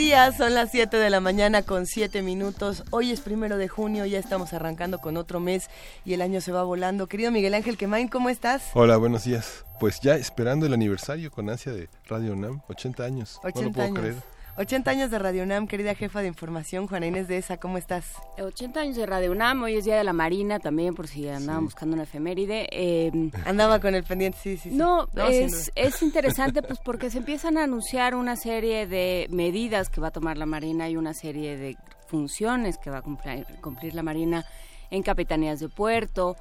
Días, 0.00 0.38
son 0.38 0.54
las 0.54 0.70
7 0.70 0.96
de 0.96 1.10
la 1.10 1.20
mañana 1.20 1.62
con 1.62 1.84
7 1.84 2.22
minutos. 2.22 2.84
Hoy 2.88 3.10
es 3.10 3.20
primero 3.20 3.58
de 3.58 3.68
junio, 3.68 4.06
ya 4.06 4.18
estamos 4.18 4.54
arrancando 4.54 4.98
con 4.98 5.18
otro 5.18 5.40
mes 5.40 5.68
y 6.06 6.14
el 6.14 6.22
año 6.22 6.40
se 6.40 6.52
va 6.52 6.62
volando. 6.62 7.06
Querido 7.06 7.30
Miguel 7.30 7.52
Ángel 7.52 7.76
Quemain, 7.76 8.08
¿cómo 8.08 8.30
estás? 8.30 8.70
Hola, 8.72 8.96
buenos 8.96 9.24
días. 9.24 9.66
Pues 9.78 10.00
ya 10.00 10.14
esperando 10.14 10.64
el 10.64 10.72
aniversario 10.72 11.30
con 11.30 11.50
ansia 11.50 11.72
de 11.72 11.90
Radio 12.06 12.32
UNAM, 12.32 12.62
80 12.68 13.04
años. 13.04 13.40
80 13.42 13.60
no 13.60 13.66
lo 13.66 13.72
puedo 13.72 13.86
años. 13.88 13.98
creer. 13.98 14.39
80 14.60 14.90
años 14.90 15.10
de 15.10 15.18
Radio 15.18 15.42
UNAM, 15.42 15.66
querida 15.66 15.94
jefa 15.94 16.20
de 16.20 16.28
información, 16.28 16.86
Juana 16.86 17.06
Inés 17.06 17.28
de 17.28 17.38
ESA, 17.38 17.56
¿cómo 17.56 17.78
estás? 17.78 18.04
80 18.38 18.78
años 18.80 18.96
de 18.96 19.06
Radio 19.06 19.32
UNAM, 19.32 19.62
hoy 19.62 19.76
es 19.76 19.86
Día 19.86 19.96
de 19.96 20.04
la 20.04 20.12
Marina 20.12 20.58
también, 20.58 20.94
por 20.94 21.08
si 21.08 21.26
andaban 21.30 21.64
buscando 21.64 21.94
una 21.94 22.02
efeméride. 22.02 22.66
Eh, 22.70 23.10
Andaba 23.46 23.80
con 23.80 23.94
el 23.94 24.04
pendiente, 24.04 24.36
sí, 24.42 24.58
sí. 24.58 24.68
sí. 24.68 24.76
no, 24.76 25.08
es, 25.30 25.72
es 25.74 26.02
interesante 26.02 26.60
pues 26.62 26.78
porque 26.84 27.08
se 27.08 27.16
empiezan 27.18 27.56
a 27.56 27.64
anunciar 27.64 28.14
una 28.14 28.36
serie 28.36 28.86
de 28.86 29.28
medidas 29.30 29.88
que 29.88 30.02
va 30.02 30.08
a 30.08 30.12
tomar 30.12 30.36
la 30.36 30.44
Marina 30.44 30.90
y 30.90 30.96
una 30.98 31.14
serie 31.14 31.56
de 31.56 31.78
funciones 32.08 32.76
que 32.76 32.90
va 32.90 32.98
a 32.98 33.02
cumplir, 33.02 33.46
cumplir 33.62 33.94
la 33.94 34.02
Marina 34.02 34.44
en 34.90 35.02
capitanías 35.02 35.58
de 35.60 35.70
puerto, 35.70 36.36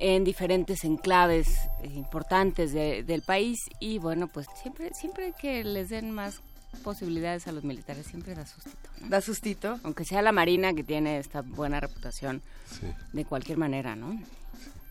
en 0.00 0.24
diferentes 0.24 0.82
enclaves 0.82 1.48
importantes 1.84 2.72
de- 2.72 3.04
del 3.04 3.22
país 3.22 3.60
y 3.78 3.98
bueno, 3.98 4.26
pues 4.26 4.48
siempre, 4.60 4.92
siempre 4.94 5.32
que 5.40 5.62
les 5.62 5.90
den 5.90 6.10
más 6.10 6.42
posibilidades 6.82 7.46
a 7.46 7.52
los 7.52 7.64
militares, 7.64 8.06
siempre 8.06 8.34
da 8.34 8.46
sustito. 8.46 8.88
¿no? 9.00 9.08
Da 9.08 9.20
sustito. 9.20 9.78
Aunque 9.82 10.04
sea 10.04 10.22
la 10.22 10.32
Marina 10.32 10.74
que 10.74 10.84
tiene 10.84 11.18
esta 11.18 11.42
buena 11.42 11.80
reputación 11.80 12.42
Sí. 12.66 12.86
de 13.12 13.24
cualquier 13.24 13.58
manera, 13.58 13.94
¿no? 13.96 14.18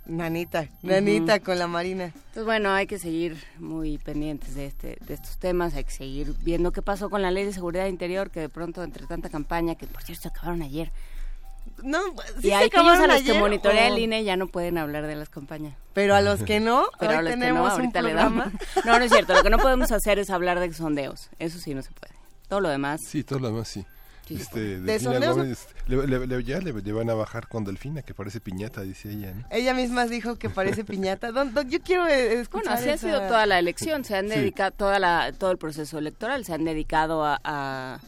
Nanita, 0.05 0.67
nanita 0.81 1.39
con 1.39 1.59
la 1.59 1.67
Marina. 1.67 2.05
Entonces, 2.05 2.43
bueno, 2.45 2.71
hay 2.71 2.87
que 2.87 2.97
seguir 2.97 3.37
muy 3.59 3.97
pendientes 3.99 4.55
de, 4.55 4.65
este, 4.65 4.97
de 5.05 5.13
estos 5.13 5.37
temas, 5.37 5.75
hay 5.75 5.83
que 5.83 5.91
seguir 5.91 6.33
viendo 6.41 6.71
qué 6.71 6.81
pasó 6.81 7.09
con 7.09 7.21
la 7.21 7.29
ley 7.31 7.45
de 7.45 7.53
seguridad 7.53 7.85
interior, 7.87 8.31
que 8.31 8.39
de 8.39 8.49
pronto, 8.49 8.83
entre 8.83 9.05
tanta 9.05 9.29
campaña, 9.29 9.75
que 9.75 9.85
por 9.87 10.01
cierto 10.03 10.23
se 10.23 10.27
acabaron 10.29 10.63
ayer, 10.63 10.91
No, 11.83 11.99
sí 12.41 12.47
y 12.47 12.51
hay 12.51 12.65
aquellos 12.67 12.85
acabaron 12.85 13.11
a 13.11 13.13
los 13.15 13.23
que 13.23 13.31
ayer, 13.31 13.41
monitorea 13.41 13.89
o- 13.89 13.93
el 13.95 13.99
INE 13.99 14.23
ya 14.23 14.35
no 14.37 14.47
pueden 14.47 14.77
hablar 14.77 15.07
de 15.07 15.15
las 15.15 15.29
campañas. 15.29 15.75
Pero 15.93 16.15
a 16.15 16.21
los 16.21 16.41
que 16.43 16.59
no, 16.59 16.85
Pero 16.99 17.11
hoy 17.11 17.17
a 17.17 17.21
los 17.21 17.31
que 17.31 17.37
no, 17.37 17.41
tenemos 17.45 17.65
un 17.73 17.79
ahorita 17.81 18.01
le 18.01 18.13
damos. 18.13 18.45
No, 18.85 18.97
no 18.99 19.03
es 19.05 19.11
cierto, 19.11 19.33
lo 19.33 19.43
que 19.43 19.49
no 19.49 19.57
podemos 19.57 19.91
hacer 19.91 20.19
es 20.19 20.29
hablar 20.29 20.59
de 20.59 20.73
sondeos, 20.73 21.29
eso 21.39 21.57
sí 21.59 21.73
no 21.73 21.81
se 21.81 21.91
puede. 21.91 22.13
Todo 22.47 22.59
lo 22.61 22.69
demás, 22.69 22.99
Sí, 23.05 23.23
todo 23.23 23.39
lo 23.39 23.47
demás 23.47 23.67
sí. 23.67 23.85
Este, 24.29 24.79
De 24.79 24.97
sondeos- 25.01 25.35
Gómez, 25.35 25.67
le, 25.87 26.07
le- 26.07 26.25
le- 26.25 26.43
ya 26.45 26.59
le, 26.59 26.71
le 26.71 26.93
van 26.93 27.09
a 27.09 27.13
bajar 27.13 27.49
con 27.49 27.65
Delfina, 27.65 28.01
que 28.01 28.13
parece 28.13 28.39
piñata, 28.39 28.79
dice 28.81 29.11
ella. 29.11 29.33
¿no? 29.33 29.43
Ella 29.51 29.73
misma 29.73 30.05
dijo 30.05 30.37
que 30.37 30.49
parece 30.49 30.85
piñata. 30.85 31.33
Don- 31.33 31.53
don, 31.53 31.69
yo 31.69 31.81
quiero 31.81 32.07
eh, 32.07 32.39
escuchar 32.39 32.67
Bueno, 32.67 32.79
así 32.79 32.89
ha 32.89 32.97
sido 32.97 33.19
toda 33.27 33.45
la 33.45 33.59
elección, 33.59 34.05
se 34.05 34.15
han 34.15 34.29
Sí. 34.29 34.35
dedicado 34.35 34.71
toda 34.71 34.99
la, 34.99 35.33
todo 35.37 35.51
el 35.51 35.57
proceso 35.57 35.97
electoral, 35.97 36.45
se 36.45 36.53
han 36.53 36.63
dedicado 36.63 37.25
a, 37.25 37.41
a, 37.43 37.99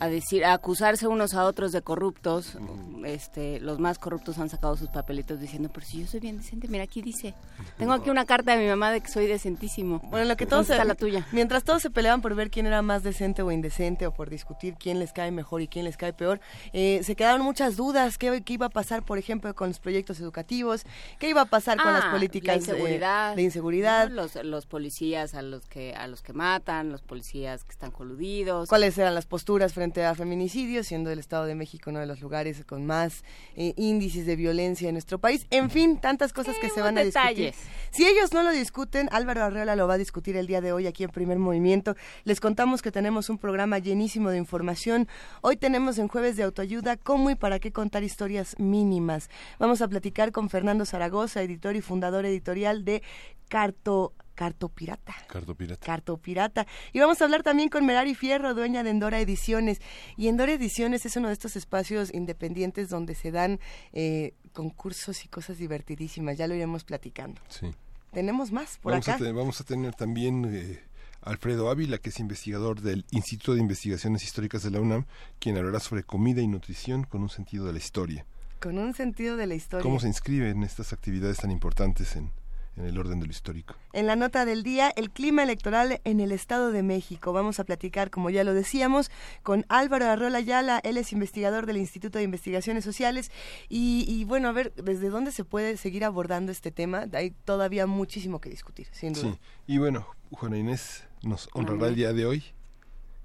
a 0.00 0.08
decir, 0.08 0.44
a 0.44 0.52
acusarse 0.54 1.06
unos 1.06 1.34
a 1.34 1.44
otros 1.44 1.72
de 1.72 1.80
corruptos. 1.82 2.56
Este, 3.04 3.60
los 3.60 3.78
más 3.78 3.98
corruptos 3.98 4.38
han 4.38 4.48
sacado 4.48 4.76
sus 4.76 4.88
papelitos 4.88 5.38
diciendo, 5.40 5.70
pero 5.72 5.86
si 5.86 6.00
yo 6.00 6.06
soy 6.06 6.20
bien 6.20 6.38
decente, 6.38 6.68
mira 6.68 6.84
aquí 6.84 7.02
dice, 7.02 7.34
tengo 7.78 7.92
aquí 7.92 8.10
una 8.10 8.24
carta 8.24 8.52
de 8.56 8.62
mi 8.62 8.68
mamá 8.68 8.90
de 8.90 9.00
que 9.00 9.08
soy 9.08 9.26
decentísimo. 9.26 10.00
Bueno, 10.10 10.26
lo 10.26 10.36
que 10.36 10.46
todos 10.46 10.66
¿Dónde 10.68 10.74
está 10.74 10.82
se- 10.82 10.88
la 10.88 10.94
tuya? 10.94 11.26
Mientras 11.32 11.64
todos 11.64 11.82
se 11.82 11.90
peleaban 11.90 12.22
por 12.22 12.34
ver 12.34 12.50
quién 12.50 12.66
era 12.66 12.82
más 12.82 13.02
decente 13.02 13.42
o 13.42 13.52
indecente 13.52 14.06
o 14.06 14.12
por 14.12 14.30
discutir 14.30 14.74
quién 14.78 14.98
les 14.98 15.12
cae 15.12 15.30
mejor 15.30 15.60
y 15.62 15.68
quién 15.68 15.84
les 15.84 15.96
cae 15.96 16.12
peor, 16.12 16.40
eh, 16.72 17.00
se 17.04 17.14
quedaron 17.14 17.42
muchas 17.42 17.76
dudas. 17.76 18.18
¿Qué, 18.18 18.42
qué 18.42 18.54
iba 18.54 18.66
a 18.66 18.70
pasar, 18.70 19.04
por 19.04 19.18
ejemplo, 19.18 19.54
con 19.54 19.68
los 19.68 19.78
proyectos 19.80 20.18
educativos? 20.20 20.84
¿Qué 21.18 21.28
iba 21.28 21.42
a 21.42 21.46
pasar 21.46 21.76
con 21.80 21.92
las 21.92 22.04
Ah, 22.06 22.10
políticas 22.10 22.48
la 22.56 22.56
inseguridad, 22.56 23.32
eh, 23.34 23.36
de 23.36 23.42
inseguridad? 23.42 24.08
¿no? 24.08 24.14
Los, 24.22 24.34
los 24.44 24.66
policías 24.66 25.34
a 25.34 25.42
los 25.42 25.66
que 25.66 25.94
a 25.94 26.06
los 26.08 26.22
que 26.22 26.32
matan, 26.32 26.90
los 26.90 27.02
policías 27.02 27.64
que 27.64 27.72
están 27.72 27.90
coludidos. 27.90 28.68
¿Cuáles 28.68 28.96
eran 28.98 29.14
las 29.14 29.26
posturas 29.26 29.72
frente 29.72 29.83
a 29.84 30.14
feminicidios, 30.14 30.86
siendo 30.86 31.10
el 31.10 31.18
Estado 31.18 31.44
de 31.44 31.54
México 31.54 31.90
uno 31.90 32.00
de 32.00 32.06
los 32.06 32.20
lugares 32.20 32.64
con 32.64 32.86
más 32.86 33.22
eh, 33.56 33.74
índices 33.76 34.26
de 34.26 34.36
violencia 34.36 34.88
en 34.88 34.94
nuestro 34.94 35.18
país? 35.18 35.46
En 35.50 35.70
fin, 35.70 35.98
tantas 35.98 36.32
cosas 36.32 36.56
que 36.60 36.70
se 36.70 36.80
van 36.80 36.96
a 36.96 37.02
discutir. 37.02 37.54
Si 37.90 38.06
ellos 38.06 38.32
no 38.32 38.42
lo 38.42 38.50
discuten, 38.50 39.08
Álvaro 39.12 39.44
Arreola 39.44 39.76
lo 39.76 39.86
va 39.86 39.94
a 39.94 39.98
discutir 39.98 40.36
el 40.36 40.46
día 40.46 40.60
de 40.60 40.72
hoy 40.72 40.86
aquí 40.86 41.04
en 41.04 41.10
Primer 41.10 41.38
Movimiento. 41.38 41.96
Les 42.24 42.40
contamos 42.40 42.82
que 42.82 42.90
tenemos 42.90 43.28
un 43.28 43.38
programa 43.38 43.78
llenísimo 43.78 44.30
de 44.30 44.38
información. 44.38 45.06
Hoy 45.42 45.56
tenemos 45.56 45.98
en 45.98 46.08
Jueves 46.08 46.36
de 46.36 46.44
Autoayuda 46.44 46.96
cómo 46.96 47.30
y 47.30 47.34
para 47.34 47.58
qué 47.58 47.70
contar 47.72 48.02
historias 48.02 48.58
mínimas. 48.58 49.28
Vamos 49.58 49.82
a 49.82 49.88
platicar 49.88 50.32
con 50.32 50.48
Fernando 50.48 50.86
Zaragoza, 50.86 51.42
editor 51.42 51.76
y 51.76 51.80
fundador 51.80 52.24
editorial 52.24 52.84
de 52.84 53.02
Carto... 53.48 54.14
Cartopirata. 54.34 55.14
Cartopirata. 55.28 55.84
Cartopirata. 55.86 56.66
Y 56.92 57.00
vamos 57.00 57.20
a 57.20 57.24
hablar 57.24 57.42
también 57.42 57.68
con 57.68 57.86
Merari 57.86 58.14
Fierro, 58.14 58.54
dueña 58.54 58.82
de 58.82 58.90
Endora 58.90 59.20
Ediciones. 59.20 59.80
Y 60.16 60.28
Endora 60.28 60.52
Ediciones 60.52 61.06
es 61.06 61.16
uno 61.16 61.28
de 61.28 61.34
estos 61.34 61.56
espacios 61.56 62.12
independientes 62.12 62.88
donde 62.88 63.14
se 63.14 63.30
dan 63.30 63.60
eh, 63.92 64.34
concursos 64.52 65.24
y 65.24 65.28
cosas 65.28 65.58
divertidísimas. 65.58 66.36
Ya 66.36 66.46
lo 66.46 66.54
iremos 66.54 66.84
platicando. 66.84 67.40
Sí. 67.48 67.74
Tenemos 68.12 68.52
más 68.52 68.78
por 68.78 68.92
Vamos, 68.92 69.08
a 69.08 69.14
acá. 69.14 69.24
te- 69.24 69.32
vamos 69.32 69.60
a 69.60 69.64
tener 69.64 69.94
también 69.94 70.44
eh, 70.52 70.80
Alfredo 71.22 71.70
Ávila, 71.70 71.98
que 71.98 72.10
es 72.10 72.20
investigador 72.20 72.80
del 72.80 73.04
Instituto 73.10 73.54
de 73.54 73.60
Investigaciones 73.60 74.22
Históricas 74.24 74.62
de 74.62 74.70
la 74.70 74.80
UNAM, 74.80 75.06
quien 75.38 75.56
hablará 75.56 75.80
sobre 75.80 76.02
comida 76.04 76.40
y 76.42 76.46
nutrición 76.46 77.04
con 77.04 77.22
un 77.22 77.30
sentido 77.30 77.64
de 77.66 77.72
la 77.72 77.78
historia. 77.78 78.26
Con 78.60 78.78
un 78.78 78.94
sentido 78.94 79.36
de 79.36 79.46
la 79.46 79.54
historia. 79.56 79.82
¿Cómo 79.82 80.00
se 80.00 80.06
inscriben 80.06 80.62
estas 80.62 80.92
actividades 80.92 81.38
tan 81.38 81.50
importantes 81.50 82.14
en, 82.16 82.30
en 82.76 82.84
el 82.86 82.98
orden 82.98 83.20
de 83.20 83.26
lo 83.26 83.30
histórico? 83.32 83.74
En 83.92 84.06
la 84.06 84.16
nota 84.16 84.44
del 84.44 84.62
día, 84.62 84.92
el 84.96 85.10
clima 85.10 85.42
electoral 85.42 86.00
en 86.04 86.20
el 86.20 86.32
Estado 86.32 86.72
de 86.72 86.82
México. 86.82 87.32
Vamos 87.32 87.60
a 87.60 87.64
platicar, 87.64 88.10
como 88.10 88.30
ya 88.30 88.44
lo 88.44 88.52
decíamos, 88.54 89.10
con 89.42 89.64
Álvaro 89.68 90.06
Arrola 90.06 90.38
Ayala. 90.38 90.80
Él 90.84 90.96
es 90.96 91.12
investigador 91.12 91.66
del 91.66 91.76
Instituto 91.76 92.18
de 92.18 92.24
Investigaciones 92.24 92.84
Sociales. 92.84 93.30
Y, 93.68 94.04
y, 94.08 94.24
bueno, 94.24 94.48
a 94.48 94.52
ver, 94.52 94.72
¿desde 94.74 95.08
dónde 95.10 95.30
se 95.32 95.44
puede 95.44 95.76
seguir 95.76 96.04
abordando 96.04 96.50
este 96.52 96.70
tema? 96.72 97.06
Hay 97.12 97.30
todavía 97.44 97.86
muchísimo 97.86 98.40
que 98.40 98.50
discutir, 98.50 98.88
sin 98.92 99.12
duda. 99.12 99.32
Sí. 99.32 99.38
Y 99.66 99.78
bueno, 99.78 100.06
Juana 100.32 100.58
Inés 100.58 101.04
nos 101.22 101.48
honrará 101.52 101.88
el 101.88 101.94
día 101.94 102.12
de 102.12 102.26
hoy 102.26 102.42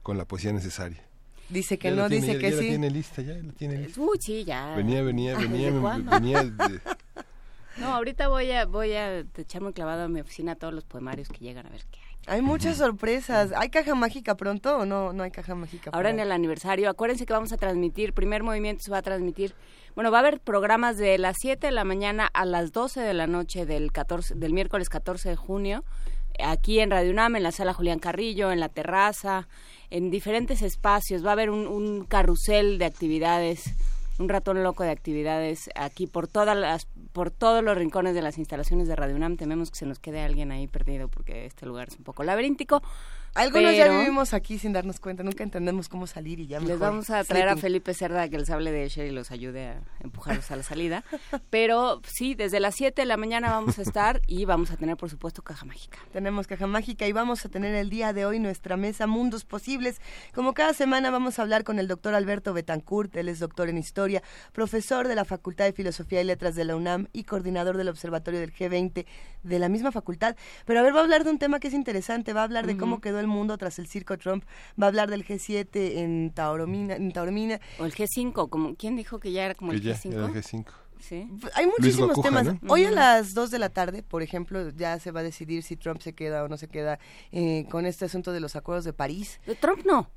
con 0.04 0.18
la 0.18 0.26
poesía 0.26 0.54
necesaria. 0.54 1.04
Dice 1.50 1.80
que 1.80 1.90
Ya 1.90 1.96
no, 1.96 2.02
la 2.04 2.10
tiene- 2.10 2.26
dice 2.28 2.34
ya- 2.36 2.40
que 2.42 2.50
ya 2.52 2.56
la 2.58 2.62
sí. 2.62 2.68
tiene 2.70 2.90
lista, 2.92 3.22
ya 3.24 3.34
la 3.34 3.54
tiene 3.54 3.78
lista. 3.80 4.00
Uy, 4.00 4.18
sí, 4.22 4.44
ya. 4.44 4.76
Venía, 4.76 5.02
venía, 5.02 5.36
venía, 5.36 5.72
venía 6.12 6.44
de- 6.44 6.80
No, 7.80 7.94
ahorita 7.96 8.28
voy 8.28 8.52
a 8.52 8.66
voy 8.66 8.94
a 8.94 9.20
echarme 9.20 9.68
un 9.68 9.74
clavado 9.74 10.04
a 10.04 10.08
mi 10.08 10.20
oficina 10.20 10.54
a 10.54 10.56
todos 10.56 10.74
los 10.74 10.84
poemarios 10.86 11.30
que 11.30 11.40
llegan 11.40 11.66
a 11.66 11.70
ver 11.70 11.86
qué 11.92 12.00
hay. 12.00 12.10
Hay 12.28 12.42
muchas 12.42 12.78
sorpresas. 12.78 13.52
¿Hay 13.56 13.70
caja 13.70 13.96
mágica 13.96 14.36
pronto 14.36 14.78
o 14.78 14.86
no? 14.86 15.14
No 15.14 15.24
hay 15.24 15.32
caja 15.32 15.56
mágica. 15.56 15.90
Ahora 15.94 16.10
en 16.10 16.20
el 16.20 16.32
aniversario, 16.32 16.90
acuérdense 16.90 17.26
que 17.26 17.34
vamos 17.34 17.52
a 17.54 17.58
transmitir, 17.58 18.14
primer 18.14 18.44
movimiento 18.44 18.84
se 18.84 18.92
va 18.92 19.00
a 19.00 19.02
transmitir, 19.02 19.56
bueno, 19.96 20.12
va 20.12 20.18
a 20.18 20.22
haber 20.22 20.40
programas 20.40 20.98
de 20.98 21.18
las 21.18 21.38
7 21.40 21.68
de 21.68 21.72
la 21.72 21.84
mañana 21.86 22.30
a 22.32 22.46
las 22.46 22.72
12 22.72 23.02
de 23.02 23.14
la 23.14 23.28
noche 23.28 23.66
del 23.66 23.92
14, 23.92 24.36
del 24.36 24.54
miércoles 24.54 24.90
14 24.90 25.30
de 25.30 25.36
junio, 25.36 25.84
aquí 26.44 26.80
en 26.80 26.92
Radio 26.92 27.12
UNAM, 27.12 27.38
en 27.38 27.44
la 27.44 27.52
sala 27.52 27.74
Julián 27.74 28.00
Carrillo, 28.00 28.52
en 28.52 28.60
la 28.60 28.70
terraza, 28.70 29.48
en 29.90 30.12
diferentes 30.12 30.62
espacios, 30.62 31.26
va 31.26 31.30
a 31.30 31.34
haber 31.34 31.50
un, 31.50 31.68
un 31.68 32.06
carrusel 32.06 32.78
de 32.78 32.86
actividades, 32.86 33.74
un 34.20 34.30
ratón 34.30 34.62
loco 34.64 34.84
de 34.84 34.92
actividades 34.92 35.70
aquí 35.76 36.06
por 36.06 36.28
todas 36.28 36.56
las, 36.56 36.88
por 37.12 37.32
todos 37.32 37.64
los 37.64 37.78
rincones 37.78 38.14
de 38.16 38.22
las 38.22 38.38
instalaciones 38.38 38.88
de 38.88 38.96
Radio 38.96 39.16
UNAM. 39.16 39.38
Tememos 39.38 39.72
que 39.72 39.78
se 39.78 39.86
nos 39.86 40.00
quede 40.00 40.22
alguien 40.22 40.52
ahí 40.52 40.68
perdido 40.68 41.08
porque 41.08 41.46
este 41.46 41.66
lugar 41.66 41.90
es 41.90 41.98
un 41.98 42.04
poco 42.04 42.24
laberíntico. 42.24 42.82
Algunos 43.36 43.76
ya 43.76 43.90
vivimos 43.90 44.34
aquí 44.34 44.58
sin 44.58 44.74
darnos 44.74 45.00
cuenta. 45.00 45.24
Nunca 45.24 45.44
entendemos 45.44 45.90
cómo 45.90 46.08
salir 46.08 46.40
y 46.40 46.48
ya 46.48 46.60
Les 46.60 46.70
mejor 46.70 46.80
vamos 46.80 47.10
a 47.10 47.24
traer 47.24 47.50
a. 47.50 47.56
Felipe 47.58 47.94
Cerda 47.94 48.28
que 48.30 48.38
les 48.38 48.50
hable 48.50 48.72
de 48.72 48.86
Escher 48.86 49.06
y 49.06 49.12
los 49.12 49.32
ayude 49.32 49.68
a 49.68 49.82
empujarlos 50.00 50.50
a 50.52 50.56
la 50.56 50.64
salida. 50.64 51.04
Pero 51.50 52.02
sí, 52.06 52.36
desde 52.36 52.60
las 52.60 52.76
7 52.76 53.02
de 53.02 53.06
la 53.06 53.18
mañana 53.18 53.52
vamos 53.52 53.80
a 53.80 53.82
estar 53.82 54.22
y 54.28 54.46
vamos 54.46 54.72
a 54.72 54.78
tener, 54.78 54.98
por 54.98 55.10
supuesto, 55.10 55.42
caja 55.42 55.66
mágica. 55.66 56.00
Tenemos 56.12 56.48
caja 56.48 56.68
mágica 56.68 57.08
y 57.08 57.12
vamos 57.12 57.46
a 57.46 57.50
tener 57.50 57.76
el 57.76 57.90
día 57.90 58.14
de 58.14 58.26
hoy 58.26 58.40
nuestra 58.40 58.78
mesa 58.78 59.08
Mundos 59.08 59.46
Posibles. 59.46 60.02
Como 60.34 60.54
cada 60.54 60.74
semana 60.74 61.12
vamos 61.12 61.40
a 61.40 61.42
hablar 61.42 61.64
con 61.64 61.80
el 61.80 61.88
doctor 61.88 62.16
Alberto 62.16 62.54
Betancourt, 62.54 63.16
él 63.16 63.30
es 63.30 63.40
doctor 63.40 63.70
en 63.70 63.78
historia, 63.78 64.24
profesor 64.54 65.08
de 65.08 65.16
la 65.16 65.26
Facultad 65.26 65.66
de 65.66 65.74
Filosofía 65.74 66.22
y 66.22 66.24
Letras 66.24 66.56
de 66.56 66.66
la 66.66 66.76
UNAM 66.76 67.08
y 67.14 67.24
coordinador 67.24 67.78
del 67.78 67.90
Observatorio 67.90 68.40
del 68.40 68.54
G20 68.54 69.06
de 69.44 69.60
la 69.60 69.70
misma 69.70 69.92
facultad. 69.92 70.36
Pero 70.66 70.80
a 70.80 70.84
ver, 70.84 70.96
va 70.96 71.00
a 71.00 71.04
hablar 71.04 71.24
de 71.24 71.32
un 71.32 71.40
tema 71.40 71.60
que 71.60 71.68
es 71.68 71.74
interesante, 71.74 72.34
va 72.34 72.42
a 72.42 72.46
hablar 72.46 72.66
de 72.66 72.78
cómo 72.78 73.02
quedó 73.02 73.19
el 73.20 73.28
mundo 73.28 73.58
tras 73.58 73.80
el 73.80 73.88
circo 73.88 74.18
Trump, 74.18 74.44
va 74.82 74.86
a 74.86 74.90
hablar 74.90 75.10
del 75.10 75.26
G7 75.26 75.98
en 75.98 76.32
Taormina, 76.32 76.96
en 76.96 77.12
Taormina 77.12 77.60
O 77.80 77.86
el 77.86 77.94
G5, 77.94 78.50
como, 78.50 78.76
¿quién 78.76 78.96
dijo 78.96 79.20
que 79.20 79.32
ya 79.32 79.46
era 79.46 79.56
como 79.56 79.72
el 79.72 79.82
ya, 79.82 79.96
G5? 79.96 80.14
era 80.14 80.26
el 80.26 80.34
G5. 80.34 80.66
Sí. 81.00 81.28
Hay 81.56 81.66
muchísimos 81.66 82.10
Guacuja, 82.10 82.28
temas. 82.28 82.46
¿no? 82.62 82.74
Hoy 82.74 82.84
a 82.84 82.92
las 82.92 83.34
2 83.34 83.52
de 83.52 83.60
la 83.60 83.70
tarde, 83.70 84.04
por 84.04 84.22
ejemplo, 84.22 84.70
ya 84.72 85.00
se 85.00 85.12
va 85.12 85.22
a 85.22 85.24
decidir 85.24 85.64
si 85.64 85.78
Trump 85.78 86.02
se 86.02 86.14
queda 86.14 86.44
o 86.44 86.50
no 86.50 86.58
se 86.58 86.68
queda 86.68 87.00
eh, 87.32 87.66
con 87.72 87.86
este 87.86 88.06
asunto 88.06 88.34
de 88.34 88.42
los 88.42 88.56
acuerdos 88.58 88.84
de 88.84 88.92
París. 88.94 89.40
De 89.46 89.56
Trump 89.56 89.86
no. 89.86 90.10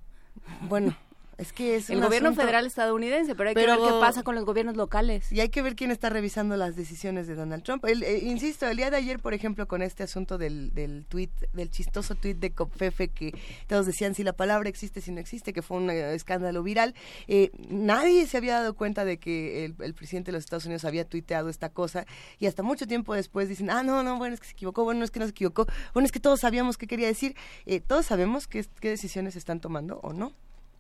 Bueno, 0.69 0.97
es 1.39 1.53
que 1.53 1.77
es 1.77 1.91
El 1.91 1.99
un 1.99 2.05
gobierno 2.05 2.29
asunto- 2.29 2.43
federal 2.43 2.67
estadounidense, 2.67 3.35
pero 3.35 3.49
hay 3.49 3.55
Pero- 3.55 3.75
que 3.77 3.81
ver 3.83 3.93
qué 3.93 3.99
pasa 4.01 4.23
con 4.23 4.35
los 4.35 4.45
gobiernos 4.45 4.77
locales. 4.77 5.31
Y 5.33 5.41
hay 5.41 5.49
que 5.49 5.63
ver 5.63 5.75
quién 5.75 5.91
está 5.91 6.09
revisando 6.11 6.57
las 6.57 6.77
decisiones 6.77 7.27
de 7.27 7.35
Donald 7.35 7.63
Trump. 7.65 7.85
El, 7.87 8.03
eh, 8.03 8.19
insisto, 8.19 8.67
el 8.69 8.77
día 8.77 8.91
de 8.91 8.97
ayer, 8.99 9.19
por 9.19 9.35
ejemplo, 9.35 9.67
con 9.67 9.83
este 9.83 10.03
asunto 10.03 10.39
del, 10.39 10.73
del 10.75 11.05
tweet, 11.07 11.31
del 11.53 11.71
chistoso 11.71 12.15
tweet 12.15 12.35
de 12.35 12.53
Copfefe 12.53 13.09
que 13.09 13.33
todos 13.67 13.87
decían 13.87 14.15
si 14.15 14.23
la 14.25 14.33
palabra 14.35 14.69
existe, 14.69 15.01
si 15.01 15.11
no 15.11 15.21
existe, 15.21 15.53
que 15.53 15.63
fue 15.63 15.77
un 15.79 15.91
eh, 15.91 16.15
escándalo 16.15 16.63
viral, 16.63 16.95
eh, 17.29 17.51
nadie 17.69 18.27
se 18.27 18.37
había 18.37 18.55
dado 18.61 18.75
cuenta 18.75 19.05
de 19.05 19.19
que 19.19 19.65
el, 19.65 19.75
el 19.81 19.95
presidente 19.95 20.31
de 20.31 20.37
los 20.39 20.45
Estados 20.45 20.67
Unidos 20.67 20.85
había 20.85 21.05
tuiteado 21.05 21.49
esta 21.49 21.69
cosa 21.71 22.05
y 22.39 22.47
hasta 22.47 22.63
mucho 22.63 22.87
tiempo 22.87 23.15
después 23.15 23.49
dicen, 23.49 23.71
ah, 23.71 23.83
no, 23.83 24.03
no, 24.03 24.19
bueno, 24.19 24.35
es 24.35 24.41
que 24.41 24.47
se 24.47 24.53
equivocó, 24.53 24.85
bueno, 24.85 25.05
es 25.05 25.11
que 25.11 25.19
no 25.21 25.27
se 25.27 25.31
equivocó, 25.31 25.67
bueno, 25.95 26.07
es 26.07 26.13
que 26.13 26.21
todos 26.21 26.41
sabíamos 26.41 26.77
qué 26.79 26.87
quería 26.87 27.07
decir, 27.07 27.35
Eh, 27.67 27.81
todos 27.81 28.07
sabemos 28.07 28.47
qué, 28.49 28.65
qué 28.81 28.89
decisiones 28.91 29.37
están 29.37 29.61
tomando 29.61 29.99
o 30.03 30.13
no. 30.13 30.33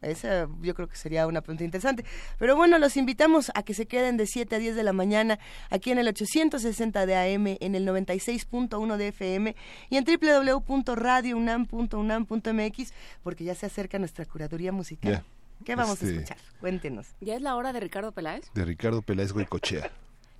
Esa 0.02 0.49
yo 0.60 0.75
creo 0.75 0.88
que 0.88 0.96
sería 0.96 1.26
una 1.26 1.40
pregunta 1.40 1.64
interesante. 1.64 2.04
Pero 2.38 2.56
bueno, 2.56 2.78
los 2.78 2.96
invitamos 2.96 3.50
a 3.54 3.62
que 3.62 3.75
se 3.75 3.87
queden 3.87 4.16
de 4.16 4.26
7 4.26 4.56
a 4.56 4.58
10 4.58 4.75
de 4.76 4.82
la 4.82 4.93
mañana 4.93 5.38
aquí 5.70 5.90
en 5.93 5.99
el 5.99 6.08
860 6.08 7.06
de 7.06 7.16
AM, 7.34 7.56
en 7.60 7.75
el 7.75 7.87
96.1 7.87 8.96
de 8.96 9.08
FM 9.08 9.54
y 9.90 9.96
en 9.96 10.04
www.radiounam.unam.mx 10.04 12.93
porque 13.22 13.44
ya 13.44 13.54
se 13.54 13.66
acerca 13.66 13.99
nuestra 13.99 14.25
curaduría 14.25 14.72
musical. 14.72 15.12
Ya. 15.12 15.22
¿Qué 15.64 15.76
vamos 15.76 16.02
a 16.02 16.06
Este- 16.06 16.16
escuchar? 16.16 16.37
Cuéntenos. 16.60 17.14
¿Ya 17.20 17.37
es 17.37 17.43
la 17.43 17.55
hora 17.55 17.72
de 17.72 17.78
Ricardo 17.81 18.10
Peláez? 18.12 18.50
De 18.52 18.64
Ricardo 18.64 19.02
Peláez 19.02 19.32
Goicochea. 19.32 19.90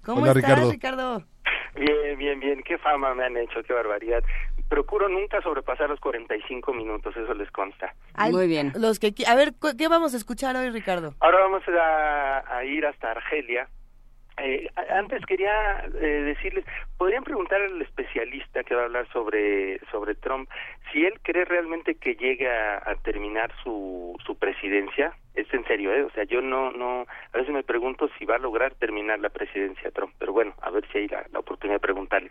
¿Cómo 0.05 0.23
Hola, 0.23 0.33
estás, 0.33 0.43
Ricardo. 0.51 0.71
Ricardo? 0.73 1.25
Bien, 1.77 2.19
bien, 2.19 2.41
bien. 2.41 2.61
Qué 2.67 2.77
fama 2.79 3.15
me 3.15 3.25
han 3.25 3.37
hecho, 3.37 3.63
qué 3.67 3.73
barbaridad. 3.73 4.23
Procuro 4.73 5.07
nunca 5.07 5.43
sobrepasar 5.43 5.91
los 5.91 6.01
45 6.01 6.73
minutos, 6.73 7.15
eso 7.15 7.35
les 7.35 7.51
consta. 7.51 7.95
Al- 8.15 8.33
Muy 8.33 8.47
bien. 8.47 8.73
Los 8.75 8.99
que, 8.99 9.09
qui- 9.15 9.27
a 9.29 9.35
ver, 9.35 9.53
¿qué 9.77 9.87
vamos 9.87 10.15
a 10.15 10.17
escuchar 10.17 10.57
hoy, 10.57 10.71
Ricardo? 10.71 11.13
Ahora 11.21 11.41
vamos 11.41 11.63
a, 11.69 12.57
a 12.57 12.65
ir 12.65 12.87
hasta 12.87 13.11
Argelia. 13.11 13.69
Eh, 14.39 14.69
antes 14.91 15.25
quería 15.27 15.85
eh, 16.01 16.23
decirles, 16.23 16.65
podrían 16.97 17.23
preguntar 17.23 17.61
al 17.61 17.81
especialista 17.83 18.65
que 18.65 18.75
va 18.75 18.83
a 18.83 18.85
hablar 18.87 19.07
sobre 19.13 19.79
sobre 19.91 20.15
Trump 20.15 20.49
si 20.91 21.05
él 21.05 21.21
cree 21.23 21.45
realmente 21.45 21.97
que 21.97 22.15
llegue 22.15 22.51
a, 22.51 22.79
a 22.79 22.95
terminar 23.03 23.53
su 23.63 24.17
su 24.25 24.39
presidencia. 24.39 25.13
Es 25.35 25.53
en 25.55 25.65
serio, 25.65 25.95
¿eh? 25.95 26.03
O 26.03 26.11
sea, 26.11 26.25
yo 26.25 26.41
no 26.41 26.73
no 26.73 27.07
a 27.33 27.39
veces 27.39 27.53
me 27.53 27.63
pregunto 27.63 28.09
si 28.19 28.25
va 28.25 28.37
a 28.37 28.39
lograr 28.39 28.75
terminar 28.75 29.19
la 29.21 29.31
presidencia 29.31 29.91
Trump, 29.91 30.15
pero 30.19 30.33
bueno, 30.33 30.55
a 30.61 30.71
ver 30.71 30.87
si 30.91 30.99
hay 30.99 31.09
la, 31.09 31.25
la 31.33 31.39
oportunidad 31.41 31.77
de 31.77 31.87
preguntarle. 31.87 32.31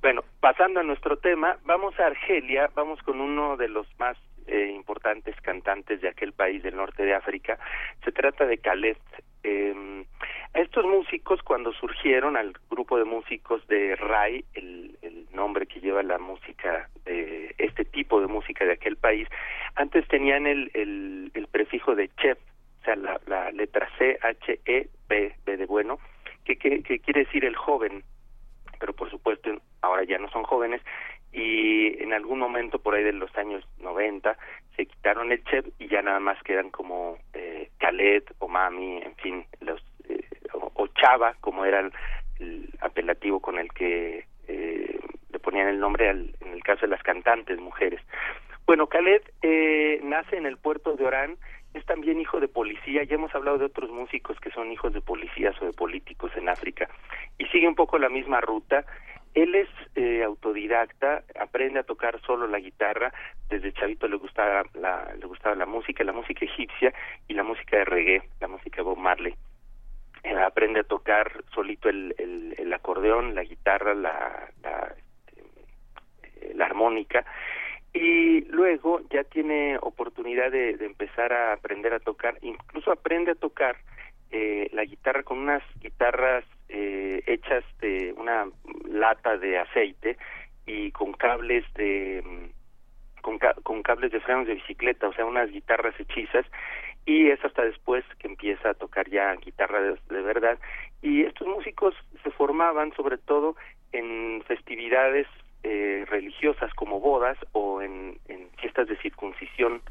Bueno, 0.00 0.22
pasando 0.40 0.80
a 0.80 0.82
nuestro 0.82 1.16
tema, 1.18 1.58
vamos 1.64 1.98
a 1.98 2.06
Argelia, 2.06 2.70
vamos 2.74 3.00
con 3.02 3.20
uno 3.20 3.56
de 3.56 3.68
los 3.68 3.86
más 3.98 4.16
eh, 4.46 4.72
importantes 4.74 5.34
cantantes 5.40 6.00
de 6.00 6.08
aquel 6.08 6.32
país 6.32 6.62
del 6.62 6.76
norte 6.76 7.04
de 7.04 7.14
África. 7.14 7.58
Se 8.04 8.12
trata 8.12 8.46
de 8.46 8.58
Khaled. 8.58 8.96
Eh, 9.42 10.04
estos 10.54 10.84
músicos, 10.84 11.42
cuando 11.42 11.72
surgieron 11.72 12.36
al 12.36 12.56
grupo 12.70 12.96
de 12.98 13.04
músicos 13.04 13.66
de 13.68 13.94
Rai, 13.96 14.44
el, 14.54 14.96
nombre 15.32 15.66
que 15.66 15.80
lleva 15.80 16.02
la 16.02 16.16
música 16.16 16.88
de 17.04 17.54
este 17.58 17.84
tipo 17.84 18.22
de 18.22 18.26
música 18.26 18.64
de 18.64 18.72
aquel 18.72 18.96
país, 18.96 19.28
antes 19.74 20.08
tenían 20.08 20.46
el, 20.46 20.70
el, 20.72 21.30
el 21.34 21.46
prefijo 21.48 21.94
de 21.94 22.08
chef, 22.16 22.38
o 22.80 22.84
sea, 22.84 22.96
la, 22.96 23.50
letra 23.52 23.86
C, 23.98 24.18
H, 24.22 24.60
E, 24.64 24.88
B 25.08 25.34
de 25.44 25.66
bueno, 25.66 25.98
que, 26.46 26.56
que 26.56 26.98
quiere 27.00 27.24
decir 27.24 27.44
el 27.44 27.54
joven, 27.54 28.02
pero 28.80 28.94
por 28.94 29.10
supuesto 29.10 29.50
ahora 29.82 30.04
ya 30.04 30.16
no 30.16 30.30
son 30.30 30.44
jóvenes 30.44 30.80
y 31.36 32.02
en 32.02 32.14
algún 32.14 32.38
momento 32.38 32.78
por 32.78 32.94
ahí 32.94 33.04
de 33.04 33.12
los 33.12 33.34
años 33.36 33.62
90 33.80 34.38
se 34.74 34.86
quitaron 34.86 35.30
el 35.30 35.44
chef 35.44 35.66
y 35.78 35.86
ya 35.86 36.00
nada 36.00 36.18
más 36.18 36.42
quedan 36.42 36.70
como 36.70 37.18
eh, 37.34 37.68
Khaled 37.78 38.24
o 38.38 38.48
Mami, 38.48 39.02
en 39.02 39.14
fin, 39.16 39.44
los 39.60 39.82
eh, 40.08 40.24
o, 40.54 40.86
Chava, 40.88 41.34
como 41.42 41.66
era 41.66 41.80
el, 41.80 41.92
el 42.40 42.70
apelativo 42.80 43.40
con 43.40 43.58
el 43.58 43.70
que 43.72 44.24
eh, 44.48 44.98
le 45.30 45.38
ponían 45.38 45.68
el 45.68 45.78
nombre 45.78 46.08
al, 46.08 46.34
en 46.40 46.54
el 46.54 46.62
caso 46.62 46.82
de 46.82 46.88
las 46.88 47.02
cantantes 47.02 47.60
mujeres. 47.60 48.00
Bueno, 48.64 48.86
Khaled 48.86 49.22
eh, 49.42 50.00
nace 50.02 50.38
en 50.38 50.46
el 50.46 50.56
puerto 50.56 50.96
de 50.96 51.04
Orán, 51.04 51.36
es 51.74 51.84
también 51.84 52.18
hijo 52.18 52.40
de 52.40 52.48
policía, 52.48 53.04
ya 53.04 53.16
hemos 53.16 53.34
hablado 53.34 53.58
de 53.58 53.66
otros 53.66 53.90
músicos 53.90 54.40
que 54.40 54.50
son 54.50 54.72
hijos 54.72 54.94
de 54.94 55.02
policías 55.02 55.54
o 55.60 55.66
de 55.66 55.72
políticos 55.72 56.32
en 56.34 56.48
África, 56.48 56.88
y 57.38 57.44
sigue 57.46 57.68
un 57.68 57.74
poco 57.74 57.98
la 57.98 58.08
misma 58.08 58.40
ruta. 58.40 58.86
Él 59.36 59.54
es 59.54 59.68
eh, 59.96 60.24
autodidacta, 60.24 61.22
aprende 61.38 61.80
a 61.80 61.82
tocar 61.82 62.18
solo 62.22 62.46
la 62.46 62.58
guitarra, 62.58 63.12
desde 63.50 63.74
chavito 63.74 64.08
le 64.08 64.16
gustaba 64.16 64.64
la, 64.72 65.14
le 65.14 65.26
gustaba 65.26 65.54
la 65.54 65.66
música, 65.66 66.02
la 66.04 66.14
música 66.14 66.46
egipcia 66.46 66.94
y 67.28 67.34
la 67.34 67.42
música 67.42 67.76
de 67.76 67.84
reggae, 67.84 68.22
la 68.40 68.48
música 68.48 68.78
de 68.78 68.82
Bob 68.84 68.96
Marley. 68.96 69.34
Eh, 70.22 70.34
aprende 70.38 70.80
a 70.80 70.84
tocar 70.84 71.44
solito 71.54 71.90
el, 71.90 72.14
el, 72.16 72.54
el 72.56 72.72
acordeón, 72.72 73.34
la 73.34 73.42
guitarra, 73.42 73.94
la, 73.94 74.48
la, 74.62 74.94
este, 76.40 76.62
armónica. 76.62 77.26
Y 77.92 78.40
luego 78.46 79.02
ya 79.10 79.22
tiene 79.24 79.76
oportunidad 79.82 80.50
de 80.50 80.78
empezar 80.80 81.34
a 81.34 81.52
aprender 81.52 81.92
a 81.92 82.00
tocar, 82.00 82.38
incluso 82.40 82.90
aprende 82.90 83.32
a 83.32 83.34
tocar 83.34 83.76
eh, 84.30 84.68
la 84.72 84.84
guitarra 84.84 85.22
con 85.22 85.38
unas 85.38 85.62
guitarras 85.80 86.44
eh, 86.68 87.22
hechas 87.26 87.64
de 87.80 88.12
una 88.16 88.46
lata 88.88 89.36
de 89.38 89.58
aceite 89.58 90.16
y 90.66 90.90
con 90.92 91.12
cables 91.12 91.64
de 91.74 92.22
mm, 92.24 93.22
con, 93.22 93.38
ca- 93.38 93.54
con 93.62 93.82
cables 93.82 94.12
de 94.12 94.20
frenos 94.20 94.46
de 94.46 94.54
bicicleta, 94.54 95.08
o 95.08 95.12
sea, 95.12 95.24
unas 95.24 95.50
guitarras 95.50 95.98
hechizas. 95.98 96.46
Y 97.04 97.28
es 97.30 97.44
hasta 97.44 97.62
después 97.64 98.04
que 98.18 98.26
empieza 98.26 98.70
a 98.70 98.74
tocar 98.74 99.08
ya 99.08 99.32
guitarra 99.36 99.80
de 99.80 100.22
verdad. 100.22 100.58
Y 101.02 101.22
estos 101.22 101.46
músicos 101.46 101.94
se 102.24 102.30
formaban 102.32 102.92
sobre 102.94 103.16
todo 103.18 103.54
en 103.92 104.42
festividades 104.46 105.28
eh, 105.66 106.04
religiosas 106.08 106.72
como 106.74 107.00
bodas 107.00 107.36
o 107.52 107.82
en, 107.82 108.18
fiestas 108.58 108.88
de 108.88 108.96
circuncisión 108.98 109.82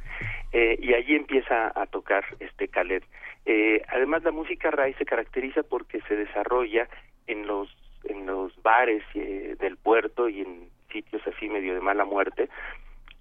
eh, 0.51 0.77
y 0.81 0.93
allí 0.93 1.15
empieza 1.15 1.71
a 1.75 1.85
tocar 1.85 2.23
este 2.39 2.67
Khaled. 2.67 3.03
Eh, 3.45 3.81
además 3.89 4.23
la 4.23 4.31
música 4.31 4.71
Rai 4.71 4.93
se 4.93 5.05
caracteriza 5.05 5.61
porque 5.63 6.01
se 6.07 6.15
desarrolla 6.15 6.87
en 7.27 7.45
los 7.45 7.69
en 8.05 8.25
los 8.25 8.51
bares 8.61 9.03
eh, 9.15 9.55
del 9.59 9.77
puerto 9.77 10.29
y 10.29 10.41
en 10.41 10.69
sitios 10.91 11.21
así 11.27 11.49
medio 11.49 11.73
de 11.73 11.81
mala 11.81 12.05
muerte. 12.05 12.49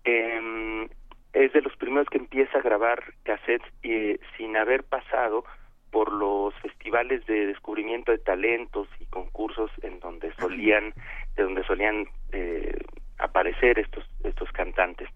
Eh, 0.04 0.88
es 1.32 1.52
de 1.52 1.62
los 1.62 1.76
primeros 1.76 2.08
que 2.08 2.18
empieza 2.18 2.58
a 2.58 2.62
grabar 2.62 3.02
cassettes 3.24 3.68
eh, 3.82 4.18
sin 4.36 4.56
haber 4.56 4.84
pasado 4.84 5.44
por 5.90 6.12
los 6.12 6.54
festivales 6.60 7.24
de 7.26 7.46
descubrimiento 7.46 8.12
de 8.12 8.18
talentos 8.18 8.88
y 9.00 9.06
concursos 9.06 9.70
en 9.82 10.00
donde 10.00 10.32
solían 10.40 10.92
de 11.36 11.42
donde 11.42 11.64
solían 11.64 12.06
eh, 12.32 12.76
aparecer 13.18 13.78
estos 13.78 14.04
estos 14.24 14.50
cantantes. 14.52 15.08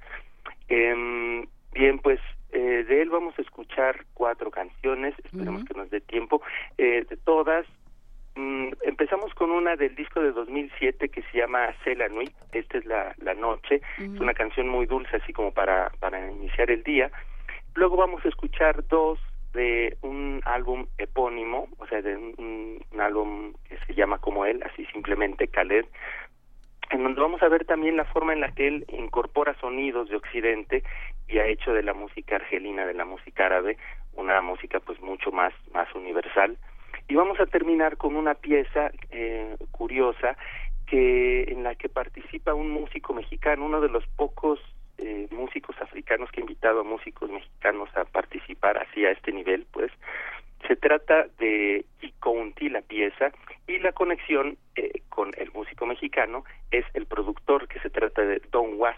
Em, 0.69 1.47
bien 1.73 1.99
pues 1.99 2.21
eh, 2.53 2.85
de 2.89 3.03
él 3.03 3.11
vamos 3.11 3.39
a 3.39 3.43
escuchar 3.43 4.05
cuatro 4.15 4.51
canciones 4.51 5.15
esperemos 5.25 5.63
Ujú. 5.63 5.67
que 5.67 5.79
nos 5.79 5.91
dé 5.91 6.01
tiempo. 6.01 6.43
Eh, 6.79 7.05
de 7.09 7.17
todas 7.19 7.67
mm, 8.37 8.69
empezamos 8.83 9.35
con 9.35 9.51
una 9.51 9.77
del 9.77 9.95
disco 9.95 10.21
de 10.21 10.33
2007 10.33 11.09
que 11.09 11.23
se 11.23 11.39
llama 11.39 11.75
C'est 11.85 11.97
la 11.97 12.09
nuit 12.09 12.33
esta 12.53 12.79
es 12.79 12.85
la, 12.87 13.15
la 13.19 13.35
noche 13.35 13.81
es 13.99 14.21
una 14.21 14.35
canción 14.35 14.69
muy 14.69 14.87
dulce 14.87 15.17
así 15.17 15.33
como 15.33 15.53
para 15.53 15.91
para 16.01 16.31
iniciar 16.31 16.71
el 16.71 16.83
día. 16.83 17.11
Luego 17.75 17.97
vamos 17.97 18.25
a 18.25 18.29
escuchar 18.29 18.87
dos 18.89 19.21
de 19.53 19.97
un 20.03 20.41
álbum 20.45 20.87
epónimo, 20.99 21.69
o 21.79 21.87
sea, 21.87 22.03
de 22.03 22.17
un, 22.17 22.79
álbum 22.99 23.55
que 23.69 23.79
se 23.87 23.95
llama 23.95 24.19
como 24.19 24.45
él, 24.45 24.63
así 24.65 24.85
simplemente 24.87 25.49
Khaled, 25.49 25.87
en 26.91 27.03
donde 27.03 27.21
vamos 27.21 27.43
a 27.43 27.49
ver 27.49 27.65
también 27.65 27.97
la 27.97 28.05
forma 28.07 28.33
en 28.33 28.41
la 28.41 28.53
que 28.53 28.67
él 28.67 28.87
incorpora 28.89 29.55
sonidos 29.61 30.09
de 30.09 30.17
Occidente 30.17 30.83
y 31.29 31.39
ha 31.39 31.47
hecho 31.47 31.73
de 31.73 31.83
la 31.83 31.95
música 31.95 32.37
argelina, 32.37 32.87
de 32.87 32.95
la 32.95 33.05
música 33.05 33.47
árabe, 33.47 33.77
una 34.15 34.41
música 34.41 34.81
pues 34.81 35.01
mucho 35.01 35.31
más, 35.31 35.53
más 35.73 35.93
universal. 35.95 36.57
Y 37.09 37.15
vamos 37.15 37.39
a 37.41 37.47
terminar 37.47 37.97
con 37.97 38.17
una 38.17 38.35
pieza 38.35 38.91
eh, 39.11 39.57
curiosa 39.71 40.37
que 40.87 41.45
en 41.45 41.63
la 41.63 41.75
que 41.75 41.89
participa 41.89 42.55
un 42.55 42.71
músico 42.71 43.13
mexicano, 43.15 43.67
uno 43.67 43.81
de 43.81 43.89
los 43.89 44.07
pocos 44.17 44.59
eh, 44.99 45.29
músicos 45.31 45.77
africanos 45.81 46.31
que 46.31 46.41
ha 46.41 46.43
invitado 46.43 46.81
a 46.81 46.85
músicos 46.85 47.31
mexicanos 47.31 47.89
a 47.97 48.05
participar 48.05 48.79
así 48.79 49.05
a 49.05 49.11
este 49.11 49.33
nivel, 49.33 49.67
pues 49.73 49.91
se 50.67 50.77
trata 50.77 51.27
de 51.39 51.85
Icounti, 52.03 52.69
la 52.69 52.83
pieza, 52.83 53.31
y 53.67 53.79
la 53.79 53.93
conexión 53.93 54.59
eh, 54.77 55.03
con 55.09 55.33
el 55.39 55.51
músico 55.53 55.87
mexicano 55.87 56.45
es 56.71 56.85
el 56.95 57.07
productor 57.07 57.69
que 57.69 57.81
se 57.81 57.91
trata 57.91 58.23
de 58.23 58.43
Don 58.51 58.75
Was. 58.77 58.97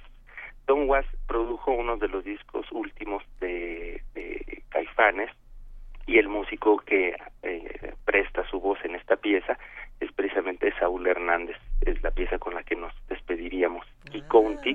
Don 0.66 0.88
Was 0.88 1.06
produjo 1.26 1.72
uno 1.72 1.96
de 1.96 2.08
los 2.08 2.24
discos 2.24 2.66
últimos 2.72 3.22
de, 3.40 4.02
de 4.14 4.62
Caifanes 4.70 5.30
y 6.06 6.18
el 6.18 6.28
músico 6.28 6.78
que 6.78 7.16
eh, 7.42 7.94
presta 8.04 8.48
su 8.48 8.60
voz 8.60 8.78
en 8.84 8.94
esta 8.94 9.16
pieza 9.16 9.58
Fernández 11.20 11.56
es 11.82 12.02
la 12.02 12.10
pieza 12.12 12.38
con 12.38 12.54
la 12.54 12.62
que 12.62 12.76
nos 12.76 12.92
despediríamos. 13.08 13.86
Y 14.12 14.22
County 14.22 14.74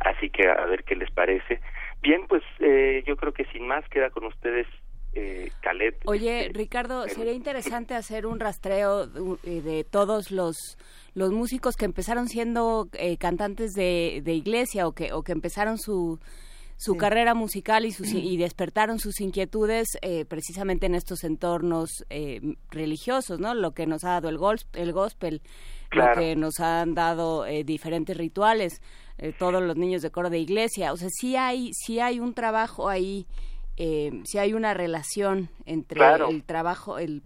así 0.00 0.30
que 0.30 0.48
a 0.48 0.64
ver 0.66 0.84
qué 0.84 0.96
les 0.96 1.10
parece 1.10 1.60
bien 2.02 2.26
pues 2.28 2.42
eh, 2.60 3.02
yo 3.06 3.16
creo 3.16 3.32
que 3.32 3.44
sin 3.46 3.66
más 3.66 3.88
queda 3.88 4.10
con 4.10 4.24
ustedes 4.26 4.66
eh, 5.16 5.50
Calet. 5.60 5.96
Oye, 6.06 6.50
Ricardo, 6.52 7.06
sería 7.08 7.32
interesante 7.32 7.94
hacer 7.94 8.26
un 8.26 8.40
rastreo 8.40 9.06
de, 9.06 9.62
de 9.62 9.84
todos 9.84 10.32
los 10.32 10.76
los 11.14 11.30
músicos 11.30 11.76
que 11.76 11.84
empezaron 11.84 12.28
siendo 12.28 12.88
eh, 12.94 13.16
cantantes 13.18 13.74
de, 13.74 14.22
de, 14.24 14.32
iglesia 14.32 14.88
o 14.88 14.92
que 14.92 15.12
o 15.12 15.22
que 15.22 15.30
empezaron 15.30 15.78
su 15.78 16.18
su 16.76 16.96
carrera 16.96 17.34
musical 17.34 17.86
y, 17.86 17.92
sus, 17.92 18.12
y 18.12 18.36
despertaron 18.36 18.98
sus 18.98 19.20
inquietudes 19.20 19.96
eh, 20.02 20.24
precisamente 20.24 20.86
en 20.86 20.94
estos 20.94 21.24
entornos 21.24 22.04
eh, 22.10 22.40
religiosos, 22.70 23.38
¿no? 23.38 23.54
Lo 23.54 23.72
que 23.72 23.86
nos 23.86 24.04
ha 24.04 24.20
dado 24.20 24.28
el, 24.28 24.38
el 24.74 24.92
gospel, 24.92 25.40
claro. 25.88 26.14
lo 26.14 26.20
que 26.20 26.36
nos 26.36 26.60
han 26.60 26.94
dado 26.94 27.46
eh, 27.46 27.64
diferentes 27.64 28.16
rituales, 28.16 28.82
eh, 29.18 29.32
todos 29.38 29.62
los 29.62 29.76
niños 29.76 30.02
de 30.02 30.10
coro 30.10 30.30
de 30.30 30.38
iglesia. 30.38 30.92
O 30.92 30.96
sea, 30.96 31.08
sí 31.10 31.36
hay, 31.36 31.72
sí 31.72 32.00
hay 32.00 32.20
un 32.20 32.34
trabajo 32.34 32.88
ahí, 32.88 33.26
eh, 33.76 34.10
sí 34.24 34.38
hay 34.38 34.54
una 34.54 34.74
relación 34.74 35.48
entre 35.66 35.98
claro. 35.98 36.28
el 36.28 36.44
trabajo, 36.44 36.98
el, 36.98 37.22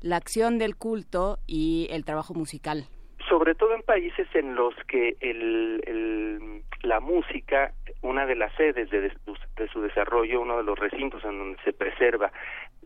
la 0.00 0.16
acción 0.16 0.58
del 0.58 0.76
culto 0.76 1.38
y 1.46 1.88
el 1.90 2.04
trabajo 2.04 2.34
musical 2.34 2.88
sobre 3.30 3.54
todo 3.54 3.74
en 3.76 3.82
países 3.82 4.26
en 4.34 4.56
los 4.56 4.74
que 4.88 5.16
el, 5.20 5.80
el, 5.86 6.62
la 6.82 6.98
música, 6.98 7.72
una 8.02 8.26
de 8.26 8.34
las 8.34 8.52
sedes 8.56 8.90
de, 8.90 9.00
de, 9.00 9.68
su 9.72 9.80
desarrollo, 9.80 10.40
uno 10.40 10.56
de 10.56 10.64
los 10.64 10.76
recintos 10.76 11.24
en 11.24 11.38
donde 11.38 11.62
se 11.62 11.72
preserva 11.72 12.32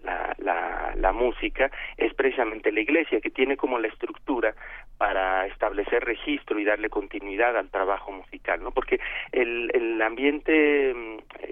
la, 0.03 0.35
la, 0.39 0.93
la 0.97 1.13
música, 1.13 1.71
es 1.97 2.13
precisamente 2.13 2.71
la 2.73 2.81
iglesia, 2.81 3.23
que 3.23 3.31
tiene 3.31 3.57
como 3.57 3.79
la 3.79 3.89
estructura 3.89 4.55
para 4.99 5.47
establecer 5.47 6.05
registro 6.05 6.59
y 6.59 6.65
darle 6.65 6.89
continuidad 6.89 7.57
al 7.57 7.71
trabajo 7.71 8.13
musical, 8.13 8.63
¿no? 8.63 8.71
Porque 8.71 9.01
el, 9.33 9.71
el 9.75 10.01
ambiente, 10.01 10.95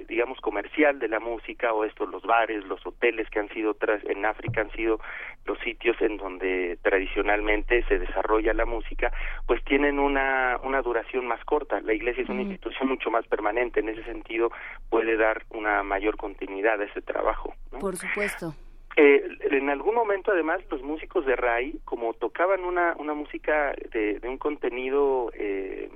digamos, 0.09 0.41
comercial 0.41 0.99
de 0.99 1.09
la 1.09 1.21
música, 1.21 1.73
o 1.73 1.85
estos, 1.85 2.09
los 2.09 2.23
bares, 2.23 2.65
los 2.65 2.85
hoteles 2.87 3.29
que 3.31 3.41
han 3.41 3.49
sido 3.49 3.75
tras, 3.75 4.05
en 4.05 4.25
África 4.25 4.61
han 4.61 4.71
sido 4.73 5.01
los 5.45 5.59
sitios 5.61 6.01
en 6.01 6.17
donde 6.17 6.79
tradicionalmente 6.83 7.85
se 7.89 7.99
desarrolla 7.99 8.53
la 8.55 8.65
música, 8.65 9.13
pues 9.47 9.63
tienen 9.65 9.99
una, 9.99 10.59
una 10.63 10.83
duración 10.83 11.27
más 11.27 11.45
corta. 11.45 11.81
La 11.81 11.95
iglesia 11.95 12.23
es 12.23 12.29
una 12.29 12.43
mm. 12.43 12.47
institución 12.53 12.89
mucho 12.89 13.11
más 13.11 13.27
permanente, 13.27 13.81
en 13.81 13.89
ese 13.89 14.05
sentido 14.05 14.51
puede 14.89 15.17
dar 15.17 15.45
una 15.51 15.83
mayor 15.83 16.17
continuidad 16.17 16.81
a 16.81 16.85
ese 16.85 17.03
trabajo. 17.03 17.55
¿no? 17.73 17.79
Por 17.81 17.97
supuesto. 17.97 18.55
Eh, 18.97 19.25
en 19.51 19.71
algún 19.71 19.95
momento, 19.95 20.33
además, 20.33 20.61
los 20.71 20.83
músicos 20.83 21.25
de 21.25 21.37
Rai, 21.37 21.75
como 21.85 22.13
tocaban 22.15 22.65
una, 22.65 22.95
una 22.99 23.15
música 23.15 23.75
de, 23.93 24.21
de 24.21 24.29
un 24.29 24.39
contenido 24.39 25.31
eh, 25.35 25.91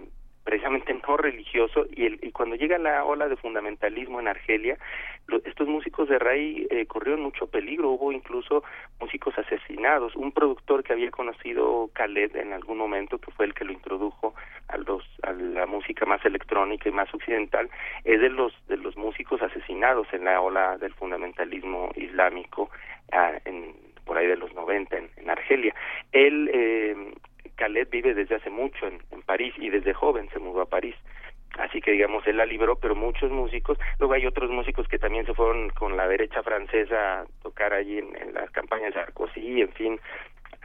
precisamente 0.47 0.95
no 0.95 1.17
religioso, 1.17 1.87
y, 1.91 2.07
el, 2.07 2.21
y 2.23 2.31
cuando 2.31 2.55
llega 2.55 2.79
la 2.79 3.05
ola 3.05 3.29
de 3.29 3.37
fundamentalismo 3.37 4.21
en 4.21 4.29
Argelia, 4.29 4.79
lo, 5.27 5.39
estos 5.45 5.67
músicos 5.67 6.09
de 6.09 6.21
Rai 6.21 6.69
eh, 6.71 6.87
corrieron 6.87 7.21
mucho 7.21 7.49
peligro, 7.49 7.91
hubo 7.91 8.13
incluso 8.13 8.63
músicos 9.01 9.37
asesinados. 9.37 10.15
Un 10.15 10.31
productor 10.31 10.85
que 10.85 10.93
había 10.93 11.11
conocido 11.11 11.91
Khaled 11.95 12.37
en 12.37 12.53
algún 12.53 12.79
momento, 12.79 13.19
que 13.19 13.33
fue 13.33 13.47
el 13.47 13.55
que 13.55 13.65
lo 13.65 13.73
introdujo 13.73 14.37
a 14.69 14.79
los 14.79 15.03
a 15.25 15.33
la 15.33 15.67
música 15.67 16.07
más 16.07 16.25
electrónica 16.25 16.89
y 16.89 16.93
más 16.93 17.13
occidental, 17.13 17.69
es 18.05 18.21
de 18.21 18.31
los 18.31 18.53
de 18.69 18.77
los 18.77 18.97
músicos 18.97 19.43
asesinados 19.43 20.07
en 20.13 20.27
la 20.27 20.41
ola 20.41 20.79
del 20.79 20.95
fundamentalismo 20.95 21.91
islámico 21.97 22.71
ah, 23.11 23.33
en 23.45 23.75
por 24.05 24.17
ahí 24.17 24.29
de 24.29 24.37
los 24.37 24.55
90 24.55 24.97
en, 24.97 25.11
en 25.17 25.29
Argelia. 25.29 25.75
Él 26.13 26.49
eh, 26.55 27.13
Khaled 27.57 27.89
vive 27.91 28.15
desde 28.15 28.37
hace 28.37 28.51
mucho 28.51 28.87
en, 28.87 29.01
en, 29.11 29.23
París 29.23 29.55
y 29.59 29.71
desde 29.71 29.95
joven 29.95 30.29
se 30.33 30.39
mudó 30.39 30.63
a 30.63 30.69
París. 30.69 30.95
Así 31.59 31.81
que 31.81 31.93
digamos, 31.93 32.27
él 32.27 32.37
la 32.37 32.45
libró, 32.45 32.77
pero 32.77 32.95
muchos 32.95 33.31
músicos, 33.31 33.79
luego 33.99 34.15
hay 34.15 34.27
otros 34.27 34.51
músicos 34.51 34.87
que 34.89 34.99
también 34.99 35.25
se 35.25 35.35
fueron 35.35 35.71
con 35.71 35.97
la 35.97 36.07
derecha 36.07 36.43
francesa 36.43 37.21
a 37.21 37.27
tocar 37.43 37.73
allí 37.73 37.99
en, 37.99 38.15
en 38.17 38.35
las 38.35 38.51
campañas 38.51 38.95
de 38.95 39.01
Sarkozy, 39.01 39.63
en 39.63 39.73
fin, 39.73 40.01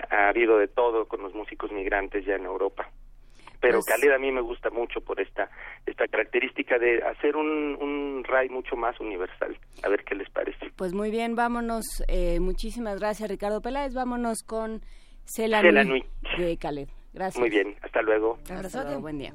ha 0.10 0.29
habido 0.29 0.57
de 0.57 0.67
todo 0.67 1.07
con 1.07 1.21
los 1.21 1.33
músicos 1.33 1.71
migrantes 1.71 2.25
ya 2.25 2.36
en 2.36 2.45
Europa 2.45 2.89
pero 3.62 3.79
pues, 3.79 3.86
Khaled 3.86 4.13
a 4.13 4.17
mí 4.17 4.31
me 4.31 4.41
gusta 4.41 4.69
mucho 4.71 5.01
por 5.01 5.21
esta 5.21 5.50
esta 5.86 6.07
característica 6.07 6.77
de 6.79 7.03
hacer 7.03 7.36
un, 7.36 7.77
un 7.79 8.24
ray 8.24 8.50
mucho 8.50 8.75
más 8.75 9.00
universal. 9.00 9.57
A 9.83 9.89
ver 9.89 10.03
qué 10.03 10.15
les 10.15 10.29
parece. 10.29 10.71
Pues 10.75 10.93
muy 10.93 11.12
bien, 11.12 11.36
vámonos. 11.36 12.03
Eh, 12.07 12.39
muchísimas 12.39 13.00
gracias, 13.00 13.29
Ricardo 13.29 13.62
Peláez. 13.62 13.93
Vámonos 13.93 14.43
con 14.43 14.81
Cela 15.32 15.62
Nui 15.86 16.04
de 16.38 16.58
Khaled. 16.58 16.90
Gracias. 17.14 17.40
Muy 17.40 17.50
bien, 17.50 17.74
hasta 17.82 18.02
luego. 18.02 18.38
Hasta 18.50 18.84
luego, 18.84 19.00
buen 19.00 19.18
día. 19.18 19.34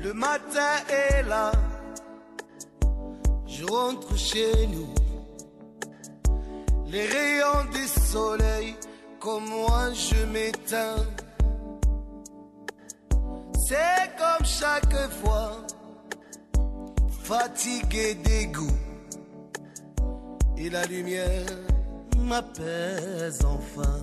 Le 0.00 0.14
matin 0.14 0.76
est 0.88 1.26
là, 1.26 1.50
je 3.48 3.64
rentre 3.64 4.16
chez 4.16 4.68
nous. 4.68 4.94
Les 6.86 7.04
rayons 7.06 7.64
du 7.72 7.84
soleil, 7.88 8.76
comme 9.20 9.46
moi 9.46 9.92
je 9.92 10.24
m'éteins. 10.26 11.06
C'est 13.66 14.10
comme 14.16 14.46
chaque 14.46 15.10
fois, 15.22 15.66
fatigué 17.22 18.14
dégoût. 18.14 18.78
Et 20.56 20.70
la 20.70 20.84
lumière 20.86 21.46
m'apaise 22.16 23.44
enfin. 23.44 24.00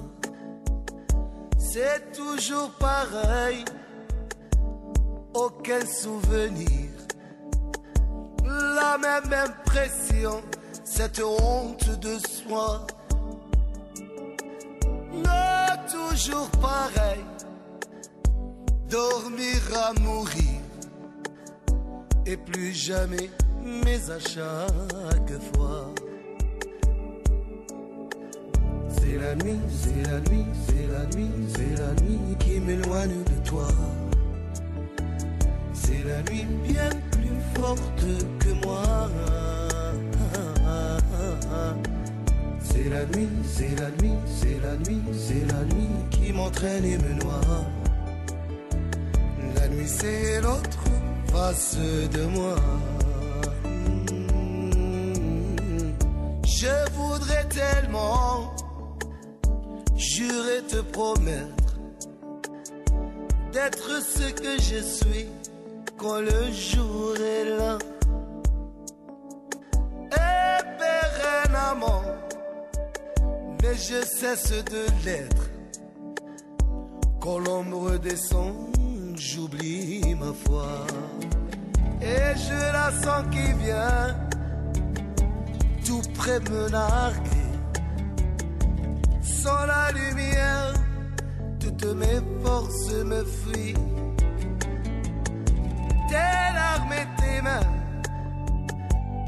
C'est 1.58 2.14
toujours 2.14 2.72
pareil 2.80 3.66
aucun 5.34 5.86
souvenir. 5.86 6.90
La 8.44 8.98
même 8.98 9.34
impression, 9.34 10.42
cette 10.84 11.22
honte 11.22 12.00
de 12.00 12.18
soi. 12.20 12.88
Toujours 15.92 16.50
pareil, 16.62 17.24
dormir 18.90 19.62
à 19.76 19.94
mourir. 20.00 20.62
Et 22.26 22.38
plus 22.38 22.74
jamais, 22.74 23.30
mais 23.64 24.00
à 24.10 24.20
chaque 24.20 25.54
fois. 25.54 25.94
C'est 28.90 29.18
la 29.18 29.36
nuit, 29.36 29.60
c'est 29.70 30.10
la 30.10 30.20
nuit, 30.22 30.46
c'est 30.68 30.88
la 30.88 31.06
nuit, 31.16 31.32
c'est 31.56 31.78
la 31.80 31.94
nuit 32.02 32.36
qui 32.40 32.60
m'éloigne 32.60 33.24
de 33.24 33.48
toi. 33.48 33.68
C'est 35.74 36.04
la 36.04 36.24
nuit 36.32 36.48
bien 36.64 36.90
plus 37.12 37.40
forte 37.54 38.06
que 38.40 38.66
moi. 38.66 39.10
C'est 42.76 42.90
la 42.90 43.06
nuit, 43.06 43.30
c'est 43.46 43.80
la 43.80 43.90
nuit, 44.02 44.20
c'est 44.28 44.60
la 44.62 44.76
nuit, 44.76 45.02
c'est 45.14 45.46
la 45.54 45.64
nuit 45.64 45.96
qui 46.12 46.34
m'entraîne 46.34 46.84
et 46.84 46.98
me 46.98 47.14
noie. 47.22 47.42
La 49.56 49.68
nuit 49.70 49.88
c'est 49.88 50.42
l'autre 50.42 50.84
face 51.32 51.78
de 52.12 52.24
moi. 52.26 52.56
Je 56.46 56.92
voudrais 56.96 57.46
tellement 57.46 58.54
jurer 59.96 60.62
te 60.68 60.82
promettre 60.82 61.78
d'être 63.54 64.02
ce 64.02 64.34
que 64.34 64.58
je 64.60 64.82
suis 64.84 65.28
quand 65.98 66.20
le 66.20 66.52
jour 66.52 67.16
est 67.16 67.58
là. 67.58 67.78
Éperemment, 70.12 72.02
mais 73.66 73.76
je 73.76 74.06
cesse 74.06 74.64
de 74.66 74.86
l'être. 75.06 75.50
Quand 77.20 77.40
l'ombre 77.40 77.98
descend, 77.98 78.56
j'oublie 79.16 80.16
ma 80.16 80.34
foi. 80.34 80.86
Et 82.02 82.38
je 82.48 82.60
la 82.78 82.92
sens 83.04 83.24
qui 83.32 83.48
vient, 83.64 84.16
tout 85.86 86.02
près 86.14 86.40
me 86.40 86.70
narguer. 86.70 87.50
Sans 89.22 89.66
la 89.66 89.92
lumière, 89.92 90.74
toutes 91.60 91.86
mes 91.96 92.20
forces 92.44 92.94
me 92.94 93.24
fuient 93.24 93.74
tes 96.10 96.54
larmes 96.60 96.94
et 97.02 97.08
tes 97.22 97.42
mains 97.42 97.72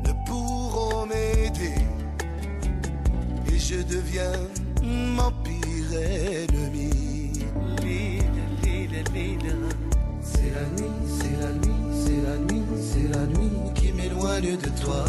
ne 0.06 0.12
pourront 0.26 1.06
m'aider 1.08 1.77
je 3.70 3.82
deviens 3.84 4.32
mon 4.82 5.30
pire 5.44 6.00
ennemi. 6.00 6.90
C'est 10.22 10.52
la 10.56 10.64
nuit, 10.78 10.96
c'est 11.06 11.36
la 11.42 11.52
nuit, 11.52 11.82
c'est 11.92 12.22
la 12.24 12.38
nuit, 12.38 12.64
c'est 12.80 13.10
la 13.14 13.26
nuit 13.26 13.74
qui 13.76 13.92
m'éloigne 13.92 14.56
de 14.56 14.70
toi. 14.82 15.04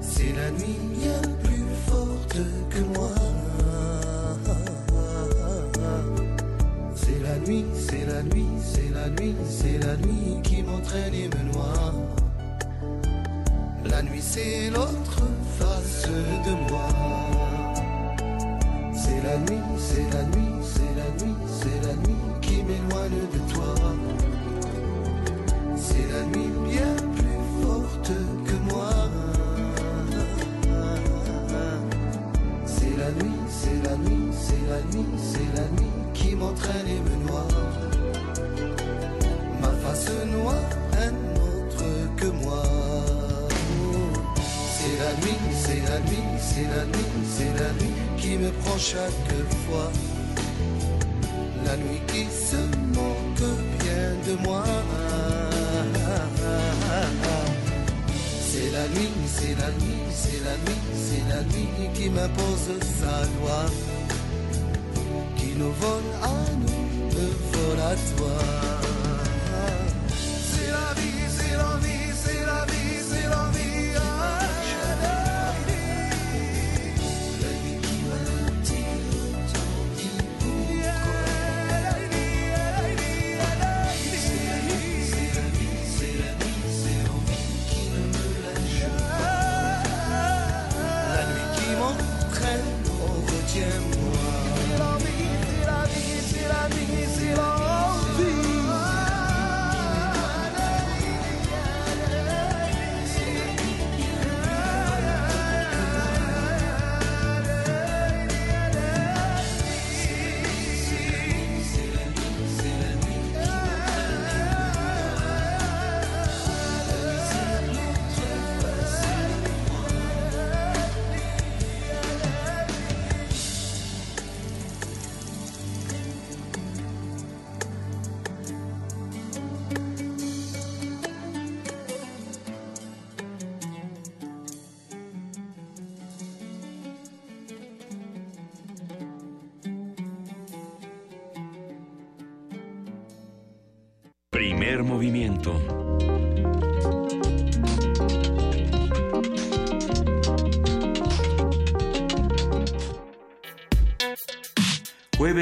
C'est 0.00 0.32
la 0.36 0.50
nuit 0.52 0.78
bien 1.00 1.22
plus 1.42 1.66
forte 1.88 2.38
que 2.70 2.80
moi. 2.96 3.10
C'est 6.94 7.22
la 7.24 7.38
nuit, 7.40 7.64
c'est 7.74 8.06
la 8.06 8.22
nuit, 8.22 8.46
c'est 8.62 8.90
la 8.94 9.08
nuit, 9.08 9.34
c'est 9.48 9.78
la 9.78 9.96
nuit 9.96 10.40
qui 10.44 10.62
m'entraîne 10.62 11.14
et 11.14 11.28
me 11.28 11.52
noie. 11.52 11.92
La 13.92 14.00
nuit 14.00 14.22
c'est 14.22 14.70
l'autre 14.70 15.20
face 15.58 16.08
de 16.46 16.52
moi. 16.70 16.88
C'est 18.94 19.22
la 19.22 19.36
nuit, 19.36 19.62
c'est 19.78 20.10
la 20.14 20.22
nuit, 20.34 20.54
c'est 20.62 20.94
la 20.96 21.08
nuit, 21.22 21.36
c'est 21.60 21.86
la 21.86 21.94
nuit 21.96 22.24
qui 22.40 22.62
m'éloigne 22.62 23.20
de 23.34 23.52
toi. 23.52 23.74
C'est 25.76 26.08
la 26.10 26.22
nuit 26.32 26.50
bien 26.70 26.94
plus 27.16 27.42
forte 27.60 28.12
que 28.46 28.72
moi. 28.72 28.90
C'est 32.64 32.96
la 32.96 33.10
nuit, 33.10 33.40
c'est 33.50 33.82
la 33.86 33.96
nuit, 33.98 34.32
c'est 34.32 34.66
la 34.70 34.80
nuit, 34.90 35.06
c'est 35.18 35.50
la 35.54 35.66
nuit 35.76 35.92
qui 36.14 36.34
m'entraîne 36.34 36.88
et 36.88 37.00
me 37.10 37.28
noie. 37.28 37.46
Ma 39.60 39.68
face 39.68 40.10
noire, 40.32 40.70
la 45.12 45.26
nuit, 45.26 45.38
c'est 45.52 45.82
la 45.90 45.98
nuit, 46.00 46.24
c'est 46.38 46.68
la 46.74 46.84
nuit, 46.84 47.12
c'est 47.36 47.62
la 47.62 47.72
nuit 47.72 47.94
qui 48.16 48.36
me 48.38 48.50
prend 48.50 48.78
chaque 48.78 49.32
fois. 49.66 49.90
La 51.64 51.76
nuit 51.76 52.00
qui 52.08 52.24
se 52.24 52.56
moque 52.96 53.50
bien 53.80 54.06
de 54.26 54.42
moi. 54.42 54.64
C'est 58.50 58.70
la 58.70 58.86
nuit, 58.88 59.12
c'est 59.26 59.56
la 59.58 59.70
nuit, 59.80 60.02
c'est 60.10 60.44
la 60.44 60.56
nuit, 60.64 60.82
c'est 61.04 61.34
la 61.34 61.42
nuit 61.42 61.90
qui 61.94 62.08
m'impose 62.08 62.70
sa 63.00 63.22
loi. 63.36 63.64
Qui 65.36 65.52
nous 65.56 65.72
vole 65.72 66.12
à 66.22 66.36
nous, 66.62 66.84
me 67.14 67.26
vole 67.52 67.80
à 67.80 67.94
toi. 68.16 68.71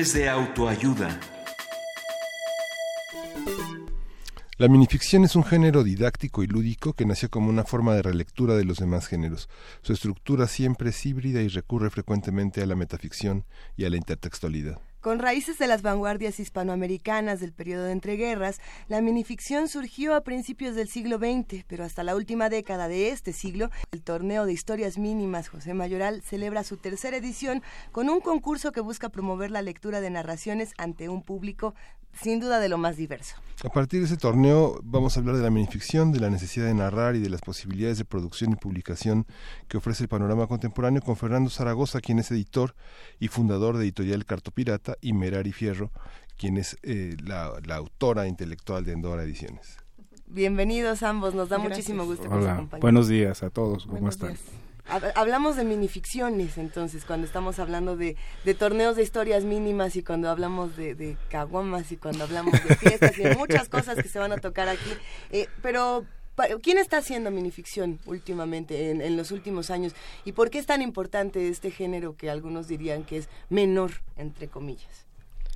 De 0.00 0.30
autoayuda. 0.30 1.20
La 4.56 4.66
minificción 4.66 5.24
es 5.24 5.36
un 5.36 5.44
género 5.44 5.84
didáctico 5.84 6.42
y 6.42 6.46
lúdico 6.46 6.94
que 6.94 7.04
nació 7.04 7.28
como 7.28 7.50
una 7.50 7.64
forma 7.64 7.94
de 7.94 8.00
relectura 8.00 8.56
de 8.56 8.64
los 8.64 8.78
demás 8.78 9.08
géneros. 9.08 9.50
Su 9.82 9.92
estructura 9.92 10.46
siempre 10.46 10.88
es 10.88 11.04
híbrida 11.04 11.42
y 11.42 11.48
recurre 11.48 11.90
frecuentemente 11.90 12.62
a 12.62 12.66
la 12.66 12.76
metaficción 12.76 13.44
y 13.76 13.84
a 13.84 13.90
la 13.90 13.98
intertextualidad. 13.98 14.80
Con 15.00 15.18
raíces 15.18 15.56
de 15.56 15.66
las 15.66 15.80
vanguardias 15.80 16.40
hispanoamericanas 16.40 17.40
del 17.40 17.54
periodo 17.54 17.84
de 17.84 17.92
entreguerras, 17.92 18.60
la 18.86 19.00
minificción 19.00 19.66
surgió 19.66 20.14
a 20.14 20.20
principios 20.20 20.74
del 20.74 20.88
siglo 20.88 21.16
XX, 21.16 21.64
pero 21.66 21.84
hasta 21.84 22.04
la 22.04 22.14
última 22.14 22.50
década 22.50 22.86
de 22.86 23.08
este 23.08 23.32
siglo, 23.32 23.70
el 23.92 24.02
torneo 24.02 24.44
de 24.44 24.52
historias 24.52 24.98
mínimas 24.98 25.48
José 25.48 25.72
Mayoral 25.72 26.20
celebra 26.20 26.64
su 26.64 26.76
tercera 26.76 27.16
edición 27.16 27.62
con 27.92 28.10
un 28.10 28.20
concurso 28.20 28.72
que 28.72 28.82
busca 28.82 29.08
promover 29.08 29.50
la 29.50 29.62
lectura 29.62 30.02
de 30.02 30.10
narraciones 30.10 30.74
ante 30.76 31.08
un 31.08 31.22
público 31.22 31.74
sin 32.12 32.40
duda 32.40 32.60
de 32.60 32.68
lo 32.68 32.78
más 32.78 32.96
diverso. 32.96 33.36
A 33.62 33.68
partir 33.68 34.00
de 34.00 34.06
ese 34.06 34.16
torneo 34.16 34.80
vamos 34.82 35.16
a 35.16 35.20
hablar 35.20 35.36
de 35.36 35.42
la 35.42 35.50
minificción, 35.50 36.12
de 36.12 36.20
la 36.20 36.30
necesidad 36.30 36.66
de 36.66 36.74
narrar 36.74 37.14
y 37.14 37.20
de 37.20 37.28
las 37.28 37.40
posibilidades 37.42 37.98
de 37.98 38.04
producción 38.04 38.52
y 38.52 38.56
publicación 38.56 39.26
que 39.68 39.76
ofrece 39.76 40.04
el 40.04 40.08
panorama 40.08 40.46
contemporáneo 40.46 41.02
con 41.02 41.16
Fernando 41.16 41.50
Zaragoza, 41.50 42.00
quien 42.00 42.18
es 42.18 42.30
editor 42.30 42.74
y 43.18 43.28
fundador 43.28 43.76
de 43.76 43.84
Editorial 43.84 44.24
Cartopirata, 44.24 44.89
y 45.00 45.12
Merari 45.12 45.52
Fierro, 45.52 45.90
quien 46.38 46.56
es 46.56 46.76
eh, 46.82 47.16
la, 47.22 47.52
la 47.64 47.76
autora 47.76 48.26
intelectual 48.26 48.84
de 48.84 48.92
Endora 48.92 49.22
Ediciones. 49.24 49.76
Bienvenidos 50.26 51.02
ambos, 51.02 51.34
nos 51.34 51.48
da 51.48 51.56
Gracias. 51.56 51.76
muchísimo 51.78 52.04
gusto 52.04 52.22
que 52.24 52.28
nos 52.28 52.38
Hola, 52.44 52.52
acompañen. 52.54 52.80
buenos 52.80 53.08
días 53.08 53.42
a 53.42 53.50
todos, 53.50 53.84
¿cómo 53.86 53.98
Buenos 53.98 54.14
están? 54.14 54.28
días. 54.30 54.40
Hablamos 55.14 55.56
de 55.56 55.64
minificciones, 55.64 56.58
entonces, 56.58 57.04
cuando 57.04 57.24
estamos 57.24 57.60
hablando 57.60 57.96
de, 57.96 58.16
de 58.44 58.54
torneos 58.54 58.96
de 58.96 59.04
historias 59.04 59.44
mínimas 59.44 59.94
y 59.94 60.02
cuando 60.02 60.28
hablamos 60.30 60.76
de, 60.76 60.96
de 60.96 61.16
caguamas 61.30 61.92
y 61.92 61.96
cuando 61.96 62.24
hablamos 62.24 62.52
de 62.64 62.74
fiestas 62.76 63.16
y 63.18 63.22
de 63.22 63.36
muchas 63.36 63.68
cosas 63.68 63.96
que 63.96 64.08
se 64.08 64.18
van 64.18 64.32
a 64.32 64.38
tocar 64.38 64.68
aquí. 64.68 64.90
Eh, 65.30 65.46
pero, 65.62 66.04
¿quién 66.62 66.78
está 66.78 66.98
haciendo 66.98 67.30
minificción 67.30 67.98
últimamente, 68.06 68.90
en, 68.90 69.00
en 69.00 69.16
los 69.16 69.30
últimos 69.30 69.70
años? 69.70 69.94
¿Y 70.24 70.32
por 70.32 70.50
qué 70.50 70.58
es 70.58 70.66
tan 70.66 70.82
importante 70.82 71.48
este 71.48 71.70
género 71.70 72.16
que 72.16 72.30
algunos 72.30 72.68
dirían 72.68 73.04
que 73.04 73.18
es 73.18 73.28
menor, 73.48 73.92
entre 74.16 74.48
comillas? 74.48 75.06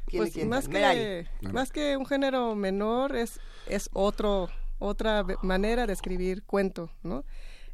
¿Quién 0.06 0.22
Pues 0.22 0.46
más 0.46 0.68
que, 0.68 1.26
más 1.52 1.72
que 1.72 1.96
un 1.96 2.06
género 2.06 2.54
menor 2.54 3.16
es, 3.16 3.40
es 3.66 3.88
otro, 3.92 4.48
otra 4.78 5.24
manera 5.42 5.86
de 5.86 5.92
escribir 5.92 6.42
cuento, 6.42 6.90
¿no? 7.02 7.24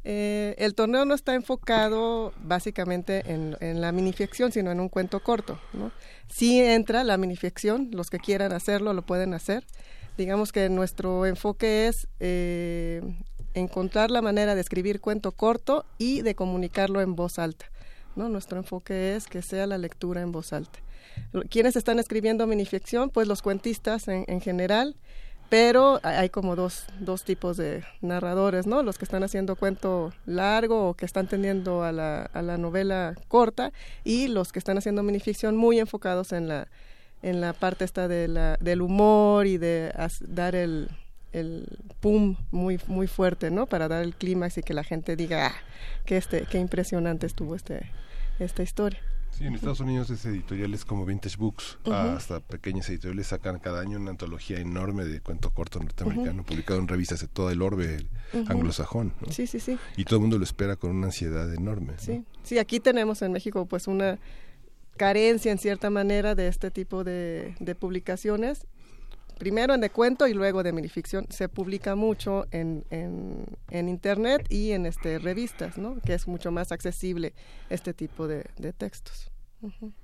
Eh, 0.03 0.55
el 0.57 0.73
torneo 0.73 1.05
no 1.05 1.13
está 1.13 1.35
enfocado 1.35 2.33
básicamente 2.41 3.31
en, 3.31 3.55
en 3.59 3.81
la 3.81 3.91
minificción, 3.91 4.51
sino 4.51 4.71
en 4.71 4.79
un 4.79 4.89
cuento 4.89 5.21
corto, 5.21 5.59
¿no? 5.73 5.91
Sí 6.27 6.59
entra 6.59 7.03
la 7.03 7.17
minificción, 7.17 7.89
los 7.91 8.09
que 8.09 8.17
quieran 8.17 8.51
hacerlo 8.51 8.93
lo 8.93 9.03
pueden 9.03 9.33
hacer. 9.35 9.63
Digamos 10.17 10.51
que 10.51 10.69
nuestro 10.69 11.25
enfoque 11.25 11.87
es 11.87 12.07
eh, 12.19 13.01
encontrar 13.53 14.11
la 14.11 14.21
manera 14.21 14.55
de 14.55 14.61
escribir 14.61 14.99
cuento 15.01 15.31
corto 15.31 15.85
y 15.97 16.21
de 16.21 16.35
comunicarlo 16.35 17.01
en 17.01 17.15
voz 17.15 17.39
alta, 17.39 17.65
¿no? 18.15 18.29
Nuestro 18.29 18.57
enfoque 18.57 19.15
es 19.15 19.27
que 19.27 19.41
sea 19.41 19.67
la 19.67 19.77
lectura 19.77 20.21
en 20.21 20.31
voz 20.31 20.53
alta. 20.53 20.79
¿Quiénes 21.49 21.75
están 21.75 21.99
escribiendo 21.99 22.45
minificción? 22.47 23.09
Pues 23.09 23.27
los 23.27 23.41
cuentistas 23.41 24.07
en, 24.07 24.25
en 24.27 24.41
general, 24.41 24.95
pero 25.49 25.99
hay- 26.03 26.29
como 26.29 26.55
dos, 26.55 26.85
dos 26.99 27.23
tipos 27.25 27.57
de 27.57 27.83
narradores, 28.01 28.67
¿no? 28.67 28.83
Los 28.83 28.97
que 28.97 29.05
están 29.05 29.23
haciendo 29.23 29.55
cuento 29.55 30.13
largo 30.25 30.89
o 30.89 30.93
que 30.93 31.05
están 31.05 31.27
tendiendo 31.27 31.83
a 31.83 31.91
la, 31.91 32.23
a 32.33 32.41
la 32.41 32.57
novela 32.57 33.15
corta 33.27 33.73
y 34.03 34.27
los 34.27 34.51
que 34.51 34.59
están 34.59 34.77
haciendo 34.77 35.03
minificción 35.03 35.57
muy 35.57 35.79
enfocados 35.79 36.31
en 36.31 36.47
la, 36.47 36.67
en 37.21 37.41
la 37.41 37.53
parte 37.53 37.85
esta 37.85 38.07
de 38.07 38.27
la, 38.27 38.57
del 38.59 38.81
humor 38.81 39.47
y 39.47 39.57
de 39.57 39.91
as- 39.95 40.23
dar 40.27 40.55
el, 40.55 40.89
el 41.33 41.65
pum 41.99 42.35
muy, 42.51 42.79
muy 42.87 43.07
fuerte, 43.07 43.51
¿no? 43.51 43.65
Para 43.67 43.87
dar 43.87 44.03
el 44.03 44.15
clímax 44.15 44.57
y 44.57 44.63
que 44.63 44.73
la 44.73 44.83
gente 44.83 45.15
diga, 45.15 45.47
ah, 45.47 45.53
que 46.05 46.17
este, 46.17 46.45
qué 46.49 46.59
impresionante 46.59 47.25
estuvo 47.27 47.55
este, 47.55 47.89
esta 48.39 48.63
historia. 48.63 48.99
Sí, 49.31 49.45
en 49.45 49.55
Estados 49.55 49.79
Unidos 49.79 50.09
es 50.09 50.25
editoriales 50.25 50.83
como 50.83 51.05
Vintage 51.05 51.37
Books, 51.37 51.77
hasta 51.85 52.41
pequeñas 52.41 52.89
editoriales 52.89 53.27
sacan 53.27 53.59
cada 53.59 53.79
año 53.79 53.97
una 53.97 54.11
antología 54.11 54.59
enorme 54.59 55.05
de 55.05 55.21
cuento 55.21 55.51
corto 55.51 55.79
norteamericano, 55.79 56.43
publicado 56.43 56.79
en 56.81 56.87
revistas 56.89 57.21
de 57.21 57.27
todo 57.27 57.49
el 57.49 57.61
orbe 57.61 58.05
anglosajón. 58.49 59.13
Sí, 59.29 59.47
sí, 59.47 59.59
sí. 59.61 59.77
Y 59.95 60.03
todo 60.03 60.17
el 60.17 60.21
mundo 60.21 60.37
lo 60.37 60.43
espera 60.43 60.75
con 60.75 60.91
una 60.91 61.07
ansiedad 61.07 61.51
enorme. 61.53 61.93
Sí, 61.97 62.23
sí, 62.43 62.59
aquí 62.59 62.81
tenemos 62.81 63.21
en 63.21 63.31
México 63.31 63.65
pues 63.65 63.87
una 63.87 64.19
carencia 65.01 65.51
en 65.51 65.57
cierta 65.57 65.89
manera 65.89 66.35
de 66.35 66.47
este 66.47 66.69
tipo 66.69 67.03
de, 67.03 67.55
publicaciones 67.79 68.67
primero 69.39 69.73
en 69.73 69.81
de 69.81 69.89
cuento 69.89 70.27
y 70.27 70.35
luego 70.35 70.61
de 70.61 70.73
minificción. 70.73 71.25
Se 71.31 71.49
publica 71.49 71.95
mucho 71.95 72.45
en, 72.51 72.85
en, 72.91 73.47
en, 73.71 73.89
internet 73.89 74.45
y 74.49 74.73
en 74.73 74.85
este 74.85 75.17
revistas, 75.17 75.79
¿no? 75.79 75.99
Que 76.05 76.13
es 76.13 76.27
mucho 76.27 76.51
más 76.51 76.71
accesible 76.71 77.33
este 77.71 77.95
tipo 77.95 78.27
de, 78.27 78.45
de 78.59 78.73
textos. 78.73 79.31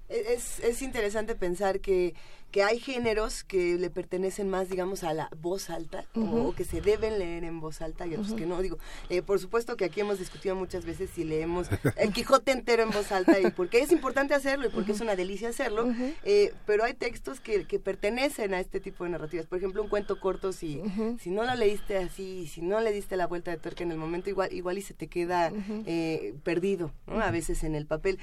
Es, 0.10 0.60
es 0.62 0.81
interesante 0.81 1.36
pensar 1.36 1.79
que 1.79 2.15
que 2.51 2.63
hay 2.63 2.79
géneros 2.79 3.43
que 3.43 3.77
le 3.77 3.89
pertenecen 3.89 4.49
más, 4.49 4.69
digamos, 4.69 5.03
a 5.03 5.13
la 5.13 5.29
voz 5.41 5.69
alta 5.69 6.05
o 6.15 6.53
que 6.53 6.63
se 6.63 6.81
deben 6.81 7.19
leer 7.19 7.43
en 7.43 7.60
voz 7.60 7.81
alta 7.81 8.07
y 8.07 8.13
otros 8.13 8.33
que 8.33 8.45
no. 8.45 8.62
Digo, 8.62 8.77
eh, 9.10 9.21
por 9.21 9.39
supuesto 9.39 9.75
que 9.75 9.86
aquí 9.86 9.99
hemos 9.99 10.19
discutido 10.19 10.55
muchas 10.55 10.86
veces 10.86 11.10
si 11.13 11.23
leemos 11.23 11.67
el 11.97 12.13
Quijote 12.13 12.51
entero 12.51 12.83
en 12.83 12.91
voz 12.91 13.12
alta 13.12 13.39
y 13.39 13.51
porque 13.51 13.81
es 13.81 13.91
importante 13.91 14.33
hacerlo 14.33 14.67
y 14.67 14.69
porque 14.69 14.93
es 14.93 15.01
una 15.01 15.15
delicia 15.15 15.49
hacerlo, 15.49 15.93
eh, 16.23 16.53
pero 16.65 16.83
hay 16.83 16.93
textos 16.93 17.39
que, 17.39 17.65
que, 17.65 17.79
pertenecen 17.79 18.53
a 18.53 18.60
este 18.60 18.79
tipo 18.79 19.03
de 19.03 19.12
narrativas. 19.12 19.45
Por 19.45 19.57
ejemplo, 19.57 19.83
un 19.83 19.89
cuento 19.89 20.19
corto, 20.19 20.51
si, 20.51 20.81
si 21.19 21.29
no 21.29 21.43
lo 21.43 21.55
leíste 21.55 21.97
así, 21.97 22.47
si 22.47 22.62
no 22.62 22.81
le 22.81 22.91
diste 22.91 23.17
la 23.17 23.27
vuelta 23.27 23.51
de 23.51 23.57
tuerca 23.57 23.83
en 23.83 23.91
el 23.91 23.97
momento, 23.97 24.29
igual, 24.29 24.51
igual 24.51 24.77
y 24.77 24.81
se 24.81 24.93
te 24.93 25.07
queda 25.07 25.51
eh, 25.86 26.33
perdido, 26.43 26.91
a 27.07 27.31
veces 27.31 27.63
en 27.63 27.75
el 27.75 27.86
papel. 27.86 28.19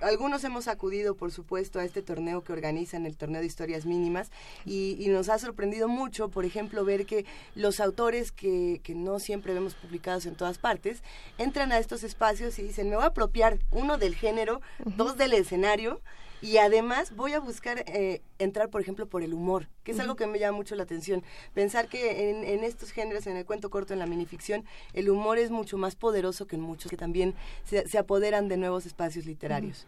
algunos 0.00 0.42
hemos 0.44 0.68
acudido, 0.68 1.16
por 1.16 1.32
supuesto, 1.32 1.78
a 1.78 1.84
este 1.84 2.02
torneo 2.02 2.42
que 2.42 2.52
organizan, 2.52 3.06
el 3.06 3.16
torneo 3.16 3.40
de 3.40 3.46
historias 3.58 3.86
mínimas 3.86 4.30
y, 4.64 5.06
nos 5.08 5.28
ha 5.28 5.38
sorprendido 5.38 5.88
mucho, 5.88 6.28
por 6.28 6.44
ejemplo, 6.44 6.84
ver 6.84 7.06
que 7.06 7.24
los 7.56 7.80
autores 7.80 8.30
que, 8.30 8.80
que 8.84 8.94
no 8.94 9.18
siempre 9.18 9.52
vemos 9.52 9.74
publicados 9.74 10.26
en 10.26 10.36
todas 10.36 10.58
partes 10.58 11.02
entran 11.38 11.72
a 11.72 11.78
estos 11.78 12.04
espacios 12.04 12.58
y 12.58 12.62
dicen, 12.62 12.88
me 12.88 12.94
voy 12.94 13.04
a 13.04 13.08
apropiar, 13.08 13.58
uno, 13.72 13.98
del 13.98 14.14
género, 14.14 14.60
dos, 14.84 15.16
del 15.16 15.32
escenario, 15.32 16.00
y 16.40 16.58
además 16.58 17.16
voy 17.16 17.32
a 17.32 17.40
buscar 17.40 17.84
eh, 17.86 18.22
entrar, 18.38 18.70
por 18.70 18.80
ejemplo, 18.80 19.06
por 19.06 19.22
el 19.22 19.34
humor, 19.34 19.66
que 19.82 19.90
es 19.90 19.98
algo 19.98 20.14
que 20.14 20.28
me 20.28 20.38
llama 20.38 20.56
mucho 20.56 20.76
la 20.76 20.84
atención. 20.84 21.24
Pensar 21.52 21.88
que 21.88 22.30
en, 22.30 22.44
en, 22.44 22.62
estos 22.62 22.92
géneros, 22.92 23.26
en 23.26 23.36
el 23.36 23.44
cuento 23.44 23.70
corto, 23.70 23.92
en 23.92 23.98
la 23.98 24.06
minificción, 24.06 24.64
el 24.92 25.10
humor 25.10 25.38
es 25.38 25.50
mucho 25.50 25.78
más 25.78 25.96
poderoso 25.96 26.46
que 26.46 26.54
en 26.54 26.62
muchos 26.62 26.90
que 26.90 26.96
también 26.96 27.34
se, 27.64 27.88
se 27.88 27.98
apoderan 27.98 28.46
de 28.46 28.56
nuevos 28.56 28.86
espacios 28.86 29.26
literarios. 29.26 29.86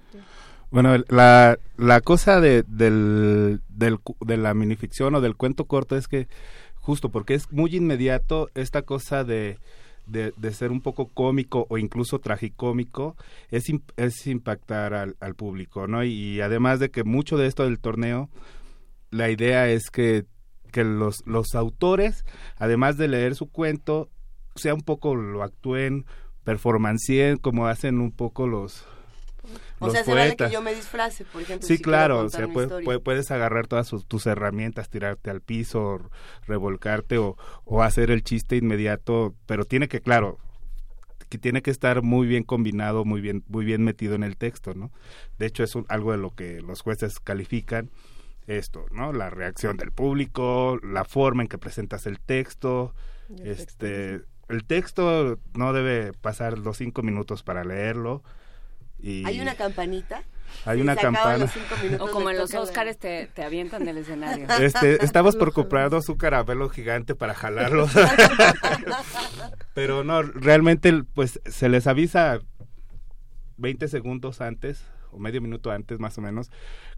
Bueno, 0.70 0.96
la, 1.08 1.58
la 1.76 2.00
cosa 2.00 2.40
de, 2.40 2.62
del, 2.62 3.60
del, 3.68 3.98
de 4.20 4.36
la 4.36 4.54
minificción 4.54 5.14
o 5.16 5.20
del 5.20 5.36
cuento 5.36 5.64
corto 5.64 5.96
es 5.96 6.06
que 6.06 6.28
justo 6.76 7.10
porque 7.10 7.34
es 7.34 7.50
muy 7.50 7.74
inmediato 7.74 8.50
esta 8.54 8.82
cosa 8.82 9.24
de, 9.24 9.58
de, 10.06 10.52
ser 10.52 10.70
un 10.70 10.80
poco 10.80 11.08
cómico 11.08 11.66
o 11.68 11.78
incluso 11.78 12.18
tragicómico 12.18 13.16
es, 13.50 13.66
es 13.96 14.26
impactar 14.26 14.94
al, 14.94 15.16
al 15.20 15.34
público, 15.34 15.86
¿no? 15.86 16.04
Y, 16.04 16.40
además 16.40 16.80
de 16.80 16.90
que 16.90 17.04
mucho 17.04 17.36
de 17.36 17.46
esto 17.46 17.64
del 17.64 17.78
torneo, 17.78 18.28
la 19.10 19.30
idea 19.30 19.68
es 19.68 19.90
que, 19.90 20.24
que 20.72 20.84
los, 20.84 21.26
los 21.26 21.54
autores, 21.54 22.24
además 22.56 22.96
de 22.96 23.08
leer 23.08 23.34
su 23.34 23.50
cuento, 23.50 24.08
sea 24.56 24.74
un 24.74 24.82
poco 24.82 25.14
lo 25.14 25.42
actúen, 25.42 26.06
performancien, 26.44 27.36
como 27.36 27.66
hacen 27.66 28.00
un 28.00 28.12
poco 28.12 28.46
los 28.46 28.84
o 29.78 29.90
sea, 29.90 30.04
se 30.04 30.14
vale 30.14 30.36
que 30.36 30.50
yo 30.50 30.62
me 30.62 30.74
disfrace, 30.74 31.24
por 31.24 31.42
ejemplo. 31.42 31.66
Sí, 31.66 31.78
claro, 31.78 32.20
o 32.20 32.28
sea, 32.28 32.48
puedes 32.48 33.30
agarrar 33.30 33.66
todas 33.66 33.90
tus 34.06 34.26
herramientas, 34.26 34.88
tirarte 34.88 35.30
al 35.30 35.40
piso, 35.40 36.10
revolcarte 36.46 37.18
o, 37.18 37.36
o 37.64 37.82
hacer 37.82 38.10
el 38.10 38.22
chiste 38.22 38.56
inmediato, 38.56 39.34
pero 39.46 39.64
tiene 39.64 39.88
que, 39.88 40.00
claro, 40.00 40.38
que 41.30 41.38
tiene 41.38 41.62
que 41.62 41.70
estar 41.70 42.02
muy 42.02 42.26
bien 42.26 42.42
combinado, 42.42 43.04
muy 43.04 43.20
bien, 43.20 43.44
muy 43.46 43.64
bien 43.64 43.84
metido 43.84 44.14
en 44.16 44.24
el 44.24 44.36
texto, 44.36 44.74
¿no? 44.74 44.90
De 45.38 45.46
hecho, 45.46 45.62
es 45.62 45.72
algo 45.88 46.12
de 46.12 46.18
lo 46.18 46.34
que 46.34 46.60
los 46.60 46.82
jueces 46.82 47.20
califican 47.20 47.90
esto, 48.48 48.86
¿no? 48.90 49.12
La 49.12 49.30
reacción 49.30 49.76
del 49.76 49.92
público, 49.92 50.78
la 50.82 51.04
forma 51.04 51.42
en 51.42 51.48
que 51.48 51.56
presentas 51.56 52.06
el 52.06 52.18
texto, 52.18 52.94
este, 53.44 54.22
el 54.48 54.64
texto 54.66 55.38
no 55.54 55.72
debe 55.72 56.12
pasar 56.12 56.58
los 56.58 56.78
cinco 56.78 57.02
minutos 57.02 57.44
para 57.44 57.64
leerlo, 57.64 58.24
¿Hay 59.02 59.40
una 59.40 59.54
campanita? 59.54 60.22
Hay 60.64 60.80
una 60.80 60.96
campana. 60.96 61.50
O 62.00 62.10
como 62.10 62.30
en 62.30 62.36
los 62.36 62.54
Óscares 62.54 62.98
te, 62.98 63.28
te, 63.34 63.42
avientan 63.42 63.84
del 63.84 63.98
escenario. 63.98 64.46
Este, 64.60 65.04
estamos 65.04 65.36
por 65.36 65.52
comprar 65.52 65.90
su 66.02 66.16
caramelo 66.16 66.68
gigante 66.68 67.14
para 67.14 67.34
jalarlos. 67.34 67.92
Pero 69.74 70.04
no, 70.04 70.22
realmente 70.22 71.02
pues 71.14 71.40
se 71.46 71.68
les 71.68 71.86
avisa 71.86 72.40
20 73.56 73.88
segundos 73.88 74.40
antes 74.40 74.84
o 75.12 75.18
medio 75.18 75.40
minuto 75.40 75.70
antes 75.70 75.98
más 75.98 76.16
o 76.18 76.20
menos 76.20 76.50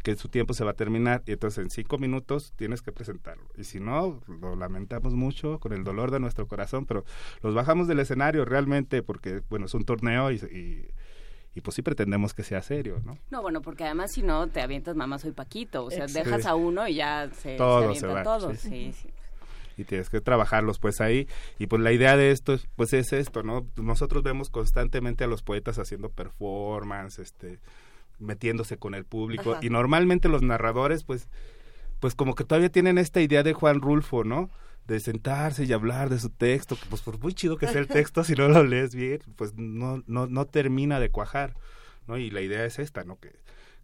que 0.02 0.16
su 0.16 0.28
tiempo 0.28 0.52
se 0.52 0.64
va 0.64 0.72
a 0.72 0.74
terminar 0.74 1.22
y 1.26 1.32
entonces 1.32 1.64
en 1.64 1.70
cinco 1.70 1.96
minutos 1.96 2.52
tienes 2.56 2.82
que 2.82 2.92
presentarlo 2.92 3.44
y 3.56 3.64
si 3.64 3.80
no 3.80 4.20
lo 4.28 4.54
lamentamos 4.54 5.14
mucho 5.14 5.58
con 5.60 5.72
el 5.72 5.82
dolor 5.82 6.10
de 6.10 6.20
nuestro 6.20 6.46
corazón 6.46 6.84
pero 6.84 7.06
los 7.40 7.54
bajamos 7.54 7.88
del 7.88 8.00
escenario 8.00 8.44
realmente 8.44 9.02
porque 9.02 9.40
bueno 9.48 9.64
es 9.64 9.72
un 9.72 9.84
torneo 9.84 10.30
y 10.30 10.34
y 10.34 10.88
pues 11.60 11.74
sí 11.74 11.82
pretendemos 11.82 12.32
que 12.34 12.42
sea 12.42 12.62
serio, 12.62 13.00
¿no? 13.04 13.18
No, 13.30 13.42
bueno, 13.42 13.60
porque 13.60 13.84
además 13.84 14.12
si 14.12 14.22
no 14.22 14.48
te 14.48 14.62
avientas 14.62 14.96
mamá 14.96 15.18
soy 15.18 15.32
Paquito, 15.32 15.84
o 15.84 15.90
sea, 15.90 16.06
dejas 16.06 16.46
a 16.46 16.54
uno 16.54 16.88
y 16.88 16.94
ya 16.94 17.30
se, 17.30 17.56
todos 17.56 17.98
se 17.98 18.06
avientan 18.06 18.24
todos, 18.24 18.58
sí, 18.58 18.92
sí. 18.92 19.10
Y 19.76 19.84
tienes 19.84 20.10
que 20.10 20.20
trabajarlos 20.20 20.78
pues 20.78 21.00
ahí 21.00 21.28
y 21.58 21.66
pues 21.66 21.82
la 21.82 21.92
idea 21.92 22.16
de 22.16 22.30
esto 22.30 22.56
pues 22.76 22.92
es 22.92 23.12
esto, 23.12 23.42
¿no? 23.42 23.66
Nosotros 23.76 24.22
vemos 24.22 24.50
constantemente 24.50 25.24
a 25.24 25.26
los 25.26 25.42
poetas 25.42 25.78
haciendo 25.78 26.10
performance, 26.10 27.18
este 27.18 27.58
metiéndose 28.18 28.76
con 28.76 28.94
el 28.94 29.04
público 29.04 29.58
y 29.60 29.68
normalmente 29.68 30.28
los 30.28 30.42
narradores 30.42 31.04
pues 31.04 31.28
pues 32.00 32.14
como 32.14 32.34
que 32.34 32.44
todavía 32.44 32.68
tienen 32.68 32.98
esta 32.98 33.20
idea 33.20 33.42
de 33.42 33.52
Juan 33.52 33.80
Rulfo, 33.80 34.24
¿no? 34.24 34.50
De 34.86 35.00
sentarse 35.00 35.64
y 35.64 35.72
hablar 35.72 36.10
de 36.10 36.18
su 36.18 36.30
texto, 36.30 36.76
pues 36.90 37.02
por 37.02 37.18
muy 37.18 37.34
chido 37.34 37.56
que 37.56 37.68
sea 37.68 37.80
el 37.80 37.88
texto, 37.88 38.24
si 38.24 38.34
no 38.34 38.48
lo 38.48 38.64
lees 38.64 38.94
bien, 38.94 39.20
pues 39.36 39.54
no, 39.54 40.02
no, 40.06 40.26
no 40.26 40.46
termina 40.46 41.00
de 41.00 41.10
cuajar, 41.10 41.54
¿no? 42.06 42.18
Y 42.18 42.30
la 42.30 42.40
idea 42.40 42.64
es 42.64 42.78
esta, 42.78 43.04
¿no? 43.04 43.18
Que, 43.18 43.32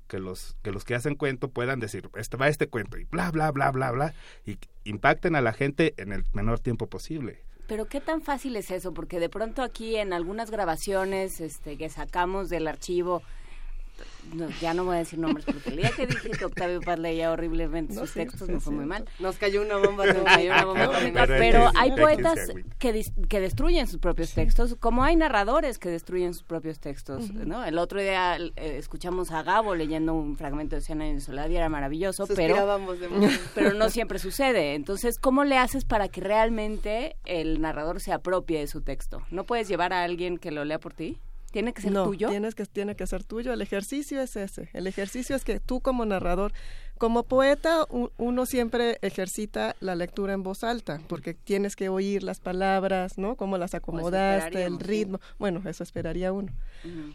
que 0.09 0.19
los 0.19 0.57
que 0.63 0.73
los 0.73 0.85
que 0.85 0.95
hacen 0.95 1.15
cuento 1.15 1.51
puedan 1.51 1.79
decir, 1.79 2.11
este 2.17 2.37
va 2.37 2.49
este 2.49 2.69
cuento 2.69 2.99
y 2.99 3.05
bla, 3.05 3.31
bla, 3.31 3.51
bla, 3.53 3.71
bla, 3.71 3.93
bla, 3.93 4.15
y 4.45 4.59
impacten 4.85 5.37
a 5.37 5.41
la 5.41 5.53
gente 5.53 5.95
en 5.99 6.13
el 6.13 6.25
menor 6.33 6.59
tiempo 6.59 6.89
posible. 6.89 7.45
Pero 7.69 7.85
qué 7.85 8.01
tan 8.01 8.23
fácil 8.23 8.57
es 8.57 8.71
eso, 8.71 8.95
porque 8.95 9.21
de 9.21 9.29
pronto 9.29 9.63
aquí 9.63 9.97
en 9.97 10.15
algunas 10.15 10.51
grabaciones 10.51 11.41
este, 11.41 11.77
que 11.77 11.91
sacamos 11.91 12.49
del 12.49 12.67
archivo 12.67 13.23
no, 14.35 14.49
ya 14.61 14.75
no 14.75 14.85
voy 14.85 14.97
a 14.97 14.99
decir 14.99 15.19
nombres 15.19 15.45
porque 15.47 15.71
el 15.71 15.77
día 15.77 15.91
que 15.91 16.07
dije 16.07 16.31
que 16.31 16.45
Octavio 16.45 16.81
Paz 16.81 16.99
leía 16.99 17.31
horriblemente 17.31 17.95
sus 17.95 18.13
textos 18.13 18.49
me 18.49 18.61
fue 18.61 18.73
muy 18.73 18.85
mal. 18.85 19.05
Nos 19.19 19.37
cayó 19.37 19.63
una 19.63 19.77
bomba, 19.77 20.07
nos 20.07 20.25
cayó 20.25 20.53
una 20.53 20.65
bomba 20.65 20.89
pero, 21.27 21.71
hay 21.75 21.91
poetas 21.93 22.53
que, 22.79 23.05
que 23.29 23.41
destruyen 23.41 23.87
sus 23.87 23.99
propios 23.99 24.33
textos, 24.33 24.77
como 24.79 25.05
hay 25.05 25.17
narradores 25.17 25.79
que 25.79 25.89
destruyen 25.89 26.35
sus 26.35 26.45
propios 26.45 26.81
textos, 26.81 27.33
¿no? 27.33 27.65
El 27.65 27.79
otro 27.79 28.01
día 28.01 28.37
eh, 28.37 28.53
escuchamos 28.57 29.31
a 29.31 29.43
Gabo 29.43 29.75
leyendo 29.75 30.15
un 30.15 30.37
fragmento 30.37 30.77
de 30.77 30.83
Cena 30.83 31.09
en 31.09 31.21
Soledad 31.21 31.49
y 31.49 31.57
era 31.57 31.69
maravilloso, 31.69 32.27
pero, 32.35 32.57
pero 33.55 33.75
no 33.75 33.91
siempre 33.91 34.19
sucede. 34.19 34.75
Entonces, 34.75 35.19
¿cómo 35.19 35.45
le 35.45 35.59
haces 35.59 35.85
para 35.85 36.09
que 36.09 36.21
realmente 36.21 37.17
el 37.25 37.61
narrador 37.61 38.01
se 38.01 38.13
apropie 38.13 38.61
de 38.61 38.67
su 38.67 38.83
texto? 38.83 39.23
¿No 39.31 39.45
puedes 39.45 39.69
llevar 39.69 39.93
a 39.93 40.05
alguien 40.05 40.39
que 40.39 40.51
lo 40.51 40.65
lea 40.65 40.79
por 40.79 40.95
ti? 40.95 41.19
¿Tiene 41.59 41.73
que 41.73 41.83
ser 41.83 41.91
no, 41.91 42.05
tuyo? 42.05 42.29
Tienes 42.29 42.55
que, 42.55 42.67
tiene 42.67 42.95
que 42.95 43.05
ser 43.09 43.25
tuyo. 43.25 43.53
El 43.53 43.61
ejercicio 43.63 44.21
es 44.23 44.37
ese. 44.37 44.69
El 44.75 44.87
ejercicio 44.87 45.35
es 45.35 45.43
que 45.43 45.59
tú 45.59 45.81
como 45.81 46.07
narrador, 46.07 46.53
como 46.99 47.25
poeta, 47.25 47.85
uno 48.17 48.47
siempre 48.47 48.99
ejercita 49.03 49.75
la 49.81 49.97
lectura 49.97 50.35
en 50.35 50.45
voz 50.45 50.63
alta, 50.63 51.01
porque 51.09 51.35
tienes 51.35 51.75
que 51.75 51.89
oír 51.89 52.23
las 52.23 52.39
palabras, 52.39 53.19
¿no? 53.19 53.35
Cómo 53.35 53.59
las 53.59 53.75
acomodaste, 53.75 54.65
el 54.65 54.79
ritmo. 54.79 55.19
Bueno, 55.41 55.61
eso 55.65 55.83
esperaría 55.83 56.33
uno. 56.33 56.53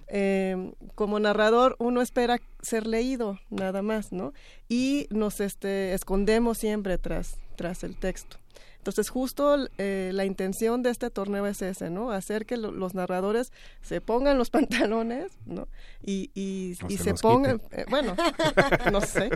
Em, 0.07 0.73
como 0.95 1.19
narrador, 1.21 1.77
uno 1.79 2.01
espera 2.01 2.39
ser 2.61 2.85
leído, 2.85 3.39
nada 3.49 3.81
más, 3.81 4.11
¿no? 4.11 4.33
Y 4.67 5.07
nos 5.09 5.39
este, 5.39 5.93
escondemos 5.93 6.57
siempre 6.57 6.97
tras, 6.97 7.37
tras 7.55 7.85
el 7.85 7.95
texto. 7.95 8.42
Entonces, 8.83 9.09
justo 9.09 9.55
eh, 9.77 10.11
la 10.13 10.25
intención 10.25 10.83
de 10.83 10.89
este 10.89 11.09
torneo 11.09 11.47
es 11.47 11.61
ese, 11.61 11.89
¿no? 11.89 12.11
Hacer 12.11 12.45
que 12.45 12.57
los 12.57 12.93
narradores 12.93 13.53
se 13.81 14.01
pongan 14.01 14.37
los 14.37 14.49
pantalones, 14.49 15.31
¿no? 15.45 15.69
Y, 16.05 16.31
y, 16.33 16.75
se, 16.97 17.13
pongan, 17.13 17.61
eh, 17.71 17.85
bueno, 17.89 18.13
no 18.91 18.99
sé. 18.99 19.29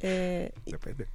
Eh, 0.00 0.50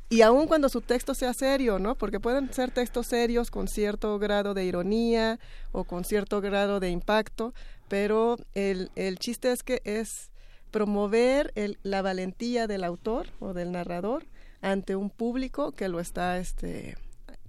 y, 0.08 0.22
aún 0.22 0.48
cuando 0.48 0.70
su 0.70 0.80
texto 0.80 1.14
sea 1.14 1.34
serio, 1.34 1.78
¿no? 1.78 1.96
Porque 1.96 2.22
pueden 2.22 2.54
ser 2.54 2.72
textos 2.72 3.08
serios 3.08 3.52
con 3.52 3.68
cierto 3.68 4.18
grado 4.18 4.54
de 4.54 4.64
ironía 4.64 5.38
o 5.74 5.84
con 5.84 6.06
cierto 6.06 6.40
grado 6.40 6.80
de 6.80 6.90
impacto, 6.90 7.54
pero 7.90 8.38
el, 8.54 8.92
el 8.96 9.20
chiste 9.20 9.52
es 9.52 9.62
que 9.62 9.82
es 9.84 10.32
promover 10.72 11.52
el, 11.56 11.80
la 11.84 12.02
valentía 12.02 12.66
del 12.66 12.86
autor 12.86 13.28
o 13.42 13.54
del 13.54 13.74
narrador 13.74 14.26
ante 14.62 14.96
un 14.96 15.10
público 15.10 15.74
que 15.74 15.90
lo 15.90 16.00
está 16.00 16.38
este 16.38 16.96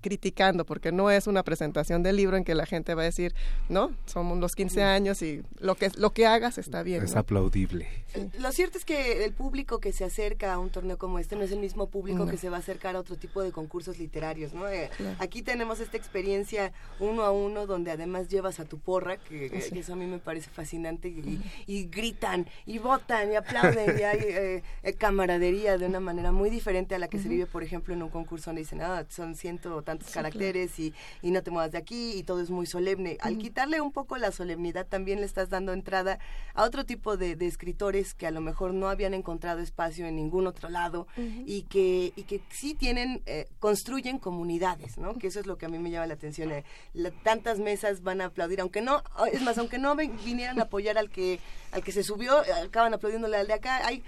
criticando, 0.00 0.64
porque 0.64 0.92
no 0.92 1.10
es 1.10 1.26
una 1.26 1.42
presentación 1.42 2.02
del 2.02 2.16
libro 2.16 2.36
en 2.36 2.44
que 2.44 2.54
la 2.54 2.66
gente 2.66 2.94
va 2.94 3.02
a 3.02 3.06
decir, 3.06 3.34
no, 3.68 3.92
somos 4.06 4.38
los 4.38 4.54
15 4.54 4.82
años 4.82 5.22
y 5.22 5.42
lo 5.58 5.74
que, 5.74 5.90
lo 5.96 6.12
que 6.12 6.26
hagas 6.26 6.58
está 6.58 6.82
bien. 6.82 7.02
Es 7.02 7.16
aplaudible. 7.16 7.88
Lo 8.38 8.52
cierto 8.52 8.78
es 8.78 8.84
que 8.84 9.24
el 9.24 9.32
público 9.32 9.80
que 9.80 9.92
se 9.92 10.04
acerca 10.04 10.52
a 10.52 10.58
un 10.58 10.70
torneo 10.70 10.98
como 10.98 11.18
este 11.18 11.36
no 11.36 11.42
es 11.42 11.52
el 11.52 11.58
mismo 11.58 11.88
público 11.88 12.26
que 12.26 12.36
se 12.36 12.48
va 12.48 12.56
a 12.56 12.60
acercar 12.60 12.96
a 12.96 13.00
otro 13.00 13.16
tipo 13.16 13.42
de 13.42 13.52
concursos 13.52 13.98
literarios, 13.98 14.54
¿no? 14.54 14.68
Eh, 14.68 14.90
aquí 15.18 15.42
tenemos 15.42 15.80
esta 15.80 15.96
experiencia 15.96 16.72
uno 17.00 17.22
a 17.22 17.30
uno 17.30 17.66
donde 17.66 17.90
además 17.90 18.28
llevas 18.28 18.60
a 18.60 18.64
tu 18.64 18.78
porra, 18.78 19.16
que, 19.18 19.46
eso 19.78 19.92
a 19.92 19.96
mí 19.96 20.06
me 20.06 20.18
parece 20.18 20.50
fascinante, 20.50 21.08
y, 21.66 21.84
gritan, 21.84 22.46
y 22.66 22.78
votan, 22.78 23.32
y 23.32 23.36
aplauden, 23.36 23.98
y 23.98 24.02
hay 24.02 24.18
eh, 24.20 24.62
eh, 24.82 24.92
camaradería 24.94 25.78
de 25.78 25.86
una 25.86 26.00
manera 26.00 26.32
muy 26.32 26.50
diferente 26.50 26.94
a 26.94 26.98
la 26.98 27.08
que 27.08 27.18
se 27.18 27.28
vive, 27.28 27.46
por 27.46 27.62
ejemplo, 27.62 27.94
en 27.94 28.02
un 28.02 28.10
concurso 28.10 28.50
donde 28.50 28.62
dicen, 28.62 28.80
ah, 28.82 29.04
son 29.08 29.34
ciento 29.34 29.82
tantos 29.88 30.10
caracteres 30.10 30.78
y, 30.78 30.92
y, 31.22 31.30
no 31.30 31.42
te 31.42 31.50
muevas 31.50 31.72
de 31.72 31.78
aquí 31.78 32.12
y 32.12 32.22
todo 32.22 32.42
es 32.42 32.50
muy 32.50 32.66
solemne. 32.66 33.16
Al 33.22 33.38
quitarle 33.38 33.80
un 33.80 33.90
poco 33.90 34.18
la 34.18 34.32
solemnidad 34.32 34.86
también 34.86 35.20
le 35.20 35.26
estás 35.26 35.48
dando 35.48 35.72
entrada 35.72 36.18
a 36.52 36.64
otro 36.64 36.84
tipo 36.84 37.16
de, 37.16 37.38
escritores 37.40 38.12
que 38.12 38.26
a 38.26 38.30
lo 38.30 38.42
mejor 38.42 38.74
no 38.74 38.90
habían 38.90 39.14
encontrado 39.14 39.60
espacio 39.60 40.06
en 40.06 40.16
ningún 40.16 40.46
otro 40.46 40.68
lado 40.68 41.06
y, 41.16 41.62
que, 41.62 42.12
y 42.16 42.24
que 42.24 42.42
sí 42.50 42.74
tienen, 42.74 43.22
eh, 43.24 43.48
construyen 43.60 44.18
comunidades, 44.18 44.98
¿no? 44.98 45.14
Que 45.14 45.28
eso 45.28 45.40
es 45.40 45.46
lo 45.46 45.56
que 45.56 45.64
a 45.64 45.70
mí 45.70 45.78
me 45.78 45.90
llama 45.90 46.06
la 46.06 46.14
atención. 46.14 46.52
Eh, 46.52 46.64
tantas 47.22 47.58
mesas 47.58 48.02
van 48.02 48.20
a 48.20 48.26
aplaudir, 48.26 48.60
aunque 48.60 48.82
no, 48.82 49.02
es 49.32 49.40
más, 49.40 49.56
aunque 49.56 49.78
no 49.78 49.96
vinieran 49.96 50.58
a 50.60 50.64
apoyar 50.64 50.98
al 50.98 51.08
que, 51.08 51.40
al 51.72 51.82
que 51.82 51.92
se 51.92 52.02
subió, 52.02 52.42
acaban 52.62 52.92
aplaudiéndole 52.92 53.38
al 53.38 53.46
de 53.46 53.54
acá. 53.54 53.86
Hay 53.86 54.02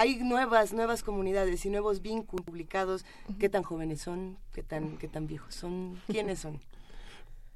hay 0.00 0.16
nuevas, 0.16 0.72
nuevas 0.72 1.02
comunidades 1.02 1.66
y 1.66 1.68
nuevos 1.68 2.00
vínculos 2.00 2.46
publicados. 2.46 3.04
¿Qué 3.38 3.50
tan 3.50 3.62
jóvenes 3.62 4.00
son? 4.00 4.38
¿Qué 4.54 4.62
tan, 4.62 4.96
qué 4.96 5.08
tan 5.08 5.26
viejos 5.26 5.54
son? 5.54 6.00
¿Quiénes 6.06 6.40
son? 6.40 6.58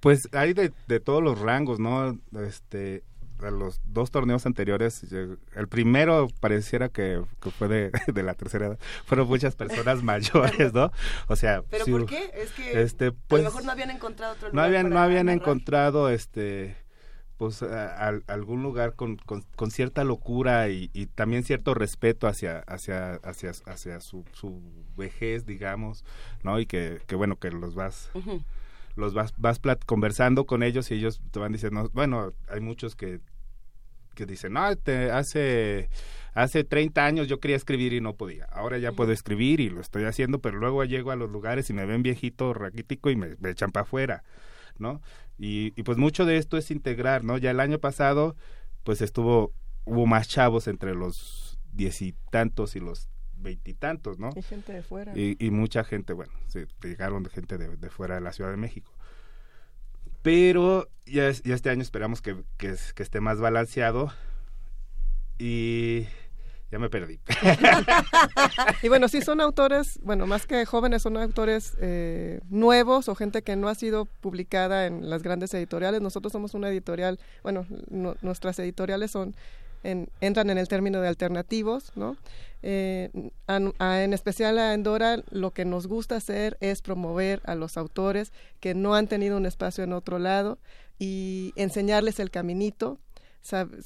Pues 0.00 0.28
hay 0.33 0.52
de, 0.52 0.70
de 0.87 1.00
todos 1.00 1.22
los 1.22 1.38
rangos, 1.40 1.80
¿no? 1.80 2.18
Este, 2.46 3.02
a 3.42 3.50
los 3.50 3.80
dos 3.85 4.11
torneos 4.11 4.44
anteriores, 4.44 5.02
el 5.11 5.68
primero 5.68 6.28
pareciera 6.40 6.90
que, 6.90 7.22
fue 7.59 7.68
de, 8.12 8.22
la 8.22 8.35
tercera 8.35 8.66
edad, 8.66 8.78
fueron 9.07 9.28
muchas 9.28 9.57
personas 9.57 10.02
mayores, 10.02 10.74
¿no? 10.74 10.92
O 11.28 11.37
sea, 11.37 11.62
¿pero 11.70 11.87
por 11.87 12.04
qué? 12.04 12.30
Es 12.35 12.50
que 12.50 12.83
este, 12.83 13.12
pues, 13.12 13.40
a 13.40 13.44
lo 13.44 13.50
mejor 13.50 13.64
no 13.64 13.72
habían 13.72 13.90
encontrado 13.92 14.35
otro 14.35 14.48
lugar 14.50 14.54
No 14.54 14.62
habían, 14.62 14.90
no 14.90 14.98
habían 14.98 15.30
encontrado 15.30 16.11
este 16.11 16.76
pues 17.37 17.62
algún 17.62 18.62
lugar 18.62 18.94
con, 18.94 19.16
con, 19.16 19.70
cierta 19.70 20.05
locura 20.05 20.68
y, 20.68 20.88
también 21.14 21.42
cierto 21.42 21.75
respeto 21.75 22.29
hacia 22.29 22.61
hacia 22.61 23.14
hacia 23.25 23.53
hacia 23.66 24.01
su, 24.01 24.25
su 24.33 24.62
vejez 24.97 25.44
digamos 25.44 26.05
no 26.42 26.61
y 26.61 26.66
que, 26.66 27.01
que 27.07 27.16
bueno 27.16 27.37
que 27.37 27.51
los 27.51 27.75
vas 27.75 28.11
los 28.94 29.14
vas 29.14 29.35
vas 29.37 29.61
conversando 29.85 30.47
con 30.47 30.62
ellos 30.62 30.90
y 30.90 30.94
ellos 30.94 31.20
te 31.33 31.40
van 31.40 31.53
diciendo 31.53 31.90
bueno 31.92 32.31
hay 32.49 32.61
muchos 32.61 32.94
que 32.94 33.20
que 34.14 34.27
dicen 34.27 34.53
no 34.53 34.77
te, 34.77 35.11
hace 35.11 35.88
hace 36.35 36.62
30 36.62 37.05
años 37.05 37.27
yo 37.27 37.40
quería 37.40 37.57
escribir 37.57 37.92
y 37.92 38.01
no 38.01 38.14
podía. 38.14 38.47
Ahora 38.47 38.79
ya 38.79 38.92
puedo 38.92 39.12
escribir 39.12 39.61
y 39.61 39.70
lo 39.70 39.81
estoy 39.81 40.05
haciendo 40.05 40.38
pero 40.38 40.59
luego 40.59 40.85
llego 40.85 41.11
a 41.11 41.16
los 41.16 41.31
lugares 41.31 41.68
y 41.70 41.73
me 41.73 41.85
ven 41.85 42.05
viejito 42.05 42.55
raquítico 42.55 43.11
y 43.11 43.16
me, 43.16 43.35
me 43.40 43.51
echan 43.51 43.73
para 43.73 43.83
afuera 43.83 44.23
no 44.78 45.00
y, 45.38 45.70
pues 45.82 45.98
mucho 45.98 46.24
de 46.24 46.37
esto 46.37 46.56
es 46.56 46.70
integrar, 46.70 47.24
¿no? 47.24 47.38
Ya 47.38 47.50
el 47.50 47.60
año 47.60 47.78
pasado, 47.78 48.37
pues 48.84 49.00
estuvo, 49.00 49.52
hubo 49.84 50.06
más 50.06 50.28
chavos 50.28 50.68
entre 50.68 50.94
los 50.94 51.58
diez 51.72 52.02
y 52.02 52.14
tantos 52.30 52.76
y 52.76 52.80
los 52.80 53.08
veintitantos, 53.37 54.18
¿no? 54.18 54.30
Y 54.37 54.42
gente 54.42 54.72
de 54.72 54.82
fuera. 54.82 55.12
Y, 55.16 55.50
mucha 55.50 55.82
gente, 55.82 56.12
bueno, 56.12 56.32
se 56.46 56.68
llegaron 56.82 57.24
de 57.24 57.30
gente 57.30 57.58
de, 57.58 57.90
fuera 57.90 58.14
de 58.14 58.20
la 58.20 58.32
Ciudad 58.32 58.50
de 58.50 58.56
México. 58.56 58.92
Pero 60.22 60.88
ya, 61.04 61.30
ya 61.30 61.54
este 61.54 61.70
año 61.70 61.82
esperamos 61.82 62.22
que, 62.22 62.44
que, 62.56 62.74
que 62.94 63.02
esté 63.02 63.20
más 63.20 63.40
balanceado 63.40 64.10
y 65.38 66.06
ya 66.74 66.80
me 66.80 66.90
perdí. 66.90 67.20
y 68.82 68.88
bueno, 68.88 69.06
sí 69.06 69.22
son 69.22 69.40
autores, 69.40 70.00
bueno, 70.02 70.26
más 70.26 70.44
que 70.44 70.66
jóvenes, 70.66 71.02
son 71.02 71.16
autores 71.16 71.76
eh, 71.80 72.40
nuevos 72.50 73.08
o 73.08 73.14
gente 73.14 73.42
que 73.42 73.54
no 73.54 73.68
ha 73.68 73.76
sido 73.76 74.06
publicada 74.06 74.87
en 74.87 75.08
las 75.08 75.22
grandes 75.22 75.54
editoriales. 75.54 76.00
Nosotros 76.00 76.32
somos 76.32 76.52
una 76.52 76.68
editorial, 76.68 77.20
bueno, 77.44 77.64
nuestras 78.22 78.58
editoriales 78.58 79.12
son 79.12 79.37
entran 79.84 80.50
en 80.50 80.58
el 80.58 80.66
término 80.66 81.00
de 81.00 81.06
alternativos, 81.06 81.92
¿no? 81.94 82.16
Eh, 82.62 83.10
en 83.46 84.12
especial 84.12 84.58
a 84.58 84.74
Endora, 84.74 85.22
lo 85.30 85.52
que 85.52 85.64
nos 85.64 85.87
gusta 85.87 86.16
hacer 86.16 86.56
es 86.60 86.82
promover 86.82 87.40
a 87.44 87.54
los 87.54 87.76
autores 87.76 88.32
que 88.58 88.74
no 88.74 88.96
han 88.96 89.06
tenido 89.06 89.37
un 89.37 89.46
espacio 89.46 89.84
en 89.84 89.92
otro 89.92 90.18
lado 90.18 90.58
y 90.98 91.52
enseñarles 91.54 92.18
el 92.18 92.32
caminito 92.32 92.98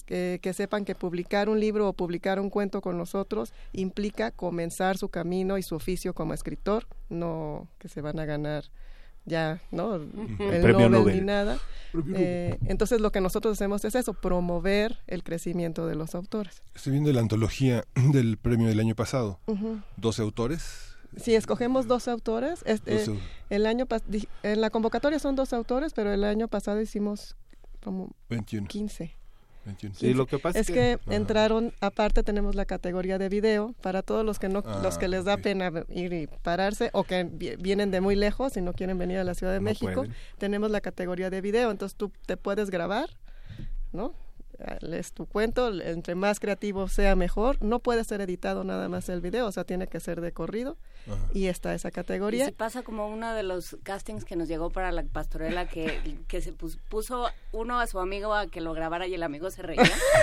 que, 0.07 0.39
que, 0.43 0.53
sepan 0.53 0.85
que 0.85 0.95
publicar 0.95 1.49
un 1.49 1.61
libro 1.61 1.89
o 1.89 1.93
publicar 1.93 2.41
un 2.41 2.51
cuento 2.51 2.81
con 2.81 2.97
nosotros 2.97 3.53
implica 3.73 4.31
comenzar 4.31 4.99
su 4.99 5.09
camino 5.09 5.59
y 5.59 5.63
su 5.63 5.75
oficio 5.75 6.15
como 6.15 6.35
escritor, 6.35 6.87
no 7.09 7.69
que 7.79 7.89
se 7.89 8.01
van 8.01 8.19
a 8.21 8.25
ganar 8.25 8.65
ya, 9.29 9.61
¿no? 9.71 9.95
El 9.95 10.73
Nobel, 10.73 11.15
ni 11.15 11.21
nada. 11.21 11.59
Eh, 12.15 12.59
entonces 12.67 13.01
lo 13.01 13.13
que 13.13 13.21
nosotros 13.21 13.53
hacemos 13.53 13.85
es 13.85 13.95
eso, 13.95 14.15
promover 14.15 14.99
el 15.07 15.23
crecimiento 15.23 15.87
de 15.87 15.95
los 15.95 16.15
autores. 16.15 16.63
Estoy 16.75 16.93
viendo 16.93 17.13
la 17.13 17.21
antología 17.21 17.85
del 18.13 18.39
premio 18.39 18.69
del 18.69 18.81
año 18.81 18.95
pasado. 18.95 19.39
¿12 20.01 20.21
autores? 20.21 20.97
Sí, 21.17 21.35
escogemos 21.35 21.87
dos 21.87 22.09
autores. 22.09 22.63
Este, 22.67 23.05
el 23.51 23.67
año 23.67 23.87
en 24.43 24.61
la 24.61 24.71
convocatoria 24.71 25.19
son 25.19 25.37
dos 25.37 25.53
autores, 25.53 25.93
pero 25.95 26.13
el 26.13 26.25
año 26.25 26.49
pasado 26.49 26.81
hicimos 26.81 27.37
como 27.83 28.11
21. 28.29 28.67
15 28.67 29.18
lo 30.15 30.27
que 30.27 30.39
pasa 30.39 30.59
es, 30.59 30.67
que, 30.67 30.99
entraron, 31.09 31.73
aparte 31.81 32.23
tenemos 32.23 32.55
la 32.55 32.65
categoría 32.65 33.19
de 33.19 33.29
video 33.29 33.75
para 33.81 34.03
todos 34.03 34.25
los 34.25 34.39
que 34.39 34.49
no, 34.49 34.63
los 34.83 34.99
que 34.99 35.09
les 35.09 35.25
da 35.25 35.35
ah, 35.35 35.39
pena 35.39 35.73
ir 35.89 36.13
y 36.13 36.27
pararse 36.27 36.91
o 36.93 37.05
que 37.05 37.25
vienen 37.59 37.91
de 37.91 38.01
muy 38.01 38.17
lejos 38.17 38.57
y 38.57 38.61
no 38.61 38.73
quieren 38.73 38.99
venir 38.99 39.19
a 39.19 39.25
la 39.25 39.35
Ciudad 39.35 39.53
de 39.53 39.61
México, 39.61 40.05
tenemos 40.39 40.71
la 40.71 40.81
categoría 40.81 41.31
de 41.31 41.41
video, 41.41 41.71
entonces 41.71 41.97
tú 41.97 42.13
te 42.27 42.37
puedes 42.37 42.71
grabar, 42.71 43.11
¿no? 43.93 44.15
Lees 44.81 45.13
tu 45.13 45.27
cuento, 45.27 45.69
entre 45.81 46.15
más 46.15 46.41
creativo 46.41 46.89
sea 46.89 47.15
mejor, 47.15 47.63
no 47.63 47.79
puede 47.79 48.05
ser 48.05 48.21
editado 48.21 48.65
nada 48.65 48.89
más 48.89 49.09
el 49.09 49.21
video, 49.21 49.47
o 49.47 49.53
sea, 49.53 49.65
tiene 49.65 49.87
que 49.87 50.01
ser 50.01 50.21
de 50.21 50.33
corrido 50.33 50.77
y 51.33 51.47
está 51.47 51.75
esa 51.75 51.91
categoría. 51.91 52.49
Y 52.49 52.53
pasa 52.53 52.83
como 52.83 53.09
uno 53.09 53.33
de 53.35 53.43
los 53.43 53.77
castings 53.83 54.25
que 54.25 54.37
nos 54.37 54.49
llegó 54.49 54.71
para 54.71 54.93
la 54.93 55.05
pastorela 55.05 55.69
que, 55.69 56.19
que 56.27 56.41
se 56.41 56.53
puso 56.53 57.31
uno 57.53 57.79
a 57.79 57.87
su 57.87 57.99
amigo 58.01 58.35
a 58.35 58.49
que 58.49 58.61
lo 58.61 58.73
grabara 58.75 59.07
y 59.07 59.15
el 59.15 59.23
amigo 59.23 59.51
se 59.51 59.63
reía. 59.63 59.83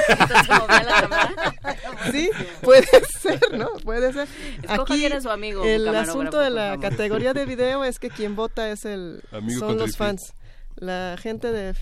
Entonces 0.09 0.49
movía 0.49 0.83
la 0.83 1.01
cámara. 1.01 1.55
Sí, 2.11 2.29
puede 2.61 2.87
ser, 3.19 3.57
¿no? 3.57 3.69
Puede 3.83 4.13
ser. 4.13 4.27
Aquí 4.67 5.09
su 5.21 5.29
amigo. 5.29 5.63
El 5.63 5.87
asunto 5.87 6.39
de 6.39 6.49
la 6.49 6.77
categoría 6.79 7.33
de 7.33 7.45
video 7.45 7.83
es 7.83 7.99
que 7.99 8.09
quien 8.09 8.35
vota 8.35 8.69
es 8.69 8.85
el 8.85 9.23
son 9.59 9.77
los 9.77 9.97
fans 9.97 10.33
la 10.75 11.15
gente 11.17 11.51
de, 11.51 11.73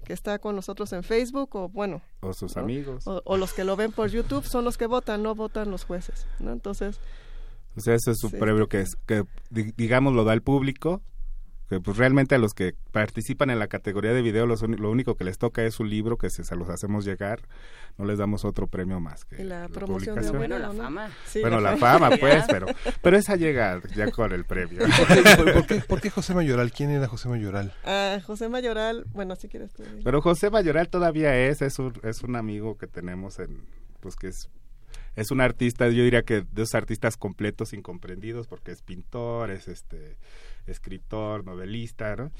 que 0.00 0.12
está 0.12 0.38
con 0.38 0.56
nosotros 0.56 0.92
en 0.92 1.02
Facebook 1.02 1.54
o 1.56 1.68
bueno 1.68 2.02
o 2.20 2.32
sus 2.32 2.56
amigos. 2.56 3.04
O, 3.06 3.36
los 3.36 3.52
que 3.52 3.64
lo 3.64 3.76
ven 3.76 3.92
por 3.92 4.08
YouTube 4.10 4.44
son 4.44 4.64
los 4.64 4.78
que 4.78 4.86
votan 4.86 5.22
no 5.22 5.34
votan 5.34 5.70
los 5.70 5.84
jueces 5.84 6.26
no 6.38 6.52
entonces 6.52 7.00
o 7.76 7.80
sea 7.80 7.94
ese 7.94 8.12
es 8.12 8.24
un 8.24 8.32
premio 8.32 8.68
que 8.68 8.80
es 8.80 8.96
que 9.06 9.24
digamos 9.50 10.14
lo 10.14 10.24
da 10.24 10.32
el 10.32 10.42
público 10.42 11.02
que 11.68 11.80
pues 11.80 11.96
realmente 11.96 12.34
a 12.34 12.38
los 12.38 12.54
que 12.54 12.74
participan 12.92 13.50
en 13.50 13.58
la 13.58 13.68
categoría 13.68 14.12
de 14.12 14.22
video 14.22 14.46
lo 14.46 14.90
único 14.90 15.16
que 15.16 15.24
les 15.24 15.38
toca 15.38 15.64
es 15.64 15.80
un 15.80 15.90
libro 15.90 16.16
que 16.16 16.30
se, 16.30 16.44
se, 16.44 16.56
los 16.56 16.68
hacemos 16.70 17.04
llegar. 17.04 17.42
No 17.98 18.04
les 18.04 18.18
damos 18.18 18.44
otro 18.44 18.68
premio 18.68 19.00
más 19.00 19.24
que 19.24 19.44
la, 19.44 19.68
promoción 19.68 20.20
de 20.20 20.30
bueno 20.30 20.58
la 20.58 20.72
fama. 20.72 21.10
Bueno 21.40 21.60
la, 21.60 21.76
fama, 21.76 22.10
pues 22.18 22.44
pero 22.48 22.66
pero 23.02 23.16
esa 23.16 23.36
llega 23.36 23.80
ya 23.94 24.10
con 24.10 24.32
el 24.32 24.44
premio. 24.44 24.80
¿Por 25.88 26.00
qué, 26.00 26.10
José 26.10 26.34
Mayoral 26.34 26.72
quién 26.72 26.90
era 26.90 27.06
José 27.06 27.28
Mayoral 27.28 27.72
ah, 27.84 28.18
José 28.24 28.48
Mayoral 28.48 29.04
bueno 29.12 29.36
si 29.36 29.48
quieres 29.48 29.72
pero 30.04 30.22
José 30.22 30.50
Mayoral 30.50 30.88
todavía 30.88 31.36
es 31.36 31.60
es 31.62 31.78
un, 31.78 31.92
es 32.02 32.22
un 32.22 32.36
amigo 32.36 32.78
que 32.78 32.86
tenemos 32.86 33.38
en 33.38 33.66
pues 34.00 34.16
que 34.16 34.28
es 34.28 34.48
es 35.18 35.30
un 35.30 35.40
artista 35.40 35.88
yo 35.88 36.04
diría 36.04 36.22
que 36.22 36.42
de 36.42 36.64
artistas 36.72 37.16
completos 37.16 37.72
incomprendidos 37.72 38.46
porque 38.46 38.70
es 38.72 38.82
pintor 38.82 39.50
es 39.50 39.68
este 39.68 40.16
escritor, 40.66 41.44
novelista, 41.44 42.14
¿no? 42.16 42.30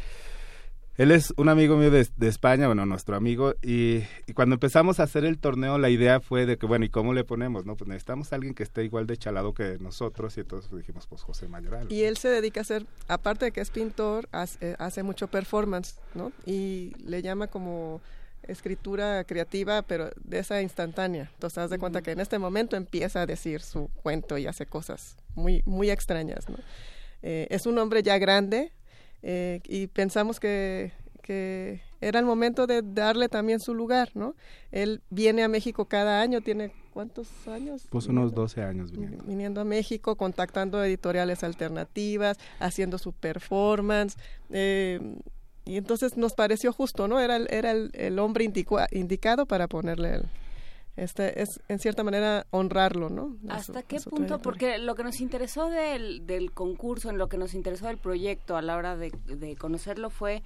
Él 0.98 1.12
es 1.12 1.32
un 1.36 1.48
amigo 1.48 1.76
mío 1.76 1.92
de, 1.92 2.08
España, 2.26 2.66
bueno, 2.66 2.84
nuestro 2.84 3.14
amigo, 3.14 3.54
y, 3.62 4.00
cuando 4.34 4.56
empezamos 4.56 4.98
a 4.98 5.04
hacer 5.04 5.24
el 5.24 5.38
torneo, 5.38 5.78
la 5.78 5.90
idea 5.90 6.18
fue 6.18 6.44
de 6.44 6.58
que, 6.58 6.66
bueno, 6.66 6.84
¿y 6.86 6.88
cómo 6.88 7.14
le 7.14 7.22
ponemos? 7.22 7.64
No, 7.64 7.76
pues 7.76 7.86
necesitamos 7.86 8.32
a 8.32 8.34
alguien 8.34 8.52
que 8.52 8.64
esté 8.64 8.82
igual 8.82 9.06
de 9.06 9.16
chalado 9.16 9.54
que 9.54 9.78
nosotros, 9.78 10.36
y 10.36 10.40
entonces 10.40 10.68
dijimos, 10.76 11.06
pues 11.06 11.22
José 11.22 11.46
Mayoral. 11.46 11.86
Y 11.92 12.02
él 12.02 12.16
se 12.16 12.28
dedica 12.28 12.60
a 12.60 12.62
hacer, 12.62 12.84
aparte 13.06 13.44
de 13.44 13.52
que 13.52 13.60
es 13.60 13.70
pintor, 13.70 14.28
hace, 14.32 14.74
hace 14.80 15.04
mucho 15.04 15.28
performance, 15.28 16.00
¿no? 16.16 16.32
Y 16.44 16.94
le 17.04 17.22
llama 17.22 17.46
como 17.46 18.00
escritura 18.42 19.24
creativa, 19.24 19.82
pero 19.82 20.10
de 20.22 20.38
esa 20.38 20.62
instantánea. 20.62 21.30
Entonces, 21.34 21.58
haz 21.58 21.70
de 21.70 21.78
cuenta 21.78 22.02
que 22.02 22.12
en 22.12 22.20
este 22.20 22.38
momento 22.38 22.76
empieza 22.76 23.22
a 23.22 23.26
decir 23.26 23.60
su 23.60 23.88
cuento 24.02 24.38
y 24.38 24.46
hace 24.46 24.66
cosas 24.66 25.16
muy, 25.34 25.62
muy 25.66 25.90
extrañas. 25.90 26.48
¿no? 26.48 26.56
Eh, 27.22 27.46
es 27.50 27.66
un 27.66 27.78
hombre 27.78 28.02
ya 28.02 28.18
grande 28.18 28.72
eh, 29.22 29.60
y 29.64 29.88
pensamos 29.88 30.40
que, 30.40 30.92
que 31.22 31.82
era 32.00 32.18
el 32.18 32.24
momento 32.24 32.66
de 32.66 32.82
darle 32.82 33.28
también 33.28 33.60
su 33.60 33.74
lugar, 33.74 34.10
¿no? 34.14 34.36
Él 34.70 35.02
viene 35.10 35.42
a 35.42 35.48
México 35.48 35.86
cada 35.86 36.20
año, 36.20 36.40
tiene 36.40 36.72
¿cuántos 36.98 37.28
años? 37.46 37.86
Pues 37.90 38.06
unos 38.06 38.34
12 38.34 38.62
años 38.62 38.90
viniendo. 38.90 39.24
Viniendo 39.24 39.60
a 39.60 39.64
México, 39.64 40.16
contactando 40.16 40.82
editoriales 40.82 41.44
alternativas, 41.44 42.38
haciendo 42.58 42.98
su 42.98 43.12
performance. 43.12 44.16
Eh, 44.50 45.00
y 45.68 45.76
entonces 45.76 46.16
nos 46.16 46.32
pareció 46.32 46.72
justo, 46.72 47.08
¿no? 47.08 47.20
Era, 47.20 47.36
era 47.36 47.72
el, 47.72 47.90
el 47.92 48.18
hombre 48.18 48.50
indicado 48.90 49.44
para 49.44 49.68
ponerle 49.68 50.14
el, 50.14 50.22
este 50.96 51.42
es 51.42 51.60
en 51.68 51.78
cierta 51.78 52.02
manera 52.02 52.46
honrarlo, 52.50 53.10
¿no? 53.10 53.36
¿Hasta 53.48 53.82
qué 53.82 54.00
punto? 54.00 54.40
Porque 54.40 54.78
lo 54.78 54.94
que 54.94 55.04
nos 55.04 55.20
interesó 55.20 55.68
del, 55.68 56.26
del 56.26 56.52
concurso, 56.52 57.10
en 57.10 57.18
lo 57.18 57.28
que 57.28 57.36
nos 57.36 57.52
interesó 57.52 57.86
del 57.86 57.98
proyecto 57.98 58.56
a 58.56 58.62
la 58.62 58.76
hora 58.76 58.96
de, 58.96 59.12
de 59.26 59.56
conocerlo 59.56 60.08
fue 60.08 60.42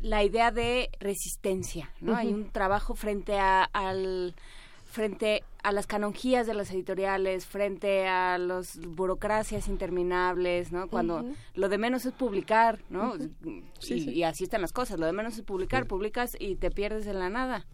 la 0.00 0.22
idea 0.22 0.50
de 0.50 0.90
resistencia, 1.00 1.90
¿no? 2.00 2.14
Hay 2.16 2.32
un 2.32 2.50
trabajo 2.50 2.94
frente 2.94 3.38
a, 3.38 3.64
al 3.64 4.34
frente 4.92 5.42
a 5.62 5.72
las 5.72 5.86
canonjías 5.86 6.46
de 6.46 6.52
las 6.52 6.70
editoriales, 6.70 7.46
frente 7.46 8.06
a 8.06 8.36
las 8.36 8.78
burocracias 8.78 9.68
interminables, 9.68 10.70
¿no? 10.70 10.86
Cuando 10.88 11.24
lo 11.54 11.70
de 11.70 11.78
menos 11.78 12.04
es 12.04 12.12
publicar, 12.12 12.84
¿no? 12.90 13.14
y, 13.80 14.22
así 14.24 14.44
están 14.44 14.60
las 14.60 14.74
cosas, 14.74 15.00
lo 15.00 15.06
de 15.06 15.12
menos 15.12 15.38
es 15.38 15.42
publicar, 15.44 15.86
publicas 15.86 16.36
y 16.38 16.56
te 16.56 16.70
pierdes 16.70 17.06
en 17.06 17.18
la 17.18 17.30
nada. 17.30 17.66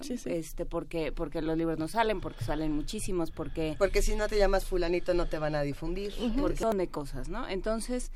Este, 0.00 0.64
porque, 0.64 1.12
porque 1.12 1.42
los 1.42 1.58
libros 1.58 1.78
no 1.78 1.86
salen, 1.86 2.22
porque 2.22 2.42
salen 2.42 2.72
muchísimos, 2.72 3.30
porque... 3.30 3.76
Porque 3.78 4.00
si 4.00 4.16
no 4.16 4.26
te 4.26 4.38
llamas 4.38 4.64
fulanito 4.64 5.12
no 5.12 5.26
te 5.26 5.38
van 5.38 5.54
a 5.54 5.60
difundir. 5.60 6.14
Porque 6.40 6.56
son 6.56 6.78
de 6.78 6.88
cosas, 6.88 7.28
¿no? 7.28 7.46
Entonces, 7.46 8.10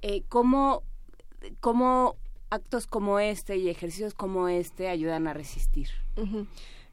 eh, 0.00 0.24
¿cómo, 0.28 0.82
¿cómo 1.60 2.16
actos 2.50 2.88
como 2.88 3.20
este 3.20 3.58
y 3.58 3.68
ejercicios 3.68 4.12
como 4.12 4.48
este 4.48 4.88
ayudan 4.88 5.28
a 5.28 5.34
resistir? 5.34 5.88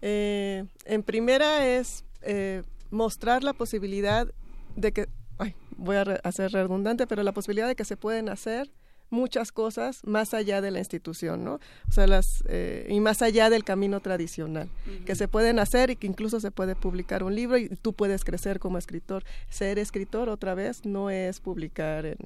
Eh, 0.02 0.66
en 0.86 1.04
primera 1.04 1.68
es 1.68 2.04
eh, 2.22 2.64
mostrar 2.92 3.44
la 3.44 3.54
posibilidad 3.54 4.28
de 4.76 4.92
que, 4.92 5.08
ay, 5.38 5.56
voy 5.78 5.98
a 5.98 6.02
hacer 6.24 6.52
redundante, 6.52 7.08
pero 7.08 7.24
la 7.24 7.34
posibilidad 7.34 7.68
de 7.68 7.76
que 7.76 7.86
se 7.86 7.98
pueden 7.98 8.30
hacer 8.30 8.70
muchas 9.10 9.52
cosas 9.52 10.02
más 10.06 10.34
allá 10.34 10.62
de 10.62 10.72
la 10.72 10.80
institución, 10.80 11.44
¿no? 11.44 11.56
O 11.88 11.92
sea, 11.92 12.08
las 12.08 12.44
eh, 12.48 12.88
y 12.90 13.00
más 13.00 13.22
allá 13.22 13.50
del 13.50 13.64
camino 13.64 14.00
tradicional, 14.02 14.70
que 15.06 15.16
se 15.16 15.28
pueden 15.28 15.60
hacer 15.60 15.90
y 15.90 15.96
que 15.96 16.08
incluso 16.08 16.40
se 16.40 16.52
puede 16.52 16.76
publicar 16.76 17.24
un 17.24 17.36
libro 17.36 17.58
y 17.58 17.70
tú 17.70 17.94
puedes 17.94 18.24
crecer 18.24 18.60
como 18.60 18.78
escritor. 18.78 19.24
Ser 19.50 19.80
escritor 19.80 20.30
otra 20.30 20.54
vez 20.54 20.86
no 20.86 21.10
es 21.10 21.40
publicar 21.40 22.06
en, 22.06 22.18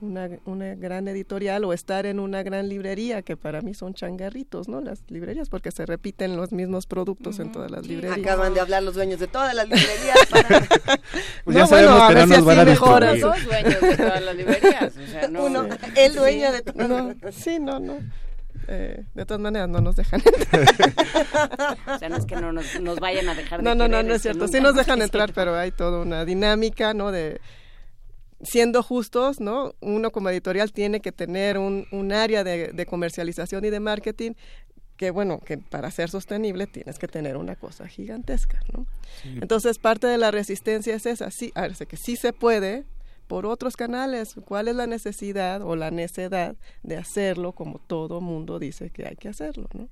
una, 0.00 0.28
una, 0.44 0.74
gran 0.74 1.08
editorial 1.08 1.64
o 1.64 1.72
estar 1.72 2.06
en 2.06 2.20
una 2.20 2.42
gran 2.42 2.68
librería, 2.68 3.22
que 3.22 3.36
para 3.36 3.60
mí 3.60 3.74
son 3.74 3.94
changarritos, 3.94 4.68
¿no? 4.68 4.80
Las 4.80 5.02
librerías, 5.08 5.48
porque 5.48 5.70
se 5.70 5.86
repiten 5.86 6.36
los 6.36 6.52
mismos 6.52 6.86
productos 6.86 7.38
en 7.38 7.52
todas 7.52 7.70
las 7.70 7.86
librerías. 7.86 8.18
Acaban 8.18 8.54
de 8.54 8.60
hablar 8.60 8.82
los 8.82 8.94
dueños 8.94 9.20
de 9.20 9.26
todas 9.26 9.54
las 9.54 9.68
librerías. 9.68 10.18
pues 11.44 11.56
ya 11.56 11.66
sabemos 11.66 12.08
que 12.08 12.14
no 12.14 12.26
nos 12.26 12.44
van 12.44 12.58
a 12.58 12.64
Los 13.12 13.20
dos 13.20 13.44
dueños 13.44 13.80
de 13.80 13.96
todas 13.96 14.22
las 14.22 14.36
librerías. 14.36 14.96
O 14.96 15.10
sea, 15.10 15.28
no, 15.28 15.44
Uno, 15.44 15.68
el 15.96 16.14
dueño 16.14 16.52
de 16.52 16.62
todas 16.62 16.88
no, 16.88 17.14
Sí, 17.32 17.58
no, 17.58 17.80
no. 17.80 17.98
Eh, 18.70 19.04
de 19.14 19.24
todas 19.24 19.40
maneras 19.40 19.68
no 19.68 19.80
nos 19.80 19.96
dejan 19.96 20.20
entrar. 20.24 20.68
o 21.86 21.98
sea, 21.98 22.08
no 22.10 22.16
es 22.16 22.26
que 22.26 22.36
no 22.36 22.52
nos, 22.52 22.80
nos 22.80 23.00
vayan 23.00 23.28
a 23.28 23.34
dejar 23.34 23.62
No, 23.62 23.74
no, 23.74 23.88
no, 23.88 24.02
no 24.02 24.14
es 24.14 24.22
cierto. 24.22 24.46
Sí 24.46 24.60
nos 24.60 24.74
dejan 24.74 25.00
entrar, 25.00 25.32
pero 25.32 25.56
hay 25.56 25.70
toda 25.70 26.02
una 26.02 26.24
dinámica, 26.24 26.92
¿no? 26.92 27.10
De 27.10 27.40
siendo 28.40 28.82
justos, 28.82 29.40
¿no? 29.40 29.74
Uno 29.80 30.10
como 30.10 30.30
editorial 30.30 30.72
tiene 30.72 31.00
que 31.00 31.12
tener 31.12 31.58
un, 31.58 31.86
un 31.90 32.12
área 32.12 32.44
de, 32.44 32.68
de, 32.68 32.86
comercialización 32.86 33.64
y 33.64 33.70
de 33.70 33.80
marketing 33.80 34.32
que, 34.96 35.10
bueno, 35.10 35.38
que 35.40 35.58
para 35.58 35.90
ser 35.90 36.10
sostenible 36.10 36.66
tienes 36.66 36.98
que 36.98 37.08
tener 37.08 37.36
una 37.36 37.56
cosa 37.56 37.86
gigantesca, 37.86 38.60
¿no? 38.72 38.86
Entonces, 39.24 39.78
parte 39.78 40.06
de 40.06 40.18
la 40.18 40.30
resistencia 40.30 40.94
es 40.94 41.06
esa, 41.06 41.30
sí, 41.30 41.52
a 41.54 41.62
ver, 41.62 41.74
que 41.74 41.96
sí 41.96 42.16
se 42.16 42.32
puede 42.32 42.84
por 43.28 43.46
otros 43.46 43.76
canales. 43.76 44.34
¿Cuál 44.44 44.66
es 44.68 44.74
la 44.74 44.86
necesidad 44.86 45.62
o 45.62 45.76
la 45.76 45.90
necedad 45.90 46.56
de 46.82 46.96
hacerlo 46.96 47.52
como 47.52 47.78
todo 47.78 48.20
mundo 48.20 48.58
dice 48.58 48.90
que 48.90 49.06
hay 49.06 49.16
que 49.16 49.28
hacerlo, 49.28 49.68
¿no? 49.74 49.88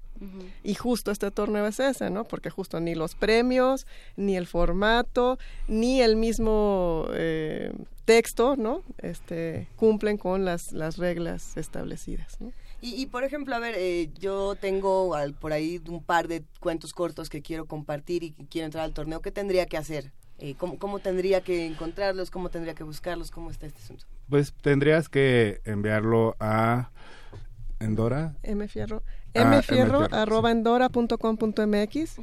Y 0.65 0.75
justo 0.75 1.11
este 1.11 1.31
torneo 1.31 1.67
es 1.67 1.79
ese, 1.79 2.09
¿no? 2.09 2.25
Porque 2.25 2.49
justo 2.49 2.81
ni 2.81 2.95
los 2.95 3.15
premios, 3.15 3.87
ni 4.17 4.37
el 4.37 4.47
formato, 4.47 5.39
ni 5.69 6.01
el 6.01 6.17
mismo 6.17 7.07
eh, 7.13 7.71
texto, 8.07 8.57
¿no? 8.57 8.83
Este, 8.99 9.69
cumplen 9.77 10.17
con 10.17 10.47
las, 10.47 10.73
las 10.73 10.97
reglas 10.97 11.57
establecidas, 11.59 12.41
¿no? 12.41 12.51
Y, 12.81 12.95
y, 12.95 13.07
por 13.07 13.25
ejemplo, 13.25 13.55
a 13.55 13.59
ver, 13.59 13.75
eh, 13.77 14.11
yo 14.19 14.55
tengo 14.55 15.15
al, 15.15 15.35
por 15.35 15.53
ahí 15.53 15.81
un 15.89 16.03
par 16.03 16.29
de 16.29 16.45
cuentos 16.61 16.93
cortos 16.93 17.29
que 17.29 17.43
quiero 17.43 17.67
compartir 17.67 18.23
y 18.23 18.33
quiero 18.33 18.67
entrar 18.67 18.85
al 18.85 18.93
torneo. 18.93 19.21
¿Qué 19.21 19.31
tendría 19.31 19.67
que 19.67 19.77
hacer? 19.77 20.13
Eh, 20.39 20.55
¿cómo, 20.59 20.79
¿Cómo 20.79 20.99
tendría 20.99 21.41
que 21.41 21.67
encontrarlos? 21.67 22.31
¿Cómo 22.31 22.51
tendría 22.51 22.75
que 22.75 22.85
buscarlos? 22.85 23.31
¿Cómo 23.31 23.51
está 23.51 23.67
este 23.67 23.81
asunto? 23.81 24.05
Pues 24.29 24.53
tendrías 24.53 25.09
que 25.09 25.61
enviarlo 25.65 26.37
a 26.41 26.91
Endora. 27.81 28.35
Mfierro. 28.43 29.03
Ah, 29.35 29.59
mfierro, 29.59 30.09
arroba 30.11 30.51
endora.com.mx. 30.51 32.17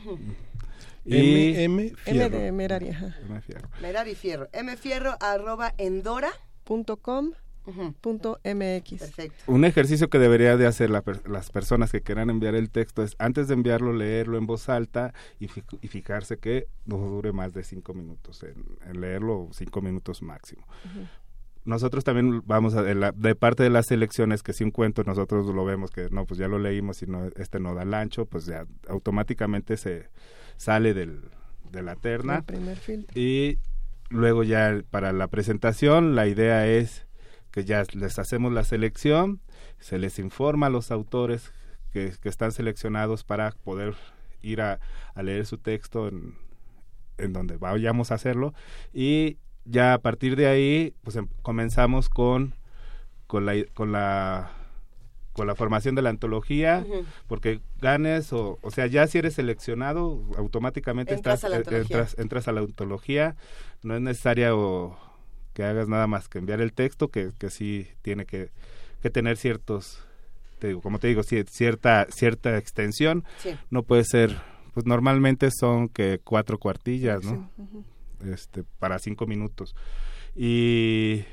Y 1.06 1.56
M, 1.63 1.93
M 2.06 2.30
de 2.30 2.52
Merari. 2.52 2.88
M 2.88 3.41
Fierro. 3.41 3.69
Merari 3.82 4.15
Fierro. 4.15 4.47
M 4.54 4.76
Fierro 4.78 5.15
arroba 5.19 5.73
endora.com 5.78 6.43
Punto 6.63 6.97
MX. 8.43 8.99
Perfecto. 8.99 9.43
Un 9.47 9.65
ejercicio 9.65 10.10
que 10.10 10.19
debería 10.19 10.58
de 10.58 10.67
hacer 10.67 10.89
la, 10.89 11.04
las 11.26 11.49
personas 11.49 11.91
que 11.91 12.02
quieran 12.02 12.30
enviar 12.30 12.56
el 12.56 12.69
texto 12.69 13.04
es 13.04 13.15
antes 13.19 13.47
de 13.47 13.54
enviarlo 13.54 13.93
leerlo 13.93 14.38
en 14.38 14.45
voz 14.45 14.69
alta 14.69 15.13
y, 15.39 15.45
y 15.82 15.88
fijarse 15.88 16.38
que 16.38 16.67
no 16.86 16.97
dure 16.97 17.32
más 17.32 17.54
de 17.54 17.63
cinco 17.63 17.93
minutos 17.93 18.43
en, 18.43 18.99
leerlo 18.99 19.49
cinco 19.52 19.82
minutos 19.82 20.21
máximo. 20.21 20.65
Nosotros 21.65 22.04
también 22.04 22.41
vamos 22.45 22.76
a, 22.76 22.84
de, 22.84 22.93
la, 22.93 23.13
de, 23.13 23.36
parte 23.36 23.63
de 23.63 23.69
las 23.69 23.86
selecciones 23.86 24.43
que 24.43 24.52
si 24.52 24.65
un 24.65 24.71
cuento 24.71 25.04
nosotros 25.04 25.45
lo 25.47 25.63
vemos 25.63 25.91
que 25.91 26.10
no 26.10 26.26
pues 26.26 26.38
ya 26.38 26.49
lo 26.49 26.60
leímos 26.60 27.02
y 27.02 27.08
no 27.08 27.30
este 27.38 27.60
no 27.60 27.73
da 27.73 27.84
el 27.84 27.93
ancho 27.93 28.26
pues 28.26 28.45
ya 28.45 28.65
automáticamente 28.89 29.78
se 29.78 30.10
sale 30.58 30.93
del, 30.93 31.21
de 31.71 31.82
la 31.82 31.95
terna 31.95 32.41
primer 32.41 32.78
filtro. 32.78 33.17
y 33.17 33.60
luego 34.10 34.43
ya 34.43 34.82
para 34.91 35.13
la 35.13 35.28
presentación 35.28 36.15
la 36.15 36.28
idea 36.28 36.67
es 36.67 37.08
que 37.54 37.63
ya 37.63 37.84
les 37.94 38.18
hacemos 38.18 38.52
la 38.52 38.63
selección, 38.63 39.39
se 39.80 40.00
les 40.00 40.18
informa 40.18 40.68
a 40.68 40.70
los 40.72 40.89
autores 40.89 41.54
que, 41.92 42.12
que 42.20 42.28
están 42.28 42.52
seleccionados 42.52 43.24
para 43.24 43.52
poder 43.52 43.94
ir 44.42 44.60
a, 44.60 44.80
a 45.13 45.22
leer 45.22 45.46
su 45.46 45.60
texto 45.60 46.08
en, 46.08 46.36
en, 47.20 47.32
donde 47.32 47.58
vayamos 47.58 48.12
a 48.12 48.16
hacerlo. 48.16 48.56
Y 48.92 49.38
ya 49.66 49.94
a 49.94 50.00
partir 50.00 50.36
de 50.36 50.48
ahí 50.48 50.96
pues 51.04 51.16
em, 51.16 51.28
comenzamos 51.44 52.10
con 52.10 52.56
con 53.28 53.46
la 53.46 53.54
con 53.76 53.92
la 53.92 54.52
con 55.34 55.46
la 55.46 55.56
formación 55.56 55.94
de 55.94 56.02
la 56.02 56.10
antología, 56.10 56.84
uh 56.88 56.92
-huh. 56.92 57.06
porque 57.28 57.60
ganes 57.80 58.34
o, 58.34 58.58
o 58.62 58.72
sea, 58.72 58.88
ya 58.88 59.06
si 59.08 59.20
eres 59.20 59.36
seleccionado, 59.36 60.24
automáticamente 60.38 61.13
entras 61.13 61.44
estás, 61.44 61.52
a 61.52 61.58
eh, 61.58 61.82
entras, 61.82 62.16
entras, 62.18 62.48
a 62.48 62.52
la 62.52 62.62
antología, 62.62 63.36
no 63.84 63.96
es 63.96 64.02
necesaria 64.02 64.56
o 64.56 64.98
que 65.54 65.63
hagas 65.63 65.88
nada 65.88 66.08
más 66.08 66.28
que 66.28 66.39
enviar 66.39 66.62
el 66.62 66.74
texto, 66.74 67.10
que, 67.10 67.32
que 67.38 67.50
sí 67.50 67.88
tiene 68.02 68.26
que, 68.26 68.50
que 69.02 69.10
tener 69.10 69.38
ciertos, 69.38 70.00
te 70.60 70.68
digo, 70.68 70.82
como 70.82 71.00
te 71.00 71.08
digo, 71.08 71.24
cierta, 71.24 72.08
cierta 72.10 72.58
extensión, 72.58 73.24
sí. 73.38 73.56
no 73.70 73.84
puede 73.84 74.04
ser, 74.04 74.42
pues 74.73 74.86
normalmente 74.86 75.50
son 75.52 75.90
que 75.90 76.19
cuatro 76.23 76.58
cuartillas, 76.58 77.23
¿no? 77.23 77.32
Sí. 77.56 77.62
Uh 77.62 77.65
-huh. 77.65 78.34
Este, 78.34 78.63
para 78.80 79.00
cinco 79.00 79.27
minutos. 79.27 79.75
Y 80.36 81.25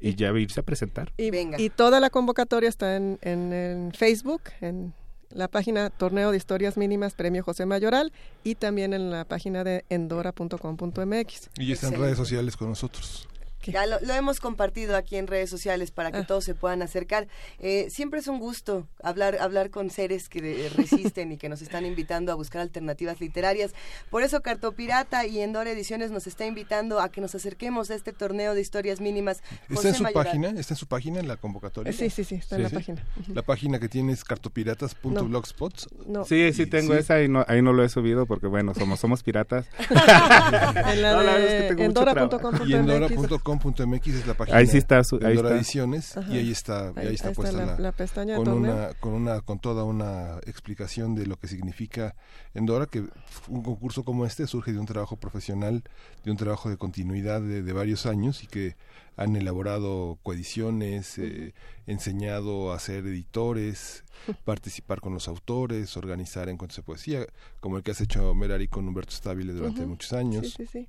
y 0.00 0.14
ya 0.14 0.30
irse 0.38 0.60
a 0.60 0.62
presentar. 0.62 1.12
Y, 1.16 1.30
y 1.62 1.70
toda 1.70 2.00
la 2.00 2.10
convocatoria 2.10 2.68
está 2.68 2.96
en, 2.96 3.18
en, 3.22 3.52
en, 3.52 3.92
Facebook, 3.92 4.42
en 4.60 4.92
la 5.36 5.48
página 5.48 5.90
Torneo 5.90 6.30
de 6.30 6.36
Historias 6.36 6.76
Mínimas 6.76 7.14
Premio 7.14 7.42
José 7.42 7.66
Mayoral 7.66 8.12
y 8.42 8.54
también 8.54 8.94
en 8.94 9.10
la 9.10 9.24
página 9.24 9.64
de 9.64 9.84
endora.com.mx. 9.90 11.50
Y 11.58 11.72
está 11.72 11.88
en 11.88 12.00
redes 12.00 12.16
sociales 12.16 12.56
con 12.56 12.70
nosotros. 12.70 13.28
Ya 13.64 13.84
lo, 13.86 13.98
lo 14.00 14.14
hemos 14.14 14.38
compartido 14.38 14.96
aquí 14.96 15.16
en 15.16 15.26
redes 15.26 15.50
sociales 15.50 15.90
para 15.90 16.12
que 16.12 16.18
Ah. 16.18 16.26
todos 16.26 16.44
se 16.44 16.54
puedan 16.54 16.82
acercar. 16.82 17.26
Eh, 17.58 17.88
siempre 17.90 18.20
es 18.20 18.28
un 18.28 18.38
gusto 18.38 18.86
hablar, 19.02 19.38
hablar 19.40 19.70
con 19.70 19.90
seres 19.90 20.28
que 20.28 20.40
de- 20.40 20.68
resisten 20.76 21.32
y 21.32 21.36
que 21.36 21.48
nos 21.48 21.62
están 21.62 21.84
invitando 21.84 22.30
a 22.30 22.36
buscar 22.36 22.60
alternativas 22.62 23.20
literarias. 23.20 23.72
Por 24.10 24.22
eso 24.22 24.40
Cartopirata 24.42 25.26
y 25.26 25.40
Endora 25.40 25.70
Ediciones 25.72 26.10
nos 26.12 26.26
está 26.28 26.46
invitando 26.46 27.00
a 27.00 27.10
que 27.10 27.20
nos 27.20 27.34
acerquemos 27.34 27.90
a 27.90 27.94
este 27.96 28.12
torneo 28.12 28.54
de 28.54 28.60
historias 28.60 29.00
mínimas. 29.00 29.42
¿Está 29.62 29.74
José 29.74 29.88
en 29.88 29.94
su 29.96 30.02
Mayoral. 30.04 30.24
página? 30.26 30.48
¿Está 30.60 30.74
en 30.74 30.78
su 30.78 30.86
página 30.86 31.18
en 31.20 31.26
la 31.28 31.36
convocatoria? 31.36 31.92
Sí, 31.92 32.08
sí, 32.10 32.22
sí, 32.24 32.36
está 32.36 32.56
en 32.56 32.62
la 32.64 32.70
página. 32.70 33.04
La 33.34 33.42
página 33.42 33.78
que 33.80 33.88
tiene 33.88 34.12
es 34.12 34.22
cartopiratas.blogspot. 34.22 36.06
No. 36.06 36.24
Sí, 36.24 36.52
sí 36.52 36.66
tengo 36.66 36.92
Sí. 36.94 37.00
esa 37.00 37.20
y 37.22 37.28
no, 37.28 37.44
ahí 37.48 37.62
no 37.62 37.72
lo 37.72 37.82
he 37.84 37.88
subido 37.88 38.26
porque 38.26 38.46
bueno, 38.46 38.74
somos 38.74 39.00
somos 39.00 39.22
piratas. 39.22 39.66
En 40.86 41.02
la 41.02 41.12
No, 41.12 41.22
la 41.22 41.32
verdad 41.32 41.40
es 41.40 41.50
de 41.62 41.68
que 41.68 41.74
tengo 41.74 41.90
mucho 41.90 43.38
es 43.52 44.26
la 44.26 44.34
página 44.34 44.58
Ahí 44.58 44.66
sí 44.66 44.78
está 44.78 45.02
su- 45.04 45.18
de 45.18 45.26
ahí 45.28 45.36
está. 45.36 45.54
Ediciones 45.56 46.16
Ajá. 46.16 46.32
y 46.34 46.38
ahí 46.38 46.50
está, 46.50 46.88
Ahí- 46.88 46.88
ahí 46.88 46.92
está 46.94 47.00
ahí 47.08 47.14
está 47.14 47.32
puesta 47.32 47.56
la- 47.56 47.66
la, 47.66 47.78
la 47.78 47.92
pestaña 47.92 48.38
de 48.38 48.44
con 48.44 48.52
una 48.54 48.94
con 49.00 49.12
una 49.14 49.40
con 49.40 49.58
toda 49.58 49.84
una 49.84 50.38
explicación 50.46 51.14
de 51.14 51.26
lo 51.26 51.36
que 51.36 51.48
significa 51.48 52.14
Endora 52.54 52.86
que 52.86 53.04
un 53.48 53.62
concurso 53.62 54.04
como 54.04 54.26
este 54.26 54.46
surge 54.46 54.72
de 54.72 54.78
un 54.78 54.86
trabajo 54.86 55.16
profesional, 55.16 55.82
de 56.24 56.30
un 56.30 56.36
trabajo 56.36 56.68
de 56.70 56.76
continuidad 56.76 57.40
de, 57.40 57.62
de 57.62 57.72
varios 57.72 58.06
años 58.06 58.42
y 58.42 58.46
que 58.46 58.76
han 59.18 59.34
elaborado 59.34 60.18
coediciones, 60.22 61.16
eh, 61.18 61.54
enseñado 61.86 62.72
a 62.72 62.78
ser 62.78 63.06
editores, 63.06 64.04
participar 64.44 65.00
con 65.00 65.14
los 65.14 65.28
autores, 65.28 65.96
organizar 65.96 66.48
encuentros 66.48 66.76
de 66.76 66.82
poesía, 66.82 67.26
como 67.60 67.76
el 67.78 67.82
que 67.82 67.92
has 67.92 68.00
hecho 68.00 68.34
Merari 68.34 68.68
con 68.68 68.86
Humberto 68.86 69.12
Stabile 69.12 69.52
durante 69.54 69.86
muchos 69.86 70.12
años. 70.12 70.46
Sí, 70.48 70.66
sí, 70.66 70.66
sí. 70.70 70.88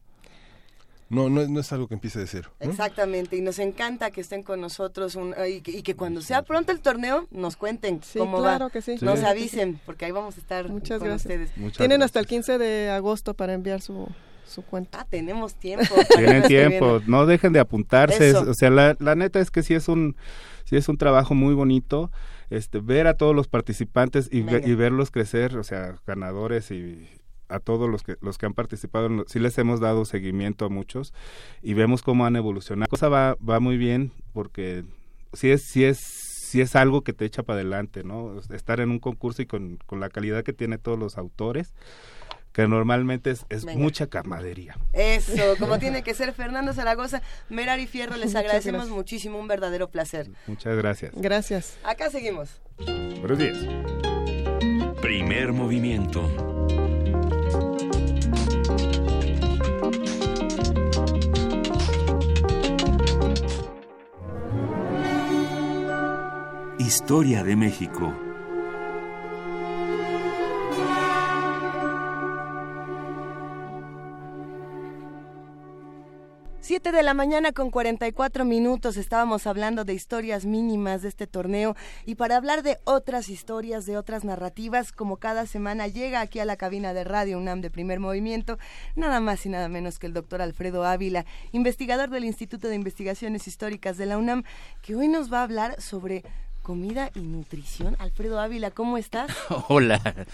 No, 1.10 1.30
no, 1.30 1.48
no 1.48 1.60
es 1.60 1.72
algo 1.72 1.88
que 1.88 1.94
empiece 1.94 2.20
de 2.20 2.28
cero. 2.28 2.52
¿no? 2.60 2.70
Exactamente, 2.70 3.38
y 3.38 3.42
nos 3.42 3.60
encanta 3.60 4.12
que 4.12 4.22
estén 4.22 4.44
con 4.44 4.60
nosotros 4.62 5.16
un- 5.16 5.34
y, 5.50 5.62
que, 5.62 5.72
y 5.72 5.82
que 5.82 5.96
cuando 5.96 6.22
sea 6.22 6.42
pronto 6.42 6.72
el 6.72 6.82
torneo 6.82 7.28
nos 7.32 7.56
cuenten 7.56 8.02
Sí, 8.04 8.20
cómo 8.20 8.40
claro 8.40 8.66
va. 8.66 8.72
que 8.72 8.82
sí. 8.82 8.96
Nos 9.02 9.20
Sí. 9.20 9.26
avisen, 9.26 9.80
porque 9.86 10.06
ahí 10.06 10.12
vamos 10.12 10.36
a 10.38 10.40
estar 10.42 10.68
Muchas 10.70 11.00
con 11.00 11.08
gracias. 11.08 11.26
ustedes. 11.32 11.58
Muchas 11.58 11.78
Tienen 11.78 12.00
gracias. 12.00 12.10
hasta 12.10 12.20
el 12.20 12.26
15 12.28 12.58
de 12.58 12.90
agosto 12.90 13.34
para 13.34 13.54
enviar 13.54 13.82
su, 13.82 14.08
su 14.46 14.64
cuenta. 14.64 15.00
Ah, 15.02 15.08
tenemos 15.10 15.56
tiempo. 15.56 15.86
Tienen 16.16 16.44
tiempo, 16.44 17.02
no 17.08 17.26
dejen 17.26 17.54
de 17.54 17.60
apuntarse, 17.60 18.30
Eso. 18.32 18.50
o 18.50 18.54
sea, 18.54 18.70
la, 18.70 18.96
la 19.00 19.16
neta 19.16 19.40
es 19.40 19.50
que 19.52 19.64
sí 19.64 19.74
es 19.74 19.88
un 19.88 20.16
sí 20.66 20.76
es 20.76 20.90
un 20.90 20.98
trabajo 20.98 21.34
muy 21.34 21.54
bonito, 21.54 22.12
este 22.50 22.80
ver 22.82 23.08
a 23.08 23.14
todos 23.16 23.34
los 23.34 23.48
participantes 23.48 24.28
y, 24.30 24.42
ve- 24.42 24.62
y 24.66 24.76
verlos 24.76 25.12
crecer, 25.12 25.58
o 25.58 25.64
sea, 25.64 25.96
ganadores 26.06 26.72
y 26.72 27.08
a 27.50 27.60
todos 27.60 27.90
los 27.90 28.04
que 28.04 28.18
los 28.22 28.38
que 28.38 28.46
han 28.46 28.54
participado, 28.54 29.26
sí 29.28 29.40
les 29.40 29.58
hemos 29.58 29.80
dado 29.80 30.06
seguimiento 30.06 30.66
a 30.66 30.70
muchos 30.70 31.14
y 31.62 31.74
vemos 31.74 32.02
cómo 32.02 32.26
han 32.26 32.36
evolucionado. 32.36 32.82
La 32.82 32.88
cosa 32.88 33.10
va 33.10 33.36
va 33.36 33.60
muy 33.60 33.78
bien 33.78 34.12
porque 34.34 34.84
sí 35.34 35.50
es 35.50 35.64
sí 35.64 35.84
es 35.86 36.28
sí 36.48 36.62
es 36.62 36.76
algo 36.76 37.04
que 37.04 37.14
te 37.14 37.26
echa 37.26 37.44
para 37.44 37.60
adelante, 37.60 38.04
¿no? 38.04 38.40
Estar 38.54 38.80
en 38.80 38.90
un 38.90 39.00
concurso 39.00 39.42
y 39.42 39.46
con, 39.46 39.78
con 39.86 40.00
la 40.00 40.10
calidad 40.10 40.44
que 40.44 40.54
tiene 40.54 40.78
todos 40.78 40.98
los 40.98 41.18
autores, 41.18 41.74
que 42.54 42.68
normalmente 42.68 43.32
es, 43.32 43.46
es 43.50 43.66
mucha 43.66 44.08
camaradería. 44.08 44.78
Eso, 44.94 45.56
como 45.60 45.78
tiene 45.78 46.04
que 46.04 46.14
ser 46.14 46.34
Fernando 46.34 46.74
Zaragoza, 46.74 47.22
Merari 47.50 47.86
Fierro, 47.86 48.16
les 48.16 48.28
Muchas 48.28 48.40
agradecemos 48.40 48.80
gracias. 48.82 48.96
muchísimo, 48.96 49.40
un 49.40 49.48
verdadero 49.48 49.90
placer. 49.90 50.30
Muchas 50.48 50.76
gracias. 50.78 51.12
Gracias. 51.16 51.78
Acá 51.84 52.10
seguimos. 52.10 52.62
Buenos 53.20 53.38
días. 53.38 53.58
Primer 55.02 55.52
movimiento. 55.52 56.97
Historia 66.80 67.44
de 67.44 67.56
México. 67.56 68.14
Siete 76.60 76.92
de 76.92 77.02
la 77.02 77.16
mañana 77.16 77.52
con 77.52 77.72
44 77.72 78.46
minutos 78.46 78.98
estábamos 78.98 79.48
hablando 79.48 79.86
de 79.86 79.96
historias 79.96 80.46
mínimas 80.46 81.02
de 81.02 81.08
este 81.08 81.26
torneo 81.26 81.76
y 82.06 82.14
para 82.14 82.36
hablar 82.36 82.62
de 82.62 82.78
otras 82.84 83.30
historias, 83.30 83.88
de 83.88 83.98
otras 83.98 84.24
narrativas, 84.24 84.92
como 84.92 85.18
cada 85.18 85.48
semana 85.48 85.88
llega 85.88 86.22
aquí 86.22 86.40
a 86.40 86.46
la 86.46 86.58
cabina 86.58 86.94
de 86.94 87.06
Radio 87.06 87.40
UNAM 87.40 87.62
de 87.62 87.72
primer 87.72 88.00
movimiento, 88.00 88.60
nada 88.96 89.20
más 89.20 89.46
y 89.48 89.50
nada 89.50 89.68
menos 89.68 89.98
que 89.98 90.06
el 90.06 90.14
doctor 90.14 90.44
Alfredo 90.44 90.84
Ávila, 90.84 91.26
investigador 91.54 92.12
del 92.12 92.26
Instituto 92.26 92.68
de 92.68 92.76
Investigaciones 92.76 93.48
Históricas 93.48 93.98
de 93.98 94.06
la 94.06 94.20
UNAM, 94.20 94.44
que 94.84 94.96
hoy 94.96 95.08
nos 95.08 95.34
va 95.34 95.40
a 95.40 95.44
hablar 95.44 95.82
sobre 95.82 96.24
comida 96.68 97.12
y 97.16 97.22
nutrición. 97.22 97.96
Alfredo 97.98 98.42
Ávila, 98.42 98.72
¿cómo 98.72 98.98
estás? 98.98 99.32
Hola, 99.70 100.28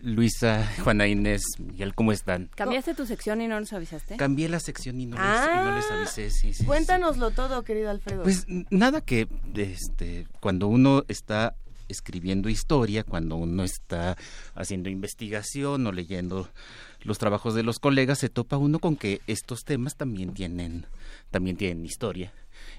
Luisa, 0.00 0.66
Juana 0.82 1.06
Inés, 1.06 1.42
Miguel, 1.58 1.94
¿cómo 1.94 2.10
están? 2.10 2.48
¿Cambiaste 2.54 2.94
tu 2.94 3.04
sección 3.04 3.42
y 3.42 3.48
no 3.48 3.60
nos 3.60 3.70
avisaste? 3.74 4.16
Cambié 4.16 4.48
la 4.48 4.60
sección 4.60 4.98
y 4.98 5.04
no, 5.04 5.16
les, 5.16 5.26
Ah. 5.26 5.60
y 5.60 5.68
no 5.68 5.76
les 5.76 5.90
avisé, 5.90 6.30
sí, 6.30 6.54
sí, 6.54 6.54
sí. 6.54 6.64
Cuéntanoslo 6.64 7.32
todo, 7.32 7.64
querido 7.64 7.90
Alfredo. 7.90 8.22
Pues 8.22 8.46
nada 8.70 9.02
que, 9.02 9.28
este, 9.54 10.26
cuando 10.40 10.68
uno 10.68 11.04
está 11.08 11.54
escribiendo 11.88 12.48
historia, 12.48 13.04
cuando 13.04 13.36
uno 13.36 13.62
está 13.62 14.16
haciendo 14.54 14.88
investigación 14.88 15.86
o 15.86 15.92
leyendo 15.92 16.48
los 17.02 17.18
trabajos 17.18 17.54
de 17.54 17.62
los 17.62 17.78
colegas, 17.78 18.20
se 18.20 18.30
topa 18.30 18.56
uno 18.56 18.78
con 18.78 18.96
que 18.96 19.20
estos 19.26 19.64
temas 19.64 19.96
también 19.96 20.32
tienen, 20.32 20.86
también 21.30 21.58
tienen 21.58 21.84
historia 21.84 22.32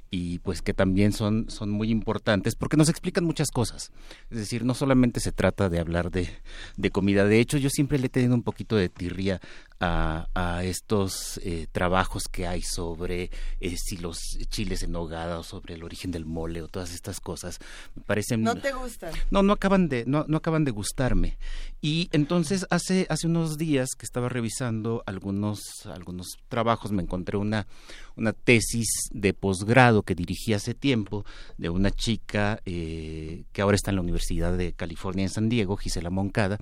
y 0.10 0.40
pues 0.40 0.62
que 0.62 0.74
también 0.74 1.12
son, 1.12 1.50
son 1.50 1.70
muy 1.70 1.90
importantes 1.90 2.56
porque 2.56 2.78
nos 2.78 2.90
explican 2.90 3.26
muchas 3.26 3.50
cosas. 3.50 3.92
Es 4.30 4.38
decir, 4.38 4.64
no 4.64 4.74
solamente 4.74 5.20
se 5.20 5.32
trata 5.32 5.70
de 5.70 5.80
hablar 5.80 6.12
de, 6.12 6.30
de 6.78 6.92
comida. 6.92 7.26
De 7.26 7.40
hecho, 7.40 7.58
yo 7.58 7.70
siempre 7.70 8.00
le 8.00 8.08
he 8.08 8.10
tenido 8.10 8.34
un 8.34 8.44
poquito 8.44 8.76
de 8.76 8.90
tirria 8.90 9.42
a, 9.80 10.28
a 10.34 10.64
estos 10.64 11.40
eh, 11.44 11.68
trabajos 11.72 12.24
que 12.32 12.48
hay 12.48 12.62
sobre 12.62 13.30
eh, 13.60 13.76
si 13.78 13.98
los 13.98 14.20
chiles 14.50 14.84
en 14.84 14.94
nogada 14.94 15.40
o 15.40 15.44
sobre 15.44 15.74
el 15.74 15.84
origen 15.84 16.12
del 16.12 16.26
mole 16.26 16.62
o 16.62 16.68
todas 16.68 16.94
estas 16.94 17.20
cosas. 17.20 17.60
Me 17.96 18.04
parecen... 18.04 18.42
¿No 18.42 18.56
te 18.56 18.72
gustan? 18.72 19.12
No, 19.32 19.44
no 19.44 19.54
acaban 19.54 19.90
de, 19.90 20.06
no, 20.06 20.26
no 20.28 20.38
acaban 20.38 20.64
de 20.64 20.72
gustarme. 20.72 21.38
Y 21.82 22.10
entonces 22.14 22.66
hace, 22.70 23.06
hace 23.10 23.28
unos 23.28 23.58
días 23.58 23.90
que 23.98 24.06
estaba 24.06 24.30
revisando 24.30 25.04
algunos, 25.06 25.86
algunos 25.86 26.38
trabajos, 26.48 26.92
me 26.92 27.04
encontré 27.04 27.38
una, 27.38 27.68
una 28.16 28.34
tesis 28.34 28.88
de 29.12 29.34
posgrado 29.34 30.04
que 30.04 30.16
dirigí 30.16 30.54
hace 30.54 30.74
tiempo 30.74 31.26
de 31.58 31.70
una 31.70 31.92
chica 31.92 32.60
eh, 32.66 33.44
que 33.52 33.62
ahora 33.62 33.76
está 33.76 33.92
en 33.92 33.96
la 33.96 34.02
Universidad 34.02 34.58
de 34.58 34.74
California 34.74 35.24
en 35.24 35.30
San 35.30 35.50
Diego, 35.50 35.78
Gisela 35.78 36.10
Moncada, 36.10 36.58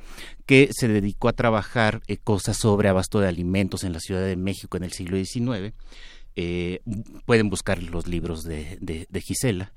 que 0.46 0.70
se 0.72 0.88
dedicó 0.88 1.28
a 1.28 1.34
trabajar 1.34 2.02
eh, 2.08 2.18
cosas 2.18 2.58
sobre 2.58 2.90
abasto 2.90 3.20
de 3.20 3.28
alimentos 3.28 3.84
en 3.84 3.94
la 3.94 4.00
Ciudad 4.00 4.26
de 4.26 4.36
México 4.36 4.78
en 4.78 4.84
el 4.84 4.92
siglo 4.92 5.18
XIX. 5.18 5.74
Eh, 6.36 6.80
pueden 7.26 7.50
buscar 7.52 7.84
los 7.84 8.08
libros 8.08 8.44
de, 8.44 8.80
de, 8.82 9.06
de 9.08 9.22
Gisela 9.22 9.72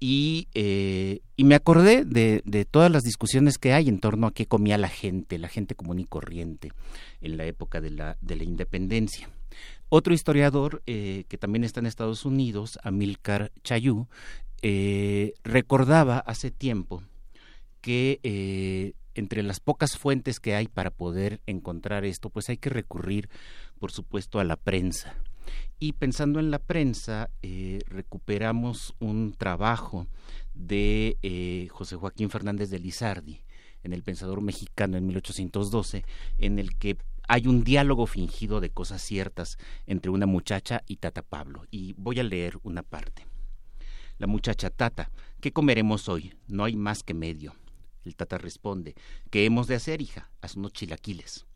y, 0.00 0.48
eh, 0.54 1.20
y 1.36 1.44
me 1.44 1.54
acordé 1.54 2.06
de, 2.06 2.64
todas 2.70 2.90
las 2.90 3.02
discusiones 3.02 3.58
que 3.58 3.74
hay 3.74 3.88
en 3.88 4.00
torno 4.00 4.26
a 4.26 4.32
qué 4.32 4.46
comía 4.46 4.78
la 4.78 4.88
gente, 4.88 5.38
la 5.38 5.48
gente 5.48 5.74
común 5.74 5.98
y 5.98 6.06
corriente 6.06 6.72
en 7.20 7.36
la 7.36 7.44
época 7.44 7.82
de 7.82 7.90
la 7.90 8.44
independencia. 8.44 9.28
Otro 9.92 10.14
historiador 10.14 10.82
eh, 10.86 11.24
que 11.28 11.36
también 11.36 11.64
está 11.64 11.80
en 11.80 11.86
Estados 11.86 12.24
Unidos, 12.24 12.78
Amilcar 12.84 13.50
Chayú, 13.64 14.06
eh, 14.62 15.34
recordaba 15.42 16.20
hace 16.20 16.52
tiempo 16.52 17.02
que 17.80 18.20
eh, 18.22 18.92
entre 19.14 19.42
las 19.42 19.58
pocas 19.58 19.98
fuentes 19.98 20.38
que 20.38 20.54
hay 20.54 20.68
para 20.68 20.92
poder 20.92 21.40
encontrar 21.46 22.04
esto, 22.04 22.30
pues 22.30 22.48
hay 22.48 22.56
que 22.56 22.70
recurrir, 22.70 23.28
por 23.80 23.90
supuesto, 23.90 24.38
a 24.38 24.44
la 24.44 24.54
prensa. 24.54 25.16
Y 25.80 25.94
pensando 25.94 26.38
en 26.38 26.52
la 26.52 26.60
prensa, 26.60 27.30
recuperamos 27.86 28.94
un 29.00 29.34
trabajo 29.36 30.06
de 30.54 31.68
José 31.72 31.96
Joaquín 31.96 32.30
Fernández 32.30 32.70
de 32.70 32.78
Lizardi, 32.78 33.40
en 33.82 33.92
El 33.92 34.02
Pensador 34.02 34.40
Mexicano 34.40 34.96
en 34.96 35.06
1812, 35.06 36.04
en 36.38 36.58
el 36.58 36.76
que 36.76 36.96
hay 37.32 37.46
un 37.46 37.62
diálogo 37.62 38.08
fingido 38.08 38.60
de 38.60 38.70
cosas 38.70 39.00
ciertas 39.00 39.56
entre 39.86 40.10
una 40.10 40.26
muchacha 40.26 40.82
y 40.88 40.96
Tata 40.96 41.22
Pablo. 41.22 41.64
Y 41.70 41.92
voy 41.92 42.18
a 42.18 42.24
leer 42.24 42.58
una 42.64 42.82
parte. 42.82 43.24
La 44.18 44.26
muchacha 44.26 44.68
Tata, 44.68 45.12
¿qué 45.40 45.52
comeremos 45.52 46.08
hoy? 46.08 46.34
No 46.48 46.64
hay 46.64 46.74
más 46.74 47.04
que 47.04 47.14
medio. 47.14 47.54
El 48.04 48.16
Tata 48.16 48.36
responde, 48.36 48.96
¿qué 49.30 49.44
hemos 49.44 49.68
de 49.68 49.76
hacer, 49.76 50.02
hija? 50.02 50.28
Haz 50.40 50.56
unos 50.56 50.72
chilaquiles. 50.72 51.46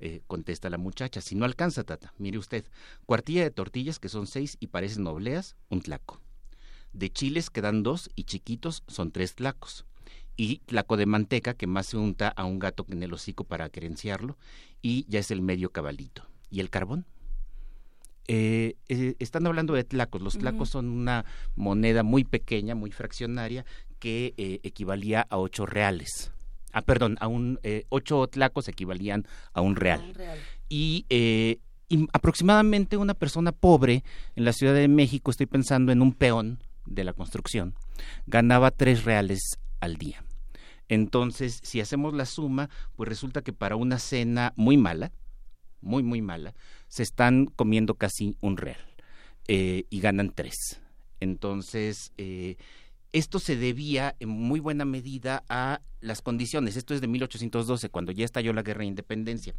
Eh, 0.00 0.22
contesta 0.26 0.70
la 0.70 0.76
muchacha, 0.76 1.20
si 1.20 1.36
no 1.36 1.44
alcanza, 1.44 1.84
Tata, 1.84 2.12
mire 2.18 2.38
usted, 2.38 2.64
cuartilla 3.06 3.44
de 3.44 3.52
tortillas 3.52 4.00
que 4.00 4.08
son 4.08 4.26
seis 4.26 4.56
y 4.58 4.66
parecen 4.66 5.06
obleas, 5.06 5.54
un 5.68 5.82
tlaco. 5.82 6.20
De 6.92 7.12
chiles 7.12 7.48
que 7.48 7.60
dan 7.60 7.84
dos 7.84 8.10
y 8.16 8.24
chiquitos 8.24 8.82
son 8.88 9.12
tres 9.12 9.36
tlacos. 9.36 9.86
Y 10.36 10.58
tlaco 10.66 10.96
de 10.96 11.06
manteca 11.06 11.54
que 11.54 11.66
más 11.66 11.86
se 11.86 11.96
unta 11.96 12.28
a 12.28 12.44
un 12.44 12.58
gato 12.58 12.84
en 12.90 13.02
el 13.02 13.12
hocico 13.12 13.44
para 13.44 13.70
querenciarlo 13.70 14.36
y 14.82 15.06
ya 15.08 15.20
es 15.20 15.30
el 15.30 15.40
medio 15.40 15.70
cabalito. 15.70 16.26
¿Y 16.50 16.60
el 16.60 16.70
carbón? 16.70 17.06
eh, 18.28 18.76
eh, 18.88 19.14
están 19.18 19.46
hablando 19.46 19.74
de 19.74 19.84
tlacos. 19.84 20.20
Los 20.20 20.38
tlacos 20.38 20.70
son 20.70 20.88
una 20.88 21.24
moneda 21.54 22.02
muy 22.02 22.24
pequeña, 22.24 22.74
muy 22.74 22.90
fraccionaria, 22.90 23.64
que 23.98 24.34
eh, 24.36 24.60
equivalía 24.62 25.26
a 25.28 25.38
ocho 25.38 25.66
reales. 25.66 26.32
Ah, 26.72 26.82
perdón, 26.82 27.16
a 27.20 27.26
un 27.26 27.58
ocho 27.88 28.26
tlacos 28.26 28.68
equivalían 28.68 29.26
a 29.54 29.62
un 29.62 29.76
real. 29.76 30.12
Y, 30.68 31.06
y 31.08 32.06
aproximadamente 32.12 32.98
una 32.98 33.14
persona 33.14 33.52
pobre 33.52 34.04
en 34.34 34.44
la 34.44 34.52
Ciudad 34.52 34.74
de 34.74 34.88
México, 34.88 35.30
estoy 35.30 35.46
pensando 35.46 35.90
en 35.90 36.02
un 36.02 36.12
peón 36.12 36.58
de 36.84 37.04
la 37.04 37.14
construcción, 37.14 37.74
ganaba 38.26 38.70
tres 38.70 39.04
reales 39.04 39.58
al 39.80 39.96
día. 39.96 40.25
Entonces, 40.88 41.60
si 41.62 41.80
hacemos 41.80 42.14
la 42.14 42.26
suma, 42.26 42.70
pues 42.94 43.08
resulta 43.08 43.42
que 43.42 43.52
para 43.52 43.76
una 43.76 43.98
cena 43.98 44.52
muy 44.56 44.76
mala, 44.76 45.12
muy, 45.80 46.02
muy 46.02 46.22
mala, 46.22 46.54
se 46.88 47.02
están 47.02 47.46
comiendo 47.46 47.94
casi 47.94 48.36
un 48.40 48.56
real 48.56 48.80
eh, 49.48 49.84
y 49.90 50.00
ganan 50.00 50.32
tres. 50.34 50.80
Entonces, 51.20 52.12
eh, 52.18 52.56
esto 53.12 53.38
se 53.38 53.56
debía 53.56 54.14
en 54.20 54.28
muy 54.28 54.60
buena 54.60 54.84
medida 54.84 55.44
a 55.48 55.80
las 56.00 56.22
condiciones. 56.22 56.76
Esto 56.76 56.94
es 56.94 57.00
de 57.00 57.08
1812, 57.08 57.88
cuando 57.88 58.12
ya 58.12 58.24
estalló 58.24 58.52
la 58.52 58.62
guerra 58.62 58.80
de 58.80 58.86
independencia. 58.86 59.54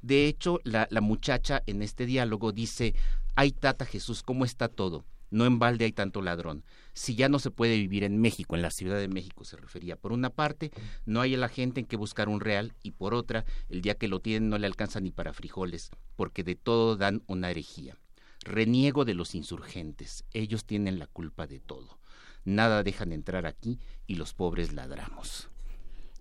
De 0.00 0.26
hecho, 0.26 0.60
la, 0.64 0.88
la 0.90 1.00
muchacha 1.00 1.62
en 1.66 1.82
este 1.82 2.06
diálogo 2.06 2.52
dice, 2.52 2.94
ay 3.34 3.52
tata 3.52 3.84
Jesús, 3.84 4.22
¿cómo 4.22 4.44
está 4.44 4.68
todo? 4.68 5.04
No 5.30 5.46
en 5.46 5.58
balde 5.58 5.84
hay 5.84 5.92
tanto 5.92 6.22
ladrón. 6.22 6.64
Si 6.92 7.14
ya 7.14 7.28
no 7.28 7.38
se 7.38 7.50
puede 7.50 7.76
vivir 7.76 8.04
en 8.04 8.18
México, 8.18 8.54
en 8.54 8.62
la 8.62 8.70
Ciudad 8.70 8.98
de 8.98 9.08
México 9.08 9.44
se 9.44 9.56
refería. 9.56 9.96
Por 9.96 10.12
una 10.12 10.30
parte, 10.30 10.70
no 11.06 11.20
hay 11.20 11.34
a 11.34 11.38
la 11.38 11.48
gente 11.48 11.80
en 11.80 11.86
que 11.86 11.96
buscar 11.96 12.28
un 12.28 12.40
real 12.40 12.74
y 12.82 12.92
por 12.92 13.14
otra, 13.14 13.44
el 13.68 13.82
día 13.82 13.94
que 13.94 14.08
lo 14.08 14.20
tienen 14.20 14.48
no 14.48 14.58
le 14.58 14.66
alcanza 14.66 15.00
ni 15.00 15.10
para 15.10 15.32
frijoles, 15.32 15.90
porque 16.16 16.44
de 16.44 16.54
todo 16.54 16.96
dan 16.96 17.22
una 17.26 17.50
herejía. 17.50 17.96
Reniego 18.44 19.04
de 19.04 19.14
los 19.14 19.34
insurgentes. 19.34 20.24
Ellos 20.32 20.64
tienen 20.64 20.98
la 20.98 21.06
culpa 21.06 21.46
de 21.46 21.60
todo. 21.60 21.98
Nada 22.44 22.82
dejan 22.82 23.12
entrar 23.12 23.46
aquí 23.46 23.78
y 24.06 24.16
los 24.16 24.34
pobres 24.34 24.72
ladramos. 24.72 25.48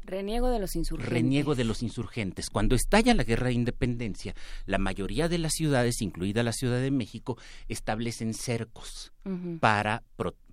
Reniego 0.03 0.49
de 0.49 0.59
los 0.59 0.76
insurgentes. 0.76 1.13
Reniego 1.13 1.55
de 1.55 1.63
los 1.63 1.84
insurgentes. 1.84 2.49
Cuando 2.49 2.76
estalla 2.76 3.13
la 3.13 3.24
guerra 3.24 3.47
de 3.47 3.53
independencia, 3.53 4.36
la 4.65 4.78
mayoría 4.78 5.30
de 5.30 5.38
las 5.38 5.53
ciudades, 5.53 6.01
incluida 6.01 6.43
la 6.43 6.53
Ciudad 6.53 6.82
de 6.82 6.91
México, 6.91 7.38
establecen 7.67 8.34
cercos 8.34 9.13
para 9.59 10.03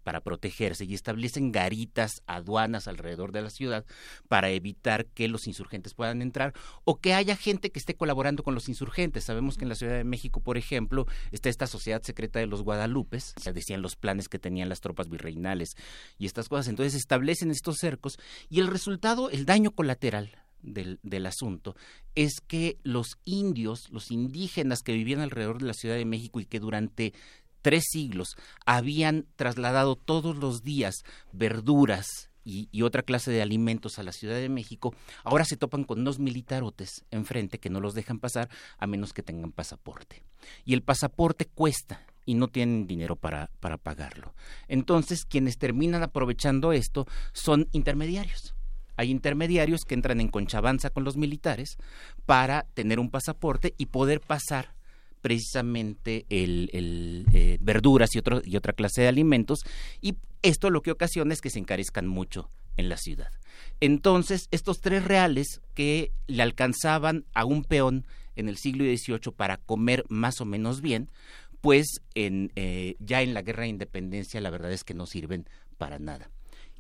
para 0.09 0.23
protegerse 0.23 0.87
y 0.87 0.95
establecen 0.95 1.53
garitas, 1.53 2.23
aduanas 2.27 2.89
alrededor 2.89 3.31
de 3.31 3.43
la 3.43 3.51
ciudad 3.51 3.85
para 4.27 4.49
evitar 4.49 5.05
que 5.05 5.29
los 5.29 5.47
insurgentes 5.47 5.93
puedan 5.93 6.23
entrar 6.23 6.55
o 6.85 6.99
que 6.99 7.13
haya 7.13 7.37
gente 7.37 7.69
que 7.69 7.79
esté 7.79 7.95
colaborando 7.95 8.43
con 8.43 8.55
los 8.55 8.71
insurgentes. 8.71 9.25
Sabemos 9.25 9.59
que 9.59 9.67
en 9.67 9.69
la 9.69 9.75
Ciudad 9.75 9.99
de 9.99 10.05
México, 10.05 10.41
por 10.41 10.57
ejemplo, 10.57 11.07
está 11.31 11.51
esta 11.51 11.67
sociedad 11.67 12.01
secreta 12.03 12.39
de 12.39 12.47
los 12.47 12.63
Guadalupes, 12.63 13.35
ya 13.45 13.53
decían 13.53 13.83
los 13.83 13.97
planes 13.97 14.31
que 14.31 14.39
tenían 14.39 14.71
las 14.71 14.81
tropas 14.81 15.11
virreinales 15.11 15.77
y 16.17 16.25
estas 16.25 16.49
cosas. 16.49 16.69
Entonces 16.69 16.95
establecen 16.95 17.51
estos 17.51 17.77
cercos 17.77 18.19
y 18.49 18.61
el 18.61 18.69
resultado, 18.69 19.29
el 19.29 19.45
daño 19.45 19.73
colateral 19.73 20.31
del, 20.63 21.27
asunto 21.27 21.77
es 22.15 22.41
que 22.41 22.79
los 22.83 23.19
indios, 23.27 23.91
los 23.91 24.11
indígenas 24.11 24.81
que 24.81 24.95
vivían 24.95 25.21
alrededor 25.21 25.59
de 25.59 25.67
la 25.67 25.75
Ciudad 25.75 25.97
de 25.97 26.07
México 26.07 26.41
y 26.41 26.47
que 26.47 26.61
durante 26.61 27.13
tres 27.63 27.85
siglos 27.91 28.37
habían 28.67 29.27
trasladado 29.37 29.97
todos 29.97 30.37
los 30.37 30.63
días 30.63 30.97
verduras 31.33 32.29
y, 32.45 32.83
otra 32.83 33.03
clase 33.03 33.31
de 33.31 33.43
alimentos 33.43 33.99
a 33.99 34.03
la 34.03 34.13
Ciudad 34.13 34.37
de 34.37 34.49
México, 34.49 34.95
ahora 35.23 35.45
se 35.45 35.59
topan 35.59 35.85
con 35.85 36.03
dos 36.03 36.19
militarotes 36.19 37.05
enfrente 37.11 37.59
que 37.59 37.69
no 37.69 37.79
los 37.79 37.93
dejan 37.93 38.21
pasar 38.21 38.49
a 38.79 38.87
menos 38.87 39.13
que 39.13 39.23
tengan 39.23 39.53
pasaporte. 39.53 40.25
Y 40.65 40.73
el 40.73 40.83
pasaporte 40.83 41.45
cuesta 41.45 42.07
y 42.25 42.35
no 42.35 42.49
tienen 42.49 42.87
dinero 42.87 43.17
para, 43.17 43.51
para 43.61 43.77
pagarlo. 43.77 44.35
Entonces, 44.67 45.27
quienes 45.27 45.59
terminan 45.59 46.03
aprovechando 46.03 46.73
esto 46.73 47.07
son 47.33 47.69
intermediarios. 47.73 48.55
Hay 48.97 49.11
intermediarios 49.11 49.83
que 49.87 49.95
entran 49.95 50.21
en 50.21 50.29
conchabanza 50.29 50.91
con 50.91 51.05
los 51.05 51.17
militares 51.17 51.77
para 52.27 52.65
tener 52.75 52.99
un 52.99 53.11
pasaporte 53.11 53.75
y 53.77 53.87
poder 53.87 54.21
pasar 54.21 54.75
precisamente 55.21 56.27
el, 56.29 56.71
eh, 57.33 57.59
verduras 57.61 58.15
y, 58.15 58.19
otro, 58.19 58.41
y 58.45 58.57
otra 58.57 58.73
clase 58.73 59.03
de 59.03 59.09
alimentos 59.09 59.61
y 60.01 60.17
esto 60.43 60.71
lo 60.71 60.83
que 60.83 60.93
ocasiona 60.93 61.33
es 61.33 61.41
que 61.41 61.51
se 61.51 61.59
encarezcan 61.59 62.07
mucho 62.07 62.49
en 62.77 62.89
la 62.89 62.97
ciudad. 62.97 63.31
Entonces, 63.81 64.49
estos 64.51 64.81
tres 64.81 65.05
reales 65.05 65.61
que 65.75 66.13
le 66.27 66.43
alcanzaban 66.43 67.25
a 67.35 67.45
un 67.45 67.65
peón 67.65 68.07
en 68.37 68.49
el 68.49 68.57
siglo 68.57 68.85
XVIII 68.85 69.33
para 69.37 69.57
comer 69.57 70.05
más 70.09 70.41
o 70.41 70.45
menos 70.45 70.81
bien, 70.81 71.11
pues 71.61 72.01
en, 72.15 72.53
eh, 72.55 72.95
ya 73.01 73.23
en 73.23 73.35
la 73.35 73.43
guerra 73.43 73.65
de 73.65 73.71
independencia 73.71 74.41
la 74.41 74.51
verdad 74.51 74.73
es 74.73 74.85
que 74.85 74.95
no 74.95 75.07
sirven 75.07 75.49
para 75.77 75.99
nada. 75.99 76.31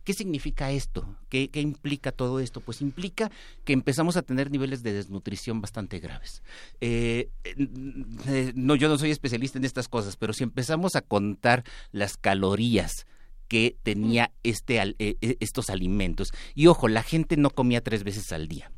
¿Qué 0.08 0.14
significa 0.14 0.70
esto? 0.70 1.18
¿Qué, 1.28 1.50
implica 1.56 2.12
todo 2.12 2.40
esto? 2.40 2.62
Pues 2.62 2.80
implica 2.80 3.30
que 3.66 3.74
empezamos 3.74 4.16
a 4.16 4.22
tener 4.22 4.50
niveles 4.50 4.82
de 4.82 4.94
desnutrición 4.94 5.60
bastante 5.60 5.98
graves. 5.98 6.42
Eh, 6.80 7.28
eh, 7.44 8.52
no, 8.54 8.74
yo 8.74 8.88
no 8.88 8.96
soy 8.96 9.10
especialista 9.10 9.58
en 9.58 9.66
estas 9.66 9.86
cosas, 9.86 10.16
pero 10.16 10.32
si 10.32 10.44
empezamos 10.44 10.96
a 10.96 11.02
contar 11.02 11.62
las 11.92 12.16
calorías 12.16 13.06
que 13.48 13.76
tenía 13.82 14.32
este, 14.44 14.80
eh, 14.98 15.36
estos 15.40 15.68
alimentos, 15.68 16.32
y 16.54 16.68
ojo, 16.68 16.88
la 16.88 17.02
gente 17.02 17.36
no 17.36 17.50
comía 17.50 17.82
tres 17.84 18.02
veces 18.02 18.32
al 18.32 18.48
día. 18.48 18.72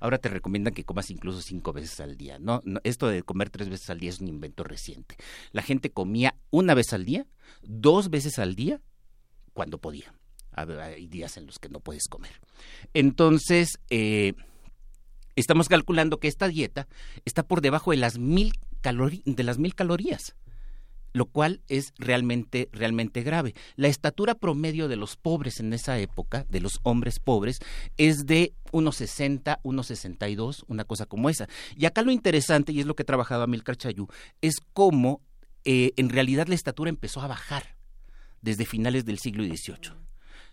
Ahora 0.00 0.16
te 0.16 0.30
recomiendan 0.30 0.72
que 0.72 0.84
comas 0.84 1.10
incluso 1.10 1.42
cinco 1.42 1.74
veces 1.74 2.00
al 2.00 2.16
día. 2.16 2.38
no, 2.38 2.62
esto 2.84 3.08
de 3.08 3.22
comer 3.22 3.50
tres 3.50 3.68
veces 3.68 3.90
al 3.90 4.00
día 4.00 4.08
es 4.08 4.20
un 4.20 4.28
invento 4.28 4.64
reciente. 4.64 5.16
La 5.52 5.60
gente 5.60 5.90
comía 5.90 6.36
una 6.48 6.72
vez 6.72 6.94
al 6.94 7.04
día, 7.04 7.26
dos 7.60 8.08
veces 8.08 8.38
al 8.38 8.54
día, 8.54 8.80
cuando 9.52 9.76
podía 9.76 10.14
hay 10.52 11.06
días 11.06 11.36
en 11.36 11.46
los 11.46 11.58
que 11.58 11.68
no 11.68 11.80
puedes 11.80 12.08
comer. 12.08 12.32
Entonces, 12.94 13.78
eh, 13.90 14.34
estamos 15.36 15.68
calculando 15.68 16.18
que 16.18 16.28
esta 16.28 16.48
dieta 16.48 16.88
está 17.24 17.42
por 17.42 17.60
debajo 17.60 17.90
de 17.90 17.98
las 17.98 18.18
mil, 18.18 18.52
de 18.82 19.44
las 19.44 19.58
mil 19.58 19.74
calorías 19.74 20.34
lo 21.12 21.26
cual 21.26 21.60
es 21.68 21.92
realmente, 21.98 22.68
realmente 22.72 23.22
grave. 23.22 23.54
La 23.76 23.88
estatura 23.88 24.34
promedio 24.34 24.88
de 24.88 24.96
los 24.96 25.16
pobres 25.16 25.60
en 25.60 25.72
esa 25.72 25.98
época, 25.98 26.46
de 26.48 26.60
los 26.60 26.80
hombres 26.82 27.18
pobres, 27.18 27.58
es 27.96 28.26
de 28.26 28.54
unos 28.72 28.96
60, 28.96 29.60
unos 29.62 29.86
62, 29.88 30.64
una 30.68 30.84
cosa 30.84 31.06
como 31.06 31.28
esa. 31.28 31.48
Y 31.76 31.86
acá 31.86 32.02
lo 32.02 32.12
interesante, 32.12 32.72
y 32.72 32.80
es 32.80 32.86
lo 32.86 32.94
que 32.94 33.02
ha 33.02 33.06
trabajado 33.06 33.42
Amilcar 33.42 33.76
Chayú, 33.76 34.08
es 34.40 34.56
cómo 34.72 35.20
eh, 35.64 35.92
en 35.96 36.08
realidad 36.10 36.46
la 36.46 36.54
estatura 36.54 36.90
empezó 36.90 37.20
a 37.20 37.26
bajar 37.26 37.76
desde 38.40 38.64
finales 38.64 39.04
del 39.04 39.18
siglo 39.18 39.44
XVIII. 39.44 40.09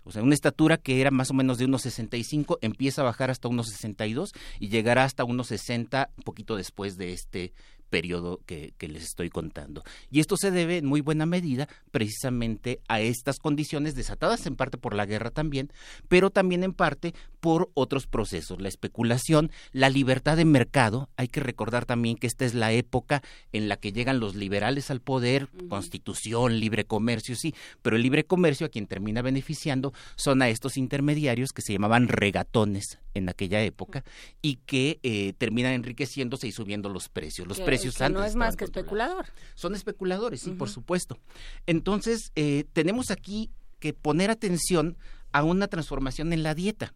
O 0.07 0.11
sea, 0.11 0.23
una 0.23 0.33
estatura 0.33 0.77
que 0.77 1.01
era 1.01 1.11
más 1.11 1.31
o 1.31 1.33
menos 1.33 1.57
de 1.57 1.65
unos 1.65 1.81
65 1.81 2.59
empieza 2.61 3.01
a 3.01 3.05
bajar 3.05 3.29
hasta 3.29 3.49
unos 3.49 3.67
62 3.67 4.31
y 4.59 4.69
llegará 4.69 5.03
hasta 5.03 5.25
unos 5.25 5.47
60 5.47 6.11
un 6.15 6.23
poquito 6.23 6.55
después 6.55 6.97
de 6.97 7.11
este 7.11 7.53
periodo 7.89 8.41
que, 8.45 8.73
les 8.87 9.03
estoy 9.03 9.29
contando. 9.29 9.83
Y 10.09 10.19
esto 10.19 10.37
se 10.37 10.51
debe 10.51 10.77
en 10.77 10.85
muy 10.85 11.01
buena 11.01 11.25
medida 11.25 11.67
precisamente 11.91 12.79
a 12.87 13.01
estas 13.01 13.39
condiciones 13.39 13.95
desatadas 13.95 14.45
en 14.45 14.55
parte 14.55 14.77
por 14.77 14.93
la 14.93 15.05
guerra 15.05 15.31
también, 15.31 15.71
pero 16.07 16.29
también 16.29 16.63
en 16.63 16.73
parte 16.73 17.13
por 17.39 17.69
otros 17.73 18.07
procesos, 18.07 18.61
la 18.61 18.67
especulación, 18.67 19.51
la 19.71 19.89
libertad 19.89 20.37
de 20.37 20.45
mercado. 20.45 21.09
Hay 21.17 21.27
que 21.27 21.39
recordar 21.39 21.85
también 21.85 22.17
que 22.17 22.27
esta 22.27 22.45
es 22.45 22.53
la 22.53 22.71
época 22.71 23.23
en 23.51 23.69
la 23.69 23.77
que 23.77 23.91
llegan 23.91 24.19
los 24.19 24.35
liberales 24.35 24.91
al 24.91 25.01
poder, 25.01 25.49
constitución, 25.69 26.59
libre 26.59 26.85
comercio, 26.85 27.35
sí, 27.35 27.53
pero 27.81 27.95
el 27.95 28.01
libre 28.01 28.25
comercio 28.25 28.67
a 28.67 28.69
quien 28.69 28.87
termina 28.87 29.21
beneficiando 29.21 29.93
son 30.15 30.41
a 30.41 30.49
estos 30.49 30.77
intermediarios 30.77 31.51
que 31.51 31.61
se 31.61 31.73
llamaban 31.73 32.07
regatones 32.07 32.99
en 33.13 33.29
aquella 33.29 33.61
época 33.63 34.03
y 34.41 34.57
que 34.65 34.99
eh, 35.03 35.33
terminan 35.37 35.73
enriqueciéndose 35.73 36.47
y 36.47 36.51
subiendo 36.51 36.89
los 36.89 37.09
precios. 37.09 37.47
Los 37.47 37.59
precios 37.59 37.76
no 38.09 38.23
es 38.23 38.35
más 38.35 38.55
que 38.55 38.65
especulador. 38.65 39.25
Son 39.55 39.75
especuladores, 39.75 40.41
sí, 40.41 40.51
por 40.51 40.69
supuesto. 40.69 41.19
Entonces, 41.65 42.31
eh, 42.35 42.65
tenemos 42.73 43.11
aquí 43.11 43.51
que 43.79 43.93
poner 43.93 44.31
atención 44.31 44.97
a 45.31 45.43
una 45.43 45.67
transformación 45.67 46.33
en 46.33 46.43
la 46.43 46.55
dieta 46.55 46.93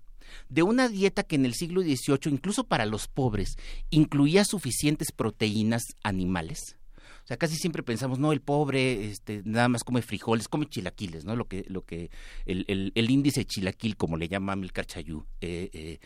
de 0.49 0.63
una 0.63 0.87
dieta 0.87 1.23
que 1.23 1.35
en 1.35 1.45
el 1.45 1.53
siglo 1.53 1.81
XVIII, 1.81 2.31
incluso 2.31 2.63
para 2.63 2.85
los 2.85 3.07
pobres, 3.07 3.57
incluía 3.89 4.45
suficientes 4.45 5.11
proteínas 5.11 5.83
animales. 6.03 6.77
O 7.23 7.27
sea, 7.27 7.37
casi 7.37 7.55
siempre 7.55 7.83
pensamos, 7.83 8.19
no, 8.19 8.31
el 8.31 8.41
pobre 8.41 9.05
este, 9.05 9.41
nada 9.45 9.69
más 9.69 9.83
come 9.83 10.01
frijoles, 10.01 10.47
come 10.47 10.65
chilaquiles, 10.65 11.23
¿no? 11.23 11.35
Lo 11.35 11.45
que, 11.45 11.65
lo 11.67 11.85
que 11.85 12.09
el, 12.45 12.65
el, 12.67 12.91
el 12.95 13.09
índice 13.09 13.45
chilaquil, 13.45 13.95
como 13.95 14.17
le 14.17 14.27
llama 14.27 14.55
Milcar 14.55 14.85
Chayú. 14.85 15.25
Eh, 15.39 15.69
eh, 15.73 15.99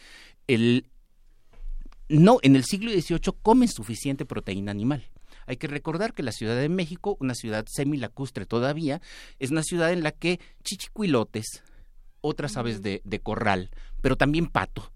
el, 0.48 0.88
no, 2.10 2.40
en 2.42 2.56
el 2.56 2.64
siglo 2.64 2.92
XVIII 2.92 3.34
comen 3.42 3.68
suficiente 3.68 4.26
proteína 4.26 4.72
animal. 4.72 5.10
Hay 5.48 5.58
que 5.58 5.68
recordar 5.68 6.14
que 6.14 6.24
la 6.24 6.32
Ciudad 6.32 6.56
de 6.56 6.70
México, 6.70 7.18
una 7.20 7.36
ciudad 7.36 7.66
semilacustre 7.68 8.46
todavía, 8.46 9.02
es 9.40 9.52
una 9.52 9.64
ciudad 9.64 9.92
en 9.92 10.04
la 10.04 10.12
que 10.12 10.40
chichicuilotes, 10.64 11.64
otras 12.22 12.58
aves 12.58 12.82
de, 12.82 13.02
de 13.04 13.20
corral, 13.20 13.70
pero 14.02 14.18
también 14.18 14.48
pato, 14.48 14.92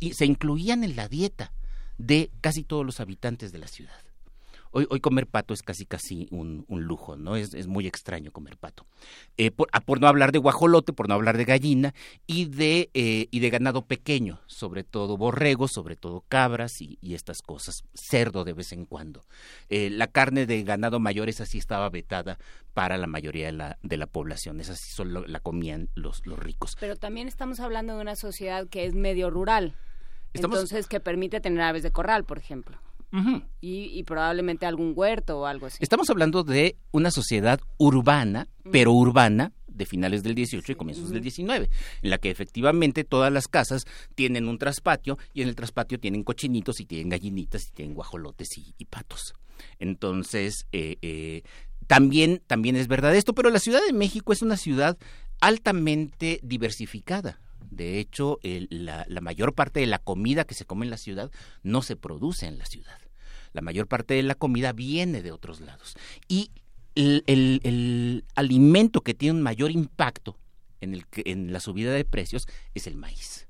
y 0.00 0.14
se 0.14 0.26
incluían 0.26 0.82
en 0.82 0.96
la 0.96 1.08
dieta 1.08 1.52
de 1.98 2.30
casi 2.40 2.64
todos 2.64 2.84
los 2.84 2.98
habitantes 2.98 3.52
de 3.52 3.58
la 3.58 3.68
ciudad. 3.68 4.09
Hoy, 4.72 4.86
hoy 4.88 5.00
comer 5.00 5.26
pato 5.26 5.52
es 5.52 5.62
casi 5.62 5.84
casi 5.84 6.28
un, 6.30 6.64
un 6.68 6.84
lujo, 6.84 7.16
¿no? 7.16 7.34
Es, 7.34 7.54
es, 7.54 7.66
muy 7.66 7.88
extraño 7.88 8.30
comer 8.30 8.56
pato. 8.56 8.86
Eh, 9.36 9.50
por, 9.50 9.68
ah, 9.72 9.80
por, 9.80 10.00
no 10.00 10.06
hablar 10.06 10.30
de 10.30 10.38
guajolote, 10.38 10.92
por 10.92 11.08
no 11.08 11.14
hablar 11.14 11.36
de 11.36 11.44
gallina 11.44 11.92
y 12.26 12.44
de, 12.44 12.88
eh, 12.94 13.26
y 13.30 13.40
de 13.40 13.50
ganado 13.50 13.82
pequeño, 13.86 14.40
sobre 14.46 14.84
todo 14.84 15.16
borregos, 15.16 15.72
sobre 15.72 15.96
todo 15.96 16.24
cabras 16.28 16.80
y, 16.80 16.98
y 17.00 17.14
estas 17.14 17.42
cosas. 17.42 17.82
Cerdo 17.94 18.44
de 18.44 18.52
vez 18.52 18.72
en 18.72 18.86
cuando. 18.86 19.24
Eh, 19.70 19.90
la 19.90 20.06
carne 20.06 20.46
de 20.46 20.62
ganado 20.62 21.00
mayor 21.00 21.28
esa 21.28 21.46
sí 21.46 21.58
estaba 21.58 21.90
vetada 21.90 22.38
para 22.72 22.96
la 22.96 23.08
mayoría 23.08 23.46
de 23.46 23.52
la, 23.52 23.78
de 23.82 23.96
la 23.96 24.06
población. 24.06 24.60
Esa 24.60 24.76
sí 24.76 24.92
solo 24.92 25.26
la 25.26 25.40
comían 25.40 25.88
los, 25.96 26.24
los 26.26 26.38
ricos. 26.38 26.76
Pero 26.78 26.94
también 26.94 27.26
estamos 27.26 27.58
hablando 27.58 27.96
de 27.96 28.02
una 28.02 28.14
sociedad 28.14 28.68
que 28.68 28.84
es 28.84 28.94
medio 28.94 29.30
rural. 29.30 29.74
Estamos... 30.32 30.58
Entonces, 30.58 30.86
que 30.86 31.00
permite 31.00 31.40
tener 31.40 31.60
aves 31.60 31.82
de 31.82 31.90
corral, 31.90 32.24
por 32.24 32.38
ejemplo. 32.38 32.78
Uh 33.12 33.16
-huh. 33.16 33.42
y, 33.60 33.90
y, 33.98 34.04
probablemente 34.04 34.66
algún 34.66 34.92
huerto 34.94 35.40
o 35.40 35.46
algo 35.46 35.66
así. 35.66 35.78
Estamos 35.80 36.08
hablando 36.10 36.44
de 36.44 36.76
una 36.92 37.10
sociedad 37.10 37.60
urbana, 37.76 38.46
uh 38.48 38.68
-huh. 38.68 38.70
pero 38.70 38.92
urbana, 38.92 39.52
de 39.66 39.86
finales 39.86 40.22
del 40.22 40.34
18 40.34 40.64
sí. 40.64 40.72
y 40.72 40.74
comienzos 40.76 41.06
uh 41.06 41.08
-huh. 41.08 41.14
del 41.14 41.22
19, 41.22 41.70
en 42.02 42.10
la 42.10 42.18
que 42.18 42.30
efectivamente 42.30 43.02
todas 43.02 43.32
las 43.32 43.48
casas 43.48 43.86
tienen 44.14 44.46
un 44.46 44.58
traspatio 44.58 45.18
y 45.34 45.42
en 45.42 45.48
el 45.48 45.56
traspatio 45.56 45.98
tienen 45.98 46.22
cochinitos 46.22 46.80
y 46.80 46.86
tienen 46.86 47.08
gallinitas 47.08 47.68
y 47.68 47.72
tienen 47.72 47.94
guajolotes 47.94 48.56
y, 48.58 48.74
y 48.78 48.84
patos. 48.84 49.34
Entonces, 49.78 50.66
eh, 50.72 50.96
eh, 51.02 51.42
también, 51.86 52.42
también 52.46 52.76
es 52.76 52.88
verdad 52.88 53.14
esto, 53.16 53.34
pero 53.34 53.50
la 53.50 53.58
Ciudad 53.58 53.80
de 53.84 53.92
México 53.92 54.32
es 54.32 54.42
una 54.42 54.56
ciudad 54.56 54.96
altamente 55.40 56.40
diversificada. 56.42 57.40
De 57.70 57.98
hecho, 57.98 58.38
el, 58.42 58.68
la, 58.70 59.04
la, 59.08 59.20
mayor 59.20 59.54
parte 59.54 59.80
de 59.80 59.86
la 59.86 59.98
comida 59.98 60.44
que 60.44 60.54
se 60.54 60.64
come 60.64 60.86
en 60.86 60.90
la 60.90 60.96
ciudad 60.96 61.30
no 61.62 61.82
se 61.82 61.96
produce 61.96 62.46
en 62.46 62.58
la 62.58 62.66
ciudad. 62.66 62.98
La 63.52 63.62
mayor 63.62 63.86
parte 63.86 64.14
de 64.14 64.22
la 64.22 64.34
comida 64.34 64.72
viene 64.72 65.22
de 65.22 65.32
otros 65.32 65.60
lados. 65.60 65.96
Y 66.28 66.50
el, 66.94 67.24
el, 67.26 67.60
el 67.64 68.24
alimento 68.34 69.00
que 69.02 69.14
tiene 69.14 69.36
un 69.38 69.42
mayor 69.42 69.70
impacto 69.70 70.36
en, 70.80 70.94
el, 70.94 71.04
en 71.24 71.52
la 71.52 71.60
subida 71.60 71.92
de 71.92 72.04
precios 72.04 72.46
es 72.74 72.86
el 72.86 72.96
maíz. 72.96 73.48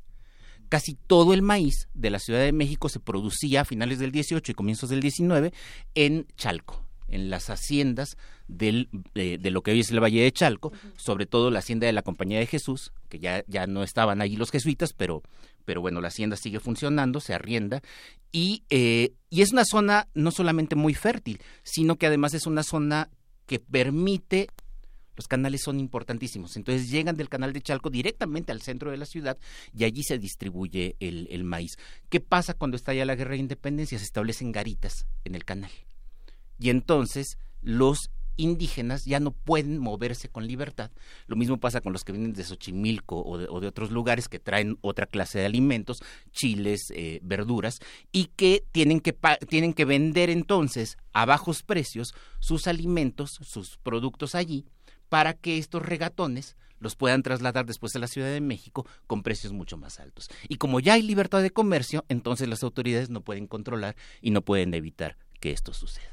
Casi 0.68 0.94
todo 0.94 1.34
el 1.34 1.42
maíz 1.42 1.88
de 1.94 2.10
la 2.10 2.20
Ciudad 2.20 2.40
de 2.40 2.52
México 2.52 2.88
se 2.88 3.00
producía 3.00 3.62
a 3.62 3.64
finales 3.64 3.98
del 3.98 4.12
18 4.12 4.52
y 4.52 4.54
comienzos 4.54 4.90
del 4.90 5.00
19 5.00 5.52
en 5.96 6.26
Chalco, 6.36 6.84
en 7.08 7.28
las 7.28 7.50
haciendas 7.50 8.16
del, 8.46 8.88
eh, 9.14 9.38
de 9.40 9.50
lo 9.50 9.62
que 9.62 9.72
hoy 9.72 9.80
es 9.80 9.90
el 9.90 10.00
Valle 10.00 10.22
de 10.22 10.30
Chalco, 10.30 10.72
sobre 10.96 11.26
todo 11.26 11.50
la 11.50 11.58
hacienda 11.58 11.86
de 11.88 11.92
la 11.92 12.02
Compañía 12.02 12.38
de 12.38 12.46
Jesús, 12.46 12.92
que 13.10 13.18
ya, 13.18 13.44
ya 13.46 13.66
no 13.66 13.82
estaban 13.82 14.22
allí 14.22 14.36
los 14.36 14.50
jesuitas, 14.50 14.94
pero, 14.94 15.22
pero 15.66 15.82
bueno, 15.82 16.00
la 16.00 16.08
hacienda 16.08 16.36
sigue 16.36 16.60
funcionando, 16.60 17.20
se 17.20 17.34
arrienda, 17.34 17.82
y, 18.32 18.62
eh, 18.70 19.12
y 19.28 19.42
es 19.42 19.52
una 19.52 19.64
zona 19.66 20.08
no 20.14 20.30
solamente 20.30 20.76
muy 20.76 20.94
fértil, 20.94 21.42
sino 21.62 21.96
que 21.96 22.06
además 22.06 22.32
es 22.32 22.46
una 22.46 22.62
zona 22.62 23.10
que 23.46 23.58
permite 23.58 24.48
los 25.16 25.28
canales 25.28 25.60
son 25.62 25.80
importantísimos. 25.80 26.56
Entonces 26.56 26.88
llegan 26.88 27.14
del 27.14 27.28
canal 27.28 27.52
de 27.52 27.60
Chalco 27.60 27.90
directamente 27.90 28.52
al 28.52 28.62
centro 28.62 28.90
de 28.90 28.96
la 28.96 29.04
ciudad 29.04 29.36
y 29.76 29.84
allí 29.84 30.02
se 30.02 30.16
distribuye 30.16 30.96
el, 30.98 31.28
el 31.30 31.44
maíz. 31.44 31.76
¿Qué 32.08 32.20
pasa 32.20 32.54
cuando 32.54 32.78
estalla 32.78 33.04
la 33.04 33.16
guerra 33.16 33.32
de 33.32 33.40
independencia? 33.40 33.98
Se 33.98 34.04
establecen 34.04 34.50
garitas 34.50 35.06
en 35.24 35.34
el 35.34 35.44
canal. 35.44 35.70
Y 36.58 36.70
entonces 36.70 37.36
los 37.60 38.10
indígenas 38.36 39.04
ya 39.04 39.20
no 39.20 39.32
pueden 39.32 39.78
moverse 39.78 40.28
con 40.28 40.46
libertad. 40.46 40.90
Lo 41.26 41.36
mismo 41.36 41.58
pasa 41.58 41.80
con 41.80 41.92
los 41.92 42.04
que 42.04 42.12
vienen 42.12 42.32
de 42.32 42.44
Xochimilco 42.44 43.22
o 43.22 43.38
de, 43.38 43.68
otros 43.68 43.90
lugares 43.90 44.28
que 44.28 44.38
traen 44.38 44.78
otra 44.80 45.06
clase 45.06 45.38
de 45.38 45.46
alimentos, 45.46 46.02
chiles, 46.32 46.90
eh, 46.94 47.20
verduras, 47.22 47.80
y 48.12 48.26
que 48.36 48.64
tienen 48.72 49.00
que, 49.00 49.16
tienen 49.48 49.72
que 49.72 49.84
vender 49.84 50.30
entonces 50.30 50.96
a 51.12 51.24
bajos 51.24 51.62
precios 51.62 52.14
sus 52.38 52.66
alimentos, 52.66 53.38
sus 53.42 53.76
productos 53.78 54.34
allí, 54.34 54.64
para 55.08 55.34
que 55.34 55.58
estos 55.58 55.82
regatones 55.82 56.56
los 56.80 56.96
puedan 56.96 57.22
trasladar 57.22 57.66
después 57.66 57.94
a 57.94 57.98
la 57.98 58.08
Ciudad 58.08 58.30
de 58.30 58.40
México 58.40 58.86
con 59.06 59.22
precios 59.22 59.52
mucho 59.52 59.76
más 59.76 60.00
altos. 60.00 60.28
Y 60.48 60.56
como 60.56 60.80
ya 60.80 60.94
hay 60.94 61.02
libertad 61.02 61.42
de 61.42 61.50
comercio, 61.50 62.04
entonces 62.08 62.48
las 62.48 62.62
autoridades 62.64 63.10
no 63.10 63.20
pueden 63.20 63.46
controlar 63.46 63.96
y 64.20 64.30
no 64.30 64.42
pueden 64.42 64.74
evitar 64.74 65.16
que 65.40 65.52
esto 65.52 65.72
suceda. 65.72 66.09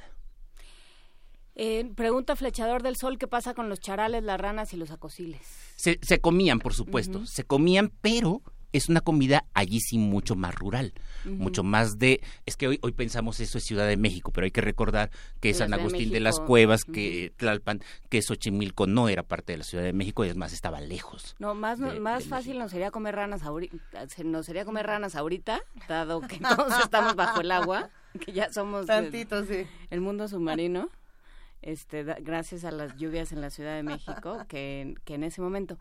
Eh, 1.60 1.92
pregunta 1.96 2.36
Flechador 2.36 2.84
del 2.84 2.98
Sol, 2.98 3.18
¿qué 3.18 3.28
pasa 3.28 3.56
con 3.56 3.68
los 3.68 3.80
charales, 3.80 4.24
las 4.24 4.40
ranas 4.40 4.74
y 4.74 4.78
los 4.78 4.92
acosiles? 4.92 5.42
Se, 5.76 6.00
se 6.04 6.20
comían, 6.20 6.60
por 6.60 6.76
supuesto, 6.76 7.18
uh 7.18 7.22
-huh. 7.24 7.26
se 7.26 7.44
comían, 7.44 7.92
pero 8.00 8.44
es 8.74 8.90
una 8.90 9.02
comida 9.02 9.44
allí 9.56 9.80
sí 9.80 9.98
mucho 9.98 10.36
más 10.36 10.54
rural, 10.54 10.94
uh 11.26 11.30
-huh. 11.30 11.38
mucho 11.38 11.64
más 11.64 11.98
de, 11.98 12.22
es 12.46 12.58
que 12.58 12.68
hoy, 12.68 12.80
hoy 12.84 12.92
pensamos 12.92 13.40
eso 13.40 13.58
es 13.58 13.64
Ciudad 13.64 13.88
de 13.88 13.98
México, 13.98 14.32
pero 14.32 14.46
hay 14.46 14.52
que 14.52 14.62
recordar 14.62 15.10
que 15.40 15.50
es 15.50 15.58
San 15.58 15.74
Agustín 15.74 16.10
de, 16.10 16.16
de, 16.16 16.20
las 16.20 16.40
Cuevas, 16.40 16.82
uh 16.88 16.92
-huh. 16.92 16.94
que 16.94 17.34
Tlalpan, 17.38 17.82
que 18.10 18.22
Xochimilco 18.22 18.86
no 18.86 19.10
era 19.10 19.24
parte 19.24 19.54
de 19.54 19.58
la 19.58 19.64
Ciudad 19.64 19.84
de 19.84 19.94
México 19.94 20.24
y 20.24 20.30
además 20.30 20.54
estaba 20.54 20.80
lejos. 20.80 21.36
No, 21.40 21.56
más, 21.56 21.80
de, 21.80 22.00
más 22.00 22.26
de 22.26 22.30
fácil 22.30 22.60
nos 22.60 22.70
sería 22.70 22.92
comer 22.92 23.16
ranas 23.16 23.42
ahorita, 23.42 24.06
nos 24.26 24.46
sería 24.46 24.64
comer 24.64 24.86
ranas 24.86 25.16
ahorita, 25.16 25.60
dado 25.88 26.22
que 26.22 26.38
todos 26.70 26.80
estamos 26.84 27.16
bajo 27.16 27.42
el 27.42 27.50
agua, 27.52 27.90
que 28.24 28.32
ya 28.32 28.54
somos 28.54 28.86
Tantito, 28.86 29.40
el, 29.40 29.48
sí. 29.48 29.68
el 29.90 30.02
mundo 30.02 30.28
submarino 30.28 30.92
este, 31.62 32.04
da, 32.04 32.18
gracias 32.20 32.64
a 32.66 32.72
las 32.72 32.96
lluvias 32.96 33.32
en 33.32 33.42
la 33.42 33.50
Ciudad 33.50 33.76
de 33.76 33.84
México, 33.84 34.38
que, 34.48 34.96
que 35.06 35.16
en 35.16 35.24
ese 35.24 35.42
momento. 35.42 35.78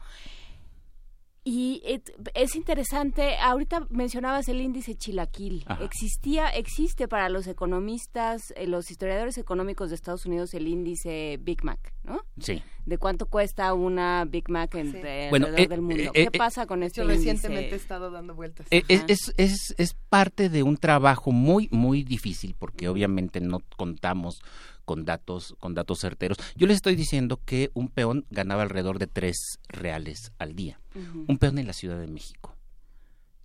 Y 1.48 1.80
et, 1.84 2.10
es 2.34 2.56
interesante, 2.56 3.36
ahorita 3.36 3.86
mencionabas 3.88 4.48
el 4.48 4.60
índice 4.60 4.96
chilaquil. 4.96 5.62
Ajá. 5.68 5.84
Existía, 5.84 6.48
existe 6.48 7.06
para 7.06 7.28
los 7.28 7.46
economistas, 7.46 8.52
eh, 8.56 8.66
los 8.66 8.90
historiadores 8.90 9.38
económicos 9.38 9.90
de 9.90 9.94
Estados 9.94 10.26
Unidos 10.26 10.54
el 10.54 10.66
índice 10.66 11.38
Big 11.40 11.62
Mac, 11.62 11.94
¿no? 12.02 12.22
Sí. 12.40 12.64
De 12.84 12.98
cuánto 12.98 13.26
cuesta 13.26 13.72
una 13.74 14.24
Big 14.24 14.50
Mac 14.50 14.74
en, 14.74 14.90
sí. 14.90 14.98
de, 14.98 15.28
bueno, 15.30 15.46
alrededor 15.46 15.66
eh, 15.66 15.68
del 15.68 15.82
mundo. 15.82 16.10
Eh, 16.14 16.28
¿Qué 16.32 16.36
pasa 16.36 16.66
con 16.66 16.82
este 16.82 16.96
Yo 16.96 17.04
índice? 17.04 17.30
recientemente 17.30 17.74
he 17.74 17.78
estado 17.78 18.10
dando 18.10 18.34
vueltas. 18.34 18.66
Es, 18.70 18.84
es, 18.88 19.32
es, 19.36 19.74
es, 19.78 19.94
parte 19.94 20.48
de 20.48 20.64
un 20.64 20.76
trabajo 20.76 21.30
muy, 21.30 21.68
muy 21.70 22.02
difícil, 22.02 22.56
porque 22.58 22.88
obviamente 22.88 23.40
no 23.40 23.60
contamos 23.76 24.42
con 24.86 25.04
datos, 25.04 25.56
con 25.58 25.74
datos 25.74 25.98
certeros. 26.00 26.38
Yo 26.54 26.66
les 26.66 26.76
estoy 26.76 26.96
diciendo 26.96 27.40
que 27.44 27.70
un 27.74 27.88
peón 27.88 28.24
ganaba 28.30 28.62
alrededor 28.62 28.98
de 28.98 29.08
tres 29.08 29.58
reales 29.68 30.32
al 30.38 30.54
día. 30.54 30.80
Uh 30.94 30.98
-huh. 31.00 31.24
Un 31.28 31.38
peón 31.38 31.58
en 31.58 31.66
la 31.66 31.74
Ciudad 31.74 31.98
de 31.98 32.06
México. 32.06 32.56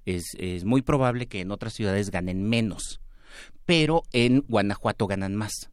Es, 0.05 0.23
es 0.37 0.63
muy 0.63 0.81
probable 0.81 1.27
que 1.27 1.41
en 1.41 1.51
otras 1.51 1.73
ciudades 1.73 2.11
ganen 2.11 2.43
menos, 2.47 3.01
pero 3.65 4.03
en 4.13 4.45
Guanajuato 4.47 5.07
ganan 5.07 5.35
más. 5.35 5.71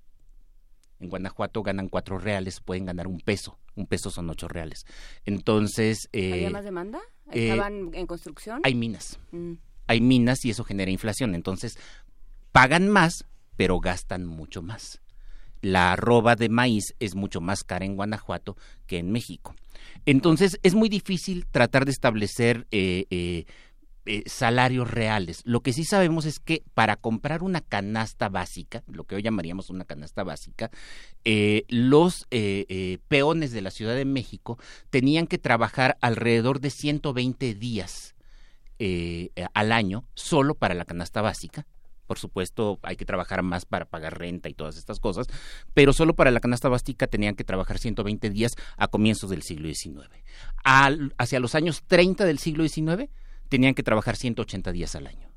En 1.00 1.10
Guanajuato 1.10 1.62
ganan 1.62 1.88
cuatro 1.88 2.18
reales, 2.18 2.60
pueden 2.60 2.86
ganar 2.86 3.06
un 3.06 3.20
peso. 3.20 3.58
Un 3.76 3.86
peso 3.86 4.10
son 4.10 4.28
ocho 4.30 4.48
reales. 4.48 4.84
Entonces. 5.24 6.08
Eh, 6.12 6.32
¿Había 6.32 6.50
más 6.50 6.64
demanda? 6.64 7.00
¿Estaban 7.30 7.94
eh, 7.94 8.00
en 8.00 8.06
construcción? 8.06 8.62
Hay 8.64 8.74
minas. 8.74 9.20
Mm. 9.30 9.52
Hay 9.86 10.00
minas 10.00 10.44
y 10.44 10.50
eso 10.50 10.64
genera 10.64 10.90
inflación. 10.90 11.34
Entonces, 11.34 11.78
pagan 12.52 12.88
más, 12.88 13.26
pero 13.56 13.78
gastan 13.80 14.26
mucho 14.26 14.62
más 14.62 15.00
la 15.60 15.92
arroba 15.92 16.36
de 16.36 16.48
maíz 16.48 16.94
es 17.00 17.14
mucho 17.14 17.40
más 17.40 17.64
cara 17.64 17.84
en 17.84 17.96
Guanajuato 17.96 18.56
que 18.86 18.98
en 18.98 19.10
México. 19.10 19.54
Entonces 20.06 20.58
es 20.62 20.74
muy 20.74 20.88
difícil 20.88 21.46
tratar 21.46 21.84
de 21.84 21.90
establecer 21.90 22.66
eh, 22.70 23.06
eh, 23.10 23.44
eh, 24.06 24.22
salarios 24.26 24.90
reales. 24.90 25.42
Lo 25.44 25.60
que 25.60 25.72
sí 25.72 25.84
sabemos 25.84 26.24
es 26.24 26.38
que 26.38 26.62
para 26.74 26.96
comprar 26.96 27.42
una 27.42 27.60
canasta 27.60 28.28
básica, 28.28 28.82
lo 28.86 29.04
que 29.04 29.16
hoy 29.16 29.22
llamaríamos 29.22 29.70
una 29.70 29.84
canasta 29.84 30.24
básica, 30.24 30.70
los 31.68 32.26
peones 33.08 33.52
de 33.52 33.60
la 33.60 33.70
Ciudad 33.70 33.94
de 33.94 34.06
México 34.06 34.58
tenían 34.88 35.26
que 35.26 35.38
trabajar 35.38 35.98
alrededor 36.00 36.60
de 36.60 36.70
120 36.70 37.54
días 37.54 38.14
al 39.52 39.72
año 39.72 40.04
solo 40.14 40.54
para 40.54 40.74
la 40.74 40.86
canasta 40.86 41.20
básica 41.20 41.66
por 42.08 42.18
supuesto 42.18 42.80
hay 42.82 42.96
que 42.96 43.04
trabajar 43.04 43.42
más 43.42 43.66
para 43.66 43.84
pagar 43.84 44.18
renta 44.18 44.48
y 44.48 44.54
todas 44.54 44.76
estas 44.76 44.98
cosas, 44.98 45.28
pero 45.74 45.92
solo 45.92 46.14
para 46.14 46.32
la 46.32 46.40
canasta 46.40 46.68
básica 46.68 47.06
tenían 47.06 47.36
que 47.36 47.44
trabajar 47.44 47.78
120 47.78 48.30
días 48.30 48.52
a 48.76 48.88
comienzos 48.88 49.30
del 49.30 49.42
siglo 49.42 49.68
XIX. 49.68 50.08
Al, 50.64 51.14
hacia 51.18 51.38
los 51.38 51.54
años 51.54 51.84
30 51.86 52.24
del 52.24 52.38
siglo 52.38 52.66
XIX 52.66 53.10
tenían 53.48 53.74
que 53.74 53.82
trabajar 53.82 54.16
180 54.16 54.72
días 54.72 54.96
al 54.96 55.06
año. 55.06 55.30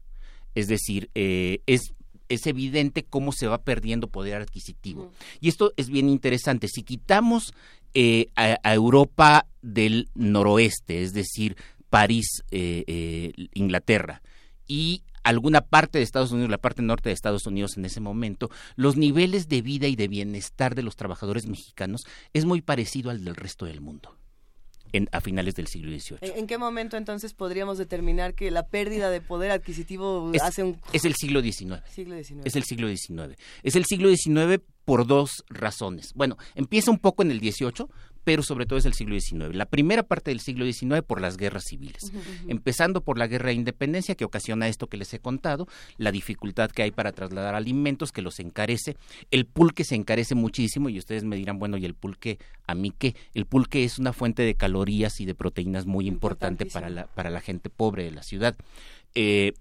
Es 0.55 0.67
decir, 0.67 1.11
eh, 1.13 1.61
es 1.67 1.93
es 2.29 2.47
evidente 2.47 3.03
cómo 3.03 3.33
se 3.33 3.47
va 3.47 3.61
perdiendo 3.61 4.07
poder 4.07 4.41
adquisitivo. 4.41 5.03
Uh 5.03 5.07
-huh. 5.07 5.37
Y 5.41 5.49
esto 5.49 5.73
es 5.75 5.89
bien 5.89 6.07
interesante. 6.07 6.69
Si 6.69 6.81
quitamos 6.83 7.53
eh, 7.93 8.29
a, 8.37 8.57
a, 8.63 8.73
Europa 8.73 9.47
del 9.61 10.07
noroeste, 10.15 11.03
es 11.03 11.11
decir, 11.11 11.57
París, 11.91 12.41
eh, 12.51 12.85
eh, 12.87 13.33
Inglaterra, 13.53 14.21
y 14.65 15.03
alguna 15.23 15.61
parte 15.61 15.97
de 15.97 16.03
Estados 16.03 16.31
Unidos, 16.31 16.49
la 16.49 16.57
parte 16.57 16.81
norte 16.81 17.09
de 17.09 17.13
Estados 17.13 17.45
Unidos 17.45 17.77
en 17.77 17.85
ese 17.85 17.99
momento, 17.99 18.49
los 18.75 18.97
niveles 18.97 19.47
de 19.47 19.61
vida 19.61 19.87
y 19.87 19.95
de 19.95 20.07
bienestar 20.07 20.75
de 20.75 20.83
los 20.83 20.95
trabajadores 20.95 21.47
mexicanos 21.47 22.03
es 22.33 22.45
muy 22.45 22.61
parecido 22.61 23.09
al 23.09 23.23
del 23.23 23.35
resto 23.35 23.65
del 23.65 23.81
mundo. 23.81 24.17
en, 24.93 25.07
a 25.11 25.21
finales 25.21 25.55
del 25.55 25.67
siglo 25.67 25.97
XVIII. 25.97 26.17
¿En, 26.37 26.47
qué 26.47 26.57
momento 26.57 26.97
entonces 26.97 27.33
podríamos 27.33 27.77
determinar 27.77 28.33
que 28.33 28.51
la 28.51 28.67
pérdida 28.67 29.09
de 29.09 29.21
poder 29.21 29.51
adquisitivo 29.51 30.31
es, 30.33 30.41
hace 30.41 30.63
un... 30.63 30.81
Es 30.91 31.05
el 31.05 31.15
siglo 31.15 31.41
XIX. 31.41 31.81
siglo 31.89 32.21
XIX. 32.21 32.41
Es 32.43 32.55
el 32.55 32.63
siglo 32.63 32.87
XIX. 32.89 33.37
Es 33.63 33.75
el 33.75 33.85
siglo 33.85 34.09
XIX 34.09 34.61
por 34.83 35.07
dos 35.07 35.45
razones. 35.47 36.11
Bueno, 36.13 36.37
empieza 36.55 36.91
un 36.91 36.99
poco 36.99 37.23
en 37.23 37.31
el 37.31 37.39
XVIII, 37.39 37.85
pero 38.23 38.43
sobre 38.43 38.65
todo 38.65 38.77
es 38.77 38.85
el 38.85 38.93
siglo 38.93 39.19
XIX. 39.19 39.55
La 39.55 39.65
primera 39.65 40.03
parte 40.03 40.31
del 40.31 40.39
siglo 40.39 40.65
XIX 40.65 41.01
por 41.05 41.21
las 41.21 41.37
guerras 41.37 41.63
civiles, 41.65 42.11
empezando 42.47 43.01
por 43.01 43.17
la 43.17 43.27
guerra 43.27 43.47
de 43.47 43.55
independencia 43.55 44.15
que 44.15 44.25
ocasiona 44.25 44.67
esto 44.67 44.87
que 44.87 44.97
les 44.97 45.13
he 45.13 45.19
contado, 45.19 45.67
la 45.97 46.11
dificultad 46.11 46.71
que 46.71 46.83
hay 46.83 46.91
para 46.91 47.11
trasladar 47.11 47.55
alimentos 47.55 48.11
que 48.11 48.21
los 48.21 48.39
encarece, 48.39 48.95
el 49.31 49.45
pulque 49.45 49.83
se 49.83 49.95
encarece 49.95 50.35
muchísimo 50.35 50.89
y 50.89 50.97
ustedes 50.97 51.23
me 51.23 51.35
dirán, 51.35 51.59
bueno, 51.59 51.77
¿y 51.77 51.85
el 51.85 51.93
pulque 51.93 52.37
a 52.67 52.75
mí 52.75 52.91
qué? 52.97 53.15
El 53.33 53.45
pulque 53.45 53.83
es 53.83 53.99
una 53.99 54.13
fuente 54.13 54.43
de 54.43 54.55
calorías 54.55 55.19
y 55.19 55.25
de 55.25 55.35
proteínas 55.35 55.85
muy 55.85 56.07
importante 56.07 56.65
para 56.65 56.89
la, 56.89 57.07
para 57.07 57.29
la 57.29 57.41
gente 57.41 57.69
pobre 57.69 58.03
de 58.03 58.11
la 58.11 58.23
ciudad. 58.23 58.55
Eh, 59.15 59.53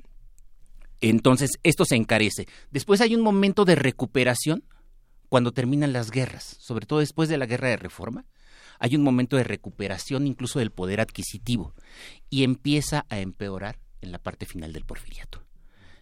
entonces, 1.01 1.53
esto 1.63 1.85
se 1.85 1.97
encarece. 1.97 2.47
Después 2.71 3.01
hay 3.01 3.15
un 3.15 3.23
momento 3.23 3.65
de 3.65 3.75
recuperación 3.75 4.63
cuando 5.31 5.53
terminan 5.53 5.93
las 5.93 6.11
guerras, 6.11 6.57
sobre 6.59 6.87
todo 6.87 6.99
después 6.99 7.29
de 7.29 7.39
la 7.39 7.47
guerra 7.47 7.69
de 7.69 7.77
reforma, 7.77 8.25
hay 8.81 8.97
un 8.97 9.03
momento 9.03 9.37
de 9.37 9.45
recuperación 9.45 10.27
incluso 10.27 10.59
del 10.59 10.73
poder 10.73 11.01
adquisitivo 11.01 11.75
y 12.31 12.43
empieza 12.43 13.07
a 13.09 13.21
empeorar 13.21 13.79
en 14.01 14.11
la 14.11 14.19
parte 14.19 14.47
final 14.47 14.73
del 14.73 14.87
porfiriato. 14.87 15.45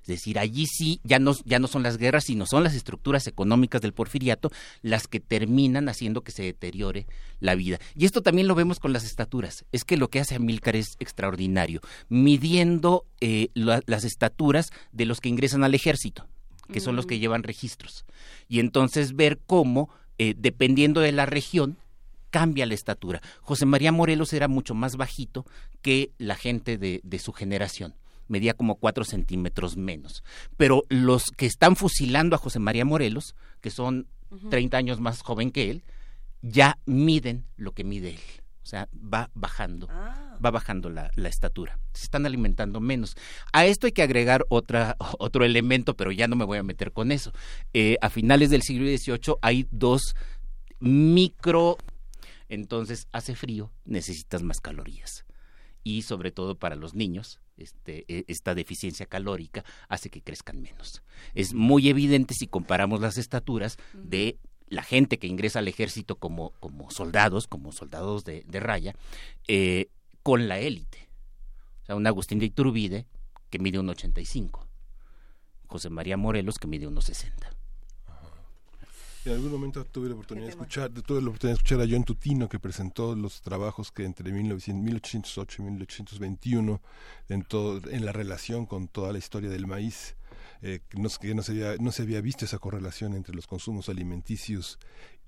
Es 0.00 0.06
decir, 0.06 0.38
allí 0.38 0.64
sí 0.66 1.00
ya 1.04 1.18
no, 1.18 1.34
ya 1.44 1.58
no 1.58 1.66
son 1.66 1.82
las 1.82 1.98
guerras, 1.98 2.24
sino 2.24 2.46
son 2.46 2.64
las 2.64 2.74
estructuras 2.74 3.26
económicas 3.26 3.82
del 3.82 3.92
porfiriato 3.92 4.50
las 4.80 5.06
que 5.06 5.20
terminan 5.20 5.90
haciendo 5.90 6.22
que 6.22 6.32
se 6.32 6.44
deteriore 6.44 7.06
la 7.40 7.54
vida. 7.54 7.78
Y 7.94 8.06
esto 8.06 8.22
también 8.22 8.48
lo 8.48 8.54
vemos 8.54 8.78
con 8.78 8.94
las 8.94 9.04
estaturas. 9.04 9.66
Es 9.70 9.84
que 9.84 9.98
lo 9.98 10.08
que 10.08 10.20
hace 10.20 10.36
Amílcar 10.36 10.76
es 10.76 10.96
extraordinario, 10.98 11.82
midiendo 12.08 13.04
eh, 13.20 13.50
las 13.54 14.04
estaturas 14.04 14.70
de 14.92 15.04
los 15.04 15.20
que 15.20 15.28
ingresan 15.28 15.62
al 15.62 15.74
ejército, 15.74 16.26
que 16.72 16.80
son 16.80 16.96
los 16.96 17.04
que 17.04 17.18
llevan 17.18 17.42
registros. 17.42 18.06
Y 18.48 18.60
entonces 18.60 19.14
ver 19.14 19.38
cómo, 19.46 19.90
eh, 20.16 20.34
dependiendo 20.38 21.02
de 21.02 21.12
la 21.12 21.26
región, 21.26 21.76
cambia 22.30 22.66
la 22.66 22.74
estatura. 22.74 23.20
José 23.40 23.66
María 23.66 23.92
Morelos 23.92 24.32
era 24.32 24.48
mucho 24.48 24.74
más 24.74 24.96
bajito 24.96 25.44
que 25.82 26.12
la 26.18 26.34
gente 26.34 26.78
de, 26.78 27.18
su 27.18 27.32
generación 27.32 27.94
medía 28.28 28.52
como 28.52 28.74
cuatro 28.74 29.04
centímetros 29.04 29.78
menos. 29.78 30.22
Pero 30.58 30.82
los 30.90 31.24
que 31.36 31.46
están 31.46 31.76
fusilando 31.76 32.36
a 32.36 32.38
José 32.38 32.58
María 32.58 32.84
Morelos, 32.84 33.34
que 33.62 33.70
son 33.70 34.06
30 34.50 34.76
años 34.76 35.00
más 35.00 35.22
joven 35.22 35.50
que 35.50 35.70
él, 35.70 35.82
ya 36.42 36.78
miden 36.84 37.46
lo 37.56 37.72
que 37.72 37.84
mide 37.84 38.10
él. 38.10 38.20
O 38.62 38.70
sea, 38.70 38.86
va 38.92 39.30
bajando, 39.32 39.88
ah. 39.90 40.36
va 40.44 40.50
bajando 40.50 40.90
la, 40.90 41.10
estatura. 41.24 41.78
Se 41.94 42.04
están 42.04 42.26
alimentando 42.26 42.80
menos. 42.80 43.16
A 43.50 43.64
esto 43.64 43.86
hay 43.86 43.92
que 43.92 44.02
agregar 44.02 44.44
otra, 44.50 44.94
otro 45.18 45.46
elemento, 45.46 45.96
pero 45.96 46.12
ya 46.12 46.28
no 46.28 46.36
me 46.36 46.44
voy 46.44 46.58
a 46.58 46.62
meter 46.62 46.92
con 46.92 47.10
eso. 47.10 47.32
Eh, 47.72 47.96
a 48.02 48.10
finales 48.10 48.50
del 48.50 48.60
siglo 48.60 48.86
XVIII 48.86 49.36
hay 49.40 49.66
dos 49.70 50.14
micro 50.80 51.78
entonces 52.48 53.08
hace 53.12 53.34
frío, 53.34 53.70
necesitas 53.84 54.42
más 54.42 54.60
calorías. 54.60 55.24
Y 55.84 56.02
sobre 56.02 56.32
todo 56.32 56.58
para 56.58 56.76
los 56.76 56.94
niños, 56.94 57.40
este, 57.56 58.04
e, 58.08 58.24
esta 58.28 58.54
deficiencia 58.54 59.06
calórica 59.06 59.64
hace 59.88 60.10
que 60.10 60.22
crezcan 60.22 60.60
menos. 60.60 61.02
Es 61.34 61.54
muy 61.54 61.88
evidente 61.88 62.34
si 62.34 62.46
comparamos 62.46 63.00
las 63.00 63.18
estaturas 63.18 63.78
de 63.94 64.38
la 64.68 64.82
gente 64.82 65.18
que 65.18 65.26
ingresa 65.26 65.60
al 65.60 65.68
ejército 65.68 66.16
como, 66.16 66.50
como 66.60 66.90
soldados, 66.90 67.46
como 67.46 67.72
soldados 67.72 68.24
de, 68.24 68.44
raya, 68.60 68.94
eh, 69.46 69.88
con 70.22 70.48
la 70.48 70.58
élite. 70.58 71.08
O 71.82 71.86
sea, 71.86 71.96
un 71.96 72.06
Agustín 72.06 72.38
de 72.38 72.46
Iturbide 72.46 73.06
que 73.50 73.58
mide 73.58 73.78
un 73.78 73.88
85, 73.88 74.66
José 75.66 75.88
María 75.90 76.16
Morelos 76.16 76.58
que 76.58 76.66
mide 76.66 76.86
unos 76.86 77.06
60. 77.06 77.50
En 79.28 79.34
algún 79.34 79.52
momento 79.52 79.84
tuve 79.84 80.08
la 80.08 80.14
oportunidad 80.14 80.46
de 80.46 80.52
escuchar, 80.52 80.90
tuve 80.90 81.20
la 81.20 81.28
oportunidad 81.28 81.54
de 81.54 81.62
escuchar 81.62 81.82
a 81.82 81.86
John 81.86 82.02
Tutino 82.02 82.48
que 82.48 82.58
presentó 82.58 83.14
los 83.14 83.42
trabajos 83.42 83.92
que 83.92 84.06
entre 84.06 84.32
1808 84.32 85.62
y 85.62 85.64
1821 85.66 86.80
en 87.28 87.42
todo, 87.42 87.78
en 87.90 88.06
la 88.06 88.12
relación 88.12 88.64
con 88.64 88.88
toda 88.88 89.12
la 89.12 89.18
historia 89.18 89.50
del 89.50 89.66
maíz 89.66 90.16
eh, 90.62 90.80
no, 90.94 91.10
que 91.20 91.34
no 91.34 91.42
se, 91.42 91.52
había, 91.52 91.76
no 91.76 91.92
se 91.92 92.02
había 92.04 92.22
visto 92.22 92.46
esa 92.46 92.58
correlación 92.58 93.12
entre 93.14 93.34
los 93.34 93.46
consumos 93.46 93.90
alimenticios 93.90 94.78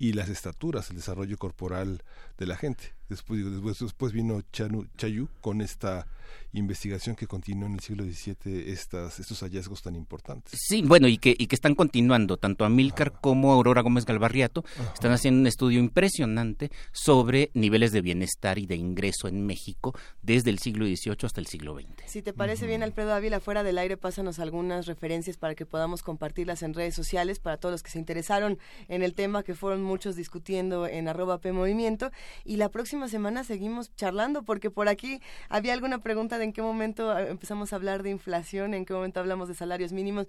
y 0.01 0.13
las 0.13 0.29
estaturas, 0.29 0.89
el 0.89 0.95
desarrollo 0.95 1.37
corporal 1.37 2.01
de 2.39 2.47
la 2.47 2.55
gente. 2.55 2.95
Después, 3.07 3.45
después, 3.45 3.77
después 3.77 4.13
vino 4.13 4.41
Chanu, 4.51 4.87
Chayu 4.97 5.29
con 5.41 5.61
esta 5.61 6.07
investigación 6.53 7.15
que 7.15 7.27
continuó 7.27 7.67
en 7.67 7.73
el 7.75 7.79
siglo 7.79 8.03
XVII 8.03 8.71
estas, 8.71 9.19
estos 9.19 9.39
hallazgos 9.41 9.81
tan 9.81 9.95
importantes. 9.95 10.53
Sí, 10.61 10.81
bueno, 10.81 11.07
y 11.07 11.17
que, 11.17 11.35
y 11.37 11.47
que 11.47 11.55
están 11.55 11.75
continuando, 11.75 12.37
tanto 12.37 12.65
Amílcar 12.65 13.19
como 13.21 13.51
Aurora 13.53 13.81
Gómez 13.81 14.05
Galvarriato 14.05 14.63
están 14.93 15.11
haciendo 15.11 15.41
un 15.41 15.47
estudio 15.47 15.79
impresionante 15.79 16.71
sobre 16.91 17.51
niveles 17.53 17.91
de 17.91 18.01
bienestar 18.01 18.57
y 18.59 18.65
de 18.65 18.75
ingreso 18.75 19.27
en 19.27 19.45
México 19.45 19.93
desde 20.21 20.49
el 20.49 20.59
siglo 20.59 20.85
XVIII 20.85 21.17
hasta 21.23 21.39
el 21.39 21.47
siglo 21.47 21.75
XX. 21.75 21.87
Si 22.07 22.21
te 22.21 22.33
parece 22.33 22.67
bien, 22.67 22.83
Alfredo 22.83 23.13
Ávila, 23.13 23.39
fuera 23.39 23.63
del 23.63 23.77
aire, 23.77 23.97
pásanos 23.97 24.39
algunas 24.39 24.87
referencias 24.87 25.37
para 25.37 25.55
que 25.55 25.65
podamos 25.65 26.01
compartirlas 26.01 26.63
en 26.63 26.73
redes 26.73 26.95
sociales 26.95 27.39
para 27.39 27.57
todos 27.57 27.73
los 27.73 27.83
que 27.83 27.91
se 27.91 27.99
interesaron 27.99 28.57
en 28.87 29.03
el 29.03 29.13
tema, 29.13 29.43
que 29.43 29.55
fueron 29.55 29.83
muchos 29.91 30.15
discutiendo 30.15 30.87
en 30.87 31.09
arroba 31.09 31.39
P 31.39 31.51
Movimiento. 31.51 32.11
Y 32.45 32.55
la 32.55 32.69
próxima 32.69 33.09
semana 33.09 33.43
seguimos 33.43 33.93
charlando, 33.95 34.43
porque 34.43 34.71
por 34.71 34.87
aquí 34.87 35.21
había 35.49 35.73
alguna 35.73 35.99
pregunta 35.99 36.41
en 36.41 36.53
qué 36.53 36.61
momento 36.61 37.17
eh, 37.17 37.29
empezamos 37.29 37.73
a 37.73 37.75
hablar 37.75 38.03
de 38.03 38.09
inflación, 38.09 38.73
en 38.73 38.85
qué 38.85 38.93
momento 38.93 39.19
hablamos 39.19 39.49
de 39.49 39.55
salarios 39.55 39.91
mínimos 39.91 40.27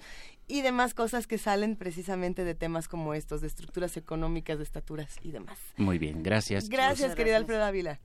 y 0.49 0.63
demás 0.63 0.95
cosas 0.95 1.29
que 1.29 1.39
salen 1.39 1.77
precisamente 1.77 2.45
de 2.45 2.57
temas 2.57 2.89
como 2.89 3.15
estos, 3.15 3.41
de 3.41 3.47
estructuras 3.47 3.97
económicas, 3.97 4.59
de 4.59 4.65
estaturas 4.65 5.17
y 5.23 5.31
demás. 5.31 5.59
Muy 5.77 5.99
bien, 5.99 6.25
gracias. 6.25 6.69
Gracias, 6.69 7.15
querida 7.15 7.37
Alfredo 7.37 7.65
Ávila. 7.65 8.01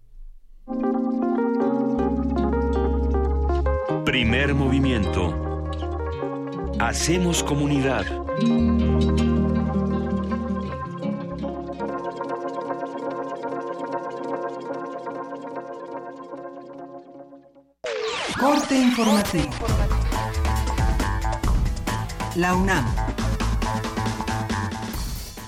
Primer 4.06 4.54
movimiento. 4.54 5.34
Hacemos 6.80 7.42
comunidad. 7.44 8.06
Corte 18.40 18.78
informativo. 18.78 19.50
La 22.36 22.54
UNAM. 22.54 22.86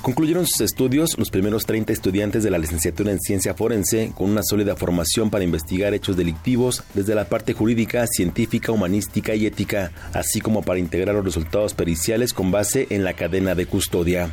Concluyeron 0.01 0.47
sus 0.47 0.61
estudios 0.61 1.15
los 1.19 1.29
primeros 1.29 1.67
30 1.67 1.93
estudiantes 1.93 2.41
de 2.41 2.49
la 2.49 2.57
licenciatura 2.57 3.11
en 3.11 3.19
ciencia 3.19 3.53
forense 3.53 4.11
con 4.15 4.31
una 4.31 4.41
sólida 4.41 4.75
formación 4.75 5.29
para 5.29 5.43
investigar 5.43 5.93
hechos 5.93 6.17
delictivos 6.17 6.83
desde 6.95 7.13
la 7.13 7.25
parte 7.25 7.53
jurídica, 7.53 8.07
científica, 8.07 8.71
humanística 8.71 9.35
y 9.35 9.45
ética, 9.45 9.91
así 10.13 10.41
como 10.41 10.63
para 10.63 10.79
integrar 10.79 11.13
los 11.13 11.25
resultados 11.25 11.75
periciales 11.75 12.33
con 12.33 12.49
base 12.49 12.87
en 12.89 13.03
la 13.03 13.13
cadena 13.13 13.53
de 13.53 13.67
custodia. 13.67 14.31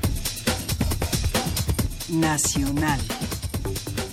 Nacional. 2.09 3.01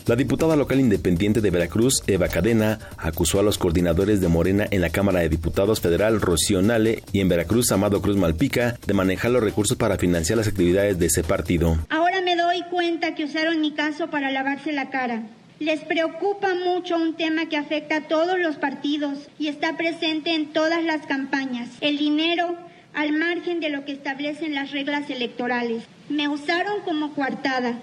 La 0.06 0.18
diputada 0.18 0.58
local 0.58 0.82
independiente 0.82 1.39
de 1.39 1.49
Veracruz, 1.49 2.04
Eva 2.08 2.28
Cadena, 2.28 2.78
acusó 2.97 3.39
a 3.39 3.43
los 3.43 3.58
coordinadores 3.58 4.20
de 4.20 4.28
Morena 4.28 4.68
en 4.70 4.82
la 4.82 4.89
Cámara 4.89 5.22
de 5.22 5.30
Diputados 5.30 5.80
Federal, 5.80 6.20
Rocío 6.20 6.62
Nale, 6.62 7.04
y 7.14 7.22
en 7.22 7.30
Veracruz, 7.30 7.72
Amado 7.72 8.01
Cruz 8.01 8.18
Malpica, 8.18 8.78
de 8.86 8.93
manejar 8.93 9.32
los 9.32 9.41
recursos 9.41 9.78
para 9.78 9.97
financiar 9.97 10.38
las 10.38 10.49
actividades 10.49 10.99
de 10.99 11.06
ese 11.06 11.24
partido. 11.24 11.78
Ahora 11.89 12.20
me 12.20 12.36
doy 12.36 12.64
cuenta 12.70 13.16
que 13.16 13.24
usaron 13.24 13.62
mi 13.62 13.72
caso 13.72 14.10
para 14.10 14.30
lavarse 14.30 14.74
la 14.74 14.89
cara. 14.89 15.24
Les 15.60 15.80
preocupa 15.86 16.49
mucho 16.54 16.97
un 16.97 17.16
tema 17.16 17.47
que 17.47 17.56
afecta 17.56 17.95
a 17.95 18.08
todos 18.10 18.38
los 18.39 18.58
partidos 18.58 19.30
y 19.39 19.47
está 19.47 19.78
presente 19.78 20.36
en 20.36 20.51
todas 20.51 20.84
las 20.84 21.06
campañas. 21.06 21.70
El 21.80 21.97
dinero 21.97 22.58
al 22.93 23.14
margen 23.14 23.62
de 23.62 23.70
lo 23.70 23.86
que 23.86 23.93
establecen 23.93 24.54
las 24.54 24.72
reglas 24.72 25.10
electorales. 25.10 25.84
Me 26.10 26.28
usaron 26.28 26.82
como 26.84 27.14
coartada 27.14 27.80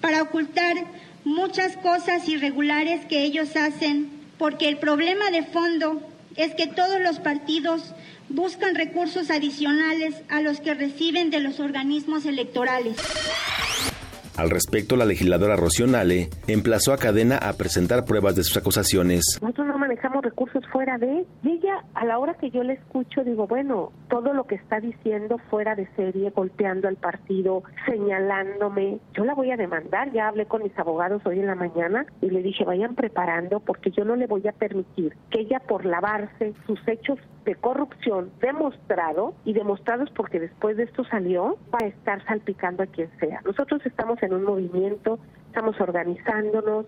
para 0.00 0.22
ocultar 0.22 0.76
muchas 1.24 1.76
cosas 1.76 2.28
irregulares 2.28 3.04
que 3.06 3.22
ellos 3.22 3.56
hacen, 3.56 4.10
porque 4.38 4.68
el 4.68 4.78
problema 4.78 5.30
de 5.30 5.42
fondo 5.42 6.00
es 6.36 6.54
que 6.54 6.66
todos 6.66 7.00
los 7.00 7.18
partidos 7.18 7.94
buscan 8.28 8.74
recursos 8.74 9.30
adicionales 9.30 10.14
a 10.28 10.40
los 10.40 10.60
que 10.60 10.74
reciben 10.74 11.30
de 11.30 11.40
los 11.40 11.60
organismos 11.60 12.24
electorales. 12.24 12.96
Al 14.40 14.48
respecto, 14.48 14.96
la 14.96 15.04
legisladora 15.04 15.54
Rocío 15.54 15.86
Nale 15.86 16.30
emplazó 16.48 16.94
a 16.94 16.96
Cadena 16.96 17.36
a 17.36 17.52
presentar 17.58 18.06
pruebas 18.06 18.36
de 18.36 18.42
sus 18.42 18.56
acusaciones. 18.56 19.38
Nosotros 19.42 19.66
no 19.66 19.76
manejamos 19.76 20.24
recursos 20.24 20.64
fuera 20.72 20.96
de... 20.96 21.26
Y 21.42 21.50
ella, 21.50 21.84
a 21.92 22.06
la 22.06 22.18
hora 22.18 22.32
que 22.32 22.48
yo 22.48 22.62
le 22.62 22.72
escucho, 22.72 23.22
digo, 23.22 23.46
bueno, 23.46 23.92
todo 24.08 24.32
lo 24.32 24.44
que 24.44 24.54
está 24.54 24.80
diciendo 24.80 25.36
fuera 25.50 25.74
de 25.74 25.86
serie, 25.94 26.30
golpeando 26.30 26.88
al 26.88 26.96
partido, 26.96 27.64
señalándome, 27.84 28.98
yo 29.12 29.26
la 29.26 29.34
voy 29.34 29.50
a 29.50 29.58
demandar. 29.58 30.10
Ya 30.12 30.28
hablé 30.28 30.46
con 30.46 30.62
mis 30.62 30.78
abogados 30.78 31.20
hoy 31.26 31.40
en 31.40 31.46
la 31.46 31.54
mañana 31.54 32.06
y 32.22 32.30
le 32.30 32.42
dije, 32.42 32.64
vayan 32.64 32.94
preparando 32.94 33.60
porque 33.60 33.90
yo 33.90 34.06
no 34.06 34.16
le 34.16 34.26
voy 34.26 34.48
a 34.48 34.52
permitir 34.52 35.14
que 35.30 35.40
ella 35.40 35.60
por 35.60 35.84
lavarse 35.84 36.54
sus 36.66 36.80
hechos 36.88 37.18
de 37.44 37.54
corrupción 37.56 38.30
demostrado 38.40 39.34
y 39.44 39.52
demostrados 39.52 40.10
porque 40.10 40.40
después 40.40 40.76
de 40.76 40.84
esto 40.84 41.04
salió, 41.04 41.58
va 41.72 41.78
a 41.82 41.88
estar 41.88 42.24
salpicando 42.24 42.82
a 42.82 42.86
quien 42.86 43.10
sea. 43.18 43.40
Nosotros 43.44 43.80
estamos 43.84 44.22
en 44.22 44.29
un 44.32 44.44
movimiento, 44.44 45.18
estamos 45.46 45.80
organizándonos, 45.80 46.86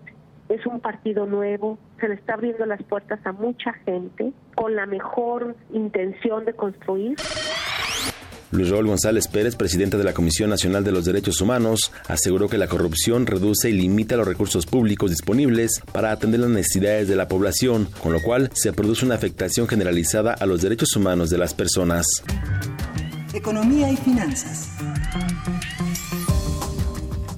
es 0.48 0.66
un 0.66 0.80
partido 0.80 1.26
nuevo, 1.26 1.78
se 2.00 2.08
le 2.08 2.14
está 2.14 2.34
abriendo 2.34 2.66
las 2.66 2.82
puertas 2.82 3.20
a 3.24 3.32
mucha 3.32 3.72
gente 3.84 4.32
con 4.54 4.74
la 4.74 4.86
mejor 4.86 5.54
intención 5.72 6.44
de 6.44 6.52
construir. 6.54 7.16
Luis 8.52 8.68
Raúl 8.68 8.86
González 8.86 9.28
Pérez, 9.28 9.56
presidente 9.56 9.96
de 9.96 10.04
la 10.04 10.12
Comisión 10.12 10.50
Nacional 10.50 10.84
de 10.84 10.92
los 10.92 11.06
Derechos 11.06 11.40
Humanos, 11.40 11.90
aseguró 12.06 12.50
que 12.50 12.58
la 12.58 12.68
corrupción 12.68 13.26
reduce 13.26 13.70
y 13.70 13.72
limita 13.72 14.14
los 14.16 14.28
recursos 14.28 14.66
públicos 14.66 15.10
disponibles 15.10 15.80
para 15.90 16.12
atender 16.12 16.40
las 16.40 16.50
necesidades 16.50 17.08
de 17.08 17.16
la 17.16 17.28
población, 17.28 17.88
con 18.02 18.12
lo 18.12 18.20
cual 18.20 18.50
se 18.52 18.74
produce 18.74 19.06
una 19.06 19.14
afectación 19.14 19.66
generalizada 19.68 20.34
a 20.34 20.44
los 20.44 20.60
derechos 20.60 20.94
humanos 20.94 21.30
de 21.30 21.38
las 21.38 21.54
personas. 21.54 22.04
Economía 23.32 23.90
y 23.90 23.96
finanzas. 23.96 24.68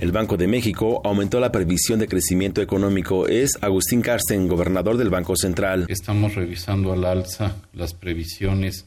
El 0.00 0.12
Banco 0.12 0.36
de 0.36 0.46
México 0.46 1.00
aumentó 1.04 1.40
la 1.40 1.52
previsión 1.52 2.00
de 2.00 2.08
crecimiento 2.08 2.60
económico. 2.60 3.28
Es 3.28 3.58
Agustín 3.60 4.02
Carsten, 4.02 4.48
gobernador 4.48 4.96
del 4.96 5.08
Banco 5.08 5.36
Central. 5.36 5.86
Estamos 5.88 6.34
revisando 6.34 6.92
al 6.92 7.04
alza 7.04 7.56
las 7.72 7.94
previsiones 7.94 8.86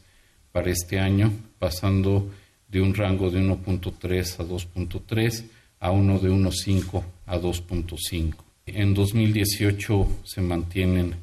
para 0.52 0.70
este 0.70 1.00
año, 1.00 1.32
pasando 1.58 2.30
de 2.68 2.80
un 2.80 2.94
rango 2.94 3.30
de 3.30 3.40
1.3 3.40 4.40
a 4.40 4.44
2.3 4.44 5.44
a 5.80 5.90
uno 5.90 6.18
de 6.18 6.30
1.5 6.30 7.02
a 7.26 7.38
2.5. 7.38 8.34
En 8.66 8.94
2018 8.94 10.08
se 10.24 10.40
mantienen 10.42 11.14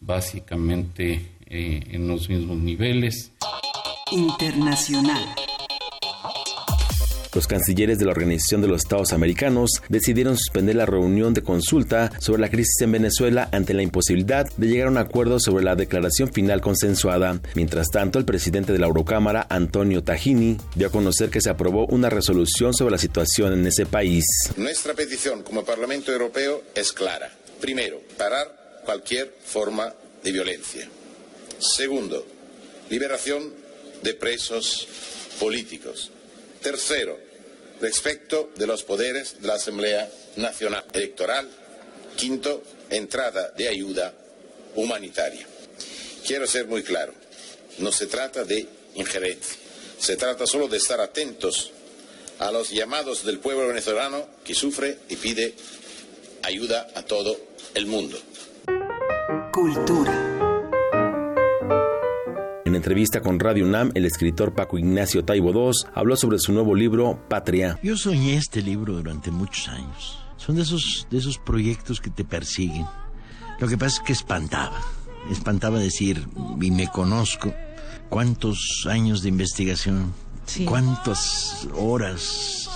básicamente 0.00 1.26
eh, 1.46 1.80
en 1.90 2.08
los 2.08 2.28
mismos 2.28 2.58
niveles. 2.58 3.32
Internacional. 4.10 5.24
Los 7.38 7.46
cancilleres 7.46 8.00
de 8.00 8.04
la 8.04 8.10
Organización 8.10 8.62
de 8.62 8.66
los 8.66 8.82
Estados 8.82 9.12
Americanos 9.12 9.70
decidieron 9.88 10.36
suspender 10.36 10.74
la 10.74 10.86
reunión 10.86 11.34
de 11.34 11.44
consulta 11.44 12.10
sobre 12.18 12.40
la 12.40 12.50
crisis 12.50 12.80
en 12.80 12.90
Venezuela 12.90 13.48
ante 13.52 13.74
la 13.74 13.84
imposibilidad 13.84 14.48
de 14.56 14.66
llegar 14.66 14.88
a 14.88 14.90
un 14.90 14.98
acuerdo 14.98 15.38
sobre 15.38 15.62
la 15.62 15.76
declaración 15.76 16.32
final 16.32 16.60
consensuada. 16.60 17.40
Mientras 17.54 17.90
tanto, 17.90 18.18
el 18.18 18.24
presidente 18.24 18.72
de 18.72 18.80
la 18.80 18.88
Eurocámara, 18.88 19.46
Antonio 19.50 20.02
Tajini, 20.02 20.56
dio 20.74 20.88
a 20.88 20.90
conocer 20.90 21.30
que 21.30 21.40
se 21.40 21.48
aprobó 21.48 21.86
una 21.86 22.10
resolución 22.10 22.74
sobre 22.74 22.90
la 22.90 22.98
situación 22.98 23.52
en 23.52 23.64
ese 23.68 23.86
país. 23.86 24.24
Nuestra 24.56 24.94
petición 24.94 25.44
como 25.44 25.64
Parlamento 25.64 26.10
Europeo 26.10 26.64
es 26.74 26.92
clara. 26.92 27.30
Primero, 27.60 28.00
parar 28.16 28.80
cualquier 28.84 29.32
forma 29.44 29.94
de 30.24 30.32
violencia. 30.32 30.88
Segundo, 31.60 32.26
liberación 32.90 33.52
de 34.02 34.14
presos 34.14 34.88
políticos. 35.38 36.10
Tercero, 36.60 37.27
respecto 37.80 38.50
de 38.56 38.66
los 38.66 38.84
poderes 38.84 39.40
de 39.40 39.48
la 39.48 39.54
Asamblea 39.54 40.10
Nacional 40.36 40.84
Electoral. 40.92 41.48
Quinto, 42.16 42.62
entrada 42.90 43.50
de 43.56 43.68
ayuda 43.68 44.12
humanitaria. 44.74 45.46
Quiero 46.26 46.46
ser 46.46 46.66
muy 46.66 46.82
claro, 46.82 47.14
no 47.78 47.92
se 47.92 48.06
trata 48.06 48.44
de 48.44 48.66
injerencia, 48.94 49.56
se 49.98 50.16
trata 50.16 50.46
solo 50.46 50.68
de 50.68 50.78
estar 50.78 51.00
atentos 51.00 51.70
a 52.38 52.50
los 52.50 52.70
llamados 52.70 53.24
del 53.24 53.38
pueblo 53.38 53.68
venezolano 53.68 54.26
que 54.44 54.54
sufre 54.54 54.98
y 55.08 55.16
pide 55.16 55.54
ayuda 56.42 56.88
a 56.94 57.02
todo 57.02 57.36
el 57.74 57.86
mundo. 57.86 58.18
Cultura. 59.52 60.27
En 62.68 62.76
entrevista 62.76 63.22
con 63.22 63.40
Radio 63.40 63.64
UNAM, 63.64 63.92
el 63.94 64.04
escritor 64.04 64.52
Paco 64.52 64.76
Ignacio 64.76 65.24
Taibo 65.24 65.52
II 65.52 65.72
habló 65.94 66.18
sobre 66.18 66.38
su 66.38 66.52
nuevo 66.52 66.74
libro, 66.74 67.18
Patria. 67.26 67.80
Yo 67.82 67.96
soñé 67.96 68.36
este 68.36 68.60
libro 68.60 68.92
durante 68.92 69.30
muchos 69.30 69.68
años. 69.68 70.22
Son 70.36 70.54
de 70.54 70.60
esos, 70.60 71.06
de 71.10 71.16
esos 71.16 71.38
proyectos 71.38 71.98
que 71.98 72.10
te 72.10 72.26
persiguen. 72.26 72.84
Lo 73.58 73.68
que 73.68 73.78
pasa 73.78 73.96
es 73.96 74.06
que 74.06 74.12
espantaba. 74.12 74.78
Espantaba 75.30 75.78
decir, 75.78 76.28
y 76.60 76.70
me 76.70 76.88
conozco, 76.88 77.54
cuántos 78.10 78.86
años 78.86 79.22
de 79.22 79.30
investigación, 79.30 80.12
cuántas 80.66 81.66
horas, 81.74 82.68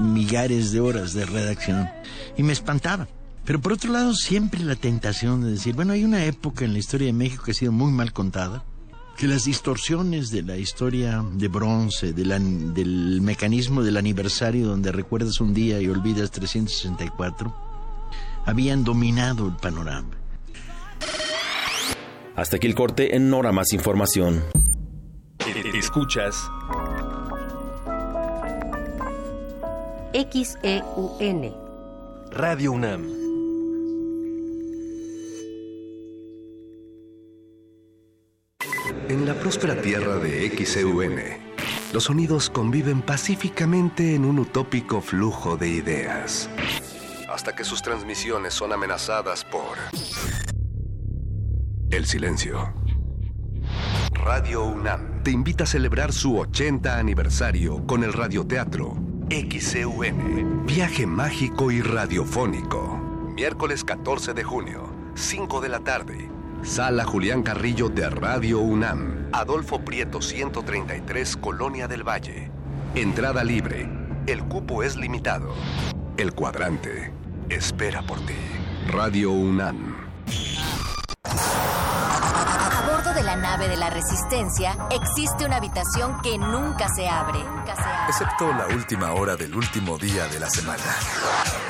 millares 0.00 0.72
de 0.72 0.80
horas 0.80 1.12
de 1.12 1.24
redacción. 1.24 1.88
Y 2.36 2.42
me 2.42 2.52
espantaba. 2.52 3.06
Pero 3.44 3.60
por 3.60 3.74
otro 3.74 3.92
lado, 3.92 4.12
siempre 4.12 4.64
la 4.64 4.74
tentación 4.74 5.42
de 5.42 5.52
decir, 5.52 5.76
bueno, 5.76 5.92
hay 5.92 6.02
una 6.02 6.24
época 6.24 6.64
en 6.64 6.72
la 6.72 6.80
historia 6.80 7.06
de 7.06 7.12
México 7.12 7.44
que 7.44 7.52
ha 7.52 7.54
sido 7.54 7.70
muy 7.70 7.92
mal 7.92 8.12
contada 8.12 8.64
que 9.16 9.26
las 9.26 9.44
distorsiones 9.44 10.30
de 10.30 10.42
la 10.42 10.56
historia 10.56 11.24
de 11.32 11.48
bronce, 11.48 12.12
de 12.12 12.24
la, 12.24 12.38
del 12.38 13.20
mecanismo 13.22 13.82
del 13.82 13.96
aniversario 13.96 14.66
donde 14.66 14.92
recuerdas 14.92 15.40
un 15.40 15.54
día 15.54 15.80
y 15.80 15.88
olvidas 15.88 16.30
364, 16.30 17.54
habían 18.44 18.84
dominado 18.84 19.48
el 19.48 19.56
panorama. 19.56 20.10
Hasta 22.36 22.56
aquí 22.56 22.66
el 22.66 22.74
corte, 22.74 23.16
en 23.16 23.30
Nora 23.30 23.52
más 23.52 23.72
información. 23.72 24.44
Escuchas 25.74 26.36
XEUN 30.12 31.54
Radio 32.30 32.72
UNAM. 32.72 33.25
En 39.08 39.24
la 39.24 39.34
próspera 39.34 39.80
tierra 39.80 40.16
de 40.16 40.50
XEUN, 40.50 41.14
los 41.92 42.04
sonidos 42.04 42.50
conviven 42.50 43.02
pacíficamente 43.02 44.16
en 44.16 44.24
un 44.24 44.40
utópico 44.40 45.00
flujo 45.00 45.56
de 45.56 45.68
ideas. 45.68 46.50
Hasta 47.28 47.54
que 47.54 47.62
sus 47.62 47.82
transmisiones 47.82 48.52
son 48.52 48.72
amenazadas 48.72 49.44
por 49.44 49.78
el 51.90 52.06
silencio. 52.06 52.74
Radio 54.12 54.64
UNAM 54.64 55.22
te 55.22 55.30
invita 55.30 55.64
a 55.64 55.68
celebrar 55.68 56.12
su 56.12 56.36
80 56.36 56.98
aniversario 56.98 57.86
con 57.86 58.02
el 58.02 58.12
radioteatro 58.12 58.96
XEUN, 59.30 60.66
viaje 60.66 61.06
mágico 61.06 61.70
y 61.70 61.80
radiofónico. 61.80 62.98
Miércoles 63.36 63.84
14 63.84 64.34
de 64.34 64.42
junio, 64.42 64.90
5 65.14 65.60
de 65.60 65.68
la 65.68 65.80
tarde. 65.80 66.35
Sala 66.62 67.04
Julián 67.04 67.42
Carrillo 67.42 67.88
de 67.88 68.08
Radio 68.10 68.60
UNAM. 68.60 69.28
Adolfo 69.32 69.80
Prieto 69.80 70.20
133, 70.20 71.36
Colonia 71.36 71.86
del 71.88 72.02
Valle. 72.02 72.50
Entrada 72.94 73.44
libre. 73.44 73.88
El 74.26 74.42
cupo 74.44 74.82
es 74.82 74.96
limitado. 74.96 75.54
El 76.16 76.32
cuadrante 76.32 77.12
espera 77.48 78.02
por 78.02 78.18
ti. 78.26 78.34
Radio 78.88 79.30
UNAM. 79.30 79.96
A 81.24 82.90
bordo 82.90 83.14
de 83.14 83.22
la 83.22 83.36
nave 83.36 83.68
de 83.68 83.76
la 83.76 83.90
Resistencia 83.90 84.76
existe 84.90 85.44
una 85.44 85.56
habitación 85.56 86.20
que 86.22 86.36
nunca 86.38 86.88
se 86.94 87.08
abre. 87.08 87.38
Excepto 88.08 88.52
la 88.52 88.66
última 88.74 89.12
hora 89.12 89.36
del 89.36 89.54
último 89.54 89.98
día 89.98 90.26
de 90.28 90.40
la 90.40 90.50
semana. 90.50 90.82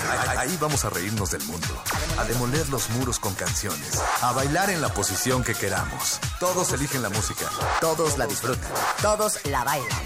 Ahí, 0.09 0.49
ahí 0.49 0.59
vamos 0.61 0.85
a 0.85 0.91
reírnos 0.91 1.31
del 1.31 1.43
mundo, 1.45 1.83
a 2.19 2.25
demoler 2.25 2.69
los 2.69 2.89
muros 2.91 3.19
con 3.19 3.35
canciones, 3.35 4.01
a 4.23 4.33
bailar 4.33 4.71
en 4.71 4.81
la 4.81 4.89
posición 4.89 5.43
que 5.43 5.55
queramos. 5.55 6.21
Todos 6.39 6.73
eligen 6.73 7.03
la 7.03 7.11
música. 7.11 7.47
Todos 7.81 8.19
la 8.19 8.27
disfrutan. 8.27 8.71
Todos 9.03 9.45
la 9.47 9.65
bailan. 9.65 10.03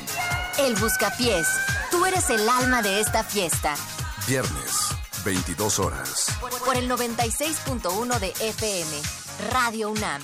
El 0.58 0.74
Buscapiés. 0.76 1.46
Tú 1.90 2.06
eres 2.06 2.30
el 2.30 2.48
alma 2.48 2.82
de 2.82 3.00
esta 3.00 3.24
fiesta. 3.24 3.74
Viernes, 4.26 4.88
22 5.24 5.78
horas. 5.78 6.26
Por 6.64 6.76
el 6.76 6.90
96.1 6.90 8.18
de 8.18 8.28
FM. 8.40 9.02
Radio 9.52 9.90
UNAM. 9.90 10.22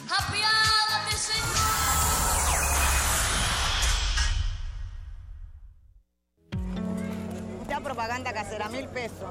Propaganda 7.96 8.32
casera, 8.32 8.68
mil 8.68 8.88
pesos. 8.88 9.30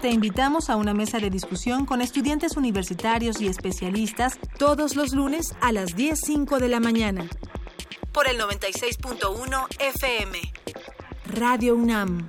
Te 0.00 0.10
invitamos 0.10 0.68
a 0.68 0.76
una 0.76 0.92
mesa 0.92 1.18
de 1.18 1.30
discusión 1.30 1.86
con 1.86 2.02
estudiantes 2.02 2.56
universitarios 2.56 3.40
y 3.40 3.48
especialistas 3.48 4.38
todos 4.58 4.94
los 4.94 5.12
lunes 5.12 5.54
a 5.60 5.72
las 5.72 5.96
10.05 5.96 6.58
de 6.58 6.68
la 6.68 6.80
mañana. 6.80 7.26
Por 8.12 8.28
el 8.28 8.38
96.1 8.38 9.66
FM. 9.78 10.38
Radio 11.34 11.74
UNAM. 11.76 12.28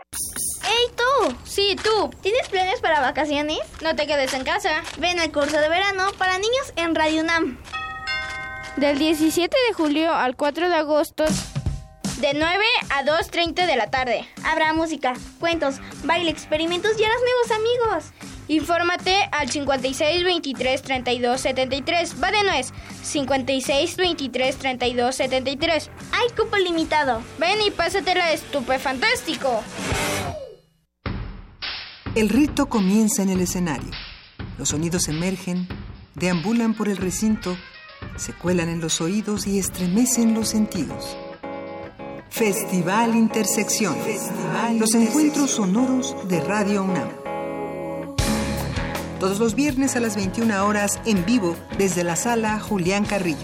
¡Ey 0.63 0.95
tú! 0.95 1.35
Sí, 1.43 1.75
tú. 1.81 2.09
¿Tienes 2.21 2.49
planes 2.49 2.81
para 2.81 3.01
vacaciones? 3.01 3.59
No 3.81 3.95
te 3.95 4.07
quedes 4.07 4.33
en 4.33 4.43
casa. 4.43 4.83
Ven 4.97 5.19
al 5.19 5.31
curso 5.31 5.59
de 5.59 5.69
verano 5.69 6.11
para 6.17 6.37
niños 6.37 6.73
en 6.75 6.95
Radio 6.95 7.21
UNAM. 7.21 7.57
Del 8.77 8.97
17 8.97 9.55
de 9.67 9.73
julio 9.73 10.13
al 10.13 10.35
4 10.35 10.69
de 10.69 10.75
agosto. 10.75 11.25
De 12.19 12.33
9 12.33 12.65
a 12.89 13.03
2.30 13.03 13.65
de 13.65 13.75
la 13.75 13.89
tarde. 13.89 14.27
Habrá 14.43 14.73
música, 14.73 15.13
cuentos, 15.39 15.75
baile, 16.03 16.29
experimentos 16.29 16.91
y 16.99 17.03
harás 17.03 17.17
nuevos 17.21 17.51
amigos. 17.51 18.30
Infórmate 18.51 19.15
al 19.31 19.49
56 19.49 20.25
23 20.25 20.81
32 20.81 21.39
73. 21.39 22.15
Va 22.21 22.31
de 22.31 22.43
nuez. 22.43 22.73
56 23.01 23.95
23 23.95 24.57
32 24.57 25.15
73. 25.15 25.89
Hay 26.11 26.27
cupo 26.35 26.57
limitado. 26.57 27.21
Ven 27.39 27.61
y 27.65 27.71
pásatela 27.71 28.33
estupefantástico. 28.33 29.63
El 32.13 32.27
rito 32.27 32.67
comienza 32.67 33.23
en 33.23 33.29
el 33.29 33.39
escenario. 33.39 33.89
Los 34.57 34.67
sonidos 34.67 35.07
emergen, 35.07 35.69
deambulan 36.15 36.73
por 36.73 36.89
el 36.89 36.97
recinto, 36.97 37.55
se 38.17 38.33
cuelan 38.33 38.67
en 38.67 38.81
los 38.81 38.99
oídos 38.99 39.47
y 39.47 39.59
estremecen 39.59 40.33
los 40.33 40.49
sentidos. 40.49 41.15
Festival 42.29 43.15
Intersección. 43.15 43.95
los 44.77 44.93
encuentros 44.93 45.51
sonoros 45.51 46.27
de 46.27 46.41
Radio 46.41 46.83
UNAM. 46.83 47.20
Todos 49.21 49.39
los 49.39 49.53
viernes 49.53 49.95
a 49.95 49.99
las 49.99 50.15
21 50.15 50.65
horas 50.65 50.99
en 51.05 51.23
vivo 51.23 51.55
desde 51.77 52.03
la 52.03 52.15
sala 52.15 52.59
Julián 52.59 53.05
Carrillo. 53.05 53.37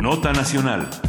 Nota 0.00 0.32
Nacional. 0.32 1.05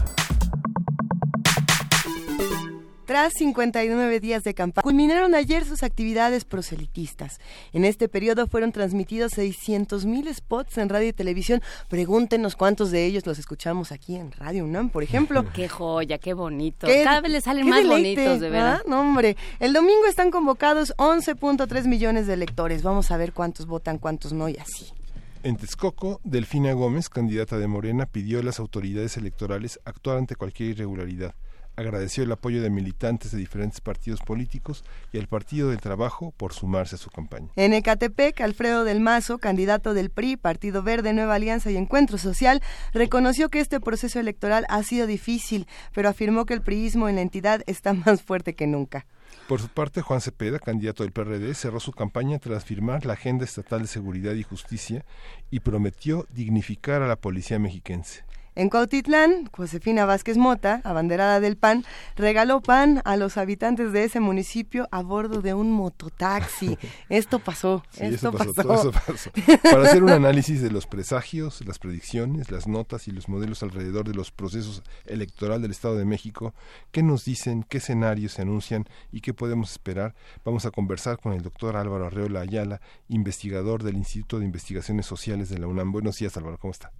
Tras 3.17 3.33
59 3.33 4.19
días 4.19 4.43
de 4.43 4.53
campaña, 4.53 4.83
culminaron 4.83 5.33
ayer 5.33 5.65
sus 5.65 5.81
actividades 5.81 6.45
proselitistas. 6.45 7.39
En 7.73 7.83
este 7.83 8.07
periodo 8.09 8.45
fueron 8.45 8.71
transmitidos 8.71 9.31
600.000 9.35 10.31
spots 10.35 10.77
en 10.77 10.87
radio 10.87 11.07
y 11.07 11.13
televisión. 11.13 11.63
Pregúntenos 11.89 12.55
cuántos 12.55 12.91
de 12.91 13.07
ellos 13.07 13.25
los 13.25 13.39
escuchamos 13.39 13.91
aquí 13.91 14.17
en 14.17 14.31
Radio 14.33 14.65
UNAM, 14.65 14.91
por 14.91 15.01
ejemplo. 15.01 15.43
Qué 15.55 15.67
joya, 15.67 16.19
qué 16.19 16.35
bonito. 16.35 16.85
Qué- 16.85 17.01
Cada 17.03 17.21
vez 17.21 17.31
les 17.31 17.43
salen 17.45 17.67
más 17.67 17.81
deleite, 17.81 18.21
bonitos, 18.21 18.39
de 18.39 18.49
verdad. 18.51 18.81
¿ah? 18.81 18.87
No, 18.87 18.99
hombre. 19.01 19.35
El 19.59 19.73
domingo 19.73 20.05
están 20.07 20.29
convocados 20.29 20.93
11.3 20.97 21.87
millones 21.87 22.27
de 22.27 22.35
electores. 22.35 22.83
Vamos 22.83 23.09
a 23.09 23.17
ver 23.17 23.33
cuántos 23.33 23.65
votan, 23.65 23.97
cuántos 23.97 24.31
no 24.31 24.47
y 24.47 24.57
así. 24.57 24.93
En 25.41 25.57
Texcoco, 25.57 26.21
Delfina 26.23 26.73
Gómez, 26.73 27.09
candidata 27.09 27.57
de 27.57 27.65
Morena, 27.65 28.05
pidió 28.05 28.41
a 28.41 28.43
las 28.43 28.59
autoridades 28.59 29.17
electorales 29.17 29.79
actuar 29.85 30.17
ante 30.19 30.35
cualquier 30.35 30.69
irregularidad. 30.69 31.33
Agradeció 31.77 32.23
el 32.23 32.31
apoyo 32.31 32.63
de 32.63 32.71
militantes 32.71 33.31
de 33.31 33.37
diferentes 33.37 33.81
partidos 33.81 34.21
políticos 34.21 34.83
y 35.13 35.19
al 35.19 35.27
Partido 35.27 35.69
del 35.69 35.79
Trabajo 35.79 36.33
por 36.35 36.51
sumarse 36.51 36.95
a 36.95 36.97
su 36.97 37.11
campaña. 37.11 37.49
En 37.55 37.71
Ecatepec, 37.73 38.41
Alfredo 38.41 38.83
del 38.83 38.99
Mazo, 38.99 39.37
candidato 39.37 39.93
del 39.93 40.09
PRI, 40.09 40.37
Partido 40.37 40.81
Verde, 40.81 41.13
Nueva 41.13 41.35
Alianza 41.35 41.69
y 41.69 41.77
Encuentro 41.77 42.17
Social, 42.17 42.63
reconoció 42.93 43.49
que 43.49 43.59
este 43.59 43.79
proceso 43.79 44.19
electoral 44.19 44.65
ha 44.69 44.81
sido 44.81 45.05
difícil, 45.05 45.67
pero 45.93 46.09
afirmó 46.09 46.47
que 46.47 46.55
el 46.55 46.63
priismo 46.63 47.09
en 47.09 47.15
la 47.17 47.21
entidad 47.21 47.61
está 47.67 47.93
más 48.07 48.23
fuerte 48.23 48.55
que 48.55 48.65
nunca. 48.65 49.05
Por 49.47 49.61
su 49.61 49.69
parte, 49.69 50.01
Juan 50.01 50.19
Cepeda, 50.19 50.57
candidato 50.59 51.03
del 51.03 51.13
PRD, 51.13 51.53
cerró 51.53 51.79
su 51.79 51.93
campaña 51.93 52.39
tras 52.39 52.65
firmar 52.65 53.05
la 53.05 53.13
Agenda 53.13 53.45
Estatal 53.45 53.83
de 53.83 53.87
Seguridad 53.87 54.33
y 54.33 54.41
Justicia 54.43 55.05
y 55.51 55.59
prometió 55.59 56.25
dignificar 56.33 57.03
a 57.03 57.07
la 57.07 57.15
policía 57.15 57.59
mexiquense. 57.59 58.26
En 58.57 58.69
Cuautitlán, 58.69 59.47
Josefina 59.55 60.05
Vázquez 60.05 60.35
Mota, 60.35 60.81
abanderada 60.83 61.39
del 61.39 61.57
PAN, 61.57 61.85
regaló 62.15 62.59
pan 62.59 63.03
a 63.05 63.15
los 63.15 63.37
habitantes 63.37 63.91
de 63.91 64.03
ese 64.03 64.19
municipio 64.19 64.87
a 64.89 65.03
bordo 65.03 65.43
de 65.43 65.53
un 65.53 65.71
mototaxi. 65.71 66.75
Esto 67.09 67.37
pasó, 67.37 67.83
Sí, 67.91 68.05
esto 68.05 68.29
eso 68.29 68.31
pasó, 68.31 68.53
pasó. 68.55 68.67
todo 68.67 68.89
eso 68.89 68.91
pasó. 68.91 69.31
Para 69.61 69.83
hacer 69.83 70.01
un 70.01 70.09
análisis 70.09 70.59
de 70.59 70.71
los 70.71 70.87
presagios, 70.87 71.63
las 71.67 71.77
predicciones, 71.77 72.49
las 72.49 72.65
notas 72.67 73.07
y 73.07 73.11
los 73.11 73.29
modelos 73.29 73.61
alrededor 73.61 74.07
de 74.07 74.15
los 74.15 74.31
procesos 74.31 74.81
electoral 75.05 75.61
del 75.61 75.69
Estado 75.69 75.95
de 75.95 76.05
México, 76.05 76.55
qué 76.91 77.03
nos 77.03 77.25
dicen, 77.25 77.61
qué 77.61 77.77
escenarios 77.77 78.31
se 78.31 78.41
anuncian 78.41 78.85
y 79.11 79.21
qué 79.21 79.35
podemos 79.35 79.69
esperar, 79.71 80.15
vamos 80.43 80.65
a 80.65 80.71
conversar 80.71 81.19
con 81.19 81.33
el 81.33 81.43
doctor 81.43 81.75
Álvaro 81.77 82.07
Arreola 82.07 82.39
Ayala, 82.39 82.81
investigador 83.07 83.83
del 83.83 83.97
Instituto 83.97 84.39
de 84.39 84.45
Investigaciones 84.45 85.05
Sociales 85.05 85.49
de 85.49 85.59
la 85.59 85.67
UNAM. 85.67 85.91
Buenos 85.91 86.15
días, 86.15 86.35
Álvaro, 86.37 86.57
¿cómo 86.57 86.71
está? 86.71 86.91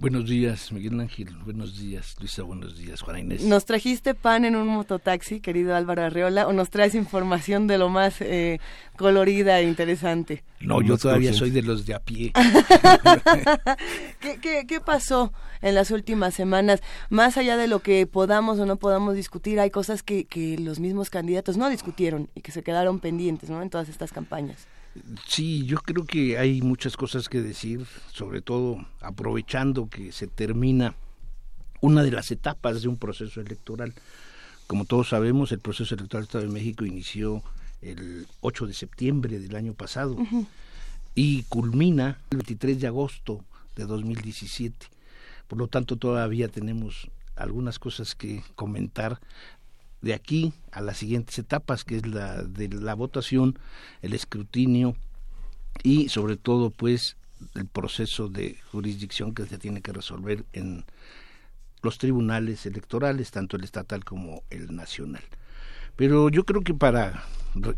Buenos 0.00 0.26
días, 0.26 0.70
Miguel 0.70 1.00
Ángel. 1.00 1.34
Buenos 1.44 1.76
días, 1.76 2.14
Luisa. 2.20 2.44
Buenos 2.44 2.78
días, 2.78 3.00
Juana 3.00 3.18
Inés. 3.18 3.42
¿Nos 3.42 3.64
trajiste 3.64 4.14
pan 4.14 4.44
en 4.44 4.54
un 4.54 4.68
mototaxi, 4.68 5.40
querido 5.40 5.74
Álvaro 5.74 6.04
Arreola, 6.04 6.46
o 6.46 6.52
nos 6.52 6.70
traes 6.70 6.94
información 6.94 7.66
de 7.66 7.78
lo 7.78 7.88
más 7.88 8.20
eh, 8.20 8.60
colorida 8.96 9.58
e 9.58 9.64
interesante? 9.64 10.44
No, 10.60 10.82
yo 10.82 10.98
todavía 10.98 11.32
soy 11.32 11.50
de 11.50 11.62
los 11.62 11.84
de 11.84 11.94
a 11.94 11.98
pie. 11.98 12.32
¿Qué, 14.20 14.38
qué, 14.40 14.66
qué 14.68 14.80
pasó 14.80 15.32
en 15.62 15.74
las 15.74 15.90
últimas 15.90 16.32
semanas? 16.32 16.80
Más 17.10 17.36
allá 17.36 17.56
de 17.56 17.66
lo 17.66 17.80
que 17.80 18.06
podamos 18.06 18.60
o 18.60 18.66
no 18.66 18.76
podamos 18.76 19.16
discutir, 19.16 19.58
hay 19.58 19.70
cosas 19.70 20.04
que, 20.04 20.26
que 20.26 20.58
los 20.58 20.78
mismos 20.78 21.10
candidatos 21.10 21.56
no 21.56 21.68
discutieron 21.68 22.30
y 22.36 22.42
que 22.42 22.52
se 22.52 22.62
quedaron 22.62 23.00
pendientes 23.00 23.50
¿no? 23.50 23.62
en 23.62 23.70
todas 23.70 23.88
estas 23.88 24.12
campañas. 24.12 24.68
Sí, 25.26 25.64
yo 25.64 25.78
creo 25.78 26.04
que 26.04 26.38
hay 26.38 26.62
muchas 26.62 26.96
cosas 26.96 27.28
que 27.28 27.40
decir, 27.40 27.86
sobre 28.12 28.40
todo 28.40 28.84
aprovechando 29.00 29.88
que 29.88 30.12
se 30.12 30.26
termina 30.26 30.94
una 31.80 32.02
de 32.02 32.10
las 32.10 32.30
etapas 32.30 32.82
de 32.82 32.88
un 32.88 32.96
proceso 32.96 33.40
electoral. 33.40 33.94
Como 34.66 34.84
todos 34.84 35.08
sabemos, 35.08 35.52
el 35.52 35.60
proceso 35.60 35.94
electoral 35.94 36.22
del 36.24 36.28
Estado 36.28 36.44
de 36.44 36.52
México 36.52 36.84
inició 36.84 37.42
el 37.82 38.26
8 38.40 38.66
de 38.66 38.74
septiembre 38.74 39.38
del 39.38 39.54
año 39.56 39.72
pasado 39.72 40.16
y 41.14 41.44
culmina 41.44 42.18
el 42.30 42.38
23 42.38 42.80
de 42.80 42.86
agosto 42.86 43.44
de 43.76 43.84
2017. 43.86 44.86
Por 45.46 45.58
lo 45.58 45.68
tanto, 45.68 45.96
todavía 45.96 46.48
tenemos 46.48 47.08
algunas 47.36 47.78
cosas 47.78 48.14
que 48.14 48.42
comentar 48.56 49.20
de 50.00 50.14
aquí 50.14 50.52
a 50.72 50.80
las 50.80 50.98
siguientes 50.98 51.38
etapas, 51.38 51.84
que 51.84 51.96
es 51.96 52.06
la 52.06 52.42
de 52.42 52.68
la 52.68 52.94
votación, 52.94 53.58
el 54.02 54.14
escrutinio 54.14 54.96
y 55.82 56.08
sobre 56.08 56.36
todo 56.36 56.70
pues 56.70 57.16
el 57.54 57.66
proceso 57.66 58.28
de 58.28 58.58
jurisdicción 58.70 59.34
que 59.34 59.46
se 59.46 59.58
tiene 59.58 59.80
que 59.80 59.92
resolver 59.92 60.44
en 60.52 60.84
los 61.82 61.98
tribunales 61.98 62.66
electorales, 62.66 63.30
tanto 63.30 63.56
el 63.56 63.64
estatal 63.64 64.04
como 64.04 64.42
el 64.50 64.74
nacional. 64.74 65.22
Pero 65.96 66.28
yo 66.28 66.44
creo 66.44 66.62
que 66.62 66.74
para 66.74 67.24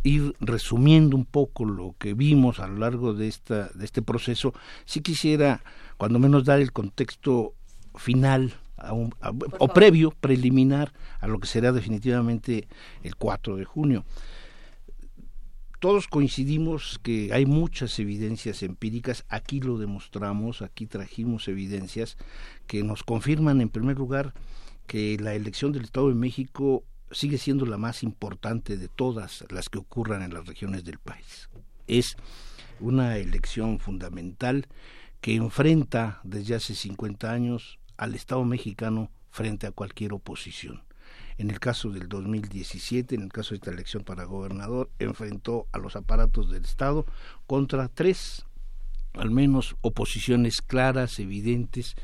ir 0.02 0.34
resumiendo 0.40 1.16
un 1.16 1.24
poco 1.24 1.64
lo 1.64 1.94
que 1.98 2.14
vimos 2.14 2.58
a 2.60 2.66
lo 2.66 2.78
largo 2.78 3.14
de 3.14 3.28
esta 3.28 3.68
de 3.68 3.84
este 3.84 4.02
proceso, 4.02 4.52
sí 4.84 5.00
quisiera 5.00 5.62
cuando 5.96 6.18
menos 6.18 6.44
dar 6.44 6.60
el 6.60 6.72
contexto 6.72 7.54
final 7.96 8.54
a 8.80 8.92
un- 8.92 9.14
a- 9.20 9.30
o 9.58 9.68
previo, 9.68 10.10
preliminar 10.20 10.92
a 11.20 11.26
lo 11.26 11.38
que 11.38 11.46
será 11.46 11.72
definitivamente 11.72 12.68
el 13.02 13.16
4 13.16 13.56
de 13.56 13.64
junio. 13.64 14.04
Todos 15.80 16.08
coincidimos 16.08 17.00
que 17.02 17.32
hay 17.32 17.46
muchas 17.46 17.98
evidencias 17.98 18.62
empíricas, 18.62 19.24
aquí 19.30 19.60
lo 19.60 19.78
demostramos, 19.78 20.60
aquí 20.60 20.86
trajimos 20.86 21.48
evidencias 21.48 22.18
que 22.66 22.82
nos 22.82 23.02
confirman 23.02 23.62
en 23.62 23.70
primer 23.70 23.96
lugar 23.96 24.34
que 24.86 25.16
la 25.18 25.34
elección 25.34 25.72
del 25.72 25.84
Estado 25.84 26.08
de 26.10 26.16
México 26.16 26.84
sigue 27.10 27.38
siendo 27.38 27.64
la 27.64 27.78
más 27.78 28.02
importante 28.02 28.76
de 28.76 28.88
todas 28.88 29.44
las 29.48 29.70
que 29.70 29.78
ocurran 29.78 30.22
en 30.22 30.34
las 30.34 30.46
regiones 30.46 30.84
del 30.84 30.98
país. 30.98 31.48
Es 31.86 32.14
una 32.78 33.16
elección 33.16 33.78
fundamental 33.78 34.66
que 35.22 35.34
enfrenta 35.34 36.20
desde 36.24 36.54
hace 36.56 36.74
50 36.74 37.32
años 37.32 37.79
al 38.00 38.14
Estado 38.14 38.42
mexicano 38.46 39.10
frente 39.30 39.66
a 39.66 39.72
cualquier 39.72 40.14
oposición. 40.14 40.82
En 41.36 41.50
el 41.50 41.60
caso 41.60 41.90
del 41.90 42.08
2017, 42.08 43.14
en 43.14 43.22
el 43.22 43.28
caso 43.30 43.50
de 43.50 43.56
esta 43.56 43.70
elección 43.70 44.04
para 44.04 44.24
gobernador, 44.24 44.90
enfrentó 44.98 45.66
a 45.72 45.78
los 45.78 45.96
aparatos 45.96 46.50
del 46.50 46.64
Estado 46.64 47.04
contra 47.46 47.88
tres, 47.88 48.46
al 49.12 49.30
menos, 49.30 49.76
oposiciones 49.82 50.62
claras, 50.62 51.18
evidentes, 51.18 51.94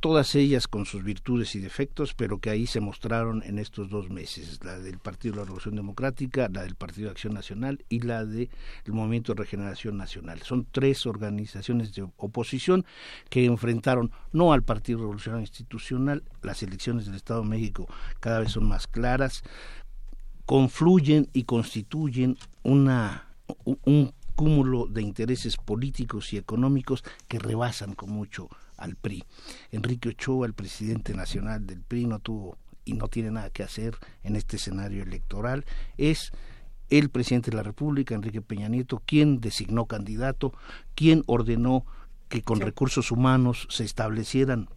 todas 0.00 0.34
ellas 0.34 0.66
con 0.66 0.86
sus 0.86 1.04
virtudes 1.04 1.54
y 1.54 1.60
defectos, 1.60 2.14
pero 2.14 2.38
que 2.38 2.50
ahí 2.50 2.66
se 2.66 2.80
mostraron 2.80 3.42
en 3.44 3.58
estos 3.58 3.90
dos 3.90 4.08
meses, 4.08 4.58
la 4.64 4.78
del 4.78 4.98
Partido 4.98 5.34
de 5.34 5.40
la 5.40 5.44
Revolución 5.44 5.76
Democrática, 5.76 6.48
la 6.50 6.62
del 6.62 6.74
Partido 6.74 7.06
de 7.06 7.12
Acción 7.12 7.34
Nacional 7.34 7.84
y 7.90 8.00
la 8.00 8.24
del 8.24 8.48
Movimiento 8.86 9.34
de 9.34 9.40
Regeneración 9.40 9.98
Nacional. 9.98 10.40
Son 10.42 10.66
tres 10.70 11.06
organizaciones 11.06 11.94
de 11.94 12.02
oposición 12.16 12.86
que 13.28 13.44
enfrentaron 13.44 14.10
no 14.32 14.52
al 14.54 14.62
Partido 14.62 15.00
Revolucionario 15.00 15.42
Institucional, 15.42 16.24
las 16.42 16.62
elecciones 16.62 17.04
del 17.04 17.14
Estado 17.14 17.42
de 17.42 17.48
México 17.48 17.86
cada 18.20 18.40
vez 18.40 18.52
son 18.52 18.66
más 18.66 18.86
claras, 18.86 19.42
confluyen 20.46 21.28
y 21.32 21.44
constituyen 21.44 22.36
una 22.62 23.26
un 23.64 24.12
cúmulo 24.40 24.86
de 24.86 25.02
intereses 25.02 25.58
políticos 25.58 26.32
y 26.32 26.38
económicos 26.38 27.04
que 27.28 27.38
rebasan 27.38 27.94
con 27.94 28.10
mucho 28.10 28.48
al 28.80 28.96
PRI. 28.96 29.24
Enrique 29.70 30.08
Ochoa, 30.08 30.46
el 30.46 30.54
presidente 30.54 31.14
nacional 31.14 31.66
del 31.66 31.82
PRI, 31.82 32.06
no 32.06 32.18
tuvo 32.18 32.58
y 32.84 32.94
no 32.94 33.08
tiene 33.08 33.30
nada 33.30 33.50
que 33.50 33.62
hacer 33.62 33.96
en 34.24 34.34
este 34.34 34.56
escenario 34.56 35.02
electoral. 35.02 35.64
Es 35.96 36.32
el 36.88 37.10
presidente 37.10 37.50
de 37.50 37.56
la 37.56 37.62
República, 37.62 38.14
Enrique 38.14 38.42
Peña 38.42 38.68
Nieto, 38.68 39.00
quien 39.06 39.40
designó 39.40 39.86
candidato, 39.86 40.52
quien 40.94 41.22
ordenó 41.26 41.86
que 42.28 42.42
con 42.42 42.60
recursos 42.60 43.10
humanos 43.10 43.66
se 43.70 43.84
establecieran 43.84 44.68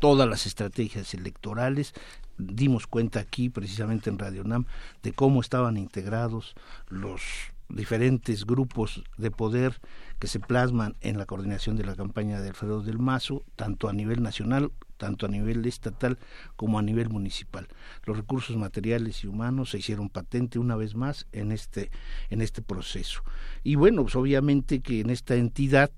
todas 0.00 0.28
las 0.28 0.46
estrategias 0.46 1.14
electorales. 1.14 1.94
Dimos 2.38 2.86
cuenta 2.86 3.20
aquí, 3.20 3.50
precisamente 3.50 4.10
en 4.10 4.18
Radio 4.18 4.44
NAM, 4.44 4.66
de 5.02 5.12
cómo 5.12 5.40
estaban 5.40 5.76
integrados 5.76 6.54
los 6.88 7.22
diferentes 7.68 8.44
grupos 8.44 9.04
de 9.16 9.30
poder 9.30 9.80
que 10.24 10.28
se 10.28 10.40
plasman 10.40 10.96
en 11.02 11.18
la 11.18 11.26
coordinación 11.26 11.76
de 11.76 11.84
la 11.84 11.94
campaña 11.94 12.40
de 12.40 12.48
Alfredo 12.48 12.80
del 12.80 12.98
Mazo, 12.98 13.44
tanto 13.56 13.90
a 13.90 13.92
nivel 13.92 14.22
nacional, 14.22 14.72
tanto 14.96 15.26
a 15.26 15.28
nivel 15.28 15.66
estatal 15.66 16.18
como 16.56 16.78
a 16.78 16.82
nivel 16.82 17.10
municipal. 17.10 17.68
Los 18.06 18.16
recursos 18.16 18.56
materiales 18.56 19.22
y 19.22 19.26
humanos 19.26 19.72
se 19.72 19.80
hicieron 19.80 20.08
patente 20.08 20.58
una 20.58 20.76
vez 20.76 20.94
más 20.94 21.26
en 21.32 21.52
este 21.52 21.90
en 22.30 22.40
este 22.40 22.62
proceso. 22.62 23.20
Y 23.64 23.74
bueno, 23.74 24.00
pues 24.04 24.16
obviamente 24.16 24.80
que 24.80 25.00
en 25.00 25.10
esta 25.10 25.34
entidad 25.34 25.90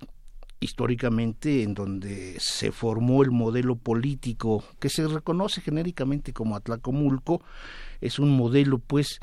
históricamente 0.59 1.63
en 1.63 1.73
donde 1.73 2.35
se 2.37 2.73
formó 2.73 3.23
el 3.23 3.31
modelo 3.31 3.77
político 3.77 4.61
que 4.81 4.89
se 4.89 5.07
reconoce 5.07 5.61
genéricamente 5.61 6.33
como 6.33 6.57
Atlacomulco, 6.57 7.41
es 8.01 8.19
un 8.19 8.35
modelo 8.35 8.79
pues 8.79 9.19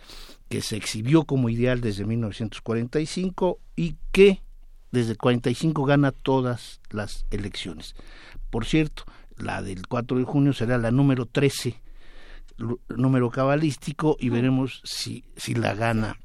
que 0.48 0.62
se 0.62 0.76
exhibió 0.76 1.24
como 1.24 1.50
ideal 1.50 1.82
desde 1.82 2.06
1945 2.06 3.58
y 3.76 3.96
que 4.10 4.40
desde 4.94 5.12
el 5.12 5.18
45 5.18 5.84
gana 5.84 6.12
todas 6.12 6.80
las 6.90 7.26
elecciones. 7.30 7.94
Por 8.48 8.64
cierto, 8.64 9.04
la 9.36 9.60
del 9.60 9.86
4 9.86 10.18
de 10.18 10.24
junio 10.24 10.52
será 10.54 10.78
la 10.78 10.90
número 10.90 11.26
13, 11.26 11.80
número 12.88 13.30
cabalístico 13.30 14.16
y 14.18 14.30
veremos 14.30 14.80
si 14.84 15.24
si 15.36 15.54
la 15.54 15.74
gana 15.74 16.16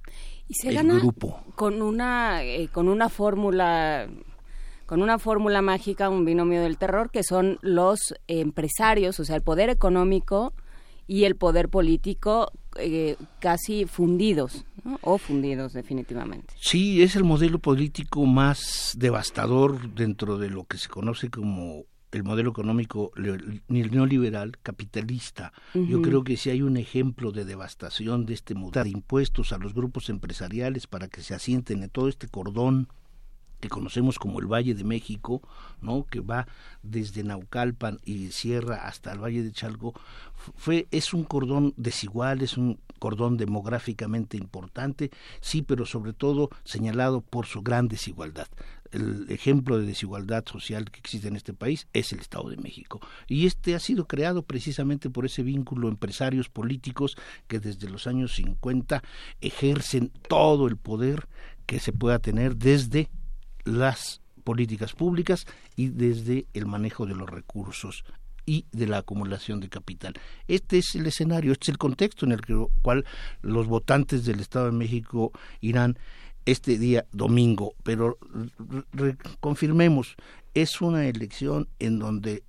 y 0.48 0.54
se 0.54 0.70
el 0.70 0.76
gana 0.76 1.00
grupo. 1.00 1.41
con 1.56 1.82
una 1.82 2.44
eh, 2.44 2.70
con 2.72 2.88
una 2.88 3.10
fórmula 3.10 4.08
con 4.86 5.04
una 5.04 5.20
fórmula 5.20 5.62
mágica, 5.62 6.10
un 6.10 6.26
binomio 6.26 6.62
del 6.64 6.80
terror, 6.80 7.12
que 7.12 7.24
son 7.24 7.60
los 7.62 8.00
empresarios, 8.28 9.20
o 9.20 9.26
sea, 9.26 9.36
el 9.36 9.44
poder 9.44 9.70
económico 9.70 10.54
y 11.10 11.23
el 11.23 11.36
poder 11.36 11.69
político 11.69 12.52
eh, 12.77 13.15
casi 13.40 13.86
fundidos, 13.86 14.64
¿no? 14.84 14.99
o 15.02 15.18
fundidos 15.18 15.73
definitivamente. 15.73 16.53
Sí, 16.61 17.02
es 17.02 17.15
el 17.15 17.23
modelo 17.23 17.57
político 17.57 18.27
más 18.27 18.94
devastador 18.95 19.95
dentro 19.95 20.38
de 20.38 20.52
lo 20.52 20.65
que 20.65 20.77
se 20.77 20.88
conoce 20.88 21.31
como 21.31 21.86
el 22.11 22.23
modelo 22.23 22.52
económico 22.52 23.11
neoliberal 23.68 24.57
capitalista. 24.61 25.52
Yo 25.73 26.02
creo 26.03 26.23
que 26.23 26.38
si 26.38 26.52
hay 26.52 26.61
un 26.61 26.77
ejemplo 26.77 27.31
de 27.31 27.44
devastación 27.44 28.27
de 28.27 28.36
este 28.36 28.53
modelo 28.53 28.84
de 28.84 28.91
impuestos 28.91 29.52
a 29.52 29.57
los 29.57 29.73
grupos 29.73 30.10
empresariales 30.10 30.86
para 30.86 31.07
que 31.07 31.22
se 31.22 31.34
asienten 31.34 31.81
en 31.81 31.90
todo 31.90 32.07
este 32.07 32.27
cordón 32.27 32.88
que 33.60 33.69
conocemos 33.69 34.19
como 34.19 34.40
el 34.40 34.48
Valle 34.48 34.73
de 34.73 34.84
México, 34.84 35.41
¿no? 35.81 36.06
que 36.10 36.19
va 36.22 36.48
desde 36.84 37.23
Naucalpan 37.23 37.99
y 38.06 38.31
cierra 38.31 38.88
hasta 38.88 39.11
el 39.11 39.19
Valle 39.19 39.44
de 39.44 39.52
Chalco, 39.52 39.94
fue 40.56 40.88
es 40.91 41.14
un 41.14 41.23
cordón 41.23 41.73
desigual, 41.77 42.41
es 42.41 42.57
un 42.57 42.80
cordón 42.99 43.38
demográficamente 43.38 44.38
importante, 44.38 45.10
sí, 45.41 45.61
pero 45.61 45.86
sobre 45.86 46.14
todo 46.14 46.49
señalado 46.64 47.22
por 47.22 47.45
su 47.45 47.61
gran 47.61 47.88
desigualdad. 47.88 48.48
El 48.91 49.27
ejemplo 49.30 49.77
de 49.77 49.86
desigualdad 49.86 50.44
social 50.48 50.90
que 50.90 50.99
existe 50.99 51.27
en 51.27 51.36
este 51.36 51.53
país 51.53 51.88
es 51.94 52.11
el 52.11 52.19
Estado 52.19 52.49
de 52.49 52.57
México. 52.57 52.99
Y 53.27 53.45
este 53.45 53.76
ha 53.76 53.80
sido 53.80 54.07
creado 54.07 54.41
precisamente 54.41 55.11
por 55.11 55.26
ese 55.26 55.44
vínculo 55.44 55.90
empresarios 55.90 56.49
políticos 56.49 57.15
que 57.48 57.60
desde 57.60 57.88
los 57.88 58.07
años 58.07 58.36
50 58.36 59.03
ejercen 59.41 60.11
todo 60.27 60.68
el 60.68 60.76
poder 60.76 61.27
que 61.68 61.80
se 61.80 61.94
pueda 61.94 62.18
tener 62.18 62.56
desde 62.56 63.10
las 63.70 64.22
políticas 64.44 64.94
públicas 64.94 65.46
y 65.76 65.90
desde 65.90 66.48
el 66.54 66.66
manejo 66.66 67.06
de 67.06 67.16
los 67.16 67.30
recursos 67.30 68.04
y 68.46 68.66
de 68.72 68.88
la 68.88 69.00
acumulación 69.00 69.60
de 69.60 69.70
capital. 69.70 70.14
Este 70.48 70.80
es 70.80 70.96
el 70.96 71.06
escenario, 71.06 71.52
este 71.52 71.66
es 71.66 71.70
el 71.70 71.78
contexto 71.78 72.26
en 72.26 72.32
el 72.32 72.41
cual 72.82 73.06
los 73.41 73.68
votantes 73.68 74.26
del 74.26 74.40
Estado 74.40 74.66
de 74.66 74.72
México 74.72 75.32
irán 75.62 76.00
este 76.46 76.80
día 76.80 77.06
domingo, 77.12 77.76
pero 77.84 78.18
confirmemos, 79.40 80.16
es 80.56 80.82
una 80.82 81.06
elección 81.06 81.68
en 81.78 82.00
donde 82.00 82.44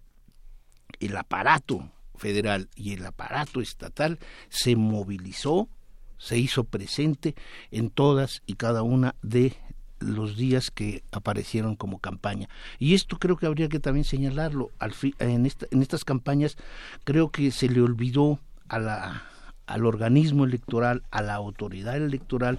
el 1.01 1.17
aparato 1.17 1.91
federal 2.17 2.69
y 2.75 2.95
el 2.95 3.05
aparato 3.05 3.61
estatal 3.61 4.19
se 4.49 4.77
movilizó, 4.77 5.69
se 6.17 6.39
hizo 6.39 6.65
presente 6.65 7.35
en 7.71 7.91
todas 7.91 8.43
y 8.47 8.55
cada 8.55 8.83
una 8.83 9.17
de 9.23 9.55
los 10.01 10.37
días 10.37 10.71
que 10.71 11.03
aparecieron 11.13 11.77
como 11.77 11.99
campaña. 11.99 12.49
Y 12.79 12.95
esto 12.95 13.19
creo 13.19 13.37
que 13.37 13.47
habría 13.47 13.69
que 13.69 13.81
también 13.81 14.05
señalarlo. 14.05 14.71
Al 14.79 14.93
fi- 14.93 15.15
en, 15.19 15.47
esta- 15.47 15.67
en 15.71 15.83
estas 15.83 16.05
campañas 16.05 16.57
creo 17.05 17.31
que 17.31 17.51
se 17.51 17.69
le 17.69 17.81
olvidó 17.81 18.39
a 18.69 18.79
la, 18.79 19.23
al 19.67 19.85
organismo 19.87 20.45
electoral, 20.45 21.03
a 21.11 21.23
la 21.23 21.35
autoridad 21.35 21.97
electoral, 21.97 22.59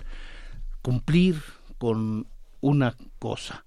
cumplir 0.82 1.42
con 1.78 2.28
una 2.62 2.96
cosa 3.20 3.66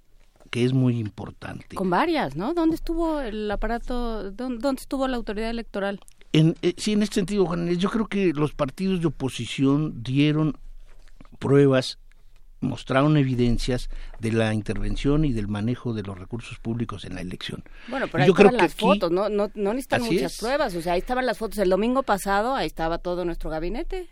que 0.51 0.65
es 0.65 0.73
muy 0.73 0.99
importante. 1.01 1.75
Con 1.75 1.91
varias, 1.91 2.37
¿no? 2.37 2.55
¿Dónde 2.55 2.77
estuvo 2.77 3.21
el 3.21 3.51
aparato, 3.51 4.31
dónde, 4.31 4.59
dónde 4.63 4.81
estuvo 4.81 5.09
la 5.09 5.17
autoridad 5.17 5.51
electoral? 5.51 5.99
En, 6.33 6.55
eh, 6.63 6.75
sí, 6.77 6.93
en 6.93 7.03
este 7.03 7.17
sentido, 7.17 7.45
Juan 7.47 7.69
yo 7.77 7.91
creo 7.91 8.07
que 8.07 8.33
los 8.33 8.55
partidos 8.55 9.01
de 9.01 9.09
oposición 9.09 10.03
dieron 10.05 10.57
pruebas, 11.41 11.99
mostraron 12.60 13.16
evidencias 13.16 13.90
de 14.20 14.32
la 14.32 14.55
intervención 14.55 15.24
y 15.24 15.32
del 15.32 15.48
manejo 15.48 15.93
de 15.93 16.02
los 16.02 16.18
recursos 16.18 16.59
públicos 16.59 17.05
en 17.05 17.14
la 17.14 17.20
elección. 17.20 17.62
Bueno, 17.89 18.06
Y 18.06 18.09
pero 18.10 18.22
ahí 18.24 18.28
yo 18.28 18.35
creo 18.35 18.47
estaban 18.48 18.59
que 18.59 18.64
las 18.64 18.72
aquí- 18.74 18.81
fotos, 18.86 19.10
no, 19.10 19.28
no, 19.28 19.51
no 19.55 19.72
necesitan 19.74 20.02
muchas 20.02 20.32
es. 20.32 20.39
pruebas, 20.39 20.74
o 20.74 20.81
sea, 20.81 20.94
ahí 20.94 21.01
estaban 21.01 21.26
las 21.26 21.36
fotos 21.39 21.59
el 21.59 21.68
domingo 21.70 22.02
pasado, 22.02 22.55
ahí 22.55 22.66
estaba 22.66 22.98
todo 22.98 23.24
nuestro 23.24 23.51
gabinete. 23.51 24.09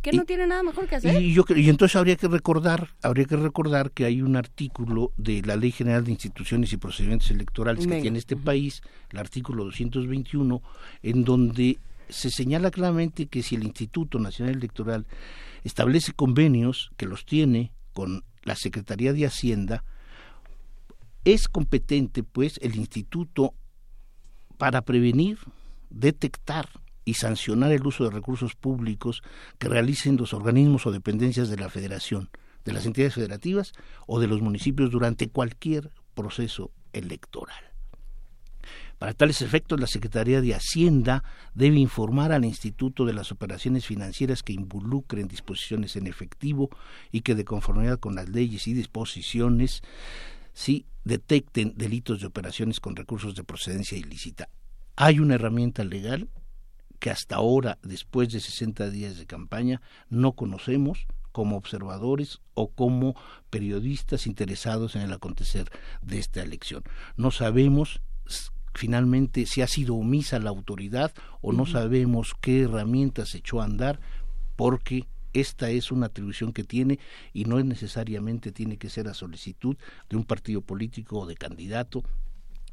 ¿Qué 0.00 0.10
no 0.12 0.24
tiene 0.24 0.46
nada 0.46 0.62
mejor 0.62 0.88
que 0.88 0.96
hacer? 0.96 1.20
Y, 1.20 1.34
yo, 1.34 1.44
y 1.54 1.68
entonces 1.68 1.96
habría 1.96 2.16
que 2.16 2.26
recordar, 2.26 2.88
habría 3.02 3.26
que 3.26 3.36
recordar 3.36 3.90
que 3.90 4.06
hay 4.06 4.22
un 4.22 4.36
artículo 4.36 5.12
de 5.18 5.42
la 5.42 5.54
Ley 5.54 5.70
General 5.70 6.02
de 6.02 6.12
Instituciones 6.12 6.72
y 6.72 6.78
Procedimientos 6.78 7.30
Electorales 7.30 7.84
que 7.84 7.90
Venga. 7.90 8.00
tiene 8.02 8.18
este 8.18 8.34
país, 8.34 8.80
el 9.10 9.18
artículo 9.18 9.64
221, 9.64 10.62
en 11.02 11.24
donde 11.24 11.78
se 12.08 12.30
señala 12.30 12.70
claramente 12.70 13.26
que 13.26 13.42
si 13.42 13.54
el 13.54 13.64
Instituto 13.64 14.18
Nacional 14.18 14.54
Electoral 14.54 15.04
establece 15.64 16.12
convenios 16.12 16.90
que 16.96 17.06
los 17.06 17.24
tiene 17.24 17.72
con 17.92 18.24
la 18.42 18.56
Secretaría 18.56 19.12
de 19.12 19.26
Hacienda, 19.26 19.84
es 21.24 21.48
competente 21.48 22.22
pues 22.22 22.58
el 22.62 22.76
instituto 22.76 23.54
para 24.58 24.82
prevenir, 24.82 25.38
detectar 25.90 26.68
y 27.04 27.14
sancionar 27.14 27.72
el 27.72 27.86
uso 27.86 28.04
de 28.04 28.10
recursos 28.10 28.54
públicos 28.54 29.22
que 29.58 29.68
realicen 29.68 30.16
los 30.16 30.34
organismos 30.34 30.86
o 30.86 30.92
dependencias 30.92 31.48
de 31.48 31.56
la 31.56 31.68
federación, 31.68 32.30
de 32.64 32.72
las 32.72 32.86
entidades 32.86 33.14
federativas 33.14 33.72
o 34.06 34.20
de 34.20 34.28
los 34.28 34.40
municipios 34.40 34.90
durante 34.90 35.28
cualquier 35.28 35.90
proceso 36.14 36.70
electoral. 36.92 37.71
Para 39.02 39.14
tales 39.14 39.42
efectos, 39.42 39.80
la 39.80 39.88
Secretaría 39.88 40.40
de 40.40 40.54
Hacienda 40.54 41.24
debe 41.54 41.76
informar 41.76 42.30
al 42.30 42.44
Instituto 42.44 43.04
de 43.04 43.12
las 43.12 43.32
operaciones 43.32 43.84
financieras 43.84 44.44
que 44.44 44.52
involucren 44.52 45.26
disposiciones 45.26 45.96
en 45.96 46.06
efectivo 46.06 46.70
y 47.10 47.22
que 47.22 47.34
de 47.34 47.44
conformidad 47.44 47.98
con 47.98 48.14
las 48.14 48.28
leyes 48.28 48.68
y 48.68 48.74
disposiciones 48.74 49.82
si 50.52 50.86
detecten 51.02 51.74
delitos 51.76 52.20
de 52.20 52.28
operaciones 52.28 52.78
con 52.78 52.94
recursos 52.94 53.34
de 53.34 53.42
procedencia 53.42 53.98
ilícita. 53.98 54.48
Hay 54.94 55.18
una 55.18 55.34
herramienta 55.34 55.82
legal 55.82 56.28
que 57.00 57.10
hasta 57.10 57.34
ahora, 57.34 57.78
después 57.82 58.28
de 58.28 58.38
60 58.38 58.88
días 58.90 59.18
de 59.18 59.26
campaña, 59.26 59.82
no 60.10 60.34
conocemos 60.34 61.08
como 61.32 61.56
observadores 61.56 62.40
o 62.54 62.68
como 62.68 63.16
periodistas 63.50 64.28
interesados 64.28 64.94
en 64.94 65.02
el 65.02 65.12
acontecer 65.12 65.72
de 66.02 66.20
esta 66.20 66.40
elección. 66.40 66.84
No 67.16 67.32
sabemos 67.32 68.00
finalmente 68.74 69.46
si 69.46 69.62
ha 69.62 69.66
sido 69.66 69.94
omisa 69.96 70.38
la 70.38 70.50
autoridad 70.50 71.12
o 71.40 71.52
no 71.52 71.66
sabemos 71.66 72.34
qué 72.40 72.62
herramientas 72.62 73.34
echó 73.34 73.60
a 73.60 73.64
andar 73.64 74.00
porque 74.56 75.06
esta 75.32 75.70
es 75.70 75.90
una 75.90 76.06
atribución 76.06 76.52
que 76.52 76.64
tiene 76.64 76.98
y 77.32 77.44
no 77.44 77.58
es 77.58 77.64
necesariamente 77.64 78.52
tiene 78.52 78.76
que 78.76 78.90
ser 78.90 79.08
a 79.08 79.14
solicitud 79.14 79.76
de 80.08 80.16
un 80.16 80.24
partido 80.24 80.60
político 80.60 81.20
o 81.20 81.26
de 81.26 81.36
candidato 81.36 82.02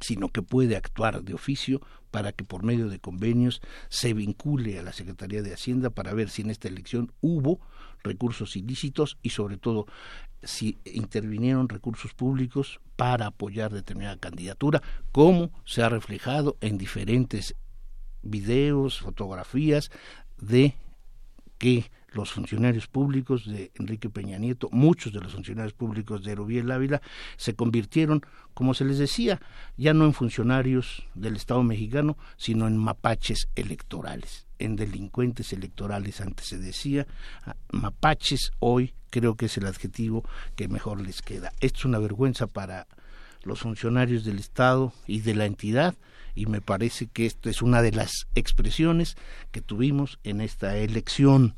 sino 0.00 0.30
que 0.30 0.42
puede 0.42 0.76
actuar 0.76 1.22
de 1.22 1.34
oficio 1.34 1.80
para 2.10 2.32
que 2.32 2.44
por 2.44 2.62
medio 2.64 2.88
de 2.88 2.98
convenios 2.98 3.60
se 3.88 4.14
vincule 4.14 4.78
a 4.78 4.82
la 4.82 4.92
Secretaría 4.92 5.42
de 5.42 5.52
Hacienda 5.52 5.90
para 5.90 6.14
ver 6.14 6.30
si 6.30 6.42
en 6.42 6.50
esta 6.50 6.68
elección 6.68 7.12
hubo 7.20 7.60
recursos 8.02 8.56
ilícitos 8.56 9.18
y 9.22 9.30
sobre 9.30 9.56
todo 9.56 9.86
si 10.42 10.78
intervinieron 10.84 11.68
recursos 11.68 12.14
públicos 12.14 12.80
para 12.96 13.26
apoyar 13.26 13.72
determinada 13.72 14.16
candidatura, 14.16 14.82
como 15.12 15.50
se 15.64 15.82
ha 15.82 15.88
reflejado 15.88 16.56
en 16.60 16.78
diferentes 16.78 17.54
videos, 18.22 19.00
fotografías 19.00 19.90
de 20.38 20.74
que 21.58 21.90
los 22.12 22.32
funcionarios 22.32 22.86
públicos 22.86 23.46
de 23.46 23.70
Enrique 23.74 24.10
Peña 24.10 24.38
Nieto, 24.38 24.68
muchos 24.72 25.12
de 25.12 25.20
los 25.20 25.32
funcionarios 25.32 25.74
públicos 25.74 26.24
de 26.24 26.34
Rubiel 26.34 26.70
Ávila, 26.70 27.00
se 27.36 27.54
convirtieron, 27.54 28.22
como 28.54 28.74
se 28.74 28.84
les 28.84 28.98
decía, 28.98 29.40
ya 29.76 29.94
no 29.94 30.06
en 30.06 30.14
funcionarios 30.14 31.06
del 31.14 31.36
Estado 31.36 31.62
mexicano, 31.62 32.16
sino 32.36 32.66
en 32.66 32.76
mapaches 32.76 33.48
electorales, 33.54 34.46
en 34.60 34.76
delincuentes 34.76 35.52
electorales, 35.52 36.20
antes 36.20 36.46
se 36.46 36.58
decía, 36.58 37.06
ah, 37.44 37.56
mapaches 37.72 38.52
hoy 38.60 38.94
creo 39.10 39.34
que 39.34 39.46
es 39.46 39.56
el 39.56 39.66
adjetivo 39.66 40.24
que 40.54 40.68
mejor 40.68 41.00
les 41.00 41.22
queda. 41.22 41.52
Esto 41.60 41.78
es 41.80 41.84
una 41.86 41.98
vergüenza 41.98 42.46
para 42.46 42.86
los 43.42 43.60
funcionarios 43.60 44.24
del 44.24 44.38
Estado 44.38 44.92
y 45.06 45.20
de 45.20 45.34
la 45.34 45.46
entidad 45.46 45.96
y 46.34 46.46
me 46.46 46.60
parece 46.60 47.06
que 47.06 47.26
esto 47.26 47.50
es 47.50 47.62
una 47.62 47.82
de 47.82 47.92
las 47.92 48.26
expresiones 48.34 49.16
que 49.50 49.60
tuvimos 49.60 50.18
en 50.24 50.40
esta 50.40 50.76
elección. 50.76 51.54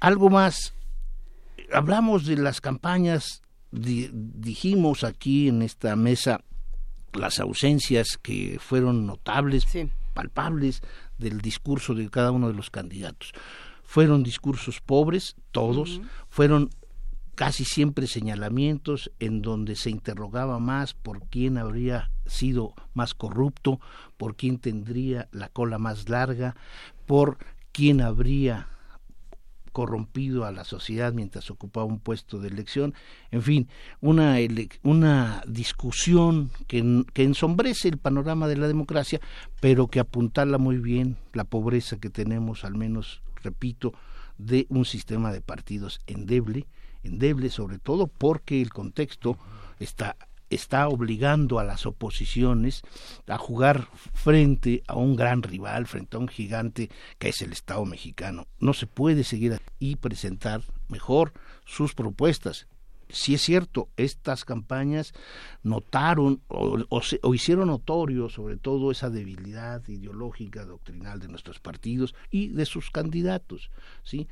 Algo 0.00 0.30
más, 0.30 0.74
hablamos 1.72 2.26
de 2.26 2.36
las 2.36 2.60
campañas, 2.60 3.42
dijimos 3.70 5.02
aquí 5.02 5.48
en 5.48 5.62
esta 5.62 5.96
mesa 5.96 6.42
las 7.12 7.40
ausencias 7.40 8.18
que 8.20 8.58
fueron 8.60 9.06
notables, 9.06 9.66
palpables 10.12 10.82
del 11.18 11.40
discurso 11.40 11.94
de 11.94 12.10
cada 12.10 12.30
uno 12.30 12.48
de 12.48 12.54
los 12.54 12.70
candidatos. 12.70 13.32
Fueron 13.82 14.22
discursos 14.22 14.80
pobres, 14.80 15.36
todos, 15.52 16.00
fueron 16.28 16.70
casi 17.34 17.64
siempre 17.64 18.06
señalamientos 18.06 19.10
en 19.18 19.42
donde 19.42 19.76
se 19.76 19.90
interrogaba 19.90 20.58
más 20.58 20.94
por 20.94 21.28
quién 21.28 21.58
habría 21.58 22.10
sido 22.26 22.74
más 22.94 23.14
corrupto, 23.14 23.80
por 24.16 24.36
quién 24.36 24.58
tendría 24.58 25.28
la 25.32 25.48
cola 25.48 25.78
más 25.78 26.08
larga, 26.08 26.56
por 27.06 27.38
quién 27.72 28.00
habría 28.00 28.68
corrompido 29.74 30.44
a 30.46 30.52
la 30.52 30.62
sociedad 30.62 31.12
mientras 31.12 31.50
ocupaba 31.50 31.84
un 31.84 31.98
puesto 31.98 32.38
de 32.38 32.46
elección, 32.46 32.94
en 33.32 33.42
fin, 33.42 33.68
una, 34.00 34.36
una 34.84 35.42
discusión 35.48 36.50
que, 36.68 37.04
que 37.12 37.24
ensombrece 37.24 37.88
el 37.88 37.98
panorama 37.98 38.46
de 38.46 38.56
la 38.56 38.68
democracia, 38.68 39.20
pero 39.60 39.88
que 39.88 39.98
apuntala 39.98 40.58
muy 40.58 40.78
bien 40.78 41.16
la 41.32 41.42
pobreza 41.42 41.98
que 41.98 42.08
tenemos, 42.08 42.64
al 42.64 42.76
menos, 42.76 43.20
repito, 43.42 43.92
de 44.38 44.66
un 44.68 44.84
sistema 44.84 45.32
de 45.32 45.40
partidos 45.40 45.98
endeble, 46.06 46.66
endeble 47.02 47.50
sobre 47.50 47.78
todo 47.78 48.06
porque 48.06 48.62
el 48.62 48.70
contexto 48.70 49.36
está 49.80 50.16
está 50.54 50.88
obligando 50.88 51.58
a 51.58 51.64
las 51.64 51.86
oposiciones 51.86 52.82
a 53.26 53.38
jugar 53.38 53.88
frente 54.12 54.82
a 54.86 54.94
un 54.94 55.16
gran 55.16 55.42
rival, 55.42 55.86
frente 55.86 56.16
a 56.16 56.20
un 56.20 56.28
gigante 56.28 56.90
que 57.18 57.28
es 57.28 57.42
el 57.42 57.52
Estado 57.52 57.84
mexicano. 57.84 58.46
No 58.58 58.72
se 58.72 58.86
puede 58.86 59.24
seguir 59.24 59.60
y 59.78 59.96
presentar 59.96 60.62
mejor 60.88 61.32
sus 61.64 61.94
propuestas. 61.94 62.66
Si 63.10 63.34
es 63.34 63.42
cierto, 63.42 63.90
estas 63.96 64.44
campañas 64.44 65.12
notaron 65.62 66.40
o, 66.48 66.78
o, 66.88 67.34
hicieron 67.34 67.68
notorio 67.68 68.28
sobre 68.28 68.56
todo 68.56 68.90
esa 68.90 69.10
debilidad 69.10 69.86
ideológica, 69.88 70.64
doctrinal 70.64 71.20
de 71.20 71.28
nuestros 71.28 71.60
partidos 71.60 72.14
y 72.30 72.48
de 72.48 72.64
sus 72.64 72.90
candidatos. 72.90 73.70
¿sí? 74.02 74.26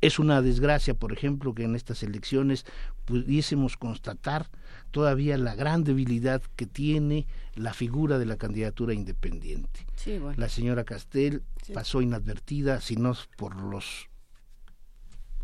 Es 0.00 0.18
una 0.18 0.42
desgracia, 0.42 0.94
por 0.94 1.12
ejemplo, 1.12 1.54
que 1.54 1.64
en 1.64 1.76
estas 1.76 2.02
elecciones 2.02 2.66
pudiésemos 3.04 3.76
constatar 3.76 4.50
todavía 4.90 5.38
la 5.38 5.54
gran 5.54 5.84
debilidad 5.84 6.42
que 6.56 6.66
tiene 6.66 7.26
la 7.54 7.74
figura 7.74 8.18
de 8.18 8.26
la 8.26 8.36
candidatura 8.36 8.94
independiente. 8.94 9.86
La 10.36 10.48
señora 10.48 10.84
Castel 10.84 11.42
pasó 11.72 12.02
inadvertida, 12.02 12.80
si 12.80 12.96
no 12.96 13.14
por 13.36 13.56
los 13.56 14.08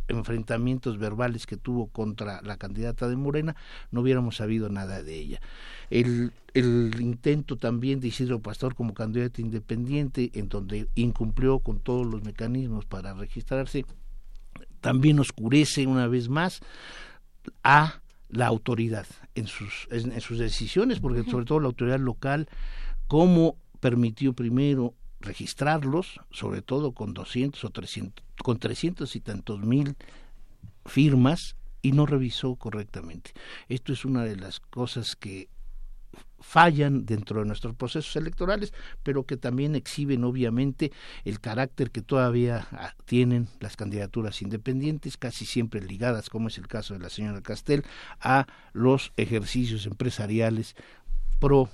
enfrentamientos 0.08 0.98
verbales 0.98 1.46
que 1.46 1.56
tuvo 1.56 1.86
contra 1.86 2.42
la 2.42 2.56
candidata 2.56 3.08
de 3.08 3.16
Morena, 3.16 3.56
no 3.90 4.00
hubiéramos 4.02 4.36
sabido 4.36 4.68
nada 4.68 5.02
de 5.02 5.14
ella. 5.14 5.40
El, 5.90 6.32
el 6.54 6.94
intento 7.00 7.56
también 7.56 8.00
de 8.00 8.08
Isidro 8.08 8.40
Pastor 8.40 8.74
como 8.74 8.94
candidato 8.94 9.40
independiente, 9.40 10.30
en 10.34 10.48
donde 10.48 10.88
incumplió 10.94 11.60
con 11.60 11.78
todos 11.80 12.06
los 12.06 12.22
mecanismos 12.24 12.84
para 12.84 13.14
registrarse, 13.14 13.84
también 14.80 15.18
oscurece 15.18 15.86
una 15.86 16.08
vez 16.08 16.28
más 16.28 16.60
a 17.62 18.01
la 18.32 18.46
autoridad 18.46 19.06
en 19.34 19.46
sus, 19.46 19.86
en, 19.90 20.20
sus 20.20 20.38
decisiones, 20.38 21.00
porque 21.00 21.22
sobre 21.30 21.44
todo 21.44 21.60
la 21.60 21.66
autoridad 21.66 22.00
local, 22.00 22.48
cómo 23.06 23.56
permitió 23.78 24.32
primero 24.32 24.94
registrarlos, 25.20 26.18
sobre 26.30 26.62
todo 26.62 26.92
con 26.92 27.12
200 27.12 27.62
o 27.62 27.70
300, 27.70 28.24
con 28.42 28.58
300 28.58 29.14
y 29.14 29.20
tantos 29.20 29.60
mil 29.60 29.96
firmas, 30.86 31.56
y 31.82 31.92
no 31.92 32.06
revisó 32.06 32.56
correctamente. 32.56 33.32
Esto 33.68 33.92
es 33.92 34.04
una 34.04 34.24
de 34.24 34.36
las 34.36 34.60
cosas 34.60 35.14
que 35.14 35.48
fallan 36.42 37.06
dentro 37.06 37.40
de 37.40 37.46
nuestros 37.46 37.74
procesos 37.74 38.14
electorales, 38.16 38.72
pero 39.02 39.24
que 39.24 39.36
también 39.36 39.74
exhiben 39.74 40.24
obviamente 40.24 40.92
el 41.24 41.40
carácter 41.40 41.90
que 41.90 42.02
todavía 42.02 42.66
ah, 42.72 42.94
tienen 43.04 43.48
las 43.60 43.76
candidaturas 43.76 44.42
independientes, 44.42 45.16
casi 45.16 45.46
siempre 45.46 45.80
ligadas, 45.80 46.28
como 46.28 46.48
es 46.48 46.58
el 46.58 46.68
caso 46.68 46.94
de 46.94 47.00
la 47.00 47.10
señora 47.10 47.40
Castel, 47.40 47.84
a 48.20 48.46
los 48.72 49.12
ejercicios 49.16 49.86
empresariales 49.86 50.74
pro 51.38 51.68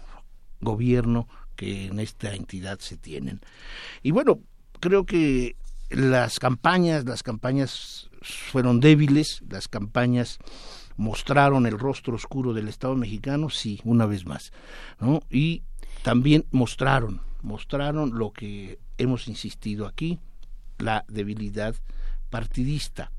gobierno 0.60 1.28
que 1.56 1.86
en 1.86 1.98
esta 2.00 2.34
entidad 2.34 2.78
se 2.78 2.96
tienen. 2.96 3.40
Y 4.02 4.12
bueno, 4.12 4.40
creo 4.80 5.04
que 5.04 5.56
las 5.90 6.38
campañas, 6.38 7.04
las 7.04 7.22
campañas 7.22 8.10
fueron 8.22 8.80
débiles, 8.80 9.42
las 9.48 9.68
campañas 9.68 10.38
mostraron 10.98 11.64
el 11.64 11.78
rostro 11.78 12.16
oscuro 12.16 12.52
del 12.52 12.68
Estado 12.68 12.94
mexicano, 12.96 13.48
sí, 13.48 13.80
una 13.84 14.04
vez 14.04 14.26
más, 14.26 14.52
¿no? 15.00 15.22
Y 15.30 15.62
también 16.02 16.44
mostraron, 16.50 17.22
mostraron 17.40 18.18
lo 18.18 18.32
que 18.32 18.78
hemos 18.98 19.28
insistido 19.28 19.86
aquí, 19.86 20.18
la 20.78 21.04
debilidad 21.08 21.76
partidista, 22.30 23.12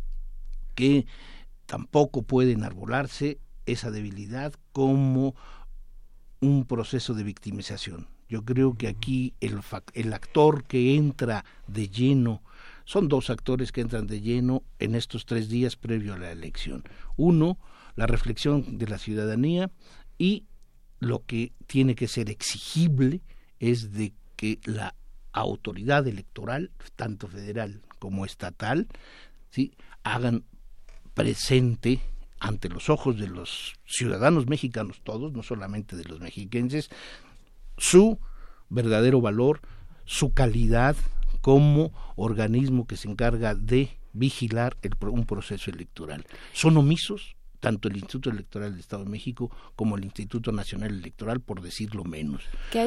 que 0.75 1.07
tampoco 1.65 2.21
puede 2.21 2.51
enarbolarse 2.51 3.39
esa 3.65 3.91
debilidad 3.91 4.53
como 4.73 5.35
un 6.41 6.65
proceso 6.65 7.13
de 7.13 7.23
victimización. 7.23 8.07
Yo 8.27 8.43
creo 8.43 8.75
que 8.75 8.87
aquí 8.87 9.33
el, 9.39 9.59
el 9.93 10.13
actor 10.13 10.65
que 10.65 10.95
entra 10.95 11.45
de 11.67 11.87
lleno 11.87 12.43
son 12.83 13.07
dos 13.07 13.29
actores 13.29 13.71
que 13.71 13.81
entran 13.81 14.07
de 14.07 14.19
lleno 14.19 14.63
en 14.79 14.95
estos 14.95 15.25
tres 15.25 15.47
días 15.47 15.75
previo 15.75 16.13
a 16.13 16.17
la 16.17 16.31
elección. 16.31 16.83
Uno, 17.17 17.57
la 17.95 18.07
reflexión 18.07 18.77
de 18.77 18.87
la 18.87 18.97
ciudadanía 18.97 19.71
y 20.17 20.45
lo 20.99 21.25
que 21.25 21.53
tiene 21.67 21.95
que 21.95 22.07
ser 22.07 22.29
exigible 22.29 23.21
es 23.59 23.91
de 23.91 24.13
que 24.35 24.59
la 24.65 24.95
autoridad 25.31 26.07
electoral, 26.07 26.71
tanto 26.95 27.27
federal 27.27 27.81
como 27.99 28.25
estatal, 28.25 28.87
¿sí? 29.49 29.73
hagan 30.03 30.43
presente 31.13 32.01
ante 32.39 32.69
los 32.69 32.89
ojos 32.89 33.19
de 33.19 33.27
los 33.27 33.75
ciudadanos 33.85 34.47
mexicanos 34.47 35.01
todos, 35.03 35.33
no 35.33 35.43
solamente 35.43 35.95
de 35.95 36.05
los 36.05 36.19
mexiquenses, 36.19 36.89
su 37.77 38.19
verdadero 38.69 39.19
valor, 39.19 39.61
su 40.05 40.33
calidad, 40.33 40.95
como 41.41 41.91
organismo 42.15 42.85
que 42.85 42.97
se 42.97 43.09
encarga 43.09 43.55
de 43.55 43.97
vigilar 44.13 44.75
el, 44.81 44.91
un 45.09 45.25
proceso 45.25 45.71
electoral. 45.71 46.25
Son 46.53 46.75
omisos 46.77 47.35
tanto 47.59 47.87
el 47.87 47.95
Instituto 47.95 48.29
Electoral 48.29 48.71
del 48.71 48.79
Estado 48.79 49.03
de 49.03 49.09
México 49.09 49.51
como 49.75 49.97
el 49.97 50.03
Instituto 50.03 50.51
Nacional 50.51 50.91
Electoral, 50.91 51.39
por 51.39 51.61
decirlo 51.61 52.03
menos. 52.03 52.43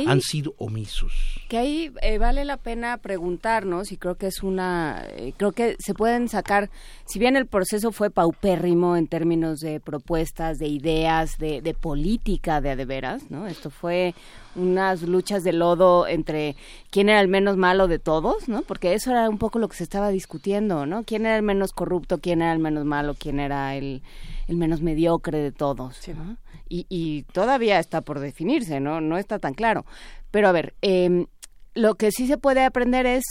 Han 0.06 0.20
sido 0.20 0.54
omisos. 0.58 1.12
Que 1.48 1.58
ahí 1.58 1.92
eh, 2.02 2.18
vale 2.18 2.44
la 2.44 2.56
pena 2.56 2.96
preguntarnos, 2.98 3.92
y 3.92 3.96
creo 3.96 4.16
que 4.16 4.26
es 4.26 4.42
una, 4.42 5.04
eh, 5.10 5.34
creo 5.36 5.52
que 5.52 5.76
se 5.78 5.94
pueden 5.94 6.28
sacar, 6.28 6.70
si 7.06 7.18
bien 7.18 7.36
el 7.36 7.46
proceso 7.46 7.92
fue 7.92 8.10
paupérrimo 8.10 8.96
en 8.96 9.06
términos 9.06 9.60
de 9.60 9.80
propuestas, 9.80 10.58
de 10.58 10.68
ideas, 10.68 11.38
de, 11.38 11.60
de 11.60 11.74
política 11.74 12.60
de 12.60 12.70
adeveras, 12.70 13.30
¿no? 13.30 13.46
Esto 13.46 13.70
fue 13.70 14.14
unas 14.54 15.02
luchas 15.02 15.44
de 15.44 15.52
lodo 15.52 16.06
entre 16.06 16.56
quién 16.90 17.08
era 17.08 17.20
el 17.20 17.28
menos 17.28 17.56
malo 17.56 17.88
de 17.88 17.98
todos, 17.98 18.48
¿no? 18.48 18.62
Porque 18.62 18.94
eso 18.94 19.10
era 19.10 19.28
un 19.28 19.38
poco 19.38 19.58
lo 19.58 19.68
que 19.68 19.76
se 19.76 19.84
estaba 19.84 20.10
discutiendo, 20.10 20.86
¿no? 20.86 21.04
¿Quién 21.04 21.26
era 21.26 21.36
el 21.36 21.42
menos 21.42 21.72
corrupto, 21.72 22.18
quién 22.18 22.42
era 22.42 22.52
el 22.52 22.58
menos 22.58 22.84
malo, 22.84 23.14
quién 23.18 23.40
era 23.40 23.74
el, 23.76 24.02
el 24.48 24.56
menos 24.56 24.82
mediocre 24.82 25.38
de 25.38 25.52
todos? 25.52 26.00
Y, 26.68 26.86
y, 26.88 27.22
todavía 27.32 27.78
está 27.78 28.00
por 28.00 28.20
definirse, 28.20 28.80
¿no? 28.80 29.00
No 29.00 29.18
está 29.18 29.38
tan 29.38 29.54
claro. 29.54 29.84
Pero 30.30 30.48
a 30.48 30.52
ver, 30.52 30.74
eh, 30.80 31.26
lo 31.74 31.94
que 31.94 32.10
sí 32.10 32.26
se 32.26 32.38
puede 32.38 32.64
aprender 32.64 33.06
es 33.06 33.24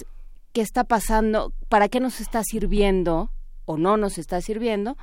qué 0.53 0.61
está 0.61 0.84
pasando, 0.84 1.53
para 1.69 1.89
qué 1.89 1.99
nos 1.99 2.19
está 2.19 2.43
sirviendo 2.43 3.31
o 3.65 3.77
no 3.77 3.98
nos 3.98 4.18
está 4.18 4.41
sirviendo 4.41 4.98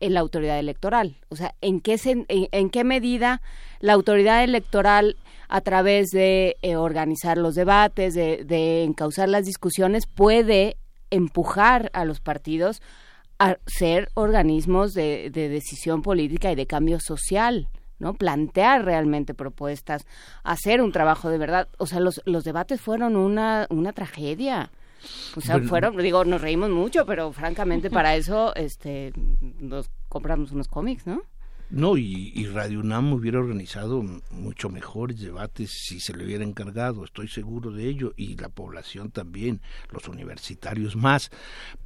en 0.00 0.14
la 0.14 0.20
autoridad 0.20 0.58
electoral. 0.58 1.16
O 1.28 1.36
sea, 1.36 1.54
¿en 1.60 1.80
qué, 1.80 1.98
en, 2.28 2.70
qué 2.70 2.84
medida 2.84 3.42
la 3.80 3.92
autoridad 3.92 4.44
electoral, 4.44 5.16
a 5.48 5.60
través 5.62 6.10
de 6.10 6.56
eh, 6.62 6.76
organizar 6.76 7.38
los 7.38 7.54
debates, 7.54 8.14
de, 8.14 8.44
de 8.44 8.84
encauzar 8.84 9.28
las 9.28 9.46
discusiones, 9.46 10.06
puede 10.06 10.76
empujar 11.10 11.90
a 11.94 12.04
los 12.04 12.20
partidos 12.20 12.82
a 13.38 13.56
ser 13.66 14.10
organismos 14.14 14.92
de, 14.92 15.30
de 15.30 15.48
decisión 15.48 16.02
política 16.02 16.52
y 16.52 16.54
de 16.54 16.66
cambio 16.66 17.00
social? 17.00 17.68
¿no? 17.98 18.14
Plantear 18.14 18.84
realmente 18.84 19.34
propuestas, 19.34 20.06
hacer 20.44 20.80
un 20.80 20.92
trabajo 20.92 21.28
de 21.28 21.38
verdad. 21.38 21.68
O 21.78 21.86
sea, 21.86 22.00
los, 22.00 22.22
los 22.24 22.44
debates 22.44 22.80
fueron 22.80 23.16
una, 23.16 23.66
una 23.70 23.92
tragedia. 23.92 24.70
O 25.36 25.40
sea, 25.40 25.60
fueron, 25.60 25.96
digo, 25.96 26.24
nos 26.24 26.40
reímos 26.40 26.70
mucho, 26.70 27.06
pero 27.06 27.32
francamente 27.32 27.90
para 27.90 28.16
eso 28.16 28.54
este 28.54 29.12
nos 29.60 29.90
compramos 30.08 30.52
unos 30.52 30.68
cómics, 30.68 31.06
¿no? 31.06 31.22
No, 31.70 31.98
y, 31.98 32.46
Radio 32.46 32.80
UNAM 32.80 33.12
hubiera 33.12 33.38
organizado 33.38 34.02
mucho 34.30 34.70
mejores 34.70 35.20
debates 35.20 35.70
si 35.70 36.00
se 36.00 36.16
le 36.16 36.24
hubiera 36.24 36.42
encargado, 36.42 37.04
estoy 37.04 37.28
seguro 37.28 37.72
de 37.72 37.86
ello, 37.86 38.14
y 38.16 38.36
la 38.36 38.48
población 38.48 39.10
también, 39.10 39.60
los 39.90 40.08
universitarios 40.08 40.96
más. 40.96 41.30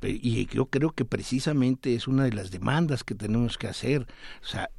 Y 0.01 0.47
yo 0.47 0.67
creo 0.67 0.91
que 0.93 1.05
precisamente 1.05 1.97
es 1.97 2.07
una 2.07 2.23
de 2.25 2.33
las 2.33 2.53
demandas 2.53 3.03
que 3.03 3.17
tenemos 3.17 3.59
que 3.59 3.67
hacer. 3.67 4.07
O 4.41 4.47
sea, 4.47 4.71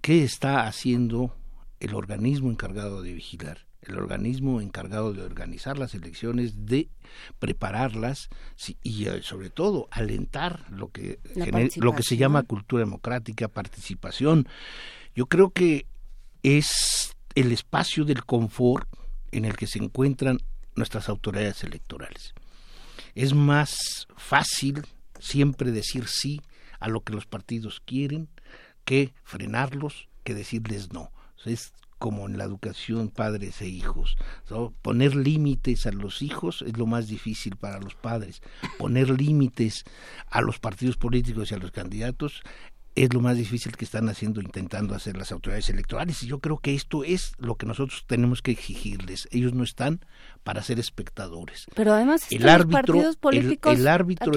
¿qué 0.00 0.24
está 0.24 0.66
haciendo 0.66 1.36
el 1.78 1.94
organismo 1.94 2.50
encargado 2.50 3.02
de 3.02 3.12
vigilar? 3.12 3.66
El 3.82 3.98
organismo 3.98 4.60
encargado 4.60 5.12
de 5.12 5.22
organizar 5.22 5.78
las 5.78 5.94
elecciones, 5.94 6.66
de 6.66 6.88
prepararlas 7.38 8.28
y 8.82 9.06
eh, 9.06 9.22
sobre 9.22 9.50
todo 9.50 9.88
alentar 9.90 10.64
lo 10.70 10.90
que 10.90 11.18
lo 11.76 11.94
que 11.94 12.02
se 12.02 12.16
llama 12.16 12.44
cultura 12.44 12.84
democrática, 12.84 13.48
participación. 13.48 14.48
Yo 15.14 15.26
creo 15.26 15.50
que 15.50 15.86
es 16.42 17.14
el 17.34 17.52
espacio 17.52 18.04
del 18.04 18.24
confort 18.24 18.88
en 19.30 19.44
el 19.44 19.56
que 19.56 19.66
se 19.66 19.78
encuentran 19.78 20.38
nuestras 20.74 21.08
autoridades 21.08 21.64
electorales. 21.64 22.34
Es 23.14 23.34
más 23.34 24.06
fácil 24.16 24.82
siempre 25.18 25.70
decir 25.70 26.06
sí 26.06 26.40
a 26.80 26.88
lo 26.88 27.02
que 27.02 27.12
los 27.12 27.26
partidos 27.26 27.80
quieren 27.84 28.28
que 28.84 29.12
frenarlos, 29.24 30.08
que 30.24 30.34
decirles 30.34 30.92
no. 30.92 31.12
Es 31.44 31.72
como 32.02 32.26
en 32.26 32.36
la 32.36 32.42
educación 32.42 33.10
padres 33.10 33.62
e 33.62 33.68
hijos. 33.68 34.16
Poner 34.82 35.14
límites 35.14 35.86
a 35.86 35.92
los 35.92 36.20
hijos 36.20 36.64
es 36.66 36.76
lo 36.76 36.84
más 36.84 37.06
difícil 37.06 37.54
para 37.54 37.78
los 37.78 37.94
padres. 37.94 38.42
Poner 38.76 39.08
límites 39.08 39.84
a 40.28 40.40
los 40.40 40.58
partidos 40.58 40.96
políticos 40.96 41.52
y 41.52 41.54
a 41.54 41.58
los 41.58 41.70
candidatos 41.70 42.42
es 42.96 43.14
lo 43.14 43.20
más 43.20 43.36
difícil 43.36 43.76
que 43.76 43.84
están 43.84 44.08
haciendo, 44.08 44.40
intentando 44.40 44.96
hacer 44.96 45.16
las 45.16 45.30
autoridades 45.30 45.70
electorales. 45.70 46.20
Y 46.24 46.26
yo 46.26 46.40
creo 46.40 46.58
que 46.58 46.74
esto 46.74 47.04
es 47.04 47.34
lo 47.38 47.54
que 47.54 47.66
nosotros 47.66 48.02
tenemos 48.08 48.42
que 48.42 48.50
exigirles. 48.50 49.28
Ellos 49.30 49.54
no 49.54 49.62
están 49.62 50.04
para 50.42 50.60
ser 50.64 50.80
espectadores. 50.80 51.66
Pero 51.76 51.94
además, 51.94 52.26
el 52.32 52.48
árbitro, 52.48 52.94
los 52.96 53.14
partidos 53.14 53.16
políticos, 53.16 53.78
el, 53.78 53.86
árbitro 53.86 54.32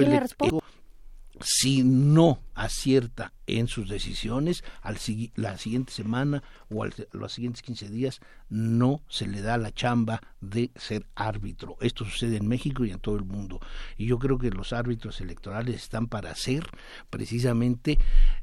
si 1.40 1.82
no 1.82 2.40
acierta 2.54 3.32
en 3.46 3.68
sus 3.68 3.88
decisiones, 3.88 4.64
al, 4.82 4.98
la 5.34 5.58
siguiente 5.58 5.92
semana 5.92 6.42
o 6.70 6.84
a 6.84 6.90
los 7.12 7.32
siguientes 7.32 7.62
15 7.62 7.90
días 7.90 8.20
no 8.48 9.02
se 9.08 9.26
le 9.26 9.42
da 9.42 9.58
la 9.58 9.72
chamba 9.72 10.20
de 10.40 10.70
ser 10.76 11.06
árbitro. 11.14 11.76
Esto 11.80 12.04
sucede 12.04 12.36
en 12.36 12.48
México 12.48 12.84
y 12.84 12.90
en 12.90 13.00
todo 13.00 13.16
el 13.16 13.24
mundo. 13.24 13.60
Y 13.96 14.06
yo 14.06 14.18
creo 14.18 14.38
que 14.38 14.50
los 14.50 14.72
árbitros 14.72 15.20
electorales 15.20 15.76
están 15.76 16.06
para 16.06 16.34
ser 16.34 16.66
precisamente 17.10 17.98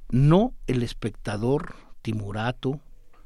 no 0.10 0.54
el 0.68 0.84
espectador 0.84 1.76
timurato, 2.02 2.80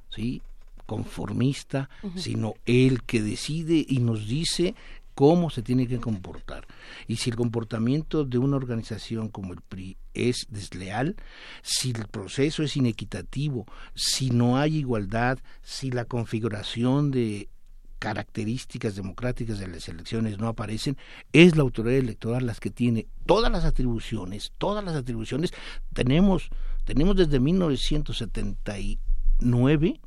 ¿sí? 0.10 0.42
conformista, 0.88 1.90
sino 2.16 2.54
el 2.66 3.04
que 3.04 3.22
decide 3.22 3.86
y 3.88 4.00
nos 4.00 4.26
dice 4.26 4.74
cómo 5.18 5.50
se 5.50 5.64
tiene 5.64 5.88
que 5.88 5.98
comportar. 5.98 6.68
Y 7.08 7.16
si 7.16 7.32
el 7.32 7.36
comportamiento 7.36 8.24
de 8.24 8.38
una 8.38 8.56
organización 8.56 9.30
como 9.30 9.54
el 9.54 9.62
PRI 9.62 9.98
es 10.14 10.46
desleal, 10.48 11.16
si 11.64 11.90
el 11.90 12.08
proceso 12.08 12.62
es 12.62 12.78
inequitativo, 12.78 13.66
si 13.96 14.30
no 14.30 14.60
hay 14.60 14.78
igualdad, 14.78 15.40
si 15.64 15.90
la 15.90 16.06
configuración 16.06 17.10
de 17.10 17.50
características 17.98 18.96
democráticas 18.96 19.58
de 19.58 19.68
las 19.68 19.90
elecciones 19.90 20.38
no 20.38 20.50
aparecen, 20.50 20.98
es 21.34 21.56
la 21.56 21.64
autoridad 21.64 21.98
electoral 21.98 22.46
las 22.46 22.60
que 22.60 22.70
tiene 22.70 23.08
todas 23.26 23.52
las 23.52 23.66
atribuciones, 23.66 24.54
todas 24.60 24.86
las 24.86 24.96
atribuciones. 24.96 25.52
Tenemos, 25.94 26.50
tenemos 26.86 27.16
desde 27.16 27.40
1979 27.40 30.00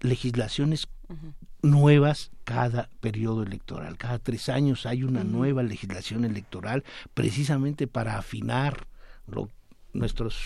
legislaciones 0.00 0.86
nuevas 1.62 2.30
cada 2.44 2.88
periodo 3.00 3.42
electoral. 3.42 3.96
Cada 3.96 4.18
tres 4.18 4.48
años 4.48 4.86
hay 4.86 5.04
una 5.04 5.24
nueva 5.24 5.62
legislación 5.62 6.24
electoral 6.24 6.84
precisamente 7.14 7.86
para 7.86 8.18
afinar 8.18 8.86
nuestros 9.92 10.42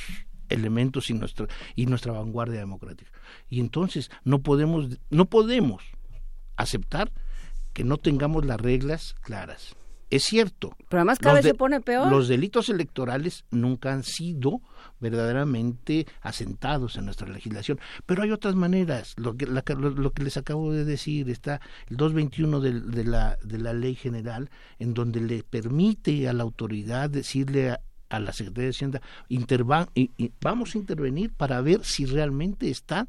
elementos 0.48 1.10
y 1.10 1.14
nuestra 1.14 1.46
y 1.74 1.86
nuestra 1.86 2.12
vanguardia 2.12 2.58
democrática. 2.58 3.10
Y 3.48 3.60
entonces 3.60 4.10
no 4.24 4.40
podemos 4.40 4.98
no 5.10 5.24
podemos 5.26 5.82
aceptar 6.56 7.10
que 7.72 7.84
no 7.84 7.96
tengamos 7.96 8.44
las 8.44 8.60
reglas 8.60 9.14
claras. 9.22 9.76
Es 10.14 10.22
cierto. 10.22 10.76
Pero 10.88 11.00
además 11.00 11.18
cada 11.18 11.34
vez 11.34 11.44
se 11.44 11.54
pone 11.54 11.80
peor. 11.80 12.08
Los 12.08 12.28
delitos 12.28 12.68
electorales 12.68 13.44
nunca 13.50 13.92
han 13.92 14.04
sido 14.04 14.60
verdaderamente 15.00 16.06
asentados 16.20 16.94
en 16.94 17.06
nuestra 17.06 17.28
legislación. 17.28 17.80
Pero 18.06 18.22
hay 18.22 18.30
otras 18.30 18.54
maneras. 18.54 19.14
Lo 19.16 19.36
que, 19.36 19.44
lo, 19.46 20.12
que 20.12 20.22
les 20.22 20.36
acabo 20.36 20.72
de 20.72 20.84
decir 20.84 21.28
está 21.30 21.60
el 21.88 21.96
221 21.96 22.60
de, 22.60 22.80
de, 22.80 23.04
la, 23.04 23.38
de 23.42 23.58
la 23.58 23.72
ley 23.72 23.96
general, 23.96 24.50
en 24.78 24.94
donde 24.94 25.20
le 25.20 25.42
permite 25.42 26.28
a 26.28 26.32
la 26.32 26.44
autoridad 26.44 27.10
decirle 27.10 27.72
a, 27.72 27.80
a 28.08 28.20
la 28.20 28.32
Secretaría 28.32 28.66
de 28.66 28.70
Hacienda, 28.70 29.02
vamos 30.40 30.76
a 30.76 30.78
intervenir 30.78 31.32
para 31.32 31.60
ver 31.60 31.84
si 31.84 32.06
realmente 32.06 32.70
están 32.70 33.08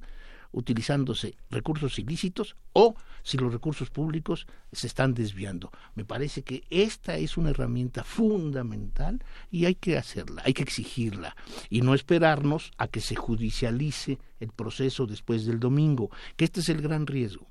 utilizándose 0.56 1.36
recursos 1.52 2.00
ilícitos 2.00 2.56
o 2.74 2.96
si 3.24 3.38
los 3.38 3.52
recursos 3.52 3.90
públicos 3.90 4.48
se 4.72 4.88
están 4.88 5.14
desviando. 5.14 5.70
Me 5.96 6.06
parece 6.06 6.44
que 6.44 6.64
esta 6.70 7.18
es 7.18 7.38
una 7.38 7.50
herramienta 7.50 8.04
fundamental 8.04 9.22
y 9.52 9.66
hay 9.66 9.76
que 9.76 9.98
hacerla, 9.98 10.42
hay 10.46 10.54
que 10.54 10.64
exigirla 10.64 11.36
y 11.70 11.82
no 11.82 11.94
esperarnos 11.94 12.72
a 12.78 12.88
que 12.88 13.02
se 13.02 13.16
judicialice 13.16 14.18
el 14.40 14.52
proceso 14.52 15.06
después 15.06 15.46
del 15.46 15.60
domingo, 15.60 16.10
que 16.38 16.46
este 16.46 16.62
es 16.62 16.70
el 16.70 16.82
gran 16.82 17.06
riesgo. 17.06 17.48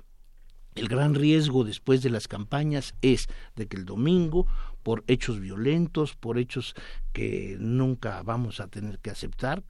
El 0.73 0.89
gran 0.89 1.13
riesgo 1.13 1.63
después 1.63 2.01
de 2.01 2.09
las 2.09 2.27
campañas 2.27 2.95
es 3.01 3.27
de 3.55 3.67
que 3.67 3.77
el 3.77 3.85
domingo, 3.85 4.45
por 4.83 5.03
hechos 5.07 5.39
violentos, 5.39 6.15
por 6.15 6.37
hechos 6.37 6.73
que 7.13 7.55
nunca 7.59 8.23
vamos 8.23 8.59
a 8.59 8.67
tener 8.67 8.99
que 8.99 9.09
aceptar, 9.09 9.63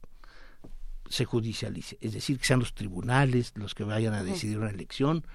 se 1.10 1.26
judicialice, 1.26 1.98
es 2.02 2.14
decir, 2.14 2.40
que 2.40 2.46
sean 2.46 2.60
los 2.60 2.74
tribunales 2.74 3.54
los 3.56 3.76
que 3.76 3.84
vayan 3.84 4.14
a 4.14 4.24
decidir 4.24 4.58
una 4.58 4.70
elección 4.70 5.26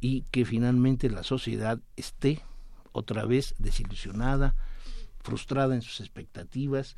y 0.00 0.22
que 0.30 0.44
finalmente 0.44 1.10
la 1.10 1.22
sociedad 1.22 1.78
esté 1.96 2.42
otra 2.92 3.24
vez 3.24 3.54
desilusionada, 3.58 4.54
frustrada 5.22 5.74
en 5.74 5.82
sus 5.82 6.00
expectativas. 6.00 6.94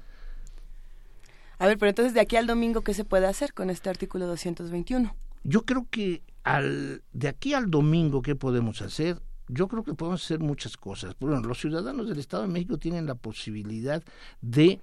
A 1.58 1.66
ver, 1.66 1.78
pero 1.78 1.90
entonces 1.90 2.14
de 2.14 2.20
aquí 2.20 2.36
al 2.36 2.46
domingo, 2.46 2.82
¿qué 2.82 2.94
se 2.94 3.04
puede 3.04 3.26
hacer 3.26 3.52
con 3.52 3.70
este 3.70 3.90
artículo 3.90 4.26
221? 4.26 5.14
Yo 5.44 5.64
creo 5.64 5.86
que 5.90 6.22
al, 6.44 7.02
de 7.12 7.28
aquí 7.28 7.54
al 7.54 7.70
domingo, 7.70 8.22
¿qué 8.22 8.34
podemos 8.34 8.80
hacer? 8.82 9.20
Yo 9.48 9.68
creo 9.68 9.82
que 9.82 9.94
podemos 9.94 10.24
hacer 10.24 10.40
muchas 10.40 10.76
cosas. 10.76 11.14
Bueno, 11.20 11.40
los 11.40 11.60
ciudadanos 11.60 12.08
del 12.08 12.18
Estado 12.18 12.44
de 12.44 12.48
México 12.48 12.78
tienen 12.78 13.06
la 13.06 13.16
posibilidad 13.16 14.02
de 14.40 14.80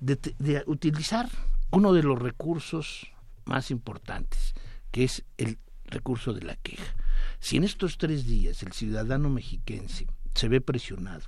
de, 0.00 0.64
utilizar 0.66 1.28
uno 1.70 1.92
de 1.92 2.02
los 2.02 2.18
recursos 2.18 3.12
más 3.44 3.70
importantes, 3.70 4.54
que 4.90 5.04
es 5.04 5.24
el 5.38 5.58
recurso 5.84 6.32
de 6.32 6.42
la 6.42 6.56
queja. 6.56 6.96
Si 7.38 7.56
en 7.56 7.64
estos 7.64 7.98
tres 7.98 8.26
días 8.26 8.62
el 8.62 8.72
ciudadano 8.72 9.28
mexiquense 9.28 10.06
se 10.34 10.48
ve 10.48 10.60
presionado, 10.60 11.26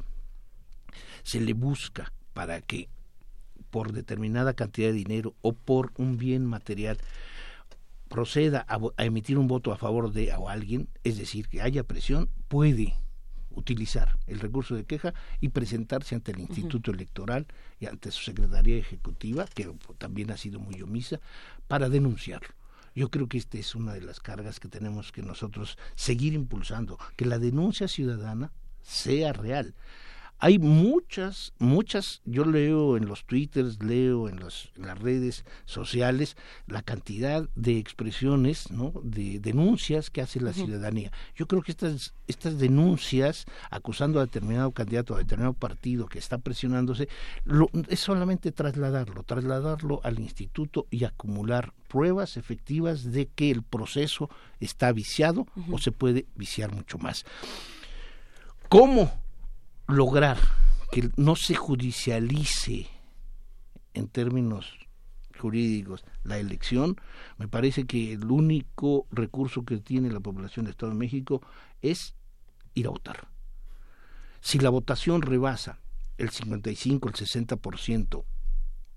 se 1.23 1.41
le 1.41 1.53
busca 1.53 2.13
para 2.33 2.61
que 2.61 2.89
por 3.71 3.93
determinada 3.93 4.55
cantidad 4.55 4.89
de 4.89 4.95
dinero 4.95 5.35
o 5.41 5.55
por 5.55 5.93
un 5.97 6.19
bien 6.19 6.45
material 6.45 6.99
proceda 8.09 8.65
a, 8.69 8.79
a 8.97 9.05
emitir 9.05 9.39
un 9.39 9.49
voto 9.49 9.73
a 9.73 9.79
favor 9.79 10.13
de 10.13 10.33
alguien, 10.33 10.89
es 11.03 11.17
decir, 11.17 11.49
que 11.49 11.63
haya 11.63 11.83
presión, 11.85 12.29
puede 12.49 12.95
utilizar 13.55 14.19
el 14.27 14.41
recurso 14.41 14.75
de 14.75 14.85
queja 14.85 15.15
y 15.41 15.49
presentarse 15.51 16.15
ante 16.15 16.33
el 16.33 16.41
Instituto 16.41 16.91
Electoral 16.91 17.47
y 17.81 17.87
ante 17.87 18.11
su 18.11 18.23
Secretaría 18.23 18.77
Ejecutiva, 18.77 19.47
que 19.47 19.73
también 19.99 20.31
ha 20.31 20.37
sido 20.37 20.61
muy 20.61 20.81
omisa, 20.83 21.21
para 21.69 21.89
denunciarlo. 21.89 22.55
Yo 22.95 23.11
creo 23.11 23.29
que 23.29 23.39
esta 23.39 23.59
es 23.59 23.75
una 23.75 23.95
de 23.95 24.03
las 24.03 24.21
cargas 24.21 24.61
que 24.61 24.69
tenemos 24.69 25.13
que 25.13 25.23
nosotros 25.23 25.79
seguir 25.95 26.35
impulsando, 26.35 26.99
que 27.17 27.25
la 27.25 27.39
denuncia 27.39 27.89
ciudadana 27.89 28.53
sea 28.83 29.33
real. 29.33 29.75
Hay 30.45 30.59
muchas, 30.59 31.53
muchas, 31.61 32.21
yo 32.25 32.45
leo 32.45 32.97
en 32.97 33.07
los 33.07 33.25
twitters, 33.27 33.81
leo 33.81 34.29
en, 34.29 34.41
los, 34.41 34.73
en 34.75 34.89
las 34.89 34.99
redes 34.99 35.45
sociales 35.67 36.37
la 36.67 36.83
cantidad 36.83 37.49
de 37.55 37.79
expresiones, 37.79 38.69
¿no? 38.73 38.93
de 39.05 39.39
denuncias 39.39 40.11
que 40.11 40.21
hace 40.21 40.41
la 40.41 40.53
ciudadanía. 40.53 41.13
Yo 41.37 41.47
creo 41.47 41.63
que 41.63 41.71
estas, 41.71 42.15
estas 42.27 42.59
denuncias 42.59 43.45
acusando 43.71 44.19
a 44.19 44.25
determinado 44.25 44.73
candidato, 44.73 45.15
a 45.15 45.19
determinado 45.19 45.53
partido 45.53 46.09
que 46.09 46.19
está 46.19 46.39
presionándose, 46.39 47.09
lo, 47.45 47.71
es 47.89 48.01
solamente 48.01 48.51
trasladarlo, 48.51 49.23
trasladarlo 49.23 50.01
al 50.03 50.19
instituto 50.19 50.89
y 50.91 51.05
acumular 51.05 51.73
pruebas 51.87 52.37
efectivas 52.37 53.13
de 53.13 53.29
que 53.29 53.53
el 53.53 53.63
proceso 53.63 54.29
está 54.59 54.91
viciado 54.91 55.47
o 55.71 55.79
se 55.79 55.93
puede 55.93 56.27
viciar 56.35 56.75
mucho 56.75 56.99
más. 56.99 57.25
¿Cómo 58.69 59.22
lograr 59.93 60.39
que 60.91 61.11
no 61.17 61.37
se 61.37 61.55
judicialice 61.55 62.89
en 63.95 64.09
términos 64.09 64.79
jurídicos 65.39 66.05
la 66.23 66.39
elección, 66.39 66.97
me 67.39 67.49
parece 67.49 67.85
que 67.85 68.13
el 68.13 68.31
único 68.31 69.07
recurso 69.11 69.65
que 69.65 69.79
tiene 69.79 70.11
la 70.11 70.21
población 70.21 70.65
del 70.65 70.73
Estado 70.73 70.93
de 70.93 70.99
México 70.99 71.43
es 71.81 72.15
ir 72.75 72.87
a 72.87 72.91
votar. 72.91 73.29
Si 74.41 74.59
la 74.59 74.71
votación 74.71 75.23
rebasa 75.23 75.79
el 76.19 76.31
55, 76.31 77.09
el 77.09 77.15
60% 77.15 78.25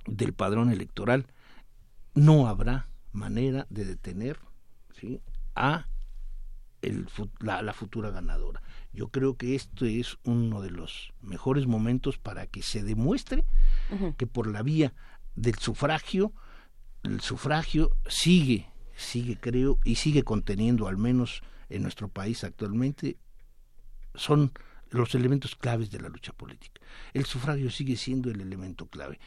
del 0.07 0.34
padrón 0.34 0.72
electoral, 0.72 1.27
no 2.13 2.47
habrá 2.47 2.88
manera 3.11 3.65
de 3.69 3.85
detener 3.85 4.39
¿sí? 4.99 5.22
a 5.55 5.88
el, 6.85 7.07
la, 7.39 7.61
la 7.61 7.73
futura 7.73 8.11
ganadora. 8.11 8.61
Yo 8.93 9.09
creo 9.09 9.35
que 9.35 9.55
esto 9.55 9.85
es 9.85 10.17
uno 10.23 10.61
de 10.61 10.71
los 10.71 11.13
mejores 11.21 11.67
momentos 11.67 12.17
para 12.17 12.47
que 12.47 12.61
se 12.61 12.83
demuestre 12.83 13.45
que 14.17 14.27
por 14.27 14.47
la 14.47 14.61
vía 14.61 14.93
del 15.35 15.55
sufragio, 15.55 16.31
el 17.03 17.21
sufragio 17.21 17.91
sigue, 18.07 18.69
sigue 18.95 19.37
creo, 19.37 19.79
y 19.83 19.95
sigue 19.95 20.23
conteniendo, 20.23 20.87
al 20.87 20.97
menos 20.97 21.41
en 21.69 21.81
nuestro 21.81 22.07
país 22.07 22.43
actualmente, 22.43 23.17
son 24.13 24.53
los 24.91 25.13
elementos 25.13 25.55
claves 25.55 25.91
de 25.91 25.99
la 25.99 26.09
lucha 26.09 26.31
política. 26.31 26.81
El 27.13 27.25
sufragio 27.25 27.69
sigue 27.69 27.97
siendo 27.97 28.29
el 28.31 28.39
elemento 28.39 28.87
clave. 28.87 29.19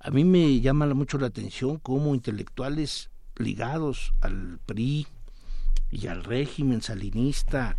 A 0.00 0.10
mí 0.10 0.24
me 0.24 0.60
llama 0.60 0.92
mucho 0.92 1.18
la 1.18 1.28
atención 1.28 1.78
cómo 1.78 2.14
intelectuales 2.14 3.10
ligados 3.36 4.12
al 4.20 4.58
PRI 4.66 5.06
y 5.90 6.06
al 6.08 6.24
régimen 6.24 6.82
salinista 6.82 7.78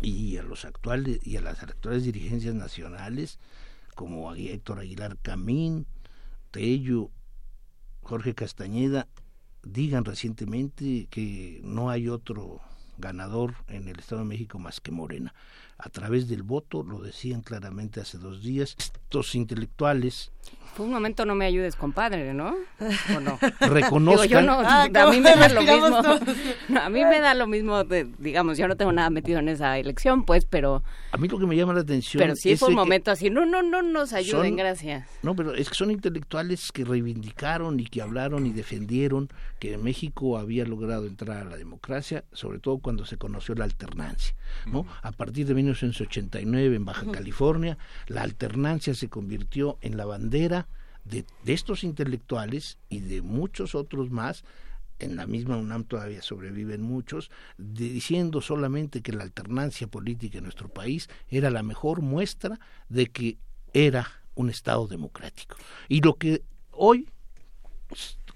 y 0.00 0.36
a 0.36 0.42
los 0.42 0.64
actuales 0.64 1.20
y 1.26 1.36
a 1.36 1.40
las 1.40 1.62
actuales 1.62 2.04
dirigencias 2.04 2.54
nacionales 2.54 3.38
como 3.94 4.34
Héctor 4.34 4.80
Aguilar 4.80 5.16
Camín, 5.22 5.86
Tello, 6.50 7.10
Jorge 8.02 8.34
Castañeda 8.34 9.08
digan 9.62 10.04
recientemente 10.04 11.08
que 11.10 11.60
no 11.64 11.90
hay 11.90 12.08
otro 12.08 12.60
ganador 12.98 13.54
en 13.68 13.88
el 13.88 13.98
Estado 13.98 14.22
de 14.22 14.28
México 14.28 14.58
más 14.58 14.80
que 14.80 14.92
Morena. 14.92 15.34
A 15.78 15.88
través 15.90 16.26
del 16.28 16.42
voto, 16.42 16.82
lo 16.82 17.00
decían 17.00 17.42
claramente 17.42 18.00
hace 18.00 18.16
dos 18.18 18.42
días, 18.42 18.74
estos 18.78 19.34
intelectuales 19.34 20.32
fue 20.74 20.84
un 20.84 20.92
momento 20.92 21.24
no 21.24 21.34
me 21.34 21.46
ayudes, 21.46 21.74
compadre, 21.74 22.34
¿no? 22.34 22.54
¿O 23.16 23.20
no? 23.20 23.38
Reconozcan. 23.60 24.28
yo 24.28 24.42
no, 24.42 24.60
Ah, 24.60 24.82
a 24.84 24.88
¿cómo 24.92 25.10
mí 25.12 25.20
me 25.20 25.34
da 25.34 25.48
lo 25.48 25.62
mismo. 25.62 26.02
No, 26.68 26.80
a 26.82 26.90
mí 26.90 27.02
me 27.02 27.20
da 27.20 27.32
lo 27.34 27.46
mismo, 27.46 27.82
de- 27.84 28.04
digamos, 28.18 28.58
yo 28.58 28.68
no 28.68 28.76
tengo 28.76 28.92
nada 28.92 29.08
metido 29.08 29.38
en 29.38 29.48
esa 29.48 29.78
elección, 29.78 30.24
pues, 30.26 30.44
pero, 30.44 30.82
A 31.12 31.16
mí 31.16 31.28
lo 31.28 31.38
que 31.38 31.46
me 31.46 31.56
llama 31.56 31.72
la 31.72 31.80
atención 31.80 32.20
pero 32.20 32.36
sí 32.36 32.50
es 32.52 32.60
fue 32.60 32.68
un 32.68 32.74
momento 32.74 33.10
así, 33.10 33.30
no, 33.30 33.46
no, 33.46 33.62
no 33.62 33.80
nos 33.80 34.12
ayuden, 34.12 34.50
Son- 34.50 34.56
gracias. 34.56 35.08
No, 35.22 35.34
pero 35.34 35.54
es 35.54 35.70
que 35.70 35.74
son 35.74 35.90
intelectuales 35.90 36.70
que 36.72 36.84
reivindicaron 36.84 37.80
y 37.80 37.86
que 37.86 38.02
hablaron 38.02 38.44
y 38.46 38.52
defendieron 38.52 39.30
que 39.58 39.78
México 39.78 40.36
había 40.36 40.66
logrado 40.66 41.06
entrar 41.06 41.38
a 41.38 41.44
la 41.50 41.56
democracia, 41.56 42.24
sobre 42.32 42.58
todo 42.58 42.78
cuando 42.78 43.06
se 43.06 43.16
conoció 43.16 43.54
la 43.54 43.64
alternancia. 43.64 44.36
¿no? 44.66 44.86
A 45.02 45.12
partir 45.12 45.46
de 45.46 45.54
1989 45.66 46.76
en 46.76 46.84
Baja 46.84 47.10
California, 47.10 47.78
la 48.06 48.22
alternancia 48.22 48.94
se 48.94 49.08
convirtió 49.08 49.78
en 49.80 49.96
la 49.96 50.04
bandera 50.06 50.68
de, 51.04 51.24
de 51.44 51.52
estos 51.52 51.84
intelectuales 51.84 52.78
y 52.88 53.00
de 53.00 53.22
muchos 53.22 53.74
otros 53.74 54.10
más 54.10 54.44
en 54.98 55.14
la 55.16 55.26
misma 55.26 55.56
UNAM 55.58 55.84
todavía 55.84 56.22
sobreviven 56.22 56.80
muchos, 56.80 57.30
de- 57.58 57.90
diciendo 57.90 58.40
solamente 58.40 59.02
que 59.02 59.12
la 59.12 59.24
alternancia 59.24 59.86
política 59.86 60.38
en 60.38 60.44
nuestro 60.44 60.68
país 60.68 61.08
era 61.28 61.50
la 61.50 61.62
mejor 61.62 62.00
muestra 62.00 62.58
de 62.88 63.06
que 63.08 63.36
era 63.74 64.10
un 64.34 64.48
Estado 64.48 64.86
democrático. 64.86 65.56
Y 65.88 66.00
lo 66.00 66.14
que 66.14 66.42
hoy 66.70 67.08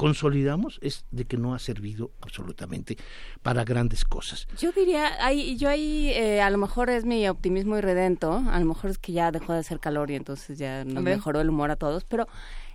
consolidamos 0.01 0.78
es 0.81 1.05
de 1.10 1.27
que 1.27 1.36
no 1.36 1.55
ha 1.55 1.59
servido 1.59 2.10
absolutamente 2.22 2.97
para 3.43 3.66
grandes 3.66 4.06
cosas. 4.06 4.48
Yo 4.59 4.72
diría, 4.72 5.22
ahí, 5.22 5.59
yo 5.59 5.68
ahí 5.68 6.09
eh, 6.14 6.40
a 6.40 6.48
lo 6.48 6.56
mejor 6.56 6.89
es 6.89 7.05
mi 7.05 7.28
optimismo 7.28 7.77
irredento, 7.77 8.43
a 8.51 8.59
lo 8.59 8.64
mejor 8.64 8.89
es 8.89 8.97
que 8.97 9.12
ya 9.12 9.31
dejó 9.31 9.52
de 9.52 9.59
hacer 9.59 9.78
calor 9.78 10.10
y 10.10 10.14
entonces 10.14 10.56
ya 10.56 10.86
nos 10.86 11.02
mejoró 11.02 11.43
el 11.43 11.51
humor 11.51 11.70
a 11.70 11.77
todos, 11.77 12.05
pero 12.05 12.28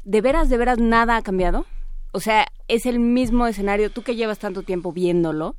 ¿de 0.04 0.22
veras, 0.22 0.50
de 0.50 0.58
veras 0.60 0.78
nada 0.78 1.18
ha 1.18 1.24
cambiado? 1.24 1.66
O 2.12 2.20
sea, 2.20 2.46
es 2.68 2.86
el 2.86 3.00
mismo 3.00 3.48
escenario, 3.48 3.90
tú 3.90 4.04
que 4.04 4.16
llevas 4.16 4.38
tanto 4.38 4.62
tiempo 4.62 4.94
viéndolo, 4.94 5.56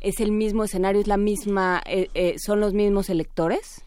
es 0.00 0.18
el 0.18 0.32
mismo 0.32 0.64
escenario, 0.64 1.00
es 1.00 1.06
la 1.06 1.18
misma, 1.18 1.84
eh, 1.86 2.08
eh, 2.14 2.34
son 2.40 2.58
los 2.58 2.74
mismos 2.74 3.10
electores. 3.10 3.84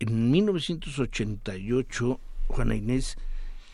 En 0.00 0.30
1988, 0.30 2.20
Juana 2.48 2.76
Inés, 2.76 3.16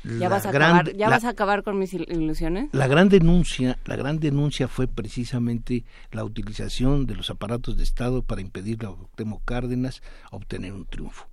Ya 0.04 0.28
vas 0.28 0.46
a 0.46 0.52
gran- 0.52 0.76
acabar, 0.76 0.96
ya 0.96 1.06
la- 1.08 1.16
vas 1.16 1.24
a 1.24 1.30
acabar 1.30 1.62
con 1.64 1.78
mis 1.78 1.92
il- 1.92 2.06
ilusiones. 2.10 2.68
La 2.72 2.86
gran 2.86 3.08
denuncia, 3.08 3.78
la 3.84 3.96
gran 3.96 4.20
denuncia 4.20 4.68
fue 4.68 4.86
precisamente 4.86 5.84
la 6.12 6.24
utilización 6.24 7.06
de 7.06 7.16
los 7.16 7.30
aparatos 7.30 7.76
de 7.76 7.82
Estado 7.82 8.22
para 8.22 8.40
impedirle 8.40 8.86
a 8.88 8.92
Cuauhtémoc 8.92 9.44
Cárdenas 9.44 10.02
obtener 10.30 10.72
un 10.72 10.86
triunfo. 10.86 11.26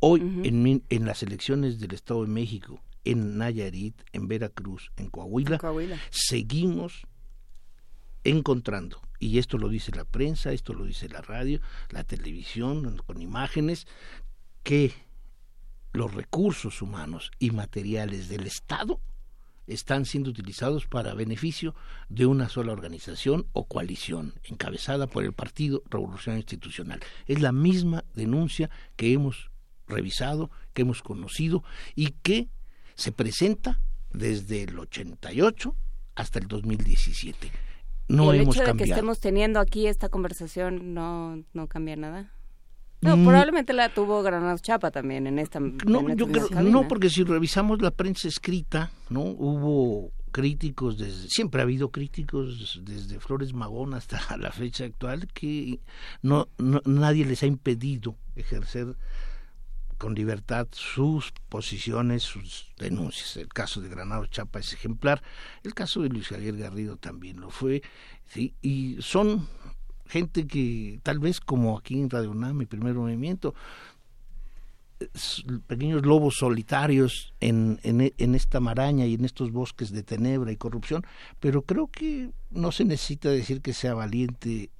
Hoy 0.00 0.20
en, 0.44 0.82
en 0.90 1.06
las 1.06 1.22
elecciones 1.22 1.80
del 1.80 1.92
Estado 1.94 2.22
de 2.22 2.28
México, 2.30 2.82
en 3.06 3.38
Nayarit, 3.38 3.94
en 4.12 4.28
Veracruz, 4.28 4.92
en 4.96 5.08
Coahuila, 5.08 5.56
Coahuila. 5.58 5.96
seguimos 6.10 7.06
encontrando, 8.24 9.00
y 9.18 9.38
esto 9.38 9.58
lo 9.58 9.68
dice 9.68 9.92
la 9.92 10.04
prensa, 10.04 10.52
esto 10.52 10.72
lo 10.72 10.84
dice 10.84 11.08
la 11.08 11.20
radio, 11.20 11.60
la 11.90 12.04
televisión, 12.04 12.98
con 13.06 13.20
imágenes, 13.20 13.86
que 14.62 14.92
los 15.94 16.12
recursos 16.12 16.82
humanos 16.82 17.30
y 17.38 17.52
materiales 17.52 18.28
del 18.28 18.46
Estado 18.46 19.00
están 19.66 20.04
siendo 20.04 20.28
utilizados 20.28 20.86
para 20.86 21.14
beneficio 21.14 21.74
de 22.08 22.26
una 22.26 22.48
sola 22.50 22.72
organización 22.72 23.46
o 23.52 23.66
coalición 23.66 24.34
encabezada 24.42 25.06
por 25.06 25.24
el 25.24 25.32
Partido 25.32 25.82
Revolucionario 25.88 26.40
Institucional. 26.40 27.00
Es 27.26 27.40
la 27.40 27.52
misma 27.52 28.04
denuncia 28.14 28.68
que 28.96 29.12
hemos 29.12 29.50
revisado, 29.86 30.50
que 30.74 30.82
hemos 30.82 31.00
conocido 31.00 31.62
y 31.94 32.08
que 32.22 32.48
se 32.96 33.12
presenta 33.12 33.80
desde 34.12 34.64
el 34.64 34.78
88 34.78 35.74
hasta 36.16 36.38
el 36.40 36.48
2017. 36.48 37.50
No 38.08 38.34
¿Y 38.34 38.36
el 38.36 38.42
hemos 38.42 38.56
hecho 38.56 38.66
de 38.66 38.76
que 38.76 38.84
estemos 38.84 39.20
teniendo 39.20 39.60
aquí 39.60 39.86
esta 39.86 40.08
conversación 40.08 40.92
no, 40.92 41.42
no 41.52 41.68
cambia 41.68 41.96
nada. 41.96 42.33
No, 43.04 43.16
Mm. 43.16 43.24
probablemente 43.24 43.72
la 43.72 43.88
tuvo 43.92 44.22
Granados 44.22 44.62
Chapa 44.62 44.90
también 44.90 45.26
en 45.26 45.38
esta. 45.38 45.60
No, 45.60 46.08
en 46.08 46.16
yo 46.16 46.26
esta 46.26 46.38
creo- 46.38 46.48
cabina. 46.48 46.70
no, 46.70 46.88
porque 46.88 47.10
si 47.10 47.22
revisamos 47.24 47.80
la 47.82 47.90
prensa 47.90 48.28
escrita, 48.28 48.90
no 49.10 49.20
hubo 49.20 50.10
críticos 50.32 50.98
desde 50.98 51.28
siempre 51.28 51.60
ha 51.60 51.64
habido 51.64 51.90
críticos 51.90 52.80
desde 52.84 53.20
Flores 53.20 53.52
Magón 53.52 53.94
hasta 53.94 54.18
la 54.38 54.50
fecha 54.50 54.84
actual 54.84 55.28
que 55.32 55.78
no, 56.22 56.48
no- 56.58 56.82
nadie 56.86 57.24
les 57.24 57.42
ha 57.44 57.46
impedido 57.46 58.16
ejercer 58.34 58.96
con 59.96 60.14
libertad 60.16 60.66
sus 60.72 61.32
posiciones, 61.48 62.24
sus 62.24 62.66
denuncias. 62.78 63.36
El 63.36 63.48
caso 63.48 63.80
de 63.80 63.88
Granado 63.88 64.26
Chapa 64.26 64.58
es 64.58 64.72
ejemplar, 64.72 65.22
el 65.62 65.72
caso 65.72 66.02
de 66.02 66.08
Luis 66.08 66.26
Javier 66.28 66.56
Garrido 66.56 66.96
también 66.96 67.38
lo 67.40 67.50
fue, 67.50 67.82
¿sí? 68.26 68.54
y 68.60 68.96
son 69.00 69.46
gente 70.06 70.46
que 70.46 71.00
tal 71.02 71.18
vez 71.18 71.40
como 71.40 71.78
aquí 71.78 72.00
en 72.00 72.10
Radio 72.10 72.34
mi 72.34 72.66
primer 72.66 72.94
movimiento, 72.94 73.54
pequeños 75.66 76.04
lobos 76.06 76.36
solitarios 76.38 77.34
en, 77.40 77.80
en, 77.82 78.12
en 78.16 78.34
esta 78.34 78.60
maraña 78.60 79.06
y 79.06 79.14
en 79.14 79.24
estos 79.24 79.50
bosques 79.50 79.90
de 79.90 80.02
tenebra 80.02 80.52
y 80.52 80.56
corrupción, 80.56 81.04
pero 81.40 81.62
creo 81.62 81.88
que 81.88 82.30
no 82.50 82.72
se 82.72 82.84
necesita 82.84 83.28
decir 83.28 83.60
que 83.60 83.72
sea 83.72 83.94
valiente 83.94 84.70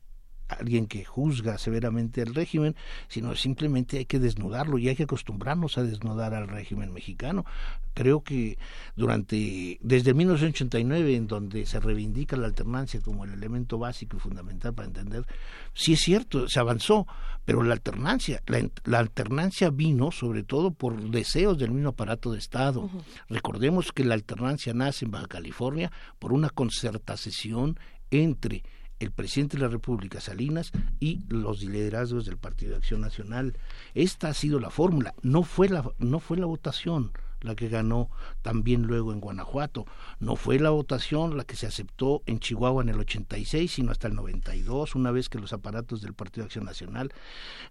alguien 0.59 0.87
que 0.87 1.05
juzga 1.05 1.59
severamente 1.59 2.23
el 2.23 2.35
régimen, 2.35 2.75
sino 3.09 3.35
simplemente 3.37 3.99
hay 3.99 4.05
que 4.07 4.19
desnudarlo 4.19 4.79
y 4.79 4.89
hay 4.89 4.97
que 4.97 5.05
acostumbrarnos 5.05 5.79
a 5.79 5.83
desnudar 5.83 6.35
al 6.35 6.49
régimen 6.49 6.93
mexicano. 6.93 7.45
Creo 7.95 8.23
que 8.23 8.59
durante, 8.97 9.79
desde 9.81 10.15
1989, 10.15 11.15
en 11.15 11.27
donde 11.29 11.65
se 11.65 11.79
reivindica 11.79 12.37
la 12.37 12.47
alternancia 12.47 13.01
como 13.01 13.25
el 13.25 13.33
elemento 13.33 13.79
básico 13.79 14.17
y 14.17 14.21
fundamental 14.21 14.75
para 14.75 14.89
entender, 14.89 15.25
sí 15.75 15.93
es 15.93 16.01
cierto, 16.01 16.49
se 16.49 16.59
avanzó, 16.59 17.07
pero 17.45 17.63
la 17.63 17.75
alternancia, 17.75 18.43
la, 18.47 18.99
alternancia 18.99 19.71
vino 19.71 20.11
sobre 20.11 20.43
todo 20.43 20.73
por 20.73 21.01
deseos 21.11 21.59
del 21.59 21.71
mismo 21.71 21.91
aparato 21.91 22.33
de 22.33 22.39
Estado. 22.39 22.91
Recordemos 23.29 23.93
que 23.93 24.05
la 24.05 24.15
alternancia 24.15 24.75
nace 24.75 25.05
en 25.05 25.11
Baja 25.11 25.27
California 25.27 25.93
por 26.19 26.33
una 26.33 26.51
concertación 26.51 27.79
entre 28.11 28.65
el 29.01 29.11
presidente 29.11 29.57
de 29.57 29.63
la 29.63 29.69
República, 29.69 30.21
Salinas, 30.21 30.73
y 31.01 31.21
los 31.29 31.63
liderazgos 31.63 32.27
del 32.27 32.39
Partido 32.39 32.73
de 32.73 32.79
Acción 32.79 33.01
Nacional. 33.01 33.59
Esta 33.95 34.29
ha 34.29 34.35
sido 34.35 34.61
la 34.61 34.71
fórmula, 34.71 35.15
no 35.23 35.43
fue 35.43 35.69
la, 35.69 35.85
no 35.99 36.21
fue 36.21 36.37
la 36.37 36.47
votación 36.47 37.13
la 37.45 37.55
que 37.55 37.69
ganó 37.69 38.11
también 38.43 38.83
luego 38.83 39.13
en 39.13 39.21
Guanajuato. 39.21 39.87
No 40.19 40.35
fue 40.35 40.59
la 40.59 40.71
votación 40.71 41.37
la 41.37 41.45
que 41.45 41.57
se 41.57 41.67
aceptó 41.67 42.23
en 42.27 42.41
Chihuahua 42.41 42.83
en 42.83 42.89
el 42.89 42.99
86, 42.99 43.71
sino 43.71 43.93
hasta 43.93 44.09
el 44.09 44.15
92, 44.15 44.95
una 44.95 45.11
vez 45.11 45.29
que 45.29 45.39
los 45.39 45.53
aparatos 45.53 46.01
del 46.01 46.15
Partido 46.15 46.45
de 46.45 46.47
Acción 46.47 46.65
Nacional 46.65 47.13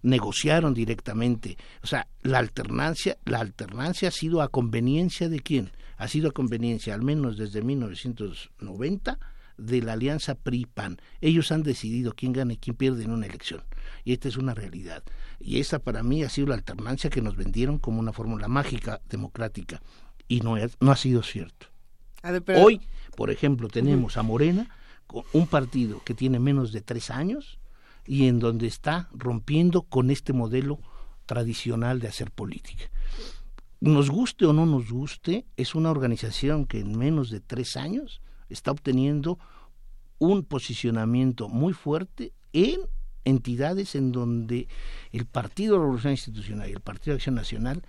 negociaron 0.02 0.72
directamente. 0.74 1.58
O 1.82 1.86
sea, 1.86 2.06
la 2.22 2.38
alternancia, 2.38 3.18
la 3.24 3.40
alternancia 3.40 4.08
ha 4.08 4.12
sido 4.12 4.40
a 4.40 4.48
conveniencia 4.48 5.28
de 5.28 5.40
quién? 5.40 5.72
Ha 5.96 6.08
sido 6.08 6.28
a 6.28 6.32
conveniencia, 6.32 6.94
al 6.94 7.02
menos 7.02 7.36
desde 7.36 7.62
1990, 7.62 9.18
de 9.56 9.82
la 9.82 9.94
alianza 9.94 10.34
PRI-PAN. 10.34 10.98
Ellos 11.20 11.52
han 11.52 11.62
decidido 11.62 12.14
quién 12.14 12.32
gana 12.32 12.54
y 12.54 12.56
quién 12.56 12.76
pierde 12.76 13.04
en 13.04 13.10
una 13.10 13.26
elección. 13.26 13.62
Y 14.04 14.12
esta 14.12 14.28
es 14.28 14.36
una 14.36 14.54
realidad. 14.54 15.02
Y 15.40 15.60
esa 15.60 15.78
para 15.78 16.02
mí 16.02 16.22
ha 16.22 16.28
sido 16.28 16.48
la 16.48 16.54
alternancia 16.54 17.10
que 17.10 17.22
nos 17.22 17.36
vendieron 17.36 17.78
como 17.78 18.00
una 18.00 18.12
fórmula 18.12 18.48
mágica 18.48 19.00
democrática. 19.08 19.82
Y 20.28 20.40
no, 20.40 20.56
no 20.80 20.92
ha 20.92 20.96
sido 20.96 21.22
cierto. 21.22 21.66
Hoy, 22.56 22.80
por 23.16 23.30
ejemplo, 23.30 23.68
tenemos 23.68 24.16
a 24.16 24.22
Morena, 24.22 24.68
un 25.32 25.46
partido 25.46 26.02
que 26.04 26.14
tiene 26.14 26.38
menos 26.38 26.72
de 26.72 26.80
tres 26.80 27.10
años 27.10 27.58
y 28.06 28.26
en 28.26 28.38
donde 28.38 28.66
está 28.66 29.08
rompiendo 29.12 29.82
con 29.82 30.10
este 30.10 30.32
modelo 30.32 30.78
tradicional 31.26 32.00
de 32.00 32.08
hacer 32.08 32.30
política. 32.30 32.84
Nos 33.80 34.10
guste 34.10 34.46
o 34.46 34.52
no 34.52 34.64
nos 34.64 34.90
guste, 34.90 35.46
es 35.56 35.74
una 35.74 35.90
organización 35.90 36.66
que 36.66 36.80
en 36.80 36.96
menos 36.96 37.30
de 37.30 37.40
tres 37.40 37.76
años 37.76 38.22
está 38.54 38.70
obteniendo 38.70 39.38
un 40.18 40.44
posicionamiento 40.44 41.48
muy 41.48 41.72
fuerte 41.72 42.32
en 42.52 42.80
entidades 43.24 43.94
en 43.94 44.12
donde 44.12 44.68
el 45.12 45.26
Partido 45.26 45.74
de 45.74 45.80
Revolución 45.80 46.12
Institucional 46.12 46.68
y 46.68 46.72
el 46.72 46.80
Partido 46.80 47.12
de 47.12 47.16
Acción 47.16 47.34
Nacional 47.34 47.82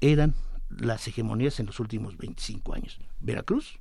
eran 0.00 0.34
las 0.68 1.06
hegemonías 1.06 1.60
en 1.60 1.66
los 1.66 1.78
últimos 1.80 2.16
25 2.16 2.74
años. 2.74 2.98
Veracruz, 3.20 3.78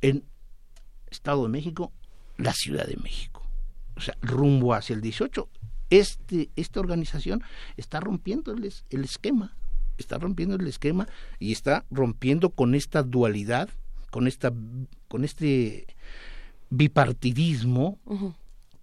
en 0.00 0.24
Estado 1.10 1.42
de 1.42 1.48
México, 1.48 1.92
la 2.36 2.52
Ciudad 2.52 2.86
de 2.86 2.96
México. 2.96 3.42
O 3.96 4.00
sea, 4.00 4.16
rumbo 4.22 4.74
hacia 4.74 4.94
el 4.94 5.00
18, 5.00 5.48
este, 5.90 6.50
esta 6.56 6.80
organización 6.80 7.42
está 7.76 8.00
rompiendo 8.00 8.52
el, 8.52 8.72
el 8.90 9.04
esquema, 9.04 9.56
está 9.98 10.18
rompiendo 10.18 10.56
el 10.56 10.66
esquema 10.66 11.08
y 11.38 11.52
está 11.52 11.84
rompiendo 11.90 12.50
con 12.50 12.74
esta 12.74 13.02
dualidad 13.02 13.68
con 14.16 14.26
esta 14.26 14.50
con 15.08 15.24
este 15.24 15.86
bipartidismo 16.70 17.98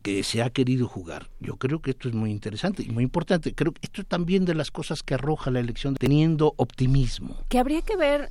que 0.03 0.21
se 0.21 0.43
ha 0.43 0.51
querido 0.51 0.87
jugar. 0.87 1.31
Yo 1.39 1.55
creo 1.55 1.81
que 1.81 1.89
esto 1.89 2.07
es 2.07 2.13
muy 2.13 2.29
interesante 2.29 2.83
y 2.83 2.91
muy 2.91 3.03
importante. 3.03 3.55
Creo 3.55 3.71
que 3.71 3.79
esto 3.81 4.01
es 4.01 4.07
también 4.07 4.45
de 4.45 4.53
las 4.53 4.69
cosas 4.69 5.01
que 5.01 5.15
arroja 5.15 5.49
la 5.49 5.59
elección 5.59 5.95
teniendo 5.95 6.53
optimismo. 6.57 7.35
Que 7.49 7.57
habría 7.57 7.81
que 7.81 7.97
ver, 7.97 8.29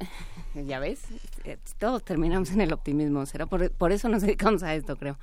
ya 0.55 0.79
ves, 0.79 1.01
eh, 1.43 1.59
todos 1.77 2.05
terminamos 2.05 2.53
en 2.53 2.61
el 2.61 2.73
optimismo, 2.73 3.27
será 3.27 3.47
por, 3.47 3.91
eso 3.91 4.09
nos 4.09 4.23
dedicamos 4.23 4.63
a 4.63 4.73
esto, 4.73 4.95
creo. 4.95 5.19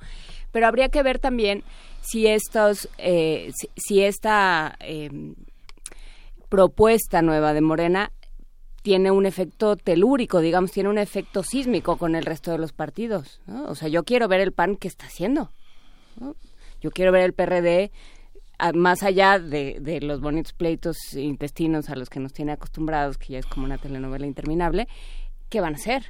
Pero 0.52 0.66
habría 0.66 0.90
que 0.90 1.02
ver 1.02 1.18
también 1.18 1.64
si 2.02 2.26
estos, 2.26 2.90
eh, 2.98 3.52
si, 3.74 4.02
esta 4.02 4.76
em, 4.80 5.34
propuesta 6.50 7.22
nueva 7.22 7.54
de 7.54 7.62
Morena 7.62 8.12
tiene 8.82 9.10
un 9.10 9.26
efecto 9.26 9.76
telúrico, 9.76 10.40
digamos, 10.40 10.72
tiene 10.72 10.88
un 10.88 10.98
efecto 10.98 11.42
sísmico 11.42 11.96
con 11.96 12.14
el 12.14 12.24
resto 12.24 12.50
de 12.50 12.58
los 12.58 12.72
partidos. 12.72 13.40
O 13.66 13.74
sea, 13.74 13.88
yo 13.88 14.04
quiero 14.04 14.28
ver 14.28 14.40
el 14.40 14.52
PAN 14.52 14.76
que 14.76 14.88
está 14.88 15.06
haciendo. 15.06 15.50
Yo 16.80 16.90
quiero 16.90 17.12
ver 17.12 17.22
el 17.22 17.34
PRD 17.34 17.90
más 18.74 19.02
allá 19.02 19.38
de, 19.38 19.78
de, 19.80 20.00
los 20.00 20.20
bonitos 20.20 20.52
pleitos 20.52 21.14
intestinos 21.14 21.88
a 21.88 21.96
los 21.96 22.10
que 22.10 22.20
nos 22.20 22.32
tiene 22.32 22.52
acostumbrados, 22.52 23.16
que 23.16 23.32
ya 23.32 23.38
es 23.38 23.46
como 23.46 23.64
una 23.64 23.78
telenovela 23.78 24.26
interminable, 24.26 24.86
¿qué 25.48 25.60
van 25.60 25.74
a 25.74 25.76
hacer? 25.76 26.04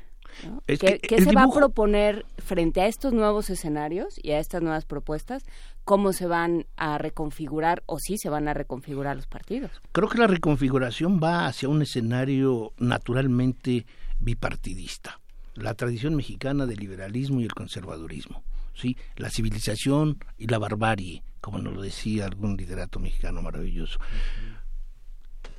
¿Qué, 0.66 1.00
se 1.22 1.32
va 1.32 1.44
a 1.44 1.50
proponer 1.50 2.24
frente 2.38 2.80
a 2.80 2.86
estos 2.86 3.12
nuevos 3.12 3.50
escenarios 3.50 4.18
y 4.22 4.30
a 4.32 4.38
estas 4.38 4.62
nuevas 4.62 4.84
propuestas? 4.84 5.44
¿Cómo 5.84 6.12
se 6.12 6.26
van 6.26 6.66
a 6.76 6.98
reconfigurar 6.98 7.82
o 7.86 7.98
si 7.98 8.18
se 8.18 8.28
van 8.28 8.48
a 8.48 8.54
reconfigurar 8.54 9.16
los 9.16 9.26
partidos? 9.26 9.70
Creo 9.92 10.08
que 10.08 10.18
la 10.18 10.26
reconfiguración 10.26 11.20
va 11.22 11.46
hacia 11.46 11.68
un 11.68 11.82
escenario 11.82 12.72
naturalmente 12.78 13.86
bipartidista. 14.20 15.20
La 15.54 15.74
tradición 15.74 16.14
mexicana 16.14 16.66
del 16.66 16.78
liberalismo 16.78 17.40
y 17.40 17.44
el 17.44 17.52
conservadurismo. 17.52 18.42
¿sí? 18.74 18.96
La 19.16 19.30
civilización 19.30 20.18
y 20.38 20.46
la 20.46 20.58
barbarie, 20.58 21.22
como 21.40 21.58
nos 21.58 21.74
lo 21.74 21.82
decía 21.82 22.26
algún 22.26 22.56
liderato 22.56 22.98
mexicano 22.98 23.42
maravilloso. 23.42 23.98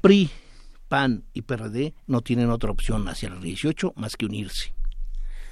PRI, 0.01 0.29
PAN 0.91 1.23
y 1.31 1.43
PRD 1.43 1.93
no 2.05 2.19
tienen 2.19 2.49
otra 2.49 2.69
opción 2.69 3.07
hacia 3.07 3.29
el 3.29 3.39
18 3.39 3.93
más 3.95 4.17
que 4.17 4.25
unirse. 4.25 4.73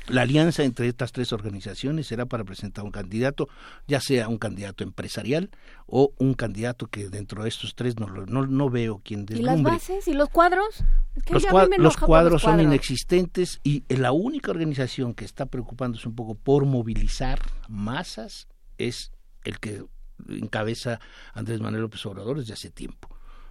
La 0.10 0.24
alianza 0.24 0.64
entre 0.64 0.90
estas 0.90 1.14
tres 1.14 1.32
organizaciones 1.32 2.08
será 2.08 2.26
para 2.26 2.44
presentar 2.44 2.84
un 2.84 2.92
candidato, 2.92 3.48
ya 3.88 4.02
sea 4.02 4.28
un 4.28 4.38
candidato 4.38 4.84
empresarial 4.84 5.50
o 5.86 6.12
un 6.18 6.34
candidato 6.34 6.88
que 6.88 7.08
dentro 7.08 7.44
de 7.44 7.50
estos 7.50 7.74
tres 7.74 7.98
no, 7.98 8.08
no, 8.08 8.48
no 8.48 8.70
veo 8.70 9.00
quién 9.02 9.26
deslumbre. 9.26 9.54
¿Y 9.54 9.64
las 9.64 9.74
bases 9.74 10.08
y 10.10 10.14
los 10.14 10.28
cuadros? 10.28 10.84
los, 11.30 11.46
los, 11.78 11.96
cuadros 11.96 12.42
son 12.42 12.60
inexistentes 12.60 13.62
y 13.64 13.86
la 13.96 14.12
única 14.12 14.52
organización 14.52 15.14
que 15.14 15.24
está 15.24 15.46
preocupándose 15.46 16.10
un 16.10 16.16
poco 16.16 16.36
por 16.36 16.66
movilizar 16.66 17.40
masas 17.70 18.50
es 18.78 19.14
el 19.46 19.60
que 19.60 19.86
encabeza 20.28 21.00
Andrés 21.34 21.62
Manuel 21.62 21.84
López 21.84 22.06
Obrador 22.06 22.40
desde 22.40 22.52
hace 22.52 22.70
tiempo. 22.70 23.08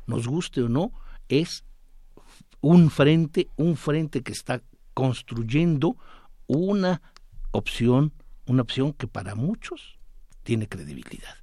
Nos 0.06 0.27
guste 0.27 0.60
o 0.60 0.69
no, 0.69 0.93
es 1.31 1.65
un 2.60 2.90
frente, 2.90 3.48
un 3.56 3.76
frente 3.76 4.22
que 4.22 4.32
está 4.32 4.62
construyendo 4.94 5.97
una 6.47 7.02
opción, 7.52 8.12
una 8.47 8.62
opción 8.62 8.93
que 8.93 9.06
para 9.06 9.35
muchos 9.35 9.98
tiene 10.43 10.68
credibilidad. 10.68 11.36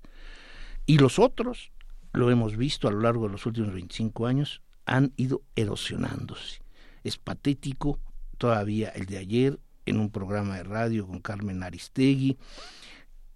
Y 0.85 0.97
los 0.97 1.19
otros, 1.19 1.71
lo 2.13 2.29
hemos 2.31 2.57
visto 2.57 2.87
a 2.87 2.91
lo 2.91 3.01
largo 3.01 3.25
de 3.25 3.31
los 3.31 3.45
últimos 3.45 3.73
25 3.73 4.27
años, 4.27 4.61
han 4.85 5.13
ido 5.17 5.41
erosionándose. 5.55 6.61
Es 7.03 7.17
patético 7.17 7.99
todavía 8.37 8.89
el 8.89 9.05
de 9.05 9.17
ayer 9.17 9.59
en 9.85 9.99
un 9.99 10.09
programa 10.09 10.57
de 10.57 10.63
radio 10.63 11.07
con 11.07 11.19
Carmen 11.19 11.63
Aristegui, 11.63 12.37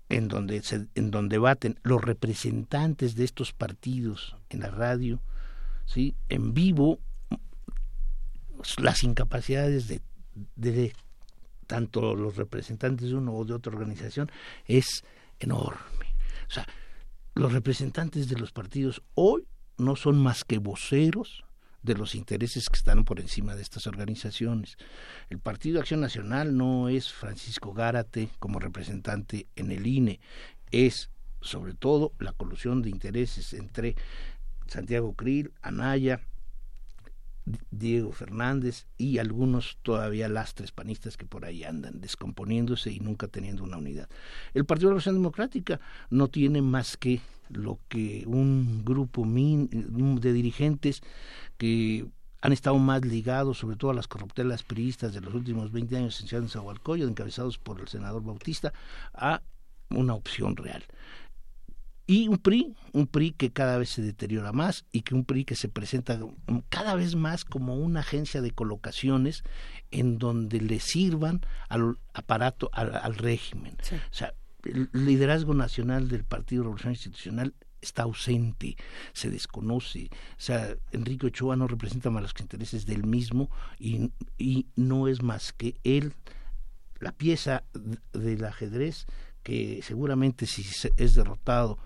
en 0.10 0.28
donde, 0.28 0.64
se, 0.64 0.88
en 0.96 1.12
donde 1.12 1.38
baten 1.38 1.80
los 1.84 2.02
representantes 2.02 3.16
de 3.16 3.24
estos 3.24 3.54
partidos 3.54 4.36
en 4.50 4.62
la 4.62 4.72
radio, 4.72 5.22
¿sí? 5.86 6.16
en 6.30 6.54
vivo, 6.54 7.00
las 8.78 9.04
incapacidades 9.04 9.88
de, 9.88 10.94
tanto 11.68 12.16
los 12.16 12.36
representantes 12.36 13.10
de 13.10 13.16
uno 13.16 13.34
o 13.34 13.46
de 13.46 13.54
otra 13.54 13.74
organización 13.74 14.32
es 14.66 15.04
enorme. 15.40 16.16
O 16.48 16.52
sea, 16.52 16.68
los 17.36 17.54
representantes 17.54 18.28
de 18.28 18.38
los 18.38 18.52
partidos 18.52 19.02
hoy 19.14 19.48
no 19.78 19.96
son 19.96 20.22
más 20.22 20.44
que 20.44 20.58
voceros 20.58 21.46
de 21.84 21.96
los 21.96 22.16
intereses 22.16 22.68
que 22.70 22.78
están 22.78 23.06
por 23.06 23.22
encima 23.22 23.56
de 23.56 23.62
estas 23.62 23.88
organizaciones. 23.88 24.78
El 25.30 25.40
Partido 25.40 25.80
Acción 25.80 26.02
Nacional 26.02 26.58
no 26.58 26.90
es 26.90 27.12
Francisco 27.12 27.74
Gárate 27.74 28.30
como 28.40 28.60
representante 28.60 29.48
en 29.56 29.72
el 29.72 29.88
INE, 29.88 30.20
es 30.72 31.10
sobre 31.42 31.74
todo 31.74 32.12
la 32.20 32.34
colusión 32.34 32.82
de 32.82 32.90
intereses 32.90 33.54
entre 33.54 33.96
Santiago 34.68 35.14
Krill, 35.14 35.54
Anaya, 35.62 36.22
Diego 37.72 38.12
Fernández 38.12 38.86
y 38.98 39.18
algunos 39.18 39.78
todavía 39.82 40.30
lastres 40.30 40.72
panistas 40.72 41.18
que 41.18 41.26
por 41.26 41.46
ahí 41.46 41.64
andan 41.64 42.02
descomponiéndose 42.02 42.92
y 42.92 43.00
nunca 43.00 43.28
teniendo 43.28 43.64
una 43.64 43.78
unidad. 43.78 44.10
El 44.54 44.66
Partido 44.66 44.90
de 44.90 44.92
la 44.92 45.00
Revolución 45.00 45.16
Democrática 45.16 45.80
no 46.10 46.28
tiene 46.28 46.62
más 46.62 46.98
que 46.98 47.22
lo 47.50 47.80
que 47.88 48.24
un 48.28 48.84
grupo 48.86 49.26
de 49.26 50.34
dirigentes 50.34 51.02
que 51.58 52.06
han 52.42 52.54
estado 52.54 52.78
más 52.78 53.04
ligados, 53.04 53.58
sobre 53.58 53.76
todo 53.76 53.92
a 53.92 53.96
las 53.96 54.08
corruptelas 54.08 54.64
priistas 54.64 55.14
de 55.14 55.22
los 55.22 55.34
últimos 55.34 55.72
20 55.72 55.98
años 55.98 56.32
en 56.32 56.48
Zahualcoyo, 56.48 57.08
encabezados 57.08 57.58
por 57.58 57.82
el 57.82 57.88
senador 57.88 58.24
Bautista, 58.24 58.72
a 59.14 59.42
una 59.90 60.14
opción 60.14 60.56
real. 60.56 60.84
Y 62.10 62.28
un 62.28 62.40
PRI, 62.40 62.76
un 62.92 63.06
PRI 63.06 63.34
que 63.34 63.52
cada 63.52 63.78
vez 63.78 63.92
se 63.92 64.02
deteriora 64.02 64.52
más 64.52 64.84
y 64.92 65.04
que 65.04 65.14
un 65.14 65.26
PRI 65.26 65.46
que 65.46 65.56
se 65.56 65.70
presenta 65.70 66.20
cada 66.70 66.96
vez 66.96 67.14
más 67.14 67.46
como 67.46 67.76
una 67.76 68.00
agencia 68.00 68.42
de 68.42 68.50
colocaciones 68.50 69.44
en 69.92 70.18
donde 70.18 70.60
le 70.60 70.80
sirvan 70.80 71.42
al 71.68 72.00
aparato, 72.16 72.72
al, 72.74 73.16
régimen. 73.16 73.78
O 73.80 74.14
sea, 74.14 74.34
el 74.64 74.90
liderazgo 74.92 75.54
nacional 75.54 76.10
del 76.10 76.24
Partido 76.24 76.64
Revolución 76.64 76.94
Institucional 76.94 77.54
está 77.80 78.04
ausente, 78.04 78.76
se 79.14 79.30
desconoce. 79.30 80.10
O 80.12 80.42
sea, 80.42 80.76
Enrique 80.92 81.28
Ochoa 81.28 81.58
no 81.58 81.68
representa 81.68 82.10
más 82.10 82.24
los 82.24 82.34
intereses 82.40 82.88
del 82.88 83.04
mismo 83.04 83.52
y, 83.78 84.10
y 84.40 84.66
no 84.76 85.08
es 85.08 85.22
más 85.22 85.54
que 85.54 85.76
él, 85.84 86.16
la 87.00 87.12
pieza 87.12 87.66
del 88.14 88.46
ajedrez 88.46 89.06
que 89.44 89.82
seguramente 89.84 90.48
si 90.48 90.66
es 90.98 91.14
derrotado 91.14 91.78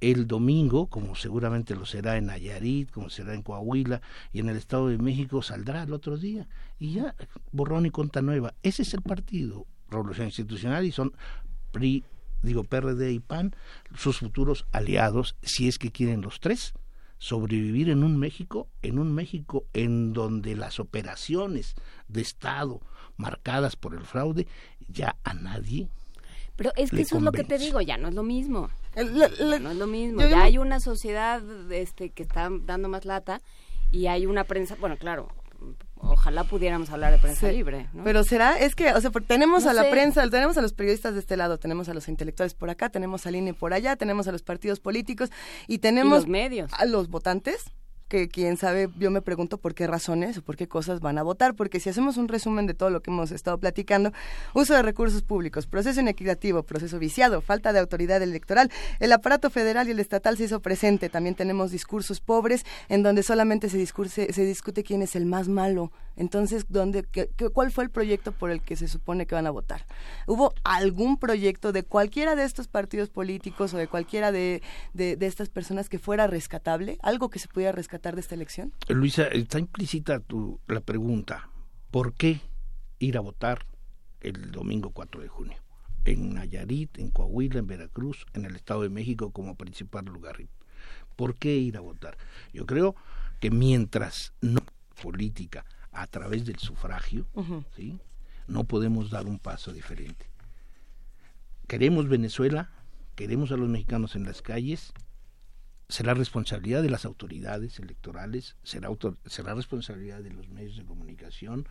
el 0.00 0.26
domingo, 0.26 0.88
como 0.88 1.14
seguramente 1.14 1.74
lo 1.74 1.86
será 1.86 2.16
en 2.16 2.26
Nayarit, 2.26 2.90
como 2.90 3.10
será 3.10 3.34
en 3.34 3.42
Coahuila 3.42 4.00
y 4.32 4.40
en 4.40 4.48
el 4.48 4.56
Estado 4.56 4.88
de 4.88 4.98
México, 4.98 5.42
saldrá 5.42 5.82
el 5.82 5.92
otro 5.92 6.16
día. 6.16 6.48
Y 6.78 6.94
ya, 6.94 7.14
borrón 7.52 7.86
y 7.86 7.90
cuenta 7.90 8.22
nueva. 8.22 8.54
Ese 8.62 8.82
es 8.82 8.94
el 8.94 9.02
partido, 9.02 9.66
Revolución 9.90 10.26
Institucional, 10.26 10.84
y 10.84 10.92
son 10.92 11.12
PRI, 11.72 12.04
digo 12.42 12.64
PRD 12.64 13.12
y 13.12 13.20
PAN, 13.20 13.54
sus 13.96 14.18
futuros 14.18 14.66
aliados, 14.72 15.36
si 15.42 15.68
es 15.68 15.78
que 15.78 15.90
quieren 15.90 16.20
los 16.20 16.40
tres 16.40 16.74
sobrevivir 17.18 17.88
en 17.88 18.04
un 18.04 18.18
México, 18.18 18.68
en 18.82 18.98
un 18.98 19.14
México 19.14 19.64
en 19.72 20.12
donde 20.12 20.56
las 20.56 20.78
operaciones 20.78 21.74
de 22.06 22.20
Estado 22.20 22.82
marcadas 23.16 23.76
por 23.76 23.94
el 23.94 24.04
fraude 24.04 24.46
ya 24.88 25.16
a 25.24 25.32
nadie. 25.32 25.88
Pero 26.56 26.72
es 26.76 26.90
que 26.90 27.02
eso 27.02 27.16
es 27.16 27.22
lo 27.22 27.32
que 27.32 27.44
te 27.44 27.58
digo, 27.58 27.80
ya 27.80 27.96
no 27.96 28.08
es 28.08 28.14
lo 28.14 28.22
mismo. 28.22 28.70
no 28.96 29.24
es 29.24 29.76
lo 29.76 29.86
mismo. 29.86 30.20
ya 30.20 30.44
hay 30.44 30.58
una 30.58 30.80
sociedad 30.80 31.42
este 31.72 32.10
que 32.10 32.22
está 32.22 32.48
dando 32.50 32.88
más 32.88 33.04
lata 33.04 33.40
y 33.90 34.06
hay 34.06 34.26
una 34.26 34.44
prensa, 34.44 34.76
bueno, 34.80 34.96
claro, 34.96 35.28
ojalá 35.96 36.44
pudiéramos 36.44 36.90
hablar 36.90 37.12
de 37.12 37.18
prensa 37.18 37.50
libre. 37.50 37.88
Pero 38.04 38.24
será, 38.24 38.58
es 38.58 38.74
que, 38.74 38.92
o 38.92 39.00
sea, 39.00 39.10
tenemos 39.26 39.66
a 39.66 39.72
la 39.72 39.88
prensa, 39.90 40.28
tenemos 40.28 40.56
a 40.56 40.62
los 40.62 40.72
periodistas 40.72 41.14
de 41.14 41.20
este 41.20 41.36
lado, 41.36 41.58
tenemos 41.58 41.88
a 41.88 41.94
los 41.94 42.08
intelectuales 42.08 42.54
por 42.54 42.70
acá, 42.70 42.88
tenemos 42.88 43.26
al 43.26 43.36
INE 43.36 43.54
por 43.54 43.72
allá, 43.72 43.96
tenemos 43.96 44.28
a 44.28 44.32
los 44.32 44.42
partidos 44.42 44.80
políticos 44.80 45.30
y 45.66 45.78
tenemos 45.78 46.20
los 46.20 46.26
medios. 46.28 46.72
a 46.74 46.84
los 46.84 47.08
votantes 47.08 47.64
que 48.08 48.28
quién 48.28 48.56
sabe, 48.56 48.88
yo 48.98 49.10
me 49.10 49.22
pregunto 49.22 49.58
por 49.58 49.74
qué 49.74 49.86
razones 49.86 50.38
o 50.38 50.42
por 50.42 50.56
qué 50.56 50.68
cosas 50.68 51.00
van 51.00 51.18
a 51.18 51.22
votar, 51.22 51.54
porque 51.54 51.80
si 51.80 51.90
hacemos 51.90 52.16
un 52.16 52.28
resumen 52.28 52.66
de 52.66 52.74
todo 52.74 52.90
lo 52.90 53.00
que 53.00 53.10
hemos 53.10 53.30
estado 53.30 53.58
platicando, 53.58 54.12
uso 54.52 54.74
de 54.74 54.82
recursos 54.82 55.22
públicos, 55.22 55.66
proceso 55.66 56.00
inequitativo, 56.00 56.62
proceso 56.62 56.98
viciado, 56.98 57.40
falta 57.40 57.72
de 57.72 57.80
autoridad 57.80 58.22
electoral, 58.22 58.70
el 59.00 59.12
aparato 59.12 59.50
federal 59.50 59.88
y 59.88 59.92
el 59.92 60.00
estatal 60.00 60.36
se 60.36 60.44
hizo 60.44 60.60
presente, 60.60 61.08
también 61.08 61.34
tenemos 61.34 61.70
discursos 61.70 62.20
pobres 62.20 62.64
en 62.88 63.02
donde 63.02 63.22
solamente 63.22 63.68
se, 63.68 63.78
discurse, 63.78 64.32
se 64.32 64.44
discute 64.44 64.82
quién 64.82 65.02
es 65.02 65.16
el 65.16 65.26
más 65.26 65.48
malo, 65.48 65.90
entonces, 66.16 66.66
¿dónde, 66.68 67.04
qué, 67.04 67.28
¿cuál 67.52 67.72
fue 67.72 67.84
el 67.84 67.90
proyecto 67.90 68.32
por 68.32 68.50
el 68.50 68.60
que 68.60 68.76
se 68.76 68.88
supone 68.88 69.26
que 69.26 69.34
van 69.34 69.46
a 69.46 69.50
votar? 69.50 69.86
¿Hubo 70.26 70.54
algún 70.62 71.18
proyecto 71.18 71.72
de 71.72 71.82
cualquiera 71.82 72.36
de 72.36 72.44
estos 72.44 72.68
partidos 72.68 73.10
políticos 73.10 73.74
o 73.74 73.76
de 73.76 73.88
cualquiera 73.88 74.30
de, 74.30 74.62
de, 74.92 75.16
estas 75.20 75.48
personas 75.48 75.88
que 75.88 75.98
fuera 75.98 76.26
rescatable? 76.26 76.98
¿Algo 77.02 77.30
que 77.30 77.38
se 77.38 77.48
pudiera 77.48 77.72
rescatar? 77.72 77.94
de 78.14 78.20
esta 78.20 78.34
elección? 78.34 78.72
Luisa, 78.88 79.24
está 79.28 79.58
implícita 79.58 80.20
tu, 80.20 80.60
la 80.66 80.80
pregunta, 80.80 81.48
¿por 81.90 82.14
qué 82.14 82.40
ir 82.98 83.16
a 83.16 83.20
votar 83.20 83.66
el 84.20 84.50
domingo 84.50 84.90
4 84.90 85.22
de 85.22 85.28
junio? 85.28 85.56
En 86.04 86.34
Nayarit, 86.34 86.98
en 86.98 87.10
Coahuila, 87.10 87.60
en 87.60 87.66
Veracruz, 87.66 88.26
en 88.34 88.44
el 88.44 88.56
Estado 88.56 88.82
de 88.82 88.90
México 88.90 89.30
como 89.30 89.54
principal 89.54 90.04
lugar. 90.04 90.36
¿Por 91.16 91.36
qué 91.36 91.56
ir 91.56 91.76
a 91.76 91.80
votar? 91.80 92.18
Yo 92.52 92.66
creo 92.66 92.94
que 93.40 93.50
mientras 93.50 94.34
no 94.40 94.60
política 95.02 95.64
a 95.94 96.06
través 96.06 96.44
del 96.44 96.58
sufragio, 96.58 97.26
¿sí? 97.76 97.98
no 98.46 98.64
podemos 98.64 99.10
dar 99.10 99.26
un 99.26 99.38
paso 99.38 99.72
diferente. 99.72 100.26
Queremos 101.66 102.08
Venezuela, 102.08 102.70
queremos 103.14 103.52
a 103.52 103.56
los 103.56 103.68
mexicanos 103.68 104.16
en 104.16 104.24
las 104.24 104.42
calles, 104.42 104.92
será 105.88 106.14
responsabilidad 106.14 106.82
de 106.82 106.90
las 106.90 107.04
autoridades 107.04 107.78
electorales, 107.78 108.56
será, 108.62 108.88
será 109.26 109.54
responsabilidad 109.54 110.22
de 110.22 110.30
los 110.30 110.48
medios 110.48 110.76
de 110.76 110.84
comunicación, 110.84 111.68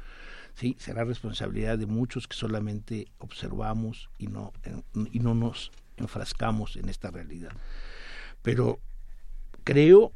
sí, 0.55 0.75
será 0.79 1.03
responsabilidad 1.03 1.77
de 1.77 1.85
muchos 1.85 2.27
que 2.27 2.35
solamente 2.35 3.07
observamos 3.17 4.09
y 4.17 4.27
no, 4.27 4.53
y 5.11 5.19
no 5.19 5.35
nos 5.35 5.71
enfrascamos 5.97 6.75
en 6.75 6.89
esta 6.89 7.11
realidad. 7.11 7.51
Pero 8.41 8.79
creo 9.63 10.11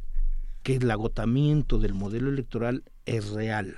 que 0.64 0.76
el 0.76 0.90
agotamiento 0.90 1.78
del 1.78 1.94
modelo 1.94 2.30
electoral 2.30 2.84
es 3.06 3.30
real, 3.30 3.78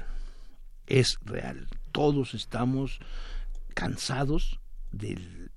es 0.89 1.17
real. 1.23 1.67
Todos 1.91 2.33
estamos 2.33 2.99
cansados 3.73 4.59
del 4.91 5.51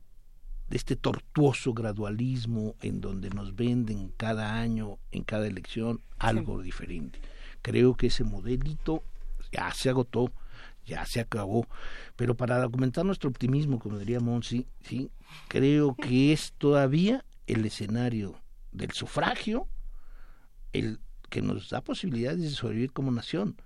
de 0.68 0.78
este 0.78 0.96
tortuoso 0.96 1.74
gradualismo 1.74 2.76
en 2.80 3.02
donde 3.02 3.28
nos 3.28 3.54
venden 3.54 4.08
cada 4.16 4.54
año, 4.54 4.98
en 5.10 5.22
cada 5.22 5.46
elección, 5.46 6.00
algo 6.18 6.62
diferente. 6.62 7.20
Creo 7.60 7.94
que 7.94 8.06
ese 8.06 8.24
modelito 8.24 9.02
ya 9.52 9.70
se 9.74 9.90
agotó, 9.90 10.32
ya 10.86 11.04
se 11.04 11.20
acabó. 11.20 11.66
Pero 12.16 12.38
para 12.38 12.58
documentar 12.58 13.04
nuestro 13.04 13.28
optimismo, 13.28 13.80
como 13.80 13.98
diría 13.98 14.20
Monsi, 14.20 14.66
¿sí? 14.80 15.10
creo 15.48 15.94
que 15.94 16.32
es 16.32 16.54
todavía 16.56 17.22
el 17.46 17.66
escenario 17.66 18.34
del 18.70 18.92
sufragio 18.92 19.68
el 20.72 21.00
que 21.28 21.42
nos 21.42 21.68
da 21.68 21.82
posibilidades 21.82 22.40
de 22.40 22.48
sobrevivir 22.48 22.92
como 22.92 23.10
nación. 23.10 23.56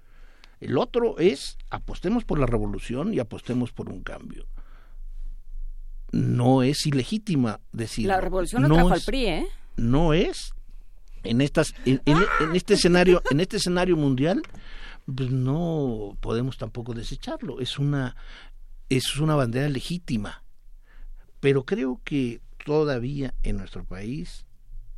El 0.60 0.78
otro 0.78 1.18
es 1.18 1.58
apostemos 1.70 2.24
por 2.24 2.38
la 2.38 2.46
revolución 2.46 3.12
y 3.12 3.18
apostemos 3.18 3.72
por 3.72 3.88
un 3.90 4.02
cambio 4.02 4.46
no 6.16 6.62
es 6.62 6.86
ilegítima 6.86 7.60
decir. 7.72 8.06
La 8.06 8.20
revolución 8.20 8.62
no, 8.62 8.74
trajo 8.74 8.92
al 8.92 9.00
PRI, 9.02 9.26
¿eh? 9.26 9.46
No 9.76 10.14
es. 10.14 10.52
En 11.22 11.40
estas, 11.40 11.74
en, 11.84 12.00
este 12.54 12.74
escenario, 12.74 13.20
en 13.30 13.40
este 13.40 13.56
escenario 13.56 13.96
mundial, 13.96 14.42
pues 15.12 15.30
no 15.30 16.16
podemos 16.20 16.56
tampoco 16.56 16.94
desecharlo. 16.94 17.60
Es 17.60 17.78
una, 17.78 18.16
es 18.88 19.16
una 19.16 19.34
bandera 19.34 19.68
legítima. 19.68 20.44
Pero 21.40 21.64
creo 21.64 22.00
que 22.04 22.40
todavía 22.64 23.34
en 23.42 23.56
nuestro 23.56 23.84
país 23.84 24.46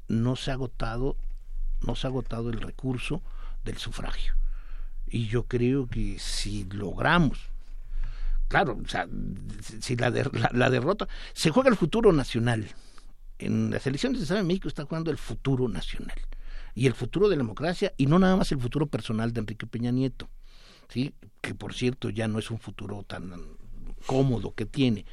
no 0.07 0.37
se 0.37 0.51
ha 0.51 0.55
agotado, 0.55 1.17
no 1.87 1.97
se 1.97 2.07
ha 2.07 2.11
agotado 2.11 2.51
el 2.51 2.61
recurso 2.61 3.23
del 3.65 3.79
sufragio. 3.79 4.35
Y 5.11 5.27
yo 5.29 5.45
creo 5.45 5.89
que 5.89 6.19
si 6.19 6.65
logramos 6.65 7.39
claro, 8.49 8.79
o 8.83 8.89
sea, 8.89 9.07
si 9.81 9.95
la, 9.97 10.11
la, 10.11 10.71
derrota, 10.71 11.07
se 11.35 11.51
juega 11.51 11.69
el 11.69 11.77
futuro 11.77 12.13
nacional. 12.13 12.67
En 13.39 13.71
las 13.71 13.87
elecciones 13.87 14.19
de 14.19 14.25
Estado 14.25 14.43
México 14.43 14.67
está 14.67 14.85
jugando 14.85 15.11
el 15.11 15.19
futuro 15.19 15.69
nacional 15.69 16.19
y 16.75 16.87
el 16.87 16.95
futuro 16.95 17.29
de 17.29 17.37
la 17.37 17.43
democracia 17.43 17.93
y 17.97 18.07
no 18.07 18.19
nada 18.19 18.35
más 18.37 18.51
el 18.51 18.59
futuro 18.59 18.87
personal 18.87 19.33
de 19.33 19.41
Enrique 19.41 19.67
Peña 19.67 19.93
Nieto, 19.93 20.29
sí, 20.89 21.15
que 21.41 21.55
por 21.55 21.73
cierto 21.73 22.11
ya 22.11 22.27
no 22.27 22.41
es 22.41 22.51
un 22.51 22.59
futuro 22.59 23.05
tan 23.05 23.33
cómodo 24.09 24.55
que 24.55 24.65
tiene, 24.65 25.05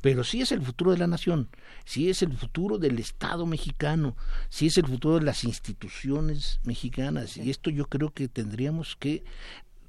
pero 0.00 0.24
sí 0.24 0.40
es 0.40 0.50
el 0.50 0.60
futuro 0.60 0.90
de 0.90 0.98
la 0.98 1.06
nación, 1.06 1.48
sí 1.84 2.10
es 2.10 2.20
el 2.20 2.36
futuro 2.36 2.78
del 2.78 2.98
Estado 2.98 3.46
mexicano, 3.46 4.16
sí 4.48 4.66
es 4.66 4.76
el 4.76 4.86
futuro 4.86 5.20
de 5.20 5.24
las 5.24 5.44
instituciones 5.44 6.58
mexicanas. 6.64 7.36
Y 7.36 7.48
esto 7.50 7.70
yo 7.70 7.86
creo 7.86 8.10
que 8.10 8.26
tendríamos 8.26 8.96
que 8.96 9.22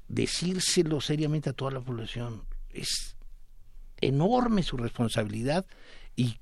decírselo 0.06 1.00
seriamente 1.00 1.50
a 1.50 1.54
toda 1.54 1.72
la 1.72 1.80
población. 1.80 2.44
Es 2.70 3.16
enorme 4.00 4.62
su 4.62 4.76
responsabilidad 4.76 5.66
y 6.14 6.36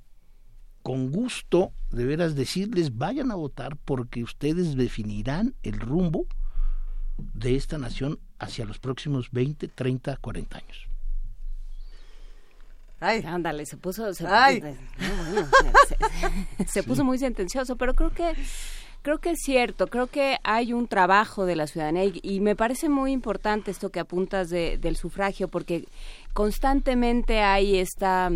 con 0.82 1.10
gusto 1.10 1.72
de 1.90 2.04
veras 2.04 2.34
decirles 2.34 2.98
vayan 2.98 3.30
a 3.30 3.34
votar 3.36 3.78
porque 3.78 4.22
ustedes 4.22 4.76
definirán 4.76 5.54
el 5.62 5.80
rumbo 5.80 6.26
de 7.16 7.56
esta 7.56 7.78
nación 7.78 8.18
hacia 8.38 8.66
los 8.66 8.78
próximos 8.78 9.30
20, 9.30 9.68
30, 9.68 10.18
40 10.18 10.58
años. 10.58 10.89
Ay. 13.00 13.22
Ándale, 13.26 13.66
se 13.66 13.76
puso 13.76 14.12
se, 14.14 14.26
se, 16.66 16.82
puso 16.82 17.04
muy 17.04 17.18
sentencioso, 17.18 17.76
pero 17.76 17.94
creo 17.94 18.10
que 18.10 18.34
Creo 19.02 19.18
que 19.18 19.30
es 19.30 19.38
cierto, 19.42 19.86
creo 19.86 20.08
que 20.08 20.36
hay 20.44 20.74
un 20.74 20.86
trabajo 20.86 21.46
de 21.46 21.56
la 21.56 21.66
ciudadanía 21.66 22.12
y, 22.22 22.40
me 22.40 22.54
parece 22.54 22.90
muy 22.90 23.12
importante 23.12 23.70
esto 23.70 23.88
que 23.88 23.98
apuntas 23.98 24.50
de, 24.50 24.76
del 24.76 24.96
sufragio 24.96 25.48
porque 25.48 25.86
constantemente 26.34 27.40
hay 27.40 27.78
esta 27.78 28.30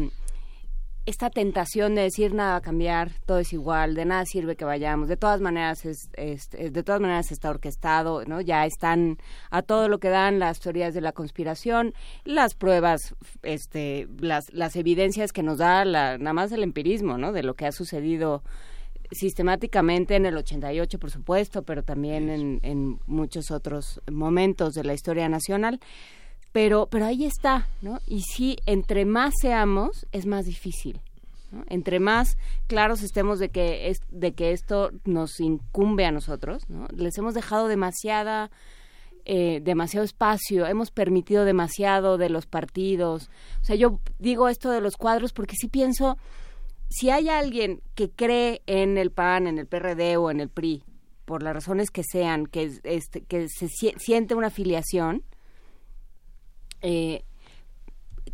esta 1.07 1.29
tentación 1.29 1.95
de 1.95 2.03
decir 2.03 2.33
nada 2.35 2.53
va 2.53 2.57
a 2.57 2.61
cambiar, 2.63 3.11
todo 3.27 3.39
es 3.39 3.53
igual, 3.53 3.95
de 3.95 4.05
nada 4.07 4.25
sirve 4.25 4.57
que 4.57 4.65
vayamos, 4.65 5.09
de 5.09 5.17
todas 5.19 5.41
maneras 5.41 5.85
es, 5.85 6.09
es- 6.15 6.49
es- 6.55 6.73
de 6.73 6.83
todas 6.83 7.01
maneras 7.01 7.31
está 7.31 7.51
orquestado, 7.51 8.25
¿no? 8.25 8.41
Ya 8.41 8.65
están 8.65 9.19
a 9.51 9.61
todo 9.63 9.89
lo 9.89 9.99
que 9.99 10.09
dan 10.09 10.39
las 10.39 10.61
teorías 10.61 10.95
de 10.95 11.03
la 11.03 11.13
conspiración, 11.13 11.93
las 12.25 12.55
pruebas, 12.55 13.15
este, 13.43 14.09
las, 14.19 14.51
las 14.53 14.77
evidencias 14.77 15.33
que 15.33 15.43
nos 15.43 15.59
da 15.59 15.85
la, 15.85 16.17
nada 16.17 16.33
más 16.33 16.53
el 16.53 16.63
empirismo, 16.63 17.19
¿no? 17.19 17.33
De 17.33 17.43
lo 17.43 17.55
que 17.55 17.67
ha 17.67 17.73
sucedido 17.73 18.43
sistemáticamente 19.13 20.17
en 20.17 20.27
el 20.27 20.37
88, 20.37 20.99
por 20.99 21.11
supuesto, 21.11 21.63
pero 21.63 21.83
también 21.83 22.29
en, 22.31 22.61
en 22.63 22.99
muchos 23.07 23.51
otros 23.51 24.01
momentos 24.11 24.75
de 24.75 24.85
la 24.85 24.95
historia 24.95 25.29
nacional. 25.29 25.81
Pero, 26.55 26.87
pero 26.89 27.05
ahí 27.05 27.25
está, 27.25 27.67
¿no? 27.83 27.99
Y 28.07 28.21
sí, 28.21 28.57
entre 28.65 29.05
más 29.05 29.35
seamos, 29.41 30.07
es 30.13 30.25
más 30.25 30.45
difícil. 30.47 31.01
¿no? 31.51 31.65
Entre 31.69 31.99
más 31.99 32.39
claros 32.69 33.03
estemos 33.03 33.41
de 33.41 33.49
que, 33.49 33.89
es, 33.89 33.99
de 34.09 34.35
que 34.35 34.53
esto 34.53 34.93
nos 35.05 35.41
incumbe 35.41 36.07
a 36.07 36.13
nosotros, 36.13 36.63
¿no? 36.71 36.87
Les 36.97 37.19
hemos 37.19 37.35
dejado 37.35 37.67
demasiada, 37.67 38.53
eh, 39.25 39.61
demasiado 39.65 40.05
espacio, 40.05 40.65
hemos 40.67 40.93
permitido 40.93 41.45
demasiado 41.45 42.19
de 42.19 42.29
los 42.29 42.47
partidos. 42.47 43.31
O 43.61 43.65
sea, 43.65 43.75
yo 43.75 43.99
digo 44.21 44.49
esto 44.49 44.71
de 44.71 44.81
los 44.81 44.97
cuadros 44.97 45.33
porque 45.33 45.57
sí 45.57 45.67
pienso, 45.67 46.19
si 46.89 47.11
hay 47.11 47.31
alguien 47.31 47.81
que 47.97 48.11
cree 48.11 48.63
en 48.67 48.97
el 48.97 49.11
PAN, 49.11 49.49
en 49.49 49.59
el 49.59 49.67
PRD 49.67 50.17
o 50.19 50.31
en 50.31 50.39
el 50.39 50.51
PRI, 50.51 50.85
por 51.25 51.43
las 51.43 51.53
razones 51.55 51.91
que 51.91 52.05
sean, 52.05 52.47
que, 52.47 52.71
este, 52.85 53.23
que 53.23 53.49
se 53.49 53.67
sie- 53.67 53.99
siente 53.99 54.37
una 54.37 54.49
afiliación, 54.49 55.25
eh, 56.87 57.25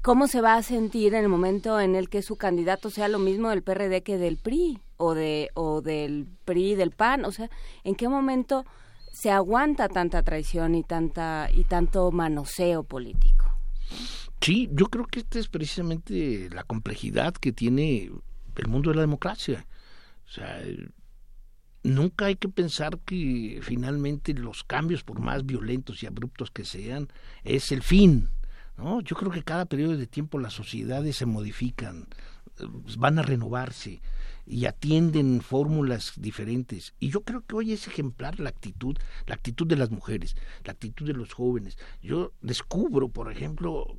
¿cómo 0.03 0.27
se 0.27 0.41
va 0.41 0.57
a 0.57 0.63
sentir 0.63 1.15
en 1.15 1.23
el 1.23 1.29
momento 1.29 1.79
en 1.79 1.95
el 1.95 2.09
que 2.09 2.21
su 2.21 2.37
candidato 2.37 2.91
sea 2.91 3.07
lo 3.07 3.21
mismo 3.21 3.49
del 3.49 3.63
PRD 3.63 4.03
que 4.03 4.19
del 4.19 4.39
PRI 4.39 4.81
o 4.97 5.15
de 5.15 5.51
o 5.55 5.81
del 5.81 6.27
PRI 6.45 6.75
del 6.75 6.91
PAN? 6.91 7.25
O 7.25 7.31
sea, 7.31 7.49
¿en 7.85 7.95
qué 7.95 8.09
momento 8.09 8.65
se 9.13 9.31
aguanta 9.31 9.89
tanta 9.89 10.25
traición 10.25 10.75
y 10.75 10.83
tanta 10.83 11.49
y 11.55 11.63
tanto 11.63 12.11
manoseo 12.11 12.83
político? 12.83 13.47
Sí, 14.41 14.69
yo 14.73 14.87
creo 14.87 15.07
que 15.07 15.21
esta 15.21 15.39
es 15.39 15.47
precisamente 15.47 16.49
la 16.51 16.65
complejidad 16.65 17.35
que 17.35 17.53
tiene 17.53 18.11
el 18.57 18.69
mundo 18.69 18.91
de 18.91 18.97
la 18.97 19.03
democracia. 19.03 19.65
O 20.27 20.29
sea, 20.29 20.61
nunca 21.85 22.27
hay 22.27 22.35
que 22.35 22.49
pensar 22.49 22.99
que 22.99 23.61
finalmente 23.63 24.35
los 24.35 24.65
cambios, 24.65 25.05
por 25.05 25.21
más 25.21 25.47
violentos 25.47 26.03
y 26.03 26.07
abruptos 26.07 26.51
que 26.51 26.65
sean, 26.65 27.09
es 27.45 27.71
el 27.71 27.83
fin. 27.83 28.29
¿No? 28.81 29.01
Yo 29.03 29.15
creo 29.17 29.31
que 29.31 29.43
cada 29.43 29.67
periodo 29.67 29.97
de 29.97 30.07
tiempo 30.07 30.39
las 30.39 30.55
sociedades 30.55 31.17
se 31.17 31.27
modifican, 31.27 32.07
eh, 32.59 32.65
van 32.97 33.19
a 33.19 33.23
renovarse 33.23 34.01
y 34.47 34.65
atienden 34.65 35.43
fórmulas 35.43 36.15
diferentes. 36.17 36.95
Y 36.99 37.11
yo 37.11 37.21
creo 37.23 37.45
que 37.47 37.57
hoy 37.57 37.73
es 37.73 37.87
ejemplar 37.87 38.41
la 38.41 38.49
actitud, 38.49 38.97
la 39.27 39.35
actitud 39.35 39.67
de 39.67 39.77
las 39.77 39.91
mujeres, 39.91 40.35
la 40.65 40.73
actitud 40.73 41.07
de 41.07 41.13
los 41.13 41.35
jóvenes. 41.35 41.79
Yo 42.03 42.33
descubro, 42.41 43.09
por 43.09 43.31
ejemplo, 43.31 43.97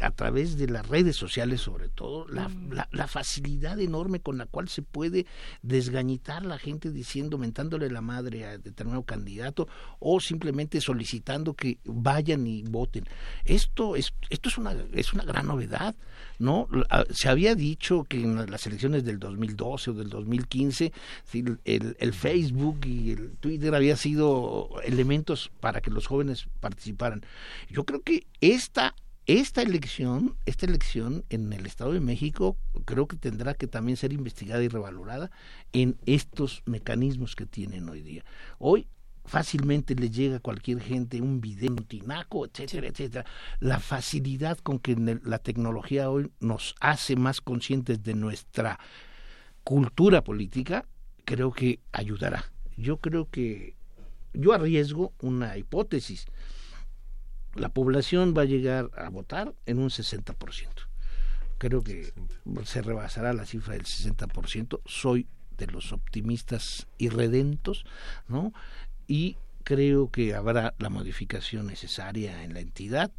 a 0.00 0.10
través 0.10 0.56
de 0.56 0.68
las 0.68 0.86
redes 0.88 1.16
sociales 1.16 1.60
sobre 1.60 1.88
todo, 1.88 2.26
la, 2.28 2.50
la, 2.70 2.88
la 2.92 3.06
facilidad 3.06 3.78
enorme 3.80 4.20
con 4.20 4.38
la 4.38 4.46
cual 4.46 4.68
se 4.68 4.82
puede 4.82 5.26
desgañitar 5.62 6.44
la 6.44 6.58
gente 6.58 6.90
diciendo, 6.90 7.38
mentándole 7.38 7.90
la 7.90 8.00
madre 8.00 8.44
a 8.46 8.58
determinado 8.58 9.02
candidato 9.04 9.68
o 10.00 10.20
simplemente 10.20 10.80
solicitando 10.80 11.54
que 11.54 11.78
vayan 11.84 12.46
y 12.46 12.62
voten. 12.64 13.04
Esto 13.44 13.96
es, 13.96 14.12
esto 14.30 14.48
es 14.48 14.58
una, 14.58 14.74
es 14.92 15.12
una 15.12 15.24
gran 15.24 15.46
novedad, 15.46 15.94
¿no? 16.38 16.68
La- 16.70 17.06
Se 17.10 17.28
había 17.28 17.54
dicho 17.54 18.04
que 18.04 18.20
en 18.22 18.50
las 18.50 18.66
elecciones 18.66 19.04
del 19.04 19.18
2012 19.18 19.90
o 19.90 19.94
del 19.94 20.08
2015 20.10 20.92
sí, 21.24 21.44
el, 21.64 21.96
el 21.98 22.12
Facebook 22.12 22.80
y 22.86 23.12
el 23.12 23.30
Twitter 23.38 23.74
había 23.74 23.96
sido 23.96 24.68
elementos 24.84 25.50
para 25.60 25.80
que 25.80 25.90
los 25.90 26.06
jóvenes 26.06 26.46
participaran. 26.60 27.22
Yo 27.70 27.84
creo 27.84 28.02
que 28.02 28.26
esta 28.40 28.94
esta 29.26 29.62
elección, 29.62 30.36
esta 30.44 30.66
elección 30.66 31.24
en 31.30 31.52
el 31.52 31.64
Estado 31.66 31.92
de 31.92 32.00
México 32.00 32.58
creo 32.84 33.08
que 33.08 33.16
tendrá 33.16 33.54
que 33.54 33.66
también 33.66 33.96
ser 33.96 34.12
investigada 34.12 34.62
y 34.62 34.68
revalorada 34.68 35.30
en 35.72 35.96
estos 36.04 36.62
mecanismos 36.66 37.34
que 37.34 37.46
tienen 37.46 37.88
hoy 37.88 38.02
día. 38.02 38.24
Hoy 38.58 38.86
fácilmente 39.24 39.94
le 39.94 40.10
llega 40.10 40.36
a 40.36 40.40
cualquier 40.40 40.80
gente 40.80 41.22
un 41.22 41.40
video, 41.40 41.70
un 41.70 41.84
tinaco, 41.84 42.44
etcétera, 42.44 42.88
etcétera. 42.88 43.24
La 43.60 43.80
facilidad 43.80 44.58
con 44.58 44.78
que 44.78 44.94
la 45.24 45.38
tecnología 45.38 46.10
hoy 46.10 46.30
nos 46.40 46.74
hace 46.80 47.16
más 47.16 47.40
conscientes 47.40 48.02
de 48.02 48.14
nuestra 48.14 48.78
cultura 49.62 50.22
política, 50.22 50.86
creo 51.24 51.52
que 51.52 51.80
ayudará. 51.92 52.52
Yo 52.76 52.98
creo 52.98 53.30
que 53.30 53.74
yo 54.34 54.52
arriesgo 54.52 55.14
una 55.20 55.56
hipótesis 55.56 56.26
la 57.56 57.68
población 57.68 58.34
va 58.36 58.42
a 58.42 58.46
llegar 58.46 58.90
a 58.96 59.08
votar 59.08 59.54
en 59.66 59.78
un 59.78 59.88
60%. 59.90 60.34
Creo 61.58 61.82
que 61.82 62.12
se 62.64 62.82
rebasará 62.82 63.32
la 63.32 63.46
cifra 63.46 63.74
del 63.74 63.84
60%. 63.84 64.80
Soy 64.86 65.26
de 65.56 65.66
los 65.68 65.92
optimistas 65.92 66.86
irredentos, 66.98 67.84
¿no? 68.28 68.52
Y 69.06 69.36
creo 69.62 70.10
que 70.10 70.34
habrá 70.34 70.74
la 70.78 70.90
modificación 70.90 71.66
necesaria 71.68 72.42
en 72.42 72.54
la 72.54 72.60
entidad. 72.60 73.12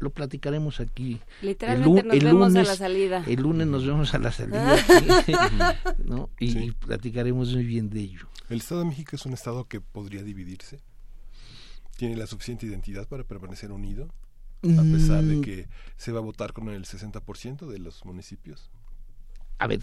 Lo 0.00 0.10
platicaremos 0.10 0.80
aquí. 0.80 1.20
Literalmente 1.42 2.02
lu- 2.02 2.08
nos 2.08 2.22
vemos 2.24 2.54
a 2.56 2.62
la 2.62 2.76
salida. 2.76 3.24
El 3.26 3.42
lunes 3.42 3.66
nos 3.66 3.84
vemos 3.86 4.14
a 4.14 4.18
la 4.18 4.32
salida. 4.32 4.76
¿no? 6.04 6.30
Y, 6.38 6.56
y 6.58 6.70
platicaremos 6.72 7.52
muy 7.52 7.64
bien 7.64 7.90
de 7.90 8.00
ello. 8.00 8.28
¿El 8.48 8.58
Estado 8.58 8.80
de 8.80 8.86
México 8.86 9.14
es 9.14 9.26
un 9.26 9.34
Estado 9.34 9.66
que 9.66 9.80
podría 9.80 10.22
dividirse? 10.22 10.80
¿Tiene 11.98 12.14
la 12.16 12.28
suficiente 12.28 12.64
identidad 12.64 13.08
para 13.08 13.24
permanecer 13.24 13.72
unido? 13.72 14.08
A 14.62 14.82
pesar 14.82 15.24
de 15.24 15.36
Mm. 15.36 15.40
que 15.42 15.68
se 15.96 16.12
va 16.12 16.20
a 16.20 16.22
votar 16.22 16.52
con 16.52 16.68
el 16.68 16.84
60% 16.84 17.66
de 17.66 17.80
los 17.80 18.04
municipios. 18.04 18.70
a 19.58 19.66
ver, 19.66 19.80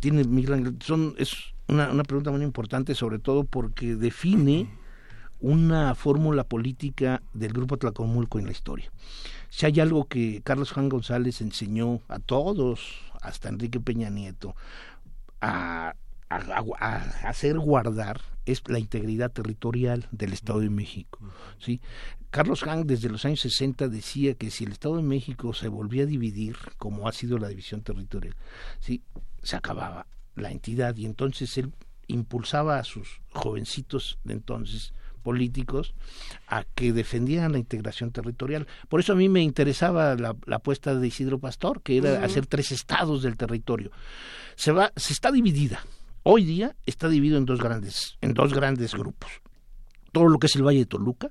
tiene 0.00 0.22
Miguel 0.24 0.52
Ángel, 0.52 0.76
son, 0.84 1.14
es 1.16 1.32
una, 1.68 1.90
una 1.90 2.02
pregunta 2.02 2.30
muy 2.30 2.42
importante, 2.42 2.94
sobre 2.94 3.18
todo 3.18 3.44
porque 3.44 3.96
define 3.96 4.68
una 5.40 5.94
fórmula 5.94 6.44
política 6.44 7.22
del 7.32 7.54
Grupo 7.54 7.78
Tlacomulco 7.78 8.38
en 8.38 8.44
la 8.44 8.52
historia. 8.52 8.92
Si 9.48 9.64
hay 9.64 9.80
algo 9.80 10.04
que 10.06 10.42
Carlos 10.44 10.72
Juan 10.72 10.90
González 10.90 11.40
enseñó 11.40 12.02
a 12.08 12.18
todos, 12.18 13.00
hasta 13.22 13.48
Enrique 13.48 13.80
Peña 13.80 14.10
Nieto, 14.10 14.54
a, 15.40 15.94
a- 16.28 16.36
a- 16.36 16.64
a 16.80 17.28
hacer 17.30 17.58
guardar 17.58 18.20
es 18.48 18.62
la 18.68 18.78
integridad 18.78 19.30
territorial 19.30 20.08
del 20.10 20.32
Estado 20.32 20.60
de 20.60 20.70
México. 20.70 21.20
¿sí? 21.58 21.80
Carlos 22.30 22.62
Hank 22.62 22.86
desde 22.86 23.10
los 23.10 23.24
años 23.24 23.40
60 23.40 23.88
decía 23.88 24.34
que 24.34 24.50
si 24.50 24.64
el 24.64 24.72
Estado 24.72 24.96
de 24.96 25.02
México 25.02 25.52
se 25.52 25.68
volvía 25.68 26.04
a 26.04 26.06
dividir, 26.06 26.56
como 26.78 27.08
ha 27.08 27.12
sido 27.12 27.38
la 27.38 27.48
división 27.48 27.82
territorial, 27.82 28.34
¿sí? 28.80 29.02
se 29.42 29.56
acababa 29.56 30.06
la 30.34 30.50
entidad 30.50 30.96
y 30.96 31.04
entonces 31.04 31.58
él 31.58 31.72
impulsaba 32.06 32.78
a 32.78 32.84
sus 32.84 33.20
jovencitos 33.32 34.18
de 34.24 34.34
entonces 34.34 34.94
políticos 35.22 35.94
a 36.46 36.64
que 36.64 36.94
defendieran 36.94 37.52
la 37.52 37.58
integración 37.58 38.12
territorial. 38.12 38.66
Por 38.88 39.00
eso 39.00 39.12
a 39.12 39.16
mí 39.16 39.28
me 39.28 39.42
interesaba 39.42 40.14
la, 40.14 40.34
la 40.46 40.56
apuesta 40.56 40.94
de 40.94 41.06
Isidro 41.06 41.38
Pastor, 41.38 41.82
que 41.82 41.98
era 41.98 42.24
hacer 42.24 42.46
tres 42.46 42.72
estados 42.72 43.22
del 43.22 43.36
territorio. 43.36 43.90
Se 44.56 44.72
va, 44.72 44.90
se 44.96 45.12
está 45.12 45.30
dividida. 45.30 45.84
Hoy 46.30 46.44
día 46.44 46.76
está 46.84 47.08
dividido 47.08 47.38
en 47.38 47.46
dos 47.46 47.58
grandes, 47.58 48.18
en 48.20 48.34
dos 48.34 48.52
grandes 48.52 48.94
grupos. 48.94 49.30
Todo 50.12 50.28
lo 50.28 50.38
que 50.38 50.46
es 50.46 50.56
el 50.56 50.62
Valle 50.62 50.80
de 50.80 50.84
Toluca, 50.84 51.30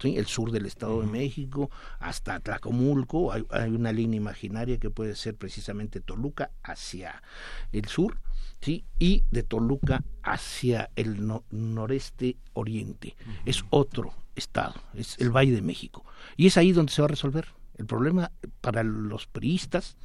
¿sí? 0.00 0.16
el 0.16 0.24
sur 0.24 0.52
del 0.52 0.64
Estado 0.64 1.02
de 1.02 1.06
México, 1.06 1.70
hasta 1.98 2.40
Tlacomulco, 2.40 3.30
hay, 3.30 3.44
hay 3.50 3.70
una 3.70 3.92
línea 3.92 4.16
imaginaria 4.16 4.78
que 4.78 4.88
puede 4.88 5.16
ser 5.16 5.36
precisamente 5.36 6.00
Toluca 6.00 6.50
hacia 6.62 7.22
el 7.72 7.88
sur, 7.88 8.22
¿sí? 8.62 8.86
y 8.98 9.22
de 9.30 9.42
Toluca 9.42 10.02
hacia 10.22 10.88
el 10.96 11.26
no- 11.26 11.44
noreste 11.50 12.38
oriente. 12.54 13.16
Es 13.44 13.66
otro 13.68 14.14
estado, 14.34 14.76
es 14.94 15.18
el 15.18 15.28
Valle 15.30 15.52
de 15.52 15.60
México. 15.60 16.06
Y 16.38 16.46
es 16.46 16.56
ahí 16.56 16.72
donde 16.72 16.90
se 16.90 17.02
va 17.02 17.04
a 17.04 17.10
resolver. 17.10 17.48
El 17.76 17.84
problema 17.84 18.32
para 18.62 18.82
los 18.82 19.26
priistas 19.26 19.98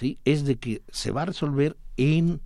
¿sí? 0.00 0.18
es 0.24 0.44
de 0.44 0.56
que 0.56 0.82
se 0.90 1.12
va 1.12 1.22
a 1.22 1.26
resolver 1.26 1.76
en 1.96 2.40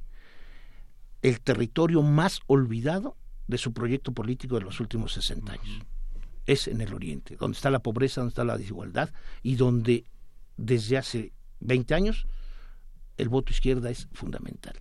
el 1.23 1.41
territorio 1.41 2.03
más 2.03 2.41
olvidado 2.47 3.17
de 3.47 3.59
su 3.59 3.73
proyecto 3.73 4.13
político 4.13 4.57
de 4.57 4.63
los 4.63 4.81
últimos 4.81 5.13
60 5.15 5.53
años. 5.53 5.83
Es 6.47 6.69
en 6.69 6.81
el 6.81 6.95
oriente, 6.95 7.37
donde 7.37 7.57
está 7.57 7.71
la 7.71 7.81
pobreza, 7.81 8.21
donde 8.21 8.31
está 8.31 8.45
la 8.45 8.57
desigualdad 8.57 9.11
y 9.43 9.57
donde 9.57 10.05
desde 10.57 10.97
hace 10.97 11.33
20 11.61 11.95
años 11.95 12.27
el 13.17 13.29
voto 13.29 13.53
izquierda 13.53 13.91
es 13.91 14.09
fundamental. 14.13 14.79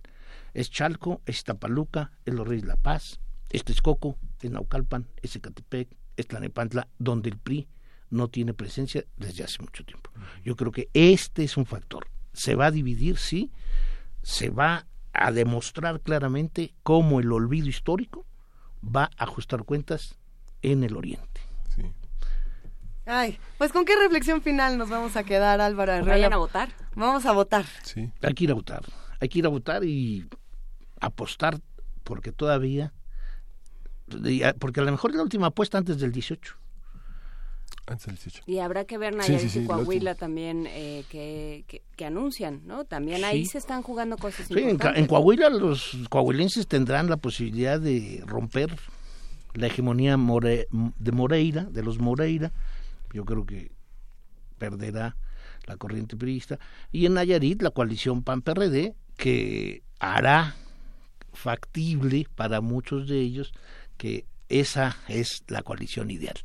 Es 0.54 0.70
Chalco, 0.70 1.22
es 1.26 1.44
Tapaluca, 1.44 2.12
es 2.24 2.34
Los 2.34 2.46
Reyes 2.46 2.62
de 2.62 2.68
la 2.68 2.76
Paz, 2.76 3.20
es 3.50 3.64
Texcoco, 3.64 4.18
es 4.40 4.50
Naucalpan, 4.50 5.06
es 5.22 5.36
Ecatepec, 5.36 5.88
es 6.16 6.26
Tlanepantla, 6.26 6.88
donde 6.98 7.30
el 7.30 7.38
PRI 7.38 7.68
no 8.10 8.28
tiene 8.28 8.54
presencia 8.54 9.04
desde 9.16 9.44
hace 9.44 9.60
mucho 9.60 9.84
tiempo. 9.84 10.10
Yo 10.44 10.56
creo 10.56 10.72
que 10.72 10.88
este 10.94 11.44
es 11.44 11.56
un 11.56 11.66
factor. 11.66 12.08
Se 12.32 12.54
va 12.54 12.66
a 12.66 12.70
dividir, 12.70 13.18
sí, 13.18 13.50
se 14.22 14.50
va 14.50 14.86
a 15.12 15.32
demostrar 15.32 16.00
claramente 16.00 16.74
cómo 16.82 17.20
el 17.20 17.32
olvido 17.32 17.68
histórico 17.68 18.26
va 18.84 19.10
a 19.16 19.24
ajustar 19.24 19.64
cuentas 19.64 20.16
en 20.62 20.84
el 20.84 20.96
Oriente. 20.96 21.40
Ay, 23.10 23.38
pues 23.56 23.72
con 23.72 23.86
qué 23.86 23.96
reflexión 23.96 24.42
final 24.42 24.76
nos 24.76 24.90
vamos 24.90 25.16
a 25.16 25.24
quedar, 25.24 25.62
Álvaro 25.62 25.92
Herrera? 25.92 26.12
Vayan 26.12 26.32
a 26.34 26.36
votar. 26.36 26.68
Vamos 26.94 27.24
a 27.24 27.32
votar. 27.32 27.64
Sí. 27.82 28.12
Hay 28.20 28.34
que 28.34 28.44
ir 28.44 28.50
a 28.50 28.54
votar. 28.54 28.82
Hay 29.18 29.30
que 29.30 29.38
ir 29.38 29.46
a 29.46 29.48
votar 29.48 29.82
y 29.82 30.28
apostar 31.00 31.58
porque 32.04 32.32
todavía 32.32 32.92
porque 34.58 34.80
a 34.80 34.84
lo 34.84 34.90
mejor 34.90 35.10
es 35.10 35.16
la 35.16 35.22
última 35.22 35.48
apuesta 35.48 35.78
antes 35.78 35.98
del 36.00 36.12
18. 36.12 36.56
Antes 37.86 38.06
del 38.06 38.16
18. 38.16 38.42
Y 38.46 38.58
habrá 38.58 38.84
que 38.84 38.98
ver 38.98 39.14
Nayarit 39.14 39.40
sí, 39.40 39.48
sí, 39.48 39.58
y 39.60 39.62
la 39.62 39.68
Coahuila 39.68 40.14
también 40.14 40.66
eh, 40.68 41.04
que, 41.10 41.64
que, 41.66 41.80
que 41.96 42.04
anuncian, 42.04 42.60
¿no? 42.66 42.84
También 42.84 43.24
ahí 43.24 43.44
Sí. 43.46 43.52
se 43.52 43.58
están 43.58 43.82
jugando 43.82 44.16
cosas 44.18 44.46
Sí, 44.48 44.54
en, 44.58 44.78
en 44.94 45.06
Coahuila 45.06 45.48
los 45.48 45.96
coahuilenses 46.10 46.66
tendrán 46.66 47.08
la 47.08 47.16
posibilidad 47.16 47.80
de 47.80 48.22
romper 48.26 48.76
la 49.54 49.68
hegemonía 49.68 50.16
more- 50.18 50.68
de 50.70 51.12
Moreira, 51.12 51.64
de 51.64 51.82
los 51.82 51.98
Moreira. 51.98 52.52
Yo 53.14 53.24
creo 53.24 53.46
que 53.46 53.70
perderá 54.58 55.16
la 55.66 55.76
corriente 55.76 56.16
priista. 56.16 56.58
Y 56.92 57.06
en 57.06 57.14
Nayarit, 57.14 57.62
la 57.62 57.70
coalición 57.70 58.22
PAN-PRD, 58.22 58.94
que 59.16 59.82
hará 59.98 60.54
factible 61.32 62.26
para 62.34 62.60
muchos 62.60 63.08
de 63.08 63.20
ellos 63.20 63.52
que 63.96 64.26
esa 64.48 64.96
es 65.08 65.42
la 65.48 65.62
coalición 65.62 66.10
ideal. 66.10 66.36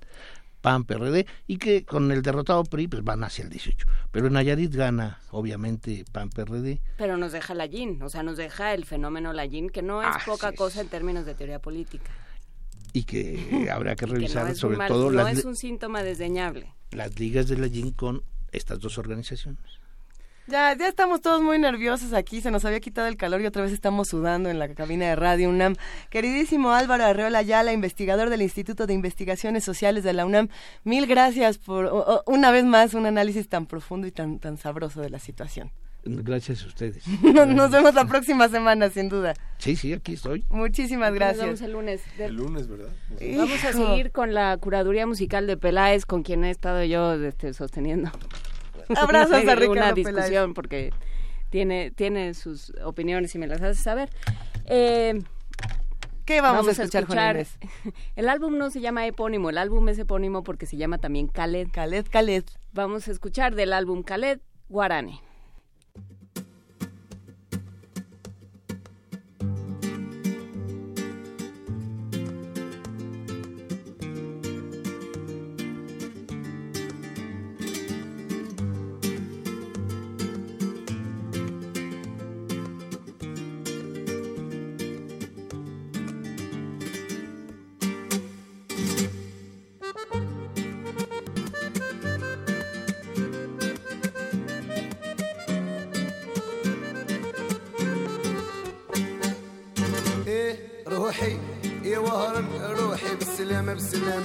PAN-PRD 0.63 1.27
y 1.45 1.57
que 1.57 1.83
con 1.85 2.09
el 2.11 2.21
derrotado 2.21 2.63
PRI 2.63 2.87
pues 2.87 3.03
van 3.03 3.23
hacia 3.23 3.43
el 3.43 3.49
18. 3.49 3.85
Pero 4.11 4.27
en 4.27 4.33
Nayarit 4.33 4.73
gana 4.73 5.19
obviamente 5.31 6.05
PAN-PRD 6.11 6.79
Pero 6.97 7.17
nos 7.17 7.33
deja 7.33 7.53
la 7.53 7.65
YIN, 7.65 8.01
o 8.01 8.09
sea, 8.09 8.23
nos 8.23 8.37
deja 8.37 8.73
el 8.73 8.85
fenómeno 8.85 9.33
la 9.33 9.45
YIN, 9.45 9.69
que 9.69 9.81
no 9.81 10.01
es 10.01 10.07
Así 10.07 10.25
poca 10.29 10.49
es. 10.49 10.55
cosa 10.57 10.79
en 10.81 10.87
términos 10.87 11.25
de 11.25 11.35
teoría 11.35 11.59
política. 11.59 12.09
y 12.93 13.03
que 13.03 13.67
habrá 13.71 13.95
que 13.95 14.05
Y 14.05 14.07
que 14.07 14.13
no 14.13 14.19
revisar 14.19 14.55
sobre 14.55 14.77
mal- 14.77 14.87
todo 14.87 15.11
no 15.11 15.23
las, 15.23 15.37
es 15.39 15.45
un 15.45 15.55
síntoma 15.57 16.01
desdeñable. 16.01 16.73
las 16.91 17.19
ligas 17.19 17.47
de 17.49 17.57
la 17.57 17.67
JIN 17.67 17.91
con 17.91 18.23
estas 18.53 18.79
dos 18.79 18.97
organizaciones. 18.97 19.59
Ya, 20.47 20.75
ya 20.77 20.89
estamos 20.89 21.21
todos 21.21 21.41
muy 21.41 21.57
nerviosos 21.57 22.11
aquí, 22.13 22.41
se 22.41 22.51
nos 22.51 22.65
había 22.65 22.81
quitado 22.81 23.07
el 23.07 23.15
calor 23.15 23.41
y 23.41 23.45
otra 23.45 23.61
vez 23.61 23.71
estamos 23.71 24.09
sudando 24.09 24.49
en 24.49 24.59
la 24.59 24.67
cabina 24.73 25.05
de 25.05 25.15
Radio 25.15 25.49
UNAM. 25.49 25.75
Queridísimo 26.09 26.71
Álvaro 26.71 27.05
Arreola 27.05 27.39
Ayala, 27.39 27.71
investigador 27.71 28.29
del 28.29 28.41
Instituto 28.41 28.85
de 28.85 28.93
Investigaciones 28.93 29.63
Sociales 29.63 30.03
de 30.03 30.11
la 30.11 30.25
UNAM, 30.25 30.49
mil 30.83 31.07
gracias 31.07 31.57
por 31.57 31.85
o- 31.85 31.95
o- 31.97 32.23
una 32.25 32.51
vez 32.51 32.65
más 32.65 32.93
un 32.93 33.05
análisis 33.05 33.47
tan 33.47 33.65
profundo 33.65 34.05
y 34.05 34.11
tan, 34.11 34.39
tan 34.39 34.57
sabroso 34.57 34.99
de 35.01 35.09
la 35.09 35.19
situación. 35.19 35.71
Gracias 36.05 36.63
a 36.63 36.67
ustedes. 36.67 37.05
Nos, 37.23 37.47
nos 37.47 37.71
vemos 37.71 37.93
la 37.93 38.03
próxima 38.03 38.49
semana, 38.49 38.89
sin 38.89 39.07
duda. 39.07 39.35
Sí, 39.59 39.77
sí, 39.77 39.93
aquí 39.93 40.15
estoy. 40.15 40.43
Muchísimas 40.49 41.11
Nos 41.11 41.15
gracias. 41.19 41.45
vemos 41.45 41.61
el 41.61 41.71
lunes. 41.71 42.01
De- 42.17 42.25
El 42.25 42.35
lunes, 42.35 42.67
¿verdad? 42.67 42.89
Vamos 43.37 43.63
a 43.63 43.71
seguir 43.71 44.11
con 44.11 44.33
la 44.33 44.57
curaduría 44.57 45.07
musical 45.07 45.47
de 45.47 45.55
Peláez, 45.55 46.05
con 46.05 46.21
quien 46.23 46.43
he 46.43 46.49
estado 46.49 46.83
yo 46.83 47.13
este, 47.13 47.53
sosteniendo. 47.53 48.11
Abrazos 48.95 49.33
a 49.33 49.41
una, 49.41 49.55
Ricardo 49.55 49.71
una 49.71 49.93
discusión 49.93 50.53
porque 50.53 50.91
tiene, 51.49 51.91
tiene 51.91 52.33
sus 52.33 52.73
opiniones 52.83 53.33
y 53.35 53.37
me 53.37 53.47
las 53.47 53.61
hace 53.61 53.81
saber. 53.81 54.09
Eh, 54.65 55.21
¿Qué 56.25 56.39
vamos, 56.39 56.67
a 56.67 56.83
escuchar? 56.83 57.45
El 58.15 58.29
álbum 58.29 58.57
no 58.57 58.69
se 58.69 58.79
llama 58.79 59.05
epónimo, 59.05 59.49
el 59.49 59.57
álbum 59.57 59.89
es 59.89 59.99
epónimo 59.99 60.43
porque 60.43 60.65
se 60.65 60.77
llama 60.77 60.97
también 60.97 61.27
Khaled. 61.27 61.67
Khaled, 61.71 62.05
Khaled. 62.09 62.45
Vamos 62.71 63.07
a 63.07 63.11
escuchar 63.11 63.55
del 63.55 63.73
álbum 63.73 64.03
Khaled, 64.03 64.39
Guarane. 64.69 65.19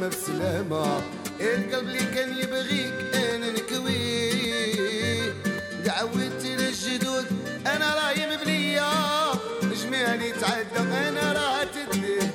بالسلامة 0.08 1.00
بالسلامة 1.00 1.00
القلب 1.40 1.88
اللي 1.88 1.98
كان 2.14 2.38
يبغيك 2.38 2.94
أنا 3.14 3.50
نكويه 3.50 5.32
دعوتي 5.84 6.56
للجدود 6.56 7.26
أنا 7.66 7.94
راهي 7.94 8.36
مبلية 8.36 8.82
جمالي 9.62 10.32
تعدى 10.32 11.08
أنا 11.08 11.32
راه 11.32 11.64
تديه 11.64 12.30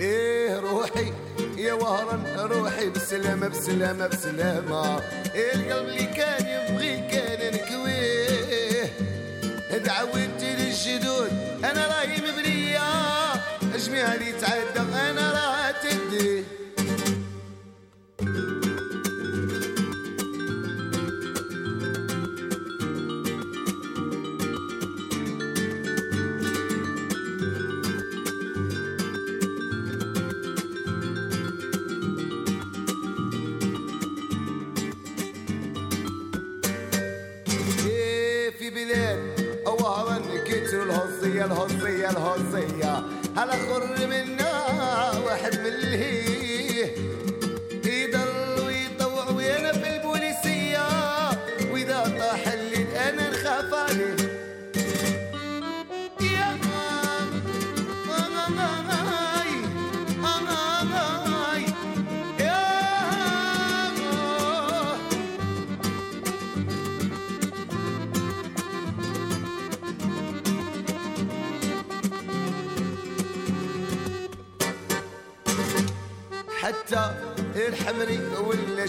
إيه 0.00 0.60
روحي 0.60 1.12
يا 1.56 1.72
وهران 1.72 2.24
روحي 2.38 2.88
بالسلامة 2.90 3.48
بالسلامة 3.48 4.06
بالسلامة 4.06 5.00
القلب 5.34 5.88
اللي 5.88 6.06
الهزية 41.44 42.10
الهزية 42.10 43.02
هلا 43.36 43.52
خر 43.52 44.06
منا 44.06 44.62
واحد 45.26 45.54
من 45.58 45.66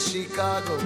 شيكاغو 0.09 0.77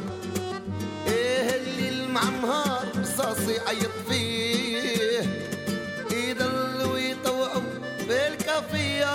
إيه 1.08 1.56
اللي 1.56 1.90
المعمهار 1.90 2.88
رصاصي 3.02 3.52
يعيط 3.54 3.92
فيه 4.10 5.22
يضلوا 6.12 6.98
يطوعوا 6.98 7.62
بالكافية 8.08 9.14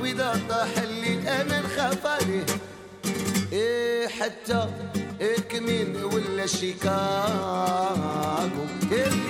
واذا 0.00 0.40
طاح 0.48 0.68
الليل 0.82 1.28
أنا 1.28 1.60
نخاف 1.60 2.06
عليه 2.06 2.46
إيه 3.52 4.08
حتى 4.08 4.68
الكمين 5.20 6.04
ولا 6.04 6.46
شيكاغو 6.46 6.90
اللي 8.92 9.29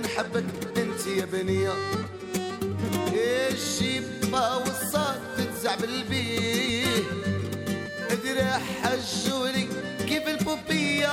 نحبك 0.00 0.44
أنت 0.76 1.06
يا 1.06 1.24
بنية 1.24 1.72
الشيبة 3.52 4.56
والصاد 4.56 5.20
تتزعبل 5.38 6.04
بيه 6.10 6.86
ادري 8.10 8.44
حجوري 8.82 9.68
كيف 10.08 10.28
البوبية. 10.28 11.10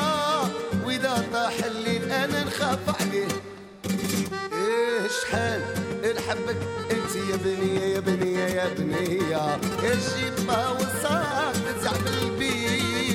وإذا 0.86 1.26
طاح 1.34 1.54
الليل 1.66 2.12
أنا 2.12 2.44
نخاف 2.44 3.02
عليه. 3.02 3.28
إيه 4.54 5.08
شحال 5.22 5.62
نحبك 6.16 6.58
أنت 6.92 7.16
يا 7.16 7.36
بنية 7.36 7.80
يا 7.96 8.00
بنية 8.00 8.46
يا 8.46 8.68
بنية 8.78 9.56
الشيبة 9.84 10.72
والصاد 10.72 11.54
تتزعبل 11.54 12.36
بيه 12.40 13.12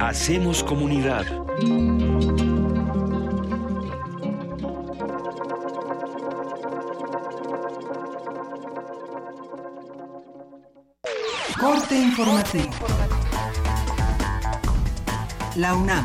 Hacemos 0.00 0.64
comunidad. 0.64 1.24
Corte 11.60 11.96
informativo. 11.96 12.70
La 15.54 15.76
UNAM. 15.76 16.04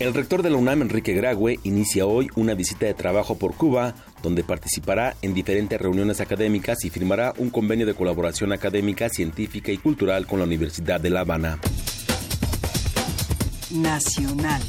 El 0.00 0.14
rector 0.14 0.42
de 0.42 0.50
la 0.50 0.56
UNAM, 0.56 0.82
Enrique 0.82 1.12
Grague, 1.12 1.60
inicia 1.62 2.06
hoy 2.06 2.28
una 2.34 2.54
visita 2.54 2.86
de 2.86 2.94
trabajo 2.94 3.38
por 3.38 3.54
Cuba, 3.54 3.94
donde 4.22 4.44
participará 4.44 5.16
en 5.22 5.34
diferentes 5.34 5.80
reuniones 5.80 6.20
académicas 6.20 6.84
y 6.84 6.90
firmará 6.90 7.34
un 7.38 7.50
convenio 7.50 7.86
de 7.86 7.94
colaboración 7.94 8.52
académica, 8.52 9.08
científica 9.08 9.72
y 9.72 9.78
cultural 9.78 10.26
con 10.26 10.38
la 10.38 10.44
Universidad 10.44 11.00
de 11.00 11.10
La 11.10 11.20
Habana. 11.20 11.58
Nacional. 13.70 14.62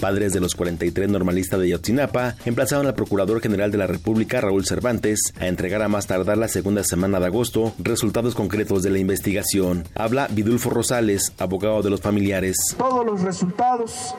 Padres 0.00 0.32
de 0.32 0.40
los 0.40 0.54
43 0.54 1.10
normalistas 1.10 1.60
de 1.60 1.68
Yotzinapa 1.68 2.36
emplazaron 2.46 2.86
al 2.86 2.94
Procurador 2.94 3.42
General 3.42 3.70
de 3.70 3.76
la 3.76 3.86
República, 3.86 4.40
Raúl 4.40 4.64
Cervantes, 4.64 5.20
a 5.38 5.46
entregar 5.46 5.82
a 5.82 5.88
más 5.88 6.06
tardar 6.06 6.38
la 6.38 6.48
segunda 6.48 6.82
semana 6.84 7.20
de 7.20 7.26
agosto 7.26 7.74
resultados 7.78 8.34
concretos 8.34 8.82
de 8.82 8.90
la 8.90 8.98
investigación. 8.98 9.84
Habla 9.94 10.28
Vidulfo 10.30 10.70
Rosales, 10.70 11.34
abogado 11.38 11.82
de 11.82 11.90
los 11.90 12.00
familiares. 12.00 12.56
Todos 12.78 13.04
los 13.04 13.20
resultados 13.20 14.14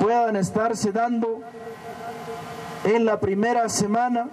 puedan 0.00 0.36
estarse 0.36 0.92
dando 0.92 1.42
en 2.84 3.04
la 3.04 3.20
primera 3.20 3.68
semana, 3.68 4.28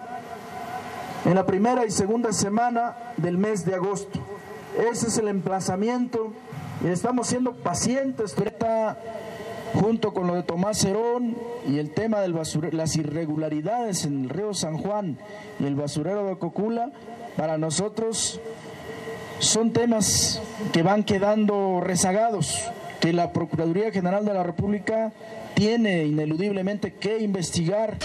en 1.25 1.35
la 1.35 1.45
primera 1.45 1.85
y 1.85 1.91
segunda 1.91 2.31
semana 2.31 2.95
del 3.17 3.37
mes 3.37 3.65
de 3.65 3.75
agosto. 3.75 4.19
Ese 4.91 5.07
es 5.07 5.17
el 5.17 5.27
emplazamiento 5.27 6.33
y 6.83 6.87
estamos 6.87 7.27
siendo 7.27 7.53
pacientes. 7.53 8.35
Junto 9.73 10.13
con 10.13 10.27
lo 10.27 10.35
de 10.35 10.43
Tomás 10.43 10.85
Herón 10.85 11.35
y 11.67 11.79
el 11.79 11.93
tema 11.93 12.21
de 12.21 12.29
las 12.29 12.95
irregularidades 12.95 14.05
en 14.05 14.23
el 14.23 14.29
río 14.29 14.53
San 14.53 14.77
Juan 14.77 15.17
y 15.59 15.65
el 15.65 15.75
basurero 15.75 16.25
de 16.27 16.37
Cocula, 16.37 16.91
para 17.35 17.57
nosotros 17.57 18.39
son 19.39 19.73
temas 19.73 20.41
que 20.71 20.81
van 20.81 21.03
quedando 21.03 21.81
rezagados, 21.81 22.71
que 23.01 23.11
la 23.11 23.33
Procuraduría 23.33 23.91
General 23.91 24.23
de 24.23 24.33
la 24.33 24.43
República 24.43 25.11
tiene 25.55 26.05
ineludiblemente 26.05 26.93
que 26.93 27.17
investigar. 27.19 27.97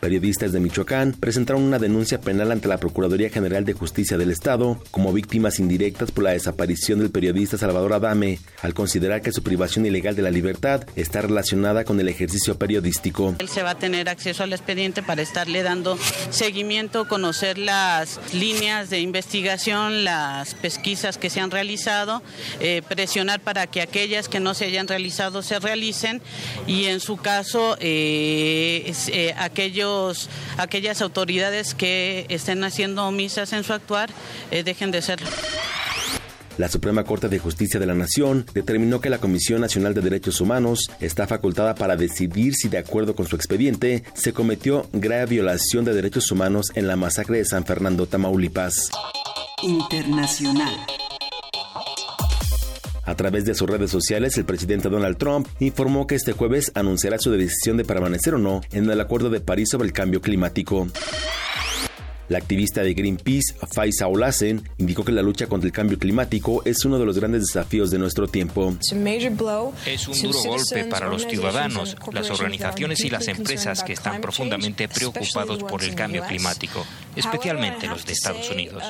Periodistas 0.00 0.52
de 0.52 0.60
Michoacán 0.60 1.12
presentaron 1.18 1.62
una 1.62 1.80
denuncia 1.80 2.20
penal 2.20 2.52
ante 2.52 2.68
la 2.68 2.78
Procuraduría 2.78 3.30
General 3.30 3.64
de 3.64 3.72
Justicia 3.72 4.16
del 4.16 4.30
Estado 4.30 4.80
como 4.92 5.12
víctimas 5.12 5.58
indirectas 5.58 6.12
por 6.12 6.22
la 6.22 6.30
desaparición 6.30 7.00
del 7.00 7.10
periodista 7.10 7.58
Salvador 7.58 7.94
Adame, 7.94 8.38
al 8.62 8.74
considerar 8.74 9.22
que 9.22 9.32
su 9.32 9.42
privación 9.42 9.86
ilegal 9.86 10.14
de 10.14 10.22
la 10.22 10.30
libertad 10.30 10.86
está 10.94 11.20
relacionada 11.22 11.82
con 11.84 11.98
el 11.98 12.08
ejercicio 12.08 12.56
periodístico. 12.56 13.34
Él 13.40 13.48
se 13.48 13.64
va 13.64 13.70
a 13.70 13.78
tener 13.78 14.08
acceso 14.08 14.44
al 14.44 14.52
expediente 14.52 15.02
para 15.02 15.20
estarle 15.20 15.64
dando 15.64 15.98
seguimiento, 16.30 17.08
conocer 17.08 17.58
las 17.58 18.20
líneas 18.32 18.90
de 18.90 19.00
investigación, 19.00 20.04
las 20.04 20.54
pesquisas 20.54 21.18
que 21.18 21.28
se 21.28 21.40
han 21.40 21.50
realizado, 21.50 22.22
eh, 22.60 22.82
presionar 22.88 23.40
para 23.40 23.66
que 23.66 23.80
aquellas 23.80 24.28
que 24.28 24.38
no 24.38 24.54
se 24.54 24.66
hayan 24.66 24.86
realizado 24.86 25.42
se 25.42 25.58
realicen 25.58 26.22
y 26.68 26.84
en 26.84 27.00
su 27.00 27.16
caso 27.16 27.76
eh, 27.80 28.92
eh, 29.08 29.34
aquellos 29.36 29.87
aquellas 30.56 31.02
autoridades 31.02 31.74
que 31.74 32.26
estén 32.28 32.64
haciendo 32.64 33.06
omisas 33.06 33.52
en 33.52 33.64
su 33.64 33.72
actuar 33.72 34.10
eh, 34.50 34.62
dejen 34.62 34.90
de 34.90 35.02
serlo. 35.02 35.28
La 36.58 36.68
Suprema 36.68 37.04
Corte 37.04 37.28
de 37.28 37.38
Justicia 37.38 37.78
de 37.78 37.86
la 37.86 37.94
Nación 37.94 38.44
determinó 38.52 39.00
que 39.00 39.10
la 39.10 39.18
Comisión 39.18 39.60
Nacional 39.60 39.94
de 39.94 40.00
Derechos 40.00 40.40
Humanos 40.40 40.90
está 40.98 41.28
facultada 41.28 41.76
para 41.76 41.96
decidir 41.96 42.54
si, 42.56 42.68
de 42.68 42.78
acuerdo 42.78 43.14
con 43.14 43.28
su 43.28 43.36
expediente, 43.36 44.02
se 44.14 44.32
cometió 44.32 44.88
grave 44.92 45.26
violación 45.26 45.84
de 45.84 45.94
derechos 45.94 46.32
humanos 46.32 46.72
en 46.74 46.88
la 46.88 46.96
masacre 46.96 47.38
de 47.38 47.44
San 47.44 47.64
Fernando, 47.64 48.06
Tamaulipas. 48.06 48.90
Internacional. 49.62 50.97
A 53.08 53.14
través 53.14 53.46
de 53.46 53.54
sus 53.54 53.66
redes 53.66 53.90
sociales, 53.90 54.36
el 54.36 54.44
presidente 54.44 54.90
Donald 54.90 55.16
Trump 55.16 55.48
informó 55.60 56.06
que 56.06 56.14
este 56.14 56.32
jueves 56.32 56.70
anunciará 56.74 57.16
su 57.18 57.30
decisión 57.30 57.78
de 57.78 57.86
permanecer 57.86 58.34
o 58.34 58.38
no 58.38 58.60
en 58.70 58.90
el 58.90 59.00
Acuerdo 59.00 59.30
de 59.30 59.40
París 59.40 59.70
sobre 59.70 59.86
el 59.86 59.94
cambio 59.94 60.20
climático. 60.20 60.86
La 62.28 62.36
activista 62.36 62.82
de 62.82 62.92
Greenpeace, 62.92 63.54
Faiza 63.74 64.06
Olasen, 64.06 64.62
indicó 64.76 65.02
que 65.02 65.12
la 65.12 65.22
lucha 65.22 65.46
contra 65.46 65.66
el 65.66 65.72
cambio 65.72 65.98
climático 65.98 66.62
es 66.66 66.84
uno 66.84 66.98
de 66.98 67.06
los 67.06 67.18
grandes 67.18 67.46
desafíos 67.46 67.90
de 67.90 67.98
nuestro 67.98 68.28
tiempo. 68.28 68.76
Es 69.86 70.08
un 70.08 70.22
duro 70.22 70.42
golpe 70.42 70.84
para 70.84 71.08
los 71.08 71.26
ciudadanos, 71.26 71.96
las 72.12 72.30
organizaciones 72.30 73.00
y 73.00 73.08
las 73.08 73.26
empresas 73.28 73.82
que 73.82 73.94
están 73.94 74.20
profundamente 74.20 74.86
preocupados 74.86 75.62
por 75.64 75.82
el 75.82 75.94
cambio 75.94 76.22
climático, 76.24 76.84
especialmente 77.18 77.86
los 77.86 78.04
de 78.06 78.12
Estados 78.12 78.50
Unidos. 78.50 78.82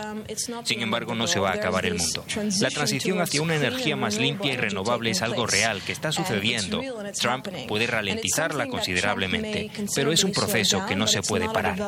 Sin 0.64 0.80
embargo, 0.82 1.14
no 1.14 1.26
se 1.26 1.40
va 1.40 1.50
a 1.50 1.54
acabar 1.54 1.86
el 1.86 1.94
mundo. 1.94 2.24
La 2.60 2.70
transición 2.70 3.20
hacia 3.20 3.42
una 3.42 3.56
energía 3.56 3.96
más 3.96 4.18
limpia 4.18 4.52
y 4.52 4.56
renovable 4.56 5.10
es 5.10 5.22
algo 5.22 5.46
real 5.46 5.82
que 5.82 5.92
está 5.92 6.12
sucediendo. 6.12 6.80
Trump 7.18 7.48
puede 7.66 7.86
ralentizarla 7.86 8.68
considerablemente, 8.68 9.70
pero 9.94 10.12
es 10.12 10.24
un 10.24 10.32
proceso 10.32 10.84
que 10.86 10.96
no 10.96 11.06
se 11.06 11.22
puede 11.22 11.48
parar. 11.48 11.78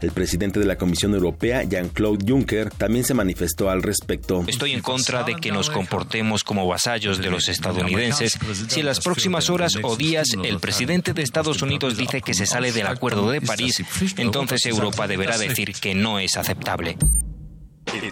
El 0.00 0.12
presidente 0.12 0.60
de 0.60 0.66
la 0.66 0.76
Comisión 0.76 1.14
Europea, 1.14 1.64
Jean-Claude 1.64 2.24
Juncker, 2.26 2.70
también 2.70 3.04
se 3.04 3.14
manifestó 3.14 3.68
al 3.70 3.82
respecto. 3.82 4.44
Estoy 4.46 4.72
en 4.72 4.80
contra 4.80 5.24
de 5.24 5.34
que 5.34 5.50
nos 5.50 5.70
comportemos 5.70 6.44
como 6.44 6.66
vasallos 6.66 7.18
de 7.18 7.30
los 7.30 7.48
estadounidenses. 7.48 8.38
Si 8.68 8.80
en 8.80 8.86
las 8.86 9.00
próximas 9.00 9.50
horas 9.50 9.74
o 9.82 9.96
días 9.96 10.28
el 10.44 10.60
presidente 10.60 11.12
de 11.12 11.22
Estados 11.22 11.62
Unidos 11.62 11.96
dice 11.96 12.22
que 12.22 12.34
se 12.34 12.46
sale 12.46 12.72
del 12.72 12.86
Acuerdo 12.86 13.30
de 13.30 13.40
París, 13.40 13.82
entonces 14.16 14.64
Europa 14.66 15.08
deberá 15.08 15.36
decir 15.36 15.72
que 15.72 15.94
no 15.94 16.18
es 16.18 16.36
aceptable. 16.36 16.96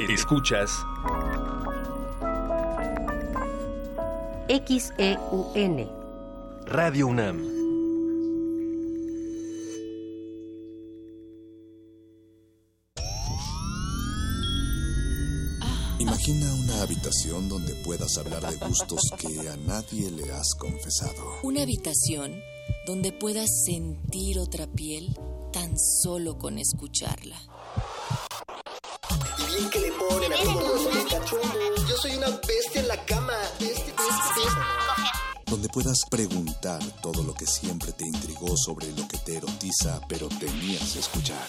Escuchas 0.08 0.70
XEUN 4.48 5.88
Radio 6.66 7.06
UNAM. 7.06 7.65
Imagina 15.98 16.52
una 16.54 16.82
habitación 16.82 17.48
donde 17.48 17.74
puedas 17.76 18.18
hablar 18.18 18.42
de 18.42 18.66
gustos 18.66 19.00
que 19.18 19.48
a 19.48 19.56
nadie 19.56 20.10
le 20.10 20.30
has 20.30 20.54
confesado. 20.58 21.38
Una 21.42 21.62
habitación 21.62 22.38
donde 22.86 23.12
puedas 23.12 23.48
sentir 23.64 24.38
otra 24.38 24.66
piel 24.66 25.16
tan 25.54 25.74
solo 25.78 26.36
con 26.36 26.58
escucharla. 26.58 27.40
Y 29.38 29.56
bien 29.56 29.70
que 29.70 29.78
le 29.78 29.92
ponen 29.92 30.32
a 30.34 30.36
todo 30.36 31.88
Yo 31.88 31.96
soy 31.96 32.16
una 32.16 32.28
bestia 32.28 32.82
en 32.82 32.88
la 32.88 33.04
cama. 33.06 33.32
Donde 35.46 35.68
puedas 35.70 36.00
preguntar 36.10 36.82
todo 37.00 37.22
lo 37.22 37.32
que 37.32 37.46
siempre 37.46 37.92
te 37.92 38.04
intrigó 38.04 38.54
sobre 38.56 38.92
lo 38.92 39.08
que 39.08 39.16
te 39.16 39.36
erotiza, 39.38 40.00
pero 40.08 40.28
temías 40.28 40.94
escuchar. 40.96 41.48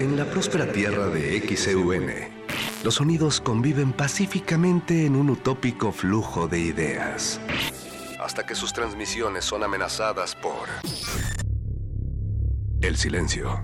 En 0.00 0.16
la 0.16 0.24
próspera 0.24 0.72
tierra 0.72 1.08
de 1.08 1.40
XEUN, 1.40 2.06
los 2.84 2.94
sonidos 2.94 3.40
conviven 3.40 3.92
pacíficamente 3.92 5.04
en 5.04 5.14
un 5.14 5.28
utópico 5.28 5.92
flujo 5.92 6.48
de 6.48 6.58
ideas. 6.58 7.38
Hasta 8.18 8.46
que 8.46 8.54
sus 8.54 8.72
transmisiones 8.72 9.44
son 9.44 9.62
amenazadas 9.62 10.34
por 10.34 10.68
el 12.80 12.96
silencio. 12.96 13.62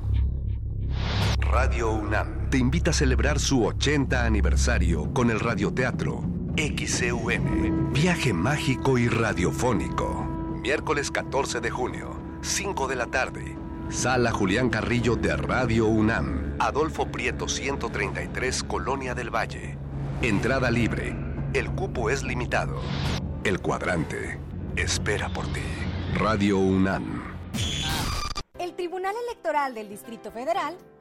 Radio 1.41 1.93
UNAM 1.93 2.51
te 2.51 2.59
invita 2.59 2.91
a 2.91 2.95
celebrar 2.95 3.39
su 3.39 3.65
80 3.65 4.27
aniversario 4.27 5.13
con 5.15 5.31
el 5.31 5.41
radioteatro 5.41 6.23
XCUM, 6.57 7.93
Viaje 7.93 8.33
Mágico 8.35 8.99
y 8.99 9.09
Radiofónico. 9.09 10.27
Miércoles 10.61 11.11
14 11.11 11.61
de 11.61 11.71
junio, 11.71 12.11
5 12.43 12.89
de 12.89 12.97
la 12.97 13.07
tarde. 13.07 13.65
Sala 13.91 14.33
Julián 14.33 14.69
Carrillo 14.69 15.15
de 15.15 15.37
Radio 15.37 15.87
UNAM, 15.87 16.57
Adolfo 16.59 17.07
Prieto 17.07 17.49
133, 17.49 18.65
Colonia 18.65 19.15
del 19.15 19.31
Valle. 19.35 19.79
Entrada 20.23 20.71
libre. 20.71 21.15
El 21.55 21.71
cupo 21.71 22.11
es 22.11 22.25
limitado. 22.25 22.81
El 23.45 23.61
cuadrante 23.61 24.39
espera 24.75 25.29
por 25.29 25.47
ti. 25.53 25.63
Radio 26.15 26.59
UNAM. 26.59 27.23
El 28.59 28.75
Tribunal 28.75 29.15
Electoral 29.29 29.75
del 29.75 29.89
Distrito 29.89 30.33
Federal 30.33 30.77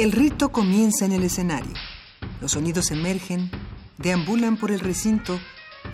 El 0.00 0.12
rito 0.12 0.50
comienza 0.50 1.04
en 1.04 1.12
el 1.12 1.24
escenario. 1.24 1.74
Los 2.40 2.52
sonidos 2.52 2.90
emergen, 2.90 3.50
deambulan 3.98 4.56
por 4.56 4.70
el 4.70 4.80
recinto, 4.80 5.38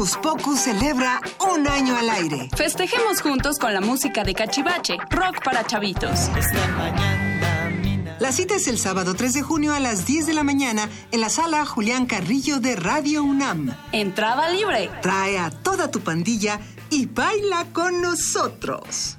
Hocus 0.00 0.16
Pocus 0.16 0.60
celebra 0.60 1.20
un 1.52 1.68
año 1.68 1.94
al 1.94 2.08
aire. 2.08 2.48
Festejemos 2.56 3.20
juntos 3.20 3.58
con 3.58 3.74
la 3.74 3.82
música 3.82 4.24
de 4.24 4.32
Cachivache, 4.32 4.96
rock 5.10 5.44
para 5.44 5.62
chavitos. 5.66 6.30
La 8.18 8.32
cita 8.32 8.54
es 8.54 8.66
el 8.66 8.78
sábado 8.78 9.14
3 9.14 9.34
de 9.34 9.42
junio 9.42 9.74
a 9.74 9.78
las 9.78 10.06
10 10.06 10.26
de 10.26 10.32
la 10.32 10.42
mañana 10.42 10.88
en 11.12 11.20
la 11.20 11.28
sala 11.28 11.66
Julián 11.66 12.06
Carrillo 12.06 12.60
de 12.60 12.76
Radio 12.76 13.22
UNAM. 13.22 13.76
Entrada 13.92 14.48
libre. 14.48 14.90
Trae 15.02 15.38
a 15.38 15.50
toda 15.50 15.90
tu 15.90 16.00
pandilla 16.00 16.60
y 16.88 17.04
baila 17.04 17.66
con 17.74 18.00
nosotros. 18.00 19.18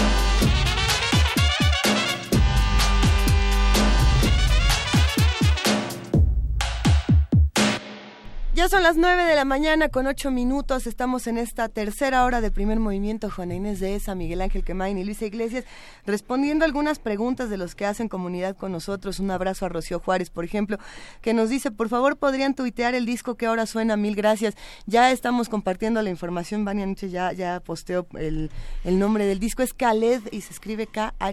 Ya 8.61 8.69
son 8.69 8.83
las 8.83 8.95
9 8.95 9.23
de 9.23 9.35
la 9.35 9.43
mañana 9.43 9.89
con 9.89 10.05
8 10.05 10.29
minutos. 10.29 10.85
Estamos 10.85 11.25
en 11.25 11.39
esta 11.39 11.67
tercera 11.67 12.23
hora 12.25 12.41
de 12.41 12.51
primer 12.51 12.79
movimiento. 12.79 13.27
Juana 13.27 13.55
Inés 13.55 13.79
de 13.79 13.95
ESA, 13.95 14.13
Miguel 14.13 14.39
Ángel 14.39 14.63
Quemain 14.63 14.99
y 14.99 15.03
Luisa 15.03 15.25
Iglesias 15.25 15.65
respondiendo 16.05 16.63
algunas 16.63 16.99
preguntas 16.99 17.49
de 17.49 17.57
los 17.57 17.73
que 17.73 17.87
hacen 17.87 18.07
comunidad 18.07 18.55
con 18.55 18.71
nosotros. 18.71 19.19
Un 19.19 19.31
abrazo 19.31 19.65
a 19.65 19.69
Rocío 19.69 19.99
Juárez, 19.99 20.29
por 20.29 20.45
ejemplo, 20.45 20.77
que 21.23 21.33
nos 21.33 21.49
dice, 21.49 21.71
por 21.71 21.89
favor, 21.89 22.17
podrían 22.17 22.53
tuitear 22.53 22.93
el 22.93 23.07
disco 23.07 23.33
que 23.33 23.47
ahora 23.47 23.65
suena. 23.65 23.97
Mil 23.97 24.15
gracias. 24.15 24.53
Ya 24.85 25.09
estamos 25.09 25.49
compartiendo 25.49 25.99
la 26.03 26.11
información. 26.11 26.63
Vania 26.63 26.85
Noche 26.85 27.09
ya, 27.09 27.33
ya 27.33 27.61
posteó 27.61 28.05
el, 28.13 28.51
el 28.83 28.99
nombre 28.99 29.25
del 29.25 29.39
disco. 29.39 29.63
Es 29.63 29.73
Khaled 29.73 30.21
y 30.31 30.41
se 30.41 30.53
escribe 30.53 30.85
K-H-A-L-E-D. 30.85 31.27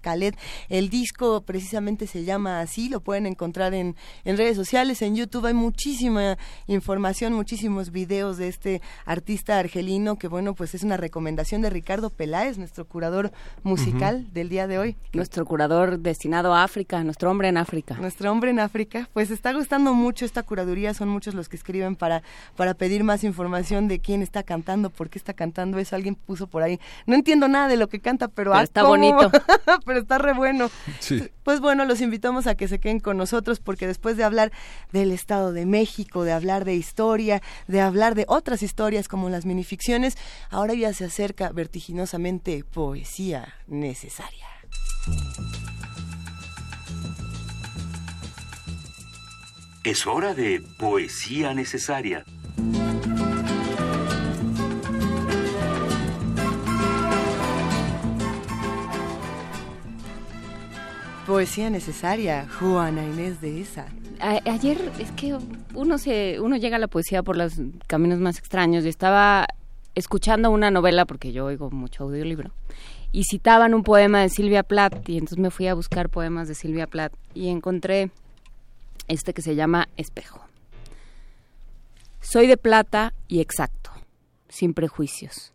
Khaled. 0.00 0.36
El 0.68 0.90
disco 0.90 1.40
precisamente 1.40 2.06
se 2.06 2.22
llama 2.22 2.60
así. 2.60 2.88
Lo 2.88 3.00
pueden 3.00 3.26
encontrar 3.26 3.74
en, 3.74 3.96
en 4.24 4.36
redes 4.36 4.54
sociales, 4.54 5.02
en 5.02 5.16
YouTube 5.16 5.46
hay 5.46 5.55
muchísima 5.56 6.38
información, 6.68 7.32
muchísimos 7.32 7.90
videos 7.90 8.36
de 8.36 8.48
este 8.48 8.82
artista 9.04 9.58
argelino 9.58 10.16
que 10.16 10.28
bueno, 10.28 10.54
pues 10.54 10.74
es 10.74 10.84
una 10.84 10.96
recomendación 10.96 11.62
de 11.62 11.70
Ricardo 11.70 12.10
Peláez, 12.10 12.58
nuestro 12.58 12.84
curador 12.86 13.32
musical 13.64 14.32
del 14.32 14.48
día 14.48 14.66
de 14.66 14.78
hoy. 14.78 14.96
Nuestro 15.12 15.44
curador 15.44 15.98
destinado 15.98 16.54
a 16.54 16.62
África, 16.62 17.02
nuestro 17.02 17.30
hombre 17.30 17.48
en 17.48 17.56
África. 17.56 17.96
Nuestro 18.00 18.30
hombre 18.30 18.50
en 18.50 18.60
África. 18.60 19.08
Pues 19.12 19.30
está 19.30 19.52
gustando 19.52 19.94
mucho 19.94 20.24
esta 20.24 20.42
curaduría, 20.42 20.94
son 20.94 21.08
muchos 21.08 21.34
los 21.34 21.48
que 21.48 21.56
escriben 21.56 21.96
para, 21.96 22.22
para 22.54 22.74
pedir 22.74 23.02
más 23.04 23.24
información 23.24 23.88
de 23.88 23.98
quién 23.98 24.22
está 24.22 24.42
cantando, 24.42 24.90
por 24.90 25.10
qué 25.10 25.18
está 25.18 25.32
cantando 25.32 25.78
eso. 25.78 25.96
Alguien 25.96 26.14
puso 26.14 26.46
por 26.46 26.62
ahí. 26.62 26.78
No 27.06 27.14
entiendo 27.14 27.48
nada 27.48 27.68
de 27.68 27.76
lo 27.76 27.88
que 27.88 28.00
canta, 28.00 28.28
pero, 28.28 28.52
pero 28.52 28.62
está 28.62 28.82
bonito. 28.82 29.30
pero 29.86 30.00
está 30.00 30.18
re 30.18 30.34
bueno. 30.34 30.70
Sí. 31.00 31.28
Pues 31.42 31.60
bueno, 31.60 31.84
los 31.84 32.00
invitamos 32.00 32.46
a 32.46 32.56
que 32.56 32.68
se 32.68 32.78
queden 32.78 33.00
con 33.00 33.16
nosotros 33.16 33.60
porque 33.60 33.86
después 33.86 34.16
de 34.16 34.24
hablar 34.24 34.52
del 34.92 35.12
Estado 35.12 35.45
de 35.52 35.66
México, 35.66 36.24
de 36.24 36.32
hablar 36.32 36.64
de 36.64 36.74
historia, 36.74 37.42
de 37.66 37.80
hablar 37.80 38.14
de 38.14 38.24
otras 38.28 38.62
historias 38.62 39.08
como 39.08 39.30
las 39.30 39.46
minificciones, 39.46 40.16
ahora 40.50 40.74
ya 40.74 40.92
se 40.92 41.04
acerca 41.04 41.50
vertiginosamente 41.50 42.64
poesía 42.64 43.54
necesaria. 43.66 44.46
Es 49.84 50.06
hora 50.06 50.34
de 50.34 50.62
poesía 50.78 51.54
necesaria. 51.54 52.24
Poesía 61.26 61.70
necesaria, 61.70 62.46
Juana 62.58 63.04
Inés 63.04 63.40
de 63.40 63.60
esa. 63.60 63.86
Ayer 64.20 64.78
es 64.98 65.10
que 65.12 65.36
uno 65.74 65.98
se 65.98 66.40
uno 66.40 66.56
llega 66.56 66.76
a 66.76 66.80
la 66.80 66.88
poesía 66.88 67.22
por 67.22 67.36
los 67.36 67.54
caminos 67.86 68.18
más 68.18 68.38
extraños 68.38 68.84
y 68.84 68.88
estaba 68.88 69.46
escuchando 69.94 70.50
una 70.50 70.70
novela 70.70 71.04
porque 71.06 71.32
yo 71.32 71.46
oigo 71.46 71.70
mucho 71.70 72.04
audiolibro 72.04 72.50
y 73.12 73.24
citaban 73.24 73.74
un 73.74 73.82
poema 73.82 74.20
de 74.20 74.28
Silvia 74.28 74.62
Plath 74.62 75.08
y 75.08 75.14
entonces 75.14 75.38
me 75.38 75.50
fui 75.50 75.68
a 75.68 75.74
buscar 75.74 76.10
poemas 76.10 76.48
de 76.48 76.54
Silvia 76.54 76.86
Plath 76.86 77.14
y 77.34 77.48
encontré 77.48 78.10
este 79.08 79.32
que 79.32 79.42
se 79.42 79.54
llama 79.54 79.88
Espejo. 79.96 80.40
Soy 82.20 82.46
de 82.46 82.56
plata 82.56 83.14
y 83.28 83.40
exacto, 83.40 83.90
sin 84.48 84.74
prejuicios. 84.74 85.52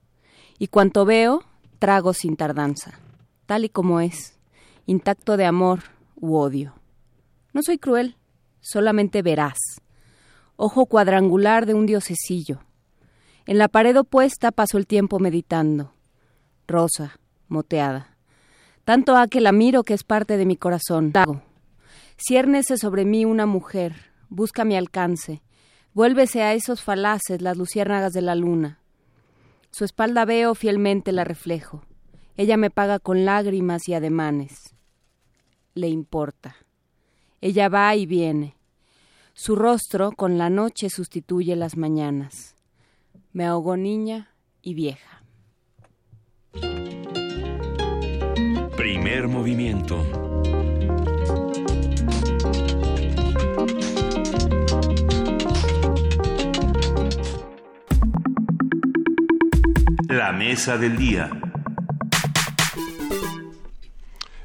Y 0.57 0.67
cuanto 0.67 1.05
veo, 1.05 1.43
trago 1.79 2.13
sin 2.13 2.35
tardanza, 2.35 2.99
tal 3.45 3.65
y 3.65 3.69
como 3.69 3.99
es, 3.99 4.39
intacto 4.85 5.37
de 5.37 5.45
amor 5.45 5.81
u 6.15 6.37
odio. 6.37 6.73
No 7.53 7.61
soy 7.61 7.77
cruel, 7.77 8.15
solamente 8.61 9.21
veraz. 9.21 9.57
Ojo 10.55 10.85
cuadrangular 10.85 11.65
de 11.65 11.73
un 11.73 11.85
diosesillo. 11.85 12.59
En 13.45 13.57
la 13.57 13.67
pared 13.67 13.97
opuesta 13.97 14.51
paso 14.51 14.77
el 14.77 14.87
tiempo 14.87 15.19
meditando. 15.19 15.93
Rosa, 16.67 17.19
moteada. 17.47 18.15
Tanto 18.85 19.17
ha 19.17 19.27
que 19.27 19.41
la 19.41 19.51
miro 19.51 19.83
que 19.83 19.93
es 19.93 20.03
parte 20.03 20.37
de 20.37 20.45
mi 20.45 20.55
corazón. 20.55 21.11
Dago. 21.11 21.41
Ciérnese 22.17 22.77
sobre 22.77 23.03
mí 23.03 23.25
una 23.25 23.45
mujer, 23.45 23.95
busca 24.29 24.63
mi 24.63 24.75
alcance. 24.75 25.41
Vuélvese 25.93 26.43
a 26.43 26.53
esos 26.53 26.81
falaces 26.81 27.41
las 27.41 27.57
luciérnagas 27.57 28.13
de 28.13 28.21
la 28.21 28.35
luna. 28.35 28.79
Su 29.71 29.85
espalda 29.85 30.25
veo 30.25 30.55
fielmente 30.55 31.11
la 31.11 31.23
reflejo. 31.23 31.83
Ella 32.37 32.57
me 32.57 32.69
paga 32.69 32.99
con 32.99 33.25
lágrimas 33.25 33.87
y 33.87 33.93
ademanes. 33.93 34.75
Le 35.73 35.87
importa. 35.87 36.55
Ella 37.43 37.69
va 37.69 37.95
y 37.95 38.05
viene. 38.05 38.55
Su 39.33 39.55
rostro 39.55 40.11
con 40.11 40.37
la 40.37 40.51
noche 40.51 40.91
sustituye 40.91 41.55
las 41.55 41.75
mañanas. 41.75 42.55
Me 43.33 43.45
ahogo 43.45 43.75
niña 43.77 44.29
y 44.61 44.75
vieja. 44.75 45.23
Primer 48.77 49.27
movimiento. 49.27 50.05
La 60.09 60.31
mesa 60.31 60.77
del 60.77 60.95
día. 60.95 61.31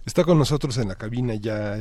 Está 0.07 0.25
con 0.25 0.39
nosotros 0.39 0.79
en 0.79 0.89
la 0.89 0.95
cabina 0.95 1.35
ya 1.35 1.77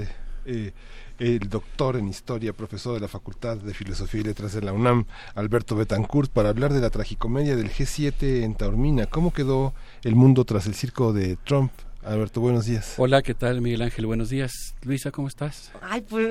eh, 0.46 0.74
el 1.20 1.40
doctor 1.50 1.96
en 1.98 2.08
historia, 2.08 2.54
profesor 2.54 2.94
de 2.96 3.00
la 3.00 3.08
Facultad 3.08 3.58
de 3.58 3.74
Filosofía 3.74 4.22
y 4.22 4.24
Letras 4.26 4.54
de 4.54 4.62
la 4.62 4.74
UNAM, 4.74 5.06
Alberto 5.36 5.76
Betancourt, 5.76 6.30
para 6.32 6.50
hablar 6.50 6.74
de 6.74 6.82
la 6.82 6.90
tragicomedia 6.90 7.56
del 7.56 7.70
G7 7.72 8.44
en 8.44 8.56
Taormina. 8.56 9.06
¿Cómo 9.06 9.32
quedó 9.34 9.74
el 10.04 10.16
mundo 10.16 10.46
tras 10.46 10.66
el 10.68 10.76
circo 10.76 11.14
de 11.14 11.38
Trump? 11.46 11.72
Alberto, 12.04 12.40
buenos 12.40 12.66
días. 12.66 12.94
Hola, 12.98 13.22
¿qué 13.24 13.34
tal, 13.34 13.62
Miguel 13.62 13.82
Ángel? 13.82 14.06
Buenos 14.06 14.30
días. 14.30 14.52
Luisa, 14.84 15.10
¿cómo 15.12 15.28
estás? 15.28 15.72
Ay, 15.82 16.02
pues 16.02 16.28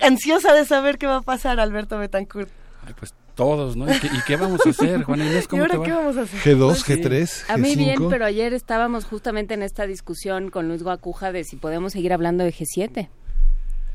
ansiosa 0.00 0.54
de 0.54 0.64
saber 0.64 0.96
qué 0.98 1.06
va 1.06 1.16
a 1.16 1.22
pasar, 1.22 1.60
Alberto 1.60 1.98
Betancourt. 1.98 2.48
Ay, 2.86 2.94
pues 2.98 3.12
todos, 3.34 3.76
¿no? 3.76 3.92
¿Y 3.92 3.98
qué, 3.98 4.06
y 4.06 4.20
qué 4.26 4.36
vamos 4.36 4.60
a 4.64 4.70
hacer, 4.70 5.02
Juan 5.04 5.20
Inés? 5.20 5.46
¿Cómo 5.48 5.60
¿Y 5.60 5.64
ahora 5.64 5.72
te 5.72 5.78
va? 5.78 5.84
qué 5.84 5.92
vamos 5.92 6.16
a 6.16 6.22
hacer? 6.22 6.40
G2, 6.56 6.66
Pues 6.66 6.78
sí. 6.82 6.92
G3, 6.94 7.22
G5. 7.22 7.44
A 7.48 7.56
mí 7.58 7.76
bien, 7.76 8.08
pero 8.08 8.24
ayer 8.24 8.54
estábamos 8.54 9.04
justamente 9.04 9.54
en 9.54 9.62
esta 9.62 9.86
discusión 9.86 10.50
con 10.50 10.68
Luis 10.68 10.82
Guacuja 10.82 11.30
de 11.32 11.44
si 11.44 11.56
podemos 11.56 11.92
seguir 11.92 12.12
hablando 12.12 12.44
de 12.44 12.52
G7. 12.52 13.08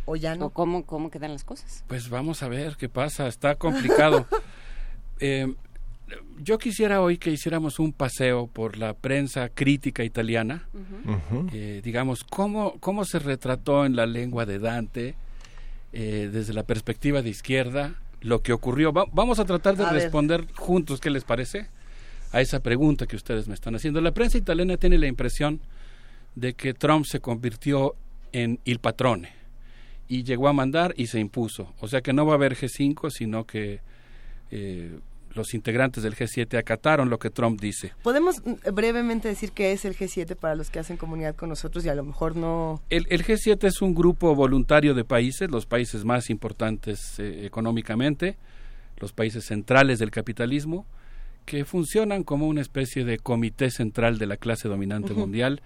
O 0.06 0.16
ya 0.16 0.36
no. 0.36 0.48
O 0.48 0.50
cómo, 0.52 0.86
cómo 0.86 1.10
quedan 1.10 1.32
las 1.34 1.44
cosas. 1.44 1.84
Pues 1.88 2.10
vamos 2.10 2.44
a 2.44 2.48
ver 2.48 2.76
qué 2.78 2.90
pasa. 2.90 3.28
Está 3.28 3.56
complicado. 3.56 4.26
Eh, 5.22 5.48
yo 6.40 6.58
quisiera 6.58 7.00
hoy 7.02 7.18
que 7.18 7.32
hiciéramos 7.32 7.80
un 7.80 7.94
paseo 7.94 8.48
por 8.48 8.76
la 8.78 8.94
prensa 8.94 9.48
crítica 9.48 10.04
italiana. 10.04 10.68
Eh, 11.54 11.80
digamos, 11.86 12.26
cómo, 12.26 12.78
cómo 12.82 13.06
se 13.06 13.20
retrató 13.20 13.86
en 13.86 13.96
la 13.96 14.06
lengua 14.06 14.46
de 14.46 14.60
Dante, 14.60 15.16
eh, 15.94 16.30
desde 16.32 16.52
la 16.54 16.64
perspectiva 16.64 17.22
de 17.22 17.30
izquierda, 17.30 17.96
lo 18.20 18.42
que 18.42 18.52
ocurrió. 18.52 18.92
Va- 18.92 19.06
vamos 19.14 19.40
a 19.40 19.46
tratar 19.46 19.78
de 19.78 19.86
A 19.86 19.92
ver. 19.94 20.02
responder 20.02 20.46
juntos, 20.56 21.00
¿qué 21.00 21.10
les 21.10 21.24
parece? 21.24 21.68
A 22.34 22.42
esa 22.42 22.60
pregunta 22.60 23.08
que 23.08 23.16
ustedes 23.16 23.48
me 23.48 23.54
están 23.54 23.74
haciendo. 23.76 24.02
La 24.02 24.12
prensa 24.12 24.38
italiana 24.38 24.76
tiene 24.76 24.98
la 24.98 25.08
impresión 25.08 25.62
de 26.36 26.56
que 26.56 26.74
Trump 26.74 27.06
se 27.06 27.22
convirtió 27.22 27.96
en 28.34 28.60
il 28.66 28.80
patrone 28.80 29.30
y 30.08 30.24
llegó 30.24 30.48
a 30.48 30.54
mandar 30.54 30.94
y 30.98 31.08
se 31.08 31.20
impuso. 31.20 31.74
O 31.80 31.88
sea 31.88 32.02
que 32.02 32.14
no 32.14 32.26
va 32.26 32.34
a 32.34 32.36
haber 32.36 32.56
G5, 32.56 33.10
sino 33.10 33.46
que 33.46 33.82
eh, 34.52 35.00
los 35.36 35.54
integrantes 35.54 36.04
del 36.04 36.16
G7 36.16 36.58
acataron 36.58 37.10
lo 37.10 37.20
que 37.20 37.30
Trump 37.30 37.60
dice. 37.60 37.94
Podemos 38.04 38.42
mm, 38.46 38.74
brevemente 38.74 39.28
decir 39.28 39.52
qué 39.52 39.72
es 39.72 39.86
el 39.86 39.96
G7 39.96 40.36
para 40.36 40.56
los 40.56 40.70
que 40.70 40.80
hacen 40.80 40.98
comunidad 40.98 41.36
con 41.36 41.50
nosotros 41.50 41.86
y 41.86 41.90
a 41.90 41.96
lo 41.96 42.04
mejor 42.04 42.36
no... 42.36 42.82
El, 42.90 43.06
el 43.10 43.24
G7 43.24 43.64
es 43.66 43.82
un 43.82 43.94
grupo 43.94 44.34
voluntario 44.36 44.94
de 44.94 45.04
países, 45.04 45.50
los 45.50 45.66
países 45.66 46.06
más 46.06 46.30
importantes 46.30 47.20
eh, 47.20 47.46
económicamente, 47.46 48.38
los 48.98 49.12
países 49.12 49.46
centrales 49.46 50.00
del 50.00 50.12
capitalismo, 50.12 50.86
que 51.46 51.66
funcionan 51.66 52.24
como 52.24 52.48
una 52.48 52.62
especie 52.62 53.06
de 53.06 53.20
comité 53.20 53.70
central 53.70 54.18
de 54.18 54.26
la 54.26 54.38
clase 54.38 54.68
dominante 54.68 55.14
mundial. 55.14 55.62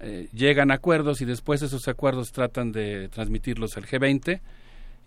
Eh, 0.00 0.28
llegan 0.32 0.70
a 0.70 0.74
acuerdos 0.74 1.20
y 1.20 1.24
después 1.24 1.62
esos 1.62 1.88
acuerdos 1.88 2.30
tratan 2.30 2.70
de 2.70 3.08
transmitirlos 3.08 3.76
al 3.76 3.86
G20 3.86 4.40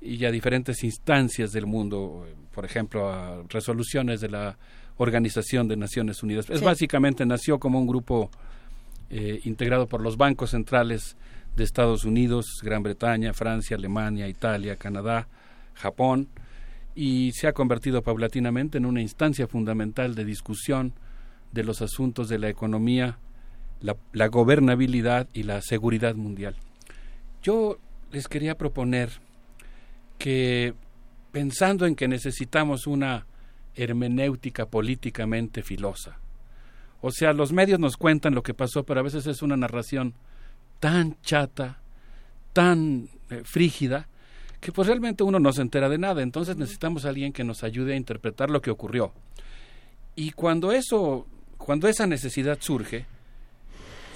y 0.02 0.26
a 0.26 0.32
diferentes 0.32 0.84
instancias 0.84 1.52
del 1.52 1.66
mundo, 1.66 2.26
eh, 2.28 2.34
por 2.54 2.66
ejemplo, 2.66 3.10
a 3.10 3.44
resoluciones 3.48 4.20
de 4.20 4.30
la 4.30 4.58
Organización 4.98 5.68
de 5.68 5.78
Naciones 5.78 6.22
Unidas. 6.24 6.50
Es 6.50 6.62
básicamente 6.62 7.26
nació 7.26 7.60
como 7.60 7.80
un 7.80 7.88
grupo 7.88 8.30
eh, 9.10 9.40
integrado 9.46 9.88
por 9.88 10.02
los 10.02 10.18
bancos 10.18 10.52
centrales 10.52 11.16
de 11.56 11.64
Estados 11.64 12.04
Unidos, 12.06 12.60
Gran 12.62 12.84
Bretaña, 12.84 13.34
Francia, 13.34 13.78
Alemania, 13.78 14.28
Italia, 14.28 14.76
Canadá, 14.76 15.28
Japón, 15.74 16.28
y 16.96 17.32
se 17.34 17.48
ha 17.48 17.54
convertido 17.54 18.02
paulatinamente 18.02 18.78
en 18.78 18.86
una 18.86 19.02
instancia 19.02 19.48
fundamental 19.48 20.16
de 20.16 20.26
discusión 20.26 20.94
de 21.52 21.64
los 21.64 21.82
asuntos 21.82 22.30
de 22.30 22.40
la 22.40 22.50
economía, 22.50 23.18
la, 23.82 23.96
la 24.14 24.28
gobernabilidad 24.28 25.28
y 25.34 25.44
la 25.44 25.62
seguridad 25.62 26.16
mundial. 26.16 26.56
Yo 27.42 27.78
les 28.12 28.28
quería 28.28 28.58
proponer 28.58 29.10
que, 30.18 30.74
pensando 31.32 31.86
en 31.86 31.96
que 31.96 32.08
necesitamos 32.08 32.88
una 32.88 33.26
hermenéutica 33.76 34.66
políticamente 34.66 35.64
filosa, 35.64 36.20
o 37.02 37.12
sea, 37.12 37.34
los 37.34 37.52
medios 37.52 37.80
nos 37.80 37.98
cuentan 37.98 38.36
lo 38.36 38.44
que 38.44 38.54
pasó, 38.54 38.84
pero 38.84 39.00
a 39.00 39.04
veces 39.04 39.26
es 39.26 39.42
una 39.42 39.58
narración 39.58 40.14
tan 40.80 41.20
chata, 41.22 41.80
tan 42.54 43.10
eh, 43.30 43.42
frígida, 43.44 44.08
que 44.60 44.72
pues 44.72 44.88
realmente 44.88 45.24
uno 45.24 45.40
no 45.40 45.52
se 45.52 45.64
entera 45.64 45.90
de 45.90 45.98
nada. 45.98 46.22
Entonces 46.22 46.58
necesitamos 46.58 47.06
a 47.06 47.10
alguien 47.10 47.34
que 47.34 47.44
nos 47.44 47.64
ayude 47.64 47.94
a 47.94 47.98
interpretar 47.98 48.52
lo 48.52 48.62
que 48.62 48.70
ocurrió. 48.70 49.14
Y 50.16 50.32
cuando 50.32 50.72
eso, 50.72 51.26
cuando 51.58 51.88
esa 51.88 52.06
necesidad 52.06 52.60
surge, 52.62 53.08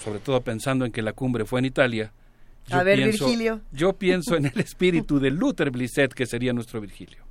sobre 0.06 0.20
todo 0.20 0.40
pensando 0.42 0.86
en 0.86 0.92
que 0.92 1.02
la 1.02 1.14
cumbre 1.14 1.46
fue 1.46 1.60
en 1.60 1.66
Italia, 1.66 2.14
yo 2.68 2.78
A 2.78 2.84
ver, 2.84 2.98
pienso, 2.98 3.26
Virgilio. 3.26 3.62
yo 3.72 3.94
pienso 3.94 4.36
en 4.36 4.46
el 4.46 4.60
espíritu 4.60 5.20
de 5.20 5.32
Luther 5.32 5.72
Blissett, 5.72 6.14
que 6.14 6.26
sería 6.26 6.54
nuestro 6.54 6.80
Virgilio. 6.80 7.24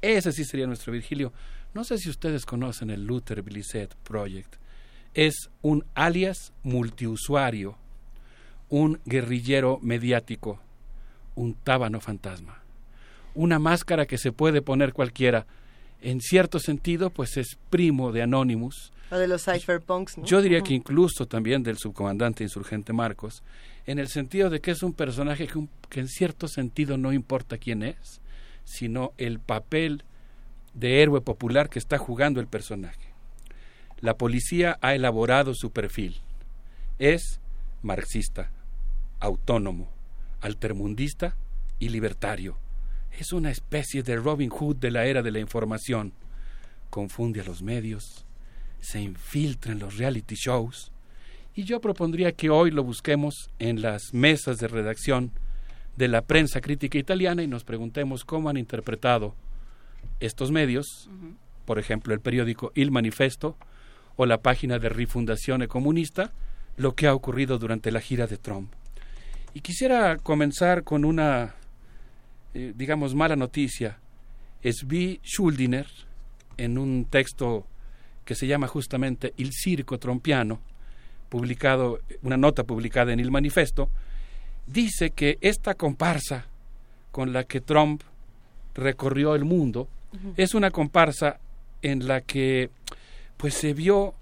Ese 0.00 0.32
sí 0.32 0.44
sería 0.44 0.66
nuestro 0.66 0.92
Virgilio. 0.92 1.32
No 1.74 1.84
sé 1.84 1.98
si 1.98 2.10
ustedes 2.10 2.44
conocen 2.44 2.90
el 2.90 3.04
Luther 3.06 3.42
Blissett 3.42 3.94
Project. 3.96 4.56
Es 5.14 5.50
un 5.60 5.84
alias 5.94 6.52
multiusuario, 6.62 7.76
un 8.68 8.98
guerrillero 9.04 9.78
mediático, 9.82 10.58
un 11.34 11.54
tábano 11.54 12.00
fantasma. 12.00 12.62
Una 13.34 13.58
máscara 13.58 14.06
que 14.06 14.18
se 14.18 14.32
puede 14.32 14.60
poner 14.60 14.92
cualquiera. 14.92 15.46
En 16.00 16.20
cierto 16.20 16.58
sentido, 16.58 17.10
pues 17.10 17.36
es 17.36 17.58
primo 17.70 18.12
de 18.12 18.22
Anonymous. 18.22 18.92
Lo 19.12 19.18
de 19.18 19.28
los 19.28 19.44
cypherpunks, 19.44 20.16
¿no? 20.16 20.24
Yo 20.24 20.40
diría 20.40 20.62
que 20.62 20.72
incluso 20.72 21.26
también 21.26 21.62
del 21.62 21.76
subcomandante 21.76 22.42
insurgente 22.44 22.94
Marcos, 22.94 23.42
en 23.84 23.98
el 23.98 24.08
sentido 24.08 24.48
de 24.48 24.62
que 24.62 24.70
es 24.70 24.82
un 24.82 24.94
personaje 24.94 25.46
que, 25.46 25.58
un- 25.58 25.68
que 25.90 26.00
en 26.00 26.08
cierto 26.08 26.48
sentido 26.48 26.96
no 26.96 27.12
importa 27.12 27.58
quién 27.58 27.82
es, 27.82 28.22
sino 28.64 29.12
el 29.18 29.38
papel 29.38 30.04
de 30.72 31.02
héroe 31.02 31.20
popular 31.20 31.68
que 31.68 31.78
está 31.78 31.98
jugando 31.98 32.40
el 32.40 32.46
personaje. 32.46 33.12
La 34.00 34.16
policía 34.16 34.78
ha 34.80 34.94
elaborado 34.94 35.52
su 35.54 35.70
perfil. 35.72 36.18
Es 36.98 37.38
marxista, 37.82 38.50
autónomo, 39.20 39.90
altermundista 40.40 41.36
y 41.78 41.90
libertario. 41.90 42.56
Es 43.18 43.34
una 43.34 43.50
especie 43.50 44.02
de 44.02 44.16
Robin 44.16 44.48
Hood 44.48 44.76
de 44.76 44.90
la 44.90 45.04
era 45.04 45.20
de 45.20 45.32
la 45.32 45.38
información. 45.40 46.14
Confunde 46.88 47.42
a 47.42 47.44
los 47.44 47.62
medios, 47.62 48.24
se 48.82 49.00
infiltra 49.00 49.72
en 49.72 49.78
los 49.78 49.96
reality 49.96 50.34
shows, 50.34 50.92
y 51.54 51.64
yo 51.64 51.80
propondría 51.80 52.32
que 52.32 52.50
hoy 52.50 52.70
lo 52.70 52.82
busquemos 52.82 53.50
en 53.58 53.80
las 53.80 54.12
mesas 54.12 54.58
de 54.58 54.68
redacción 54.68 55.32
de 55.96 56.08
la 56.08 56.22
prensa 56.22 56.60
crítica 56.60 56.98
italiana 56.98 57.42
y 57.42 57.46
nos 57.46 57.64
preguntemos 57.64 58.24
cómo 58.24 58.48
han 58.48 58.56
interpretado 58.56 59.34
estos 60.20 60.50
medios, 60.50 61.08
por 61.64 61.78
ejemplo 61.78 62.14
el 62.14 62.20
periódico 62.20 62.72
Il 62.74 62.90
Manifesto 62.90 63.56
o 64.16 64.26
la 64.26 64.40
página 64.40 64.78
de 64.78 64.88
Rifundazione 64.88 65.68
Comunista, 65.68 66.32
lo 66.76 66.94
que 66.94 67.06
ha 67.06 67.14
ocurrido 67.14 67.58
durante 67.58 67.92
la 67.92 68.00
gira 68.00 68.26
de 68.26 68.38
Trump. 68.38 68.72
Y 69.54 69.60
quisiera 69.60 70.16
comenzar 70.16 70.82
con 70.82 71.04
una, 71.04 71.54
eh, 72.54 72.72
digamos, 72.74 73.14
mala 73.14 73.36
noticia. 73.36 73.98
Svi 74.64 75.20
Schuldiner, 75.22 75.86
en 76.56 76.78
un 76.78 77.04
texto 77.04 77.66
que 78.24 78.34
se 78.34 78.46
llama 78.46 78.66
justamente 78.66 79.32
Il 79.36 79.50
Circo 79.52 79.98
Trompiano, 79.98 80.60
publicado, 81.28 82.00
una 82.22 82.36
nota 82.36 82.64
publicada 82.64 83.12
en 83.12 83.20
Il 83.20 83.30
Manifesto, 83.30 83.90
dice 84.66 85.10
que 85.10 85.38
esta 85.40 85.74
comparsa 85.74 86.46
con 87.10 87.32
la 87.32 87.44
que 87.44 87.60
Trump 87.60 88.02
recorrió 88.74 89.34
el 89.34 89.44
mundo 89.44 89.88
es 90.36 90.54
una 90.54 90.70
comparsa 90.70 91.40
en 91.80 92.06
la 92.06 92.20
que 92.20 92.70
pues 93.36 93.54
se 93.54 93.74
vio 93.74 94.14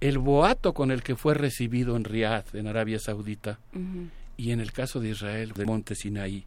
el 0.00 0.18
boato 0.18 0.74
con 0.74 0.90
el 0.90 1.02
que 1.02 1.14
fue 1.14 1.34
recibido 1.34 1.96
en 1.96 2.04
Riyadh, 2.04 2.54
en 2.54 2.66
Arabia 2.66 2.98
Saudita, 2.98 3.60
y 4.36 4.50
en 4.50 4.60
el 4.60 4.72
caso 4.72 4.98
de 4.98 5.10
Israel, 5.10 5.52
de 5.52 5.64
Monte 5.64 5.94
Sinaí. 5.94 6.44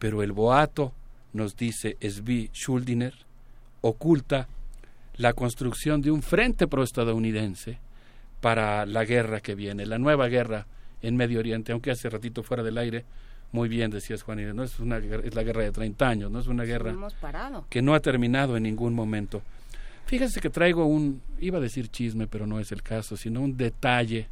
Pero 0.00 0.22
el 0.24 0.32
boato, 0.32 0.92
nos 1.32 1.56
dice 1.56 1.96
Svi 2.00 2.50
Schuldiner, 2.52 3.14
oculta 3.82 4.48
la 5.22 5.32
construcción 5.32 6.02
de 6.02 6.10
un 6.10 6.20
frente 6.22 6.66
proestadounidense 6.66 7.78
para 8.40 8.84
la 8.86 9.04
guerra 9.04 9.40
que 9.40 9.54
viene, 9.54 9.86
la 9.86 9.98
nueva 9.98 10.26
guerra 10.28 10.66
en 11.00 11.16
Medio 11.16 11.38
Oriente, 11.38 11.72
aunque 11.72 11.90
hace 11.92 12.10
ratito 12.10 12.42
fuera 12.42 12.62
del 12.62 12.76
aire, 12.78 13.04
muy 13.52 13.68
bien 13.68 13.90
decías 13.90 14.22
Juan, 14.22 14.40
Inés, 14.40 14.54
no 14.54 14.64
es 14.64 14.78
una 14.80 14.98
guerra- 14.98 15.22
es 15.24 15.34
la 15.34 15.42
guerra 15.42 15.62
de 15.62 15.70
30 15.72 16.08
años, 16.08 16.30
no 16.30 16.40
es 16.40 16.46
una 16.48 16.64
guerra 16.64 16.90
que 17.70 17.82
no 17.82 17.94
ha 17.94 18.00
terminado 18.00 18.56
en 18.56 18.64
ningún 18.64 18.94
momento. 18.94 19.42
Fíjense 20.06 20.40
que 20.40 20.50
traigo 20.50 20.86
un, 20.86 21.22
iba 21.40 21.58
a 21.58 21.60
decir 21.60 21.88
chisme, 21.88 22.26
pero 22.26 22.46
no 22.46 22.58
es 22.58 22.72
el 22.72 22.82
caso, 22.82 23.16
sino 23.16 23.40
un 23.40 23.56
detalle 23.56 24.28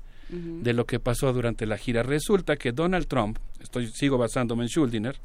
de 0.62 0.72
lo 0.72 0.84
que 0.86 0.98
pasó 1.00 1.32
durante 1.32 1.66
la 1.66 1.76
gira. 1.76 2.02
Resulta 2.02 2.56
que 2.56 2.72
Donald 2.72 3.06
Trump, 3.08 3.38
estoy 3.60 3.88
sigo 3.88 4.16
basándome 4.18 4.62
en 4.64 4.68
Schuldiner, 4.68 5.16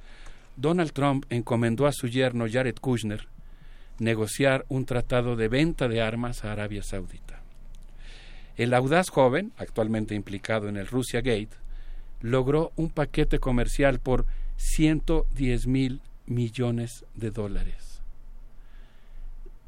Donald 0.57 0.91
Trump 0.93 1.25
encomendó 1.29 1.85
a 1.87 1.91
su 1.91 2.07
yerno 2.07 2.45
Jared 2.51 2.75
Kushner 2.79 3.27
negociar 3.99 4.65
un 4.69 4.85
tratado 4.85 5.35
de 5.35 5.47
venta 5.47 5.88
de 5.88 6.01
armas 6.01 6.43
a 6.43 6.51
Arabia 6.51 6.84
Saudita. 6.84 7.41
El 8.57 8.73
audaz 8.73 9.09
joven, 9.09 9.51
actualmente 9.57 10.15
implicado 10.15 10.69
en 10.69 10.77
el 10.77 10.88
Russia 10.88 11.22
Gate, 11.22 11.49
logró 12.22 12.72
un 12.76 12.89
paquete 12.89 13.39
comercial 13.39 13.99
por 13.99 14.26
110 14.57 15.67
mil 15.67 16.01
millones 16.26 17.05
de 17.13 17.31
dólares. 17.31 18.01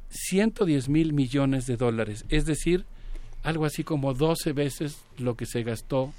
110 0.09 0.89
mil 0.89 1.13
millones 1.13 1.65
de 1.65 1.77
dólares, 1.77 2.25
es 2.29 2.45
decir, 2.45 2.85
algo 3.43 3.65
así 3.65 3.83
como 3.83 4.13
12 4.13 4.53
veces 4.53 5.01
lo 5.17 5.35
que 5.35 5.45
se 5.45 5.63
gastó 5.63 6.13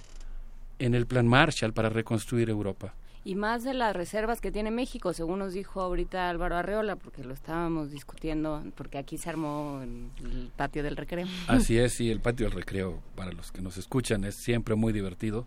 en 0.78 0.94
el 0.94 1.06
plan 1.06 1.26
Marshall 1.26 1.72
para 1.72 1.88
reconstruir 1.88 2.50
Europa. 2.50 2.94
Y 3.28 3.34
más 3.34 3.62
de 3.62 3.74
las 3.74 3.94
reservas 3.94 4.40
que 4.40 4.50
tiene 4.50 4.70
México, 4.70 5.12
según 5.12 5.40
nos 5.40 5.52
dijo 5.52 5.82
ahorita 5.82 6.30
Álvaro 6.30 6.56
Arreola, 6.56 6.96
porque 6.96 7.22
lo 7.22 7.34
estábamos 7.34 7.90
discutiendo, 7.90 8.64
porque 8.74 8.96
aquí 8.96 9.18
se 9.18 9.28
armó 9.28 9.82
en 9.82 10.10
el 10.24 10.50
patio 10.56 10.82
del 10.82 10.96
recreo. 10.96 11.26
Así 11.46 11.76
es, 11.76 12.00
y 12.00 12.10
el 12.10 12.20
patio 12.20 12.46
del 12.46 12.54
recreo, 12.54 13.02
para 13.16 13.30
los 13.32 13.52
que 13.52 13.60
nos 13.60 13.76
escuchan, 13.76 14.24
es 14.24 14.36
siempre 14.36 14.76
muy 14.76 14.94
divertido. 14.94 15.46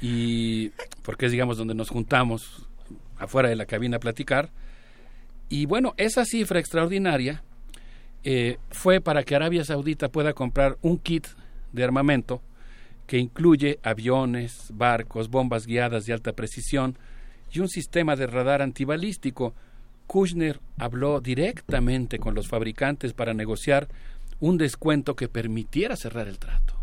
Y 0.00 0.68
porque 1.02 1.26
es, 1.26 1.32
digamos, 1.32 1.58
donde 1.58 1.74
nos 1.74 1.90
juntamos 1.90 2.68
afuera 3.18 3.48
de 3.48 3.56
la 3.56 3.66
cabina 3.66 3.96
a 3.96 3.98
platicar. 4.00 4.52
Y 5.48 5.66
bueno, 5.66 5.94
esa 5.96 6.24
cifra 6.24 6.60
extraordinaria 6.60 7.42
eh, 8.22 8.58
fue 8.70 9.00
para 9.00 9.24
que 9.24 9.34
Arabia 9.34 9.64
Saudita 9.64 10.10
pueda 10.10 10.32
comprar 10.32 10.78
un 10.80 10.96
kit 10.96 11.26
de 11.72 11.82
armamento 11.82 12.40
que 13.10 13.18
incluye 13.18 13.80
aviones, 13.82 14.70
barcos, 14.72 15.30
bombas 15.30 15.66
guiadas 15.66 16.06
de 16.06 16.12
alta 16.12 16.32
precisión 16.32 16.96
y 17.50 17.58
un 17.58 17.68
sistema 17.68 18.14
de 18.14 18.28
radar 18.28 18.62
antibalístico. 18.62 19.52
Kushner 20.06 20.60
habló 20.78 21.20
directamente 21.20 22.20
con 22.20 22.36
los 22.36 22.46
fabricantes 22.46 23.12
para 23.12 23.34
negociar 23.34 23.88
un 24.38 24.58
descuento 24.58 25.16
que 25.16 25.26
permitiera 25.26 25.96
cerrar 25.96 26.28
el 26.28 26.38
trato. 26.38 26.76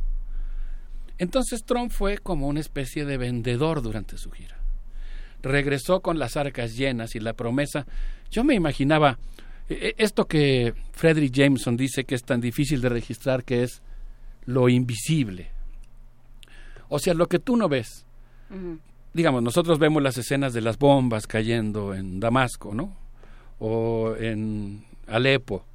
Entonces 1.17 1.63
Trump 1.63 1.93
fue 1.93 2.17
como 2.17 2.49
una 2.49 2.59
especie 2.59 3.05
de 3.05 3.15
vendedor 3.15 3.81
durante 3.81 4.17
su 4.17 4.29
gira. 4.29 4.59
Regresó 5.41 6.01
con 6.01 6.19
las 6.19 6.35
arcas 6.35 6.75
llenas 6.75 7.15
y 7.15 7.21
la 7.21 7.35
promesa. 7.35 7.87
Yo 8.31 8.43
me 8.43 8.53
imaginaba 8.53 9.17
eh, 9.69 9.95
esto 9.97 10.27
que 10.27 10.73
Frederick 10.91 11.33
Jameson 11.33 11.77
dice 11.77 12.03
que 12.03 12.15
es 12.15 12.23
tan 12.23 12.41
difícil 12.41 12.81
de 12.81 12.89
registrar 12.89 13.45
que 13.45 13.63
es 13.63 13.81
lo 14.43 14.67
invisible. 14.67 15.55
O 16.89 16.99
sea, 16.99 17.13
lo 17.13 17.27
que 17.27 17.39
tú 17.39 17.57
no 17.57 17.67
ves. 17.69 18.05
Digamos, 19.13 19.41
nosotros 19.43 19.79
vemos 19.79 20.01
las 20.03 20.17
escenas 20.17 20.53
de 20.53 20.61
las 20.61 20.77
bombas 20.77 21.27
cayendo 21.27 21.93
en 21.95 22.19
Damasco, 22.19 22.73
¿no? 22.73 22.95
O 23.59 24.15
en 24.19 24.83
Alepo. 25.07 25.65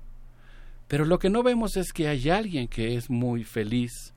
Pero 0.89 1.05
lo 1.05 1.18
que 1.18 1.30
no 1.30 1.43
vemos 1.43 1.76
es 1.76 1.93
que 1.93 2.09
hay 2.09 2.28
alguien 2.30 2.68
que 2.68 2.97
es 2.97 3.10
muy 3.10 3.44
feliz 3.44 4.12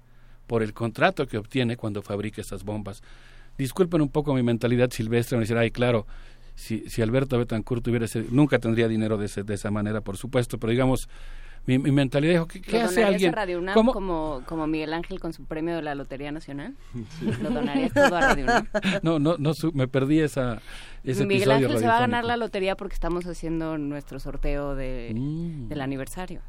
por 0.47 0.61
el 0.61 0.73
contrato 0.73 1.25
que 1.27 1.37
obtiene 1.37 1.75
cuando 1.77 2.01
fabrica 2.01 2.41
esas 2.41 2.63
bombas. 2.63 3.01
Disculpen 3.57 4.01
un 4.01 4.09
poco 4.09 4.33
mi 4.33 4.43
mentalidad 4.43 4.91
silvestre, 4.91 5.37
me 5.37 5.41
decir, 5.43 5.57
ay, 5.57 5.71
claro, 5.71 6.05
si, 6.55 6.87
si 6.89 7.01
Alberto 7.01 7.37
Betancourt 7.37 7.83
tuviera 7.83 8.05
ese, 8.05 8.25
nunca 8.29 8.59
tendría 8.59 8.87
dinero 8.87 9.17
de, 9.17 9.25
ese- 9.25 9.43
de 9.43 9.53
esa 9.55 9.71
manera, 9.71 10.01
por 10.01 10.17
supuesto, 10.17 10.59
pero 10.59 10.71
digamos, 10.71 11.09
mi, 11.67 11.79
mi 11.79 11.91
mentalidad 11.91 12.33
dijo, 12.33 12.47
¿qué, 12.47 12.61
qué 12.61 12.79
¿Lo 12.79 12.85
hace 12.85 12.95
donarías 13.01 13.13
alguien? 13.13 13.31
a 13.31 13.35
Radio 13.35 13.59
UNAM 13.59 13.73
¿Cómo? 13.73 13.93
como, 13.93 14.43
como 14.45 14.67
Miguel 14.67 14.93
Ángel 14.93 15.19
con 15.19 15.33
su 15.33 15.45
premio 15.45 15.75
de 15.75 15.81
la 15.81 15.95
Lotería 15.95 16.31
Nacional? 16.31 16.75
¿Lo 17.41 17.49
donarías 17.49 17.93
todo 17.93 18.15
a 18.15 18.21
Radio 18.21 18.43
UNAM? 18.45 18.67
No, 19.03 19.19
no, 19.19 19.35
no, 19.37 19.53
su- 19.53 19.71
me 19.73 19.87
perdí 19.87 20.19
esa, 20.19 20.61
ese 21.03 21.25
Miguel 21.25 21.43
episodio 21.49 21.67
Ángel 21.67 21.79
se 21.79 21.87
va 21.87 21.97
a 21.97 21.99
ganar 22.01 22.23
la 22.25 22.37
lotería 22.37 22.75
porque 22.75 22.93
estamos 22.93 23.25
haciendo 23.25 23.77
nuestro 23.77 24.19
sorteo 24.19 24.75
de, 24.75 25.11
Mm. 25.15 25.67
del 25.69 25.81
aniversario. 25.81 26.41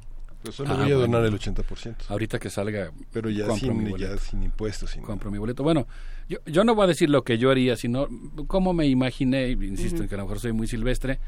Pues 0.42 0.54
solo 0.54 0.70
Ah, 0.74 0.76
voy 0.76 0.92
a 0.92 0.94
donar 0.94 1.22
bueno. 1.22 1.26
el 1.36 1.40
80%. 1.40 1.96
Ahorita 2.08 2.38
que 2.38 2.50
salga, 2.50 2.92
Pero 3.12 3.30
ya 3.30 3.46
compro 3.46 3.74
mi 3.74 3.86
sin, 3.86 3.96
ya 3.98 4.16
sin 4.18 4.42
impuestos. 4.44 4.90
Sin 4.90 5.02
compro 5.02 5.30
mi 5.30 5.38
boleto. 5.38 5.62
Bueno, 5.64 5.88
yo, 6.28 6.38
yo 6.46 6.62
no 6.62 6.74
voy 6.74 6.84
a 6.84 6.86
decir 6.88 7.10
lo 7.10 7.24
que 7.24 7.38
yo 7.38 7.50
haría, 7.50 7.74
sino 7.74 8.06
cómo 8.46 8.72
me 8.72 8.86
imaginé, 8.86 9.48
insisto 9.48 9.96
Ujú. 9.96 10.02
en 10.04 10.08
que 10.08 10.14
a 10.14 10.18
lo 10.18 10.24
mejor 10.24 10.38
soy 10.38 10.52
muy 10.52 10.68
silvestre, 10.68 11.18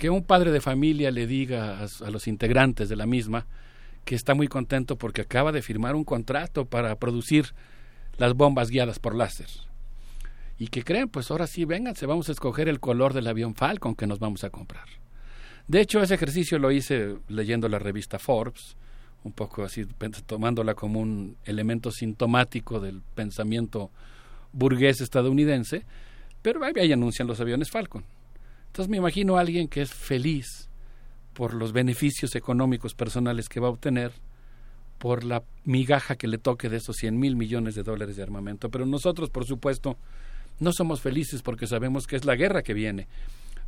que 0.00 0.08
un 0.08 0.22
padre 0.24 0.50
de 0.50 0.62
familia 0.62 1.10
le 1.10 1.26
diga 1.26 1.78
a, 1.78 2.10
los 2.10 2.26
integrantes 2.26 2.88
de 2.88 2.96
la 2.96 3.04
misma 3.04 3.46
que 4.06 4.14
está 4.14 4.34
muy 4.34 4.48
contento 4.48 4.96
porque 4.96 5.20
acaba 5.20 5.52
de 5.52 5.60
firmar 5.60 5.94
un 5.94 6.04
contrato 6.04 6.64
para 6.64 6.98
producir 6.98 7.52
las 8.16 8.32
bombas 8.32 8.70
guiadas 8.70 8.98
por 8.98 9.14
láser. 9.14 9.48
Y 10.58 10.68
que 10.68 10.84
creen, 10.84 11.10
pues 11.10 11.30
ahora 11.30 11.46
sí, 11.46 11.66
vénganse, 11.66 12.06
vamos 12.06 12.30
a 12.30 12.32
escoger 12.32 12.66
el 12.66 12.80
color 12.80 13.12
del 13.12 13.26
avión 13.26 13.54
Falcon 13.54 13.94
que 13.94 14.06
nos 14.06 14.18
vamos 14.18 14.42
a 14.42 14.48
comprar. 14.48 14.86
De 15.68 15.82
hecho, 15.82 16.02
ese 16.02 16.14
ejercicio 16.14 16.58
lo 16.58 16.72
hice 16.72 17.18
leyendo 17.28 17.68
la 17.68 17.78
revista 17.78 18.18
Forbes, 18.18 18.78
un 19.22 19.32
poco 19.32 19.64
así, 19.64 19.84
tomándola 20.24 20.74
como 20.74 20.98
un 20.98 21.36
elemento 21.44 21.92
sintomático 21.92 22.80
del 22.80 23.02
pensamiento 23.14 23.90
burgués 24.50 25.02
estadounidense, 25.02 25.84
pero 26.40 26.62
ahí 26.64 26.90
anuncian 26.90 27.28
los 27.28 27.38
aviones 27.38 27.70
Falcon. 27.70 28.02
Entonces 28.70 28.88
me 28.88 28.98
imagino 28.98 29.36
a 29.36 29.40
alguien 29.40 29.66
que 29.66 29.82
es 29.82 29.92
feliz 29.92 30.68
por 31.34 31.54
los 31.54 31.72
beneficios 31.72 32.36
económicos 32.36 32.94
personales 32.94 33.48
que 33.48 33.58
va 33.58 33.66
a 33.66 33.70
obtener, 33.70 34.12
por 34.98 35.24
la 35.24 35.42
migaja 35.64 36.14
que 36.14 36.28
le 36.28 36.38
toque 36.38 36.68
de 36.68 36.76
esos 36.76 36.96
100 36.96 37.18
mil 37.18 37.34
millones 37.34 37.74
de 37.74 37.82
dólares 37.82 38.14
de 38.14 38.22
armamento. 38.22 38.70
Pero 38.70 38.86
nosotros, 38.86 39.28
por 39.28 39.44
supuesto, 39.44 39.96
no 40.60 40.72
somos 40.72 41.00
felices 41.00 41.42
porque 41.42 41.66
sabemos 41.66 42.06
que 42.06 42.14
es 42.14 42.24
la 42.24 42.36
guerra 42.36 42.62
que 42.62 42.74
viene. 42.74 43.08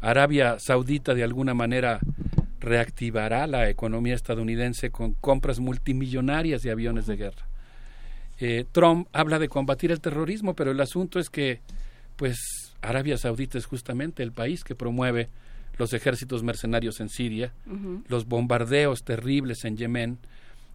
Arabia 0.01 0.61
Saudita 0.61 1.15
de 1.15 1.25
alguna 1.25 1.53
manera 1.53 1.99
reactivará 2.61 3.49
la 3.49 3.69
economía 3.69 4.15
estadounidense 4.15 4.91
con 4.91 5.15
compras 5.15 5.59
multimillonarias 5.59 6.63
de 6.63 6.71
aviones 6.71 7.07
de 7.07 7.17
guerra. 7.17 7.49
Eh, 8.39 8.67
Trump 8.71 9.09
habla 9.13 9.41
de 9.41 9.49
combatir 9.49 9.91
el 9.91 10.01
terrorismo, 10.01 10.55
pero 10.55 10.71
el 10.71 10.81
asunto 10.81 11.19
es 11.19 11.29
que, 11.29 11.61
pues, 12.17 12.62
Arabia 12.83 13.17
Saudita 13.17 13.59
es 13.59 13.67
justamente 13.67 14.23
el 14.23 14.33
país 14.33 14.65
que 14.65 14.75
promueve 14.75 15.29
los 15.79 15.95
ejércitos 15.95 16.43
mercenarios 16.43 17.01
en 17.01 17.09
Siria, 17.09 17.53
los 18.09 18.27
bombardeos 18.27 19.05
terribles 19.05 19.65
en 19.65 19.77
Yemen, 19.77 20.19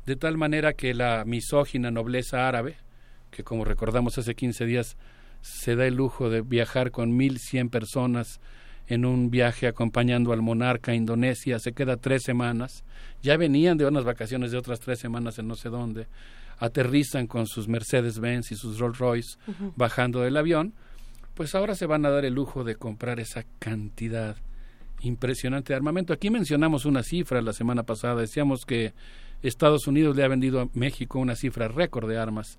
de 0.05 0.15
tal 0.15 0.37
manera 0.37 0.73
que 0.73 0.93
la 0.93 1.23
misógina 1.25 1.91
nobleza 1.91 2.47
árabe, 2.47 2.77
que 3.29 3.43
como 3.43 3.65
recordamos 3.65 4.17
hace 4.17 4.35
15 4.35 4.65
días 4.65 4.97
se 5.41 5.75
da 5.75 5.85
el 5.85 5.95
lujo 5.95 6.29
de 6.29 6.41
viajar 6.41 6.91
con 6.91 7.17
1.100 7.17 7.69
personas 7.69 8.39
en 8.87 9.05
un 9.05 9.29
viaje 9.29 9.67
acompañando 9.67 10.31
al 10.31 10.41
monarca 10.41 10.93
a 10.93 10.95
Indonesia, 10.95 11.59
se 11.59 11.73
queda 11.73 11.97
tres 11.97 12.23
semanas, 12.23 12.83
ya 13.21 13.35
venían 13.37 13.77
de 13.77 13.85
unas 13.85 14.05
vacaciones 14.05 14.51
de 14.51 14.57
otras 14.57 14.79
tres 14.79 14.99
semanas 14.99 15.37
en 15.39 15.47
no 15.47 15.55
sé 15.55 15.69
dónde, 15.69 16.07
aterrizan 16.57 17.27
con 17.27 17.47
sus 17.47 17.67
Mercedes-Benz 17.67 18.51
y 18.51 18.55
sus 18.55 18.79
Rolls-Royce 18.79 19.37
bajando 19.75 20.21
del 20.21 20.37
avión, 20.37 20.73
pues 21.37 21.55
ahora 21.55 21.75
se 21.75 21.85
van 21.85 22.05
a 22.05 22.09
dar 22.09 22.25
el 22.25 22.33
lujo 22.33 22.63
de 22.65 22.75
comprar 22.75 23.19
esa 23.19 23.45
cantidad 23.59 24.35
impresionante 25.01 25.71
de 25.71 25.77
armamento. 25.77 26.11
Aquí 26.11 26.29
mencionamos 26.29 26.85
una 26.85 27.03
cifra 27.03 27.41
la 27.41 27.53
semana 27.53 27.83
pasada, 27.83 28.19
decíamos 28.21 28.65
que 28.65 28.93
Estados 29.43 29.87
Unidos 29.87 30.15
le 30.15 30.23
ha 30.23 30.27
vendido 30.27 30.59
a 30.59 30.69
México 30.73 31.19
una 31.19 31.35
cifra 31.35 31.67
récord 31.67 32.09
de 32.09 32.17
armas 32.17 32.57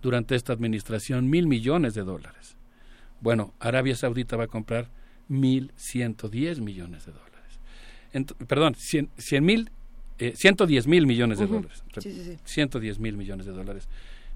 durante 0.00 0.36
esta 0.36 0.52
administración, 0.52 1.28
mil 1.28 1.46
millones 1.48 1.94
de 1.94 2.02
dólares. 2.04 2.56
Bueno, 3.20 3.52
Arabia 3.58 3.96
Saudita 3.96 4.36
va 4.36 4.44
a 4.44 4.48
comprar 4.48 4.88
mil 5.28 5.72
ciento 5.76 6.28
diez 6.28 6.60
millones 6.60 7.04
de 7.06 7.12
dólares. 7.12 7.30
Ent- 8.14 8.34
perdón, 8.46 8.74
cien 8.78 9.10
cien 9.18 9.44
mil, 9.44 9.70
eh, 10.18 10.32
ciento 10.36 10.66
diez 10.66 10.86
mil 10.86 11.06
millones 11.06 11.38
de 11.40 11.46
dólares. 11.48 11.82
Sí, 11.98 12.12
sí, 12.12 12.24
sí. 12.24 12.38
110 12.44 12.98
mil 13.00 13.16
millones 13.16 13.46
de 13.46 13.52
dólares. 13.52 13.88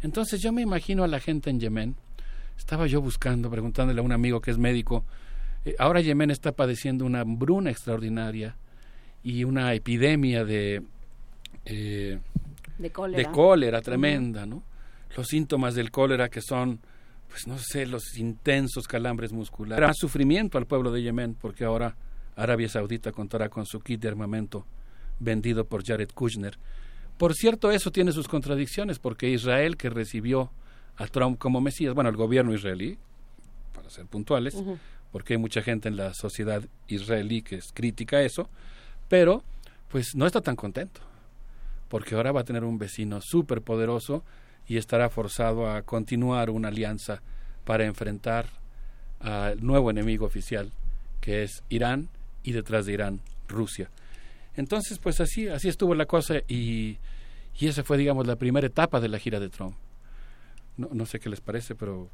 Entonces 0.02 0.42
yo 0.42 0.52
me 0.52 0.62
imagino 0.62 1.04
a 1.04 1.08
la 1.08 1.20
gente 1.20 1.48
en 1.50 1.60
Yemen, 1.60 1.94
estaba 2.58 2.86
yo 2.86 3.00
buscando, 3.00 3.50
preguntándole 3.50 4.00
a 4.00 4.02
un 4.02 4.12
amigo 4.12 4.40
que 4.40 4.50
es 4.50 4.58
médico, 4.58 5.04
eh, 5.64 5.74
ahora 5.78 6.00
Yemen 6.00 6.30
está 6.30 6.52
padeciendo 6.52 7.04
una 7.04 7.20
hambruna 7.20 7.70
extraordinaria 7.70 8.56
y 9.22 9.44
una 9.44 9.72
epidemia 9.74 10.44
de, 10.44 10.82
eh, 11.64 12.18
De 12.78 12.90
cólera. 12.90 13.18
de 13.18 13.34
cólera 13.34 13.80
tremenda, 13.80 14.46
¿no? 14.46 14.62
Los 15.16 15.28
síntomas 15.28 15.74
del 15.74 15.90
cólera 15.90 16.28
que 16.28 16.40
son, 16.40 16.80
pues 17.28 17.46
no 17.46 17.56
sé, 17.58 17.86
los 17.86 18.16
intensos 18.18 18.86
calambres 18.86 19.32
musculares. 19.32 19.86
Más 19.86 19.96
sufrimiento 19.96 20.58
al 20.58 20.66
pueblo 20.66 20.90
de 20.90 21.02
Yemen 21.02 21.36
porque 21.40 21.64
ahora 21.64 21.96
Arabia 22.36 22.68
Saudita 22.68 23.12
contará 23.12 23.48
con 23.48 23.64
su 23.64 23.80
kit 23.80 24.00
de 24.00 24.08
armamento 24.08 24.66
vendido 25.20 25.64
por 25.64 25.84
Jared 25.84 26.10
Kushner. 26.12 26.58
Por 27.16 27.34
cierto, 27.34 27.70
eso 27.70 27.92
tiene 27.92 28.10
sus 28.12 28.26
contradicciones 28.26 28.98
porque 28.98 29.30
Israel, 29.30 29.76
que 29.76 29.88
recibió 29.88 30.50
a 30.96 31.06
Trump 31.06 31.38
como 31.38 31.60
Mesías, 31.60 31.94
bueno, 31.94 32.10
el 32.10 32.16
gobierno 32.16 32.54
israelí, 32.54 32.98
para 33.74 33.90
ser 33.90 34.06
puntuales, 34.06 34.56
porque 35.12 35.34
hay 35.34 35.38
mucha 35.38 35.62
gente 35.62 35.88
en 35.88 35.96
la 35.96 36.14
sociedad 36.14 36.62
israelí 36.88 37.42
que 37.42 37.56
es 37.56 37.72
crítica 37.72 38.18
a 38.18 38.22
eso, 38.22 38.48
pero 39.08 39.42
pues 39.88 40.14
no 40.14 40.26
está 40.26 40.40
tan 40.40 40.56
contento, 40.56 41.00
porque 41.88 42.14
ahora 42.14 42.32
va 42.32 42.40
a 42.40 42.44
tener 42.44 42.64
un 42.64 42.78
vecino 42.78 43.20
súper 43.20 43.62
poderoso 43.62 44.24
y 44.66 44.76
estará 44.76 45.10
forzado 45.10 45.70
a 45.70 45.82
continuar 45.82 46.50
una 46.50 46.68
alianza 46.68 47.22
para 47.64 47.84
enfrentar 47.84 48.46
al 49.20 49.64
nuevo 49.64 49.90
enemigo 49.90 50.26
oficial, 50.26 50.72
que 51.20 51.42
es 51.42 51.62
Irán, 51.68 52.08
y 52.42 52.52
detrás 52.52 52.86
de 52.86 52.92
Irán, 52.92 53.20
Rusia. 53.48 53.90
Entonces, 54.54 54.98
pues 54.98 55.20
así, 55.20 55.48
así 55.48 55.68
estuvo 55.68 55.94
la 55.94 56.06
cosa 56.06 56.36
y, 56.46 56.98
y 57.58 57.66
esa 57.66 57.82
fue, 57.82 57.96
digamos, 57.98 58.26
la 58.26 58.36
primera 58.36 58.66
etapa 58.66 59.00
de 59.00 59.08
la 59.08 59.18
gira 59.18 59.40
de 59.40 59.48
Trump. 59.48 59.74
No, 60.76 60.88
no 60.92 61.06
sé 61.06 61.20
qué 61.20 61.28
les 61.28 61.40
parece, 61.40 61.74
pero 61.74 62.08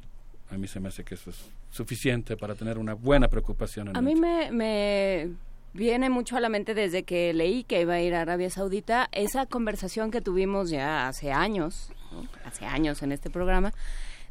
a 0.50 0.56
mí 0.58 0.66
se 0.66 0.80
me 0.80 0.88
hace 0.88 1.04
que 1.04 1.14
eso 1.14 1.30
es 1.30 1.36
suficiente 1.70 2.36
para 2.36 2.54
tener 2.54 2.78
una 2.78 2.94
buena 2.94 3.28
preocupación. 3.28 3.88
En 3.88 3.96
A 3.96 4.00
mí 4.00 4.14
me, 4.16 4.50
me 4.50 5.30
viene 5.72 6.10
mucho 6.10 6.36
a 6.36 6.40
la 6.40 6.48
mente 6.48 6.74
desde 6.74 7.04
que 7.04 7.32
leí 7.32 7.64
que 7.64 7.80
iba 7.82 7.94
a 7.94 8.00
ir 8.00 8.14
a 8.14 8.22
Arabia 8.22 8.50
Saudita 8.50 9.08
esa 9.12 9.46
conversación 9.46 10.10
que 10.10 10.20
tuvimos 10.20 10.70
ya 10.70 11.08
hace 11.08 11.32
años, 11.32 11.90
¿no? 12.12 12.26
hace 12.44 12.64
años 12.66 13.02
en 13.02 13.12
este 13.12 13.30
programa, 13.30 13.72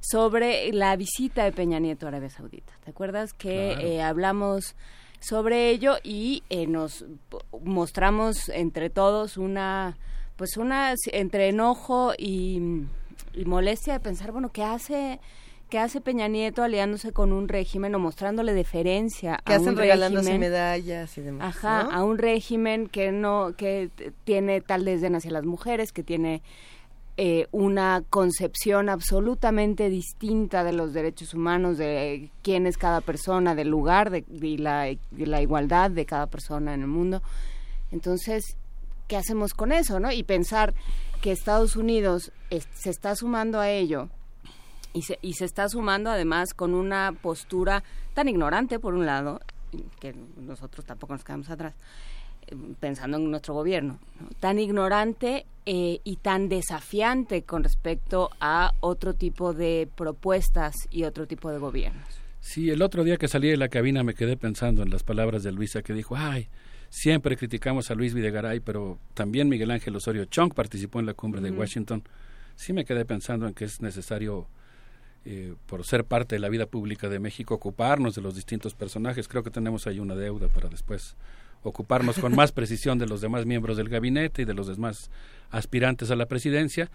sobre 0.01 0.71
la 0.73 0.95
visita 0.95 1.43
de 1.43 1.51
Peña 1.51 1.79
Nieto 1.79 2.05
a 2.05 2.09
Arabia 2.09 2.29
Saudita. 2.29 2.73
¿Te 2.83 2.91
acuerdas 2.91 3.33
que 3.33 3.73
Claro. 3.73 3.87
eh, 3.87 4.01
hablamos 4.01 4.75
sobre 5.21 5.69
ello 5.69 5.97
y 6.03 6.43
eh, 6.49 6.67
nos 6.67 7.05
mostramos 7.63 8.47
entre 8.49 8.89
todos 8.89 9.37
una, 9.37 9.97
pues 10.37 10.55
una 10.57 10.93
entre 11.11 11.49
enojo 11.49 12.13
y, 12.17 12.85
y 13.39 13.45
molestia 13.45 13.93
de 13.93 13.99
pensar, 14.01 14.31
bueno, 14.31 14.49
¿qué 14.49 14.63
hace? 14.63 15.19
¿Qué 15.69 15.77
hace 15.77 16.01
Peña 16.01 16.27
Nieto 16.27 16.63
aliándose 16.63 17.11
con 17.13 17.31
un 17.31 17.47
régimen 17.47 17.93
o 17.93 17.99
mostrándole 17.99 18.55
deferencia 18.55 19.39
Que 19.45 19.53
a 19.53 19.57
hacen 19.57 19.69
un 19.69 19.77
regalándose 19.77 20.29
régimen? 20.29 20.49
medallas 20.49 21.15
y 21.17 21.21
demás. 21.21 21.55
Ajá, 21.55 21.83
¿no? 21.83 21.91
a 21.91 22.03
un 22.03 22.17
régimen 22.17 22.87
que 22.87 23.11
no, 23.11 23.53
que 23.55 23.91
tiene 24.23 24.61
tal 24.61 24.83
desdén 24.83 25.15
hacia 25.15 25.29
las 25.29 25.45
mujeres, 25.45 25.91
que 25.91 26.01
tiene 26.01 26.41
eh, 27.17 27.45
una 27.51 28.03
concepción 28.09 28.89
absolutamente 28.89 29.89
distinta 29.89 30.63
de 30.63 30.73
los 30.73 30.91
derechos 30.91 31.35
humanos, 31.35 31.77
de 31.77 32.31
quién 32.41 32.65
es 32.65 32.77
cada 32.77 33.01
persona, 33.01 33.53
del 33.53 33.67
lugar 33.69 34.09
de, 34.09 34.25
la, 34.57 34.85
de 34.85 35.27
la 35.27 35.41
igualdad 35.41 35.91
de 35.91 36.05
cada 36.05 36.25
persona 36.25 36.73
en 36.73 36.81
el 36.81 36.87
mundo. 36.87 37.21
Entonces, 37.91 38.57
¿qué 39.07 39.17
hacemos 39.17 39.53
con 39.53 39.71
eso, 39.71 39.99
no? 39.99 40.11
Y 40.11 40.23
pensar 40.23 40.73
que 41.21 41.31
Estados 41.31 41.75
Unidos 41.75 42.31
es- 42.49 42.67
se 42.73 42.89
está 42.89 43.15
sumando 43.15 43.59
a 43.59 43.69
ello 43.69 44.09
y 44.93 45.03
se, 45.03 45.19
y 45.21 45.33
se 45.33 45.45
está 45.45 45.67
sumando 45.69 46.09
además 46.09 46.53
con 46.53 46.73
una 46.73 47.11
postura 47.21 47.83
tan 48.13 48.27
ignorante, 48.27 48.79
por 48.79 48.93
un 48.95 49.05
lado, 49.05 49.39
que 49.99 50.15
nosotros 50.37 50.85
tampoco 50.85 51.13
nos 51.13 51.23
quedamos 51.23 51.49
atrás, 51.49 51.75
eh, 52.47 52.55
pensando 52.79 53.17
en 53.17 53.29
nuestro 53.29 53.53
gobierno, 53.53 53.99
¿no? 54.19 54.29
tan 54.39 54.57
ignorante 54.59 55.45
eh, 55.67 55.99
y 56.03 56.15
tan 56.15 56.49
desafiante 56.49 57.43
con 57.43 57.63
respecto 57.63 58.31
a 58.39 58.73
otro 58.79 59.13
tipo 59.13 59.53
de 59.53 59.87
propuestas 59.95 60.73
y 60.89 61.03
otro 61.03 61.27
tipo 61.27 61.51
de 61.51 61.59
gobiernos. 61.59 62.07
Sí, 62.41 62.69
el 62.71 62.81
otro 62.81 63.03
día 63.03 63.17
que 63.17 63.27
salí 63.27 63.49
de 63.49 63.57
la 63.57 63.67
cabina 63.69 64.01
me 64.03 64.15
quedé 64.15 64.37
pensando 64.37 64.81
en 64.81 64.89
las 64.89 65.03
palabras 65.03 65.43
de 65.43 65.51
Luisa 65.51 65.83
que 65.83 65.93
dijo, 65.93 66.15
ay, 66.17 66.47
siempre 66.89 67.37
criticamos 67.37 67.91
a 67.91 67.95
Luis 67.95 68.15
Videgaray, 68.15 68.59
pero 68.61 68.97
también 69.13 69.49
Miguel 69.49 69.69
Ángel 69.69 69.95
Osorio 69.95 70.25
Chong 70.25 70.53
participó 70.55 70.99
en 70.99 71.05
la 71.05 71.13
cumbre 71.13 71.41
de. 71.41 71.51
Washington. 71.51 72.01
Sí 72.59 72.73
me 72.73 72.83
quedé 72.83 73.05
pensando 73.05 73.47
en 73.47 73.53
que 73.53 73.63
es 73.63 73.79
necesario, 73.79 74.45
eh, 75.23 75.55
por 75.65 75.85
ser 75.85 76.03
parte 76.03 76.35
de 76.35 76.39
la 76.39 76.49
vida 76.49 76.65
pública 76.65 77.07
de 77.07 77.17
México, 77.17 77.55
ocuparnos 77.55 78.15
de 78.15 78.21
los 78.21 78.35
distintos 78.35 78.75
personajes. 78.75 79.29
Creo 79.29 79.43
que 79.43 79.49
tenemos 79.49 79.87
ahí 79.87 80.01
una 80.01 80.13
deuda 80.13 80.49
para 80.49 80.67
después 80.67 81.15
ocuparnos 81.63 82.19
con 82.19 82.35
más 82.35 82.51
precisión 82.51 82.99
de 82.99 83.07
los 83.07 83.21
demás 83.21 83.45
miembros 83.45 83.77
del 83.77 83.87
gabinete 83.87 84.41
y 84.41 84.45
de 84.45 84.53
los 84.53 84.67
demás 84.67 85.09
aspirantes 85.51 86.11
a 86.11 86.17
la 86.17 86.25
presidencia. 86.25 86.91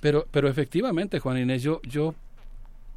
Pero, 0.00 0.26
pero 0.32 0.48
efectivamente, 0.48 1.20
Juan 1.20 1.38
Inés, 1.38 1.62
yo, 1.62 1.80
yo 1.84 2.16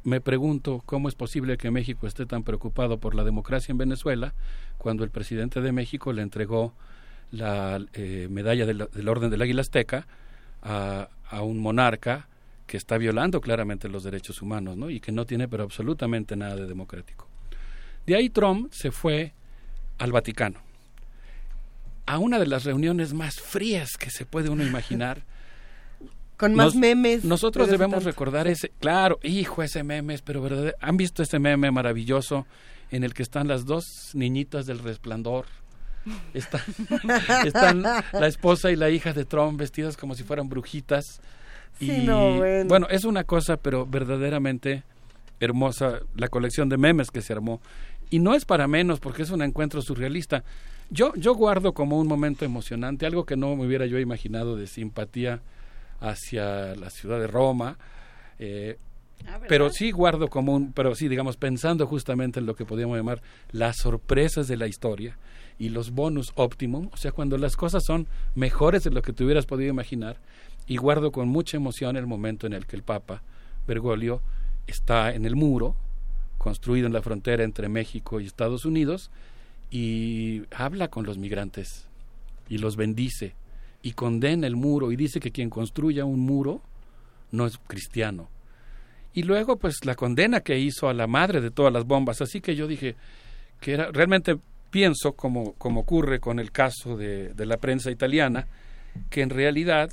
me 0.02 0.20
pregunto 0.20 0.82
cómo 0.84 1.08
es 1.08 1.14
posible 1.14 1.58
que 1.58 1.70
México 1.70 2.08
esté 2.08 2.26
tan 2.26 2.42
preocupado 2.42 2.98
por 2.98 3.14
la 3.14 3.22
democracia 3.22 3.70
en 3.70 3.78
Venezuela 3.78 4.34
cuando 4.78 5.04
el 5.04 5.10
presidente 5.10 5.60
de 5.60 5.70
México 5.70 6.12
le 6.12 6.22
entregó 6.22 6.74
la 7.30 7.80
eh, 7.92 8.26
medalla 8.28 8.66
del, 8.66 9.08
Orden 9.08 9.30
del 9.30 9.42
Águila 9.42 9.60
Azteca 9.60 10.08
a, 10.62 11.08
a, 11.28 11.42
un 11.42 11.58
monarca 11.58 12.28
que 12.66 12.76
está 12.76 12.98
violando 12.98 13.40
claramente 13.40 13.88
los 13.88 14.04
derechos 14.04 14.42
humanos 14.42 14.76
¿no? 14.76 14.90
y 14.90 15.00
que 15.00 15.12
no 15.12 15.26
tiene 15.26 15.48
pero 15.48 15.64
absolutamente 15.64 16.36
nada 16.36 16.56
de 16.56 16.66
democrático. 16.66 17.26
De 18.06 18.16
ahí 18.16 18.30
Trump 18.30 18.72
se 18.72 18.90
fue 18.90 19.32
al 19.98 20.12
Vaticano, 20.12 20.60
a 22.06 22.18
una 22.18 22.38
de 22.38 22.46
las 22.46 22.64
reuniones 22.64 23.12
más 23.12 23.40
frías 23.40 23.96
que 23.98 24.10
se 24.10 24.26
puede 24.26 24.48
uno 24.48 24.64
imaginar. 24.64 25.22
Con 26.36 26.54
más 26.54 26.74
memes. 26.74 27.22
Nosotros 27.22 27.68
debemos 27.68 28.02
recordar 28.02 28.48
ese, 28.48 28.70
claro, 28.80 29.20
hijo, 29.22 29.62
ese 29.62 29.82
memes, 29.82 30.22
pero 30.22 30.40
verdad, 30.40 30.74
¿han 30.80 30.96
visto 30.96 31.22
ese 31.22 31.38
meme 31.38 31.70
maravilloso 31.70 32.46
en 32.90 33.04
el 33.04 33.12
que 33.12 33.22
están 33.22 33.46
las 33.46 33.66
dos 33.66 33.84
niñitas 34.14 34.64
del 34.64 34.78
resplandor? 34.78 35.44
Están, 36.34 36.62
están 37.44 37.82
la 37.82 38.26
esposa 38.26 38.70
y 38.70 38.76
la 38.76 38.90
hija 38.90 39.12
de 39.12 39.24
Trump 39.24 39.58
vestidas 39.58 39.96
como 39.96 40.14
si 40.14 40.22
fueran 40.24 40.48
brujitas. 40.48 41.20
y 41.78 42.06
bueno. 42.06 42.86
es 42.90 43.04
una 43.04 43.24
cosa, 43.24 43.56
pero 43.56 43.86
verdaderamente 43.86 44.82
hermosa 45.40 46.00
la 46.16 46.28
colección 46.28 46.68
de 46.68 46.76
memes 46.76 47.10
que 47.10 47.22
se 47.22 47.32
armó. 47.32 47.60
Y 48.10 48.18
no 48.18 48.34
es 48.34 48.44
para 48.44 48.66
menos, 48.66 49.00
porque 49.00 49.22
es 49.22 49.30
un 49.30 49.42
encuentro 49.42 49.80
surrealista. 49.82 50.44
Yo, 50.90 51.14
yo 51.14 51.34
guardo 51.34 51.72
como 51.72 51.98
un 51.98 52.08
momento 52.08 52.44
emocionante, 52.44 53.06
algo 53.06 53.24
que 53.24 53.36
no 53.36 53.54
me 53.54 53.66
hubiera 53.66 53.86
yo 53.86 53.98
imaginado 53.98 54.56
de 54.56 54.66
simpatía 54.66 55.40
hacia 56.00 56.74
la 56.74 56.90
ciudad 56.90 57.20
de 57.20 57.28
Roma. 57.28 57.78
Eh, 58.38 58.78
ah, 59.28 59.38
pero 59.48 59.70
sí 59.70 59.92
guardo 59.92 60.28
como 60.28 60.54
un, 60.54 60.72
pero 60.72 60.94
sí, 60.94 61.08
digamos, 61.08 61.36
pensando 61.36 61.86
justamente 61.86 62.40
en 62.40 62.46
lo 62.46 62.56
que 62.56 62.64
podríamos 62.64 62.96
llamar 62.96 63.22
las 63.52 63.76
sorpresas 63.76 64.48
de 64.48 64.56
la 64.56 64.66
historia 64.66 65.16
y 65.60 65.68
los 65.68 65.90
bonus 65.90 66.32
optimum, 66.36 66.88
o 66.90 66.96
sea, 66.96 67.12
cuando 67.12 67.36
las 67.36 67.54
cosas 67.54 67.84
son 67.84 68.08
mejores 68.34 68.82
de 68.82 68.90
lo 68.90 69.02
que 69.02 69.12
te 69.12 69.24
hubieras 69.24 69.44
podido 69.44 69.68
imaginar, 69.68 70.16
y 70.66 70.78
guardo 70.78 71.12
con 71.12 71.28
mucha 71.28 71.58
emoción 71.58 71.98
el 71.98 72.06
momento 72.06 72.46
en 72.46 72.54
el 72.54 72.66
que 72.66 72.76
el 72.76 72.82
Papa 72.82 73.22
Bergoglio 73.66 74.22
está 74.66 75.14
en 75.14 75.26
el 75.26 75.36
muro, 75.36 75.76
construido 76.38 76.86
en 76.86 76.94
la 76.94 77.02
frontera 77.02 77.44
entre 77.44 77.68
México 77.68 78.20
y 78.20 78.26
Estados 78.26 78.64
Unidos, 78.64 79.10
y 79.70 80.44
habla 80.50 80.88
con 80.88 81.04
los 81.04 81.18
migrantes 81.18 81.86
y 82.48 82.56
los 82.56 82.76
bendice 82.76 83.34
y 83.82 83.92
condena 83.92 84.46
el 84.46 84.56
muro 84.56 84.90
y 84.92 84.96
dice 84.96 85.20
que 85.20 85.30
quien 85.30 85.50
construya 85.50 86.06
un 86.06 86.20
muro 86.20 86.62
no 87.32 87.44
es 87.44 87.58
cristiano. 87.66 88.30
Y 89.12 89.24
luego 89.24 89.58
pues 89.58 89.84
la 89.84 89.94
condena 89.94 90.40
que 90.40 90.58
hizo 90.58 90.88
a 90.88 90.94
la 90.94 91.06
madre 91.06 91.42
de 91.42 91.50
todas 91.50 91.72
las 91.72 91.84
bombas, 91.84 92.22
así 92.22 92.40
que 92.40 92.56
yo 92.56 92.66
dije 92.66 92.96
que 93.60 93.74
era 93.74 93.90
realmente 93.92 94.38
pienso 94.70 95.12
como, 95.12 95.54
como 95.54 95.80
ocurre 95.80 96.20
con 96.20 96.38
el 96.38 96.52
caso 96.52 96.96
de, 96.96 97.34
de 97.34 97.46
la 97.46 97.56
prensa 97.56 97.90
italiana, 97.90 98.46
que 99.08 99.22
en 99.22 99.30
realidad 99.30 99.90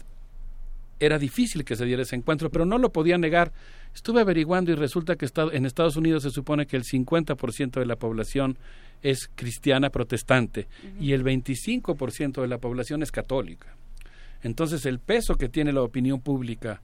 era 1.00 1.20
difícil 1.20 1.64
que 1.64 1.76
se 1.76 1.86
diera 1.86 2.02
ese 2.02 2.16
encuentro, 2.16 2.50
pero 2.50 2.66
no 2.66 2.78
lo 2.78 2.92
podía 2.92 3.18
negar. 3.18 3.52
Estuve 3.94 4.22
averiguando 4.22 4.72
y 4.72 4.76
resulta 4.76 5.16
que 5.16 5.28
en 5.52 5.66
Estados 5.66 5.96
Unidos 5.96 6.24
se 6.24 6.32
supone 6.32 6.66
que 6.66 6.78
el 6.78 6.84
50% 6.84 7.80
de 7.80 7.86
la 7.86 7.96
población 7.96 8.58
es 9.02 9.30
cristiana 9.36 9.90
protestante 9.90 10.68
y 11.00 11.14
el 11.14 11.24
25% 11.24 12.42
de 12.42 12.48
la 12.48 12.58
población 12.58 13.04
es 13.04 13.12
católica. 13.12 13.76
Entonces 14.44 14.86
el 14.86 15.00
peso 15.00 15.36
que 15.36 15.50
tiene 15.50 15.72
la 15.72 15.82
opinión 15.82 16.22
pública 16.22 16.82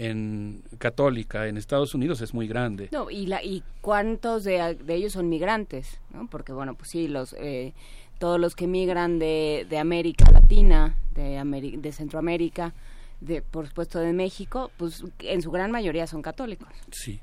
en 0.00 0.62
católica 0.78 1.46
en 1.46 1.58
Estados 1.58 1.94
Unidos 1.94 2.22
es 2.22 2.32
muy 2.32 2.48
grande. 2.48 2.88
No, 2.90 3.10
y 3.10 3.26
la 3.26 3.44
y 3.44 3.62
cuántos 3.82 4.44
de, 4.44 4.78
ellos 4.88 5.12
son 5.12 5.28
migrantes, 5.28 6.00
¿no? 6.14 6.26
Porque 6.26 6.54
bueno, 6.54 6.74
pues 6.74 6.88
sí, 6.90 7.06
los 7.06 7.34
eh, 7.38 7.74
todos 8.18 8.40
los 8.40 8.56
que 8.56 8.66
migran 8.66 9.18
de, 9.18 9.66
de 9.68 9.78
América 9.78 10.24
Latina, 10.32 10.96
de, 11.14 11.78
de 11.78 11.92
Centroamérica, 11.92 12.72
de 13.20 13.42
por 13.42 13.68
supuesto 13.68 13.98
de 13.98 14.14
México, 14.14 14.70
pues 14.78 15.04
en 15.18 15.42
su 15.42 15.50
gran 15.50 15.70
mayoría 15.70 16.06
son 16.06 16.22
católicos. 16.22 16.68
Sí. 16.90 17.20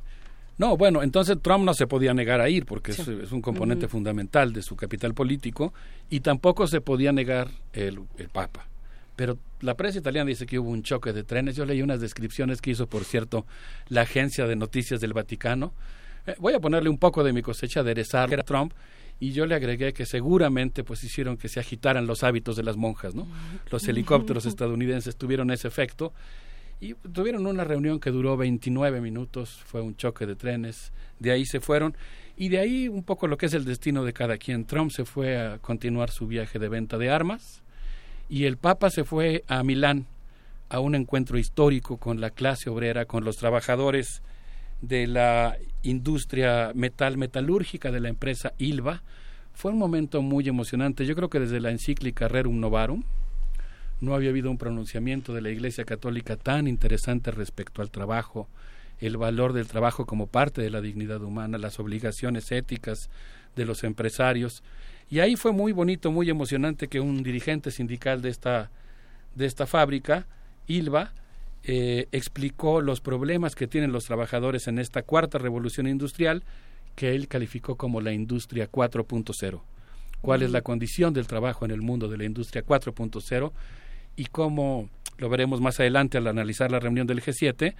No, 0.60 0.78
bueno, 0.78 1.02
entonces 1.02 1.38
Trump 1.42 1.66
no 1.66 1.74
se 1.74 1.88
podía 1.88 2.14
negar 2.14 2.42
a 2.42 2.50
ir 2.50 2.66
porque 2.66 2.92
es, 2.92 3.32
un 3.32 3.42
componente 3.42 3.88
fundamental 3.88 4.54
de 4.54 4.62
su 4.62 4.76
capital 4.76 5.16
político 5.16 5.74
y 6.12 6.20
tampoco 6.20 6.68
se 6.68 6.82
podía 6.82 7.12
negar 7.12 7.50
el, 7.74 8.02
el 8.18 8.30
Papa. 8.30 8.68
Pero 9.16 9.38
la 9.62 9.76
prensa 9.76 10.00
italiana 10.00 10.30
dice 10.30 10.46
que 10.46 10.60
hubo 10.60 10.70
un 10.70 10.84
choque 10.84 11.14
de 11.14 11.24
trenes. 11.24 11.56
Yo 11.56 11.66
leí 11.66 11.82
unas 11.82 12.00
descripciones 12.00 12.62
que 12.62 12.72
hizo, 12.72 12.88
por 12.88 13.04
cierto, 13.04 13.46
la 13.90 14.02
agencia 14.02 14.46
de 14.46 14.56
noticias 14.56 15.00
del 15.00 15.14
Vaticano. 15.14 15.74
Eh, 16.26 16.36
voy 16.40 16.54
a 16.54 16.60
ponerle 16.60 16.90
un 16.90 16.98
poco 16.98 17.24
de 17.24 17.34
mi 17.34 17.42
cosecha 17.42 17.84
de 17.84 18.06
a 18.14 18.44
Trump 18.44 18.74
y 19.20 19.32
yo 19.32 19.46
le 19.46 19.56
agregué 19.56 19.94
que 19.94 20.06
seguramente 20.06 20.84
pues 20.84 21.04
hicieron 21.04 21.38
que 21.38 21.48
se 21.48 21.60
agitaran 21.60 22.06
los 22.06 22.24
hábitos 22.24 22.56
de 22.56 22.64
las 22.64 22.78
monjas, 22.78 23.16
¿no? 23.16 23.28
Los 23.72 23.88
helicópteros 23.88 24.46
estadounidenses 24.46 25.16
tuvieron 25.16 25.50
ese 25.50 25.68
efecto 25.68 26.14
y 26.80 26.94
tuvieron 26.94 27.48
una 27.48 27.64
reunión 27.64 28.00
que 28.00 28.12
duró 28.12 28.38
29 28.38 29.02
minutos, 29.02 29.64
fue 29.66 29.82
un 29.82 29.96
choque 29.96 30.28
de 30.28 30.36
trenes, 30.36 30.92
de 31.18 31.32
ahí 31.32 31.46
se 31.46 31.60
fueron 31.60 31.96
y 32.36 32.50
de 32.50 32.60
ahí 32.60 32.88
un 32.88 33.04
poco 33.04 33.26
lo 33.26 33.38
que 33.38 33.48
es 33.48 33.56
el 33.56 33.66
destino 33.66 34.04
de 34.04 34.14
cada 34.14 34.38
quien. 34.38 34.66
Trump 34.66 34.92
se 34.92 35.04
fue 35.04 35.40
a 35.40 35.58
continuar 35.58 36.12
su 36.12 36.28
viaje 36.28 36.60
de 36.60 36.70
venta 36.70 37.00
de 37.00 37.10
armas 37.10 37.64
y 38.30 38.46
el 38.46 38.58
Papa 38.58 38.90
se 38.90 39.04
fue 39.04 39.44
a 39.48 39.64
Milán 39.64 40.06
a 40.70 40.80
un 40.80 40.96
encuentro 40.96 41.38
histórico 41.38 41.98
con 41.98 42.20
la 42.20 42.30
clase 42.30 42.70
obrera, 42.70 43.06
con 43.06 43.24
los 43.24 43.38
trabajadores 43.38 44.22
de 44.82 45.08
la 45.08 45.58
industria 45.84 46.72
metal 46.76 47.18
metalúrgica 47.18 47.92
de 47.92 48.02
la 48.02 48.10
empresa 48.10 48.54
Ilva. 48.58 49.02
Fue 49.54 49.72
un 49.72 49.80
momento 49.80 50.22
muy 50.22 50.48
emocionante. 50.48 51.06
Yo 51.06 51.16
creo 51.16 51.30
que 51.30 51.40
desde 51.40 51.60
la 51.60 51.72
encíclica 51.72 52.28
Rerum 52.28 52.60
Novarum, 52.60 53.04
no 54.00 54.14
había 54.14 54.30
habido 54.30 54.52
un 54.52 54.58
pronunciamiento 54.58 55.34
de 55.34 55.42
la 55.42 55.50
Iglesia 55.50 55.84
Católica 55.84 56.36
tan 56.36 56.68
interesante 56.68 57.32
respecto 57.32 57.82
al 57.82 57.90
trabajo, 57.90 58.48
el 59.00 59.18
valor 59.18 59.54
del 59.54 59.68
trabajo 59.68 60.06
como 60.06 60.28
parte 60.28 60.62
de 60.62 60.70
la 60.70 60.82
dignidad 60.82 61.22
humana, 61.24 61.58
las 61.58 61.80
obligaciones 61.80 62.52
éticas 62.52 63.10
de 63.56 63.66
los 63.66 63.84
empresarios. 63.84 64.64
Y 65.10 65.20
ahí 65.20 65.36
fue 65.36 65.52
muy 65.52 65.72
bonito, 65.72 66.12
muy 66.12 66.30
emocionante 66.30 66.88
que 66.88 67.00
un 67.00 67.24
dirigente 67.24 67.72
sindical 67.72 68.22
de 68.22 68.30
esta, 68.30 68.70
de 69.36 69.46
esta 69.46 69.66
fábrica, 69.66 70.28
Ilva, 70.68 71.14
eh, 71.64 72.08
explicó 72.12 72.82
los 72.82 73.02
problemas 73.02 73.56
que 73.56 73.68
tienen 73.68 73.92
los 73.92 74.06
trabajadores 74.06 74.68
en 74.68 74.80
esta 74.80 75.04
cuarta 75.04 75.38
revolución 75.38 75.88
industrial 75.88 76.44
que 76.96 77.16
él 77.16 77.28
calificó 77.28 77.76
como 77.76 78.02
la 78.02 78.12
industria 78.12 78.70
4.0. 78.70 79.62
¿Cuál 80.22 80.42
es 80.42 80.52
la 80.52 80.62
condición 80.62 81.14
del 81.14 81.28
trabajo 81.28 81.64
en 81.64 81.72
el 81.72 81.82
mundo 81.82 82.08
de 82.08 82.18
la 82.18 82.26
industria 82.26 82.66
4.0? 82.66 83.52
y 84.18 84.26
cómo, 84.26 84.90
lo 85.18 85.30
veremos 85.30 85.62
más 85.62 85.80
adelante 85.80 86.18
al 86.18 86.28
analizar 86.28 86.70
la 86.72 86.80
reunión 86.80 87.08
del 87.08 87.22
G7, 87.22 87.76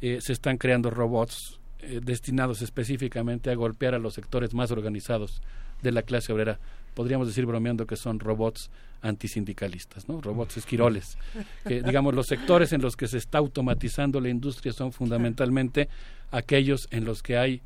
eh, 0.00 0.18
se 0.20 0.32
están 0.32 0.58
creando 0.58 0.90
robots 0.90 1.58
eh, 1.80 2.00
destinados 2.04 2.62
específicamente 2.62 3.50
a 3.50 3.54
golpear 3.56 3.94
a 3.94 3.98
los 3.98 4.14
sectores 4.14 4.54
más 4.54 4.70
organizados 4.70 5.42
de 5.82 5.92
la 5.92 6.02
clase 6.02 6.32
obrera. 6.32 6.58
Podríamos 6.94 7.28
decir 7.28 7.46
bromeando 7.46 7.86
que 7.86 7.96
son 7.96 8.18
robots 8.18 8.70
antisindicalistas, 9.02 10.08
¿no? 10.08 10.20
robots 10.20 10.56
esquiroles. 10.56 11.16
digamos, 11.64 12.14
los 12.14 12.26
sectores 12.26 12.72
en 12.72 12.82
los 12.82 12.96
que 12.96 13.06
se 13.06 13.18
está 13.18 13.38
automatizando 13.38 14.20
la 14.20 14.28
industria 14.28 14.72
son 14.72 14.92
fundamentalmente 14.92 15.88
aquellos 16.30 16.88
en 16.90 17.04
los 17.04 17.22
que 17.22 17.36
hay 17.36 17.62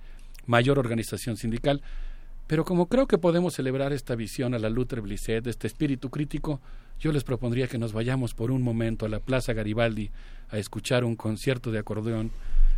mayor 0.47 0.79
organización 0.79 1.37
sindical. 1.37 1.83
Pero 2.47 2.65
como 2.65 2.87
creo 2.87 3.07
que 3.07 3.19
podemos 3.19 3.55
celebrar 3.55 3.93
esta 3.93 4.15
visión 4.15 4.53
a 4.55 4.59
la 4.59 4.69
Luther 4.69 5.01
Blissett, 5.01 5.47
este 5.47 5.67
espíritu 5.67 6.11
crítico, 6.11 6.61
yo 7.01 7.13
les 7.13 7.25
propondría 7.25 7.67
que 7.67 7.79
nos 7.79 7.93
vayamos 7.93 8.35
por 8.35 8.51
un 8.51 8.63
momento 8.63 9.07
a 9.07 9.09
la 9.09 9.21
Plaza 9.21 9.53
Garibaldi 9.55 10.11
a 10.51 10.59
escuchar 10.59 11.05
un 11.05 11.17
concierto 11.17 11.71
de 11.71 11.79
acordeón 11.79 12.31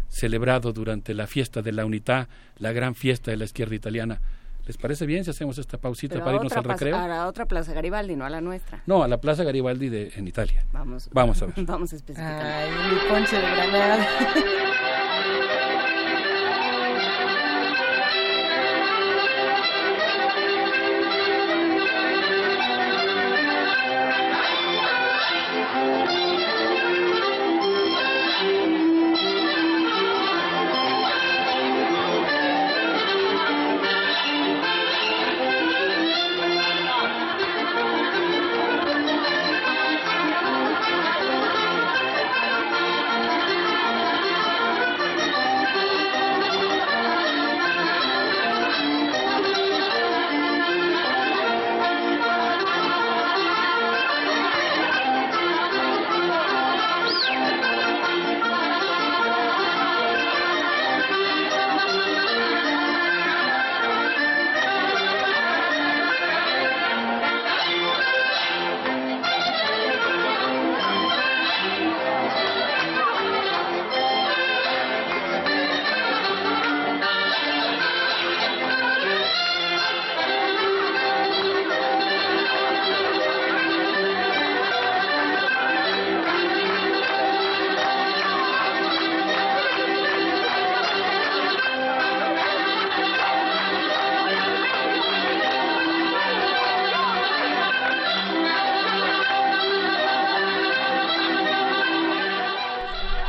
celebrado 0.08 0.72
durante 0.72 1.12
la 1.12 1.26
fiesta 1.26 1.60
de 1.60 1.72
la 1.72 1.84
Unidad, 1.84 2.28
la 2.58 2.72
gran 2.72 2.94
fiesta 2.94 3.32
de 3.32 3.36
la 3.36 3.44
izquierda 3.44 3.74
italiana. 3.74 4.20
¿Les 4.66 4.78
parece 4.78 5.04
bien 5.04 5.24
si 5.24 5.30
hacemos 5.30 5.58
esta 5.58 5.76
pausita 5.78 6.18
para 6.20 6.36
irnos 6.36 6.52
al 6.52 6.64
recreo? 6.64 6.96
A 6.96 7.06
la 7.06 7.26
otra 7.26 7.46
Plaza 7.46 7.72
Garibaldi, 7.74 8.16
no 8.16 8.24
a 8.24 8.30
la 8.30 8.40
nuestra. 8.40 8.82
No, 8.86 9.02
a 9.02 9.08
la 9.08 9.20
Plaza 9.20 9.44
Garibaldi 9.44 9.90
de, 9.90 10.12
en 10.16 10.26
Italia. 10.26 10.64
Vamos, 10.72 11.10
vamos 11.12 11.42
a 11.42 11.46
ver. 11.46 11.54
vamos 11.66 11.92
a 11.92 11.96
especificar. 11.96 12.42
Ay, 12.42 12.70
mi 12.70 13.10
ponche 13.10 13.36
de 13.36 13.42
Granada. 13.42 14.06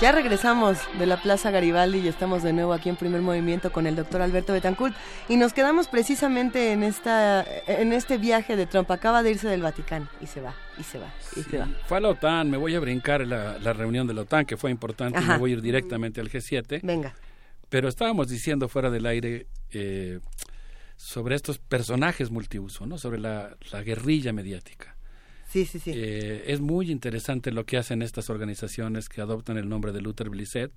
Ya 0.05 0.11
regresamos 0.11 0.77
de 0.99 1.07
la 1.07 1.19
Plaza 1.19 1.49
Garibaldi 1.49 1.97
y 1.97 2.07
estamos 2.07 2.43
de 2.43 2.53
nuevo 2.53 2.73
aquí 2.73 2.89
en 2.89 2.95
primer 2.95 3.23
movimiento 3.23 3.71
con 3.71 3.87
el 3.87 3.95
doctor 3.95 4.21
Alberto 4.21 4.53
Betancourt 4.53 4.95
y 5.27 5.35
nos 5.35 5.51
quedamos 5.51 5.87
precisamente 5.87 6.73
en 6.73 6.83
esta 6.83 7.43
en 7.65 7.91
este 7.91 8.19
viaje 8.19 8.55
de 8.55 8.67
Trump. 8.67 8.91
Acaba 8.91 9.23
de 9.23 9.31
irse 9.31 9.47
del 9.47 9.63
Vaticano 9.63 10.07
y 10.21 10.27
se 10.27 10.41
va, 10.41 10.53
y 10.79 10.83
se 10.83 10.99
va, 10.99 11.11
y 11.35 11.41
se 11.41 11.57
va. 11.57 11.67
Fue 11.87 11.97
a 11.97 12.01
la 12.01 12.09
OTAN, 12.09 12.51
me 12.51 12.57
voy 12.57 12.75
a 12.75 12.79
brincar 12.79 13.25
la, 13.25 13.57
la 13.57 13.73
reunión 13.73 14.05
de 14.05 14.13
la 14.13 14.21
OTAN 14.21 14.45
que 14.45 14.57
fue 14.57 14.69
importante, 14.69 15.19
y 15.19 15.25
me 15.25 15.39
voy 15.39 15.49
a 15.49 15.53
ir 15.53 15.63
directamente 15.63 16.21
al 16.21 16.29
G7. 16.29 16.81
Venga. 16.83 17.15
Pero 17.69 17.89
estábamos 17.89 18.27
diciendo 18.27 18.69
fuera 18.69 18.91
del 18.91 19.07
aire 19.07 19.47
eh, 19.71 20.19
sobre 20.97 21.33
estos 21.33 21.57
personajes 21.57 22.29
multiuso, 22.29 22.85
¿no? 22.85 22.99
Sobre 22.99 23.17
la, 23.17 23.57
la 23.71 23.81
guerrilla 23.81 24.33
mediática. 24.33 24.94
Sí, 25.47 25.65
sí, 25.65 25.79
sí. 25.79 25.91
Eh, 25.93 26.45
es 26.47 26.59
muy 26.59 26.91
interesante 26.91 27.51
lo 27.51 27.65
que 27.65 27.77
hacen 27.77 28.01
estas 28.01 28.29
organizaciones 28.29 29.09
que 29.09 29.21
adoptan 29.21 29.57
el 29.57 29.69
nombre 29.69 29.91
de 29.91 30.01
Luther 30.01 30.29
Blissett, 30.29 30.71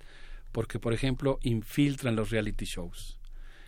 porque, 0.51 0.79
por 0.79 0.93
ejemplo, 0.93 1.39
infiltran 1.41 2.15
los 2.15 2.29
reality 2.29 2.65
shows. 2.65 3.19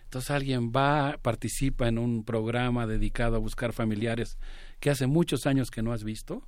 Entonces 0.03 0.31
alguien 0.31 0.71
va, 0.75 1.17
participa 1.21 1.87
en 1.87 1.97
un 1.97 2.25
programa 2.25 2.85
dedicado 2.85 3.37
a 3.37 3.39
buscar 3.39 3.71
familiares 3.71 4.37
que 4.79 4.89
hace 4.89 5.07
muchos 5.07 5.45
años 5.45 5.71
que 5.71 5.81
no 5.81 5.93
has 5.93 6.03
visto 6.03 6.45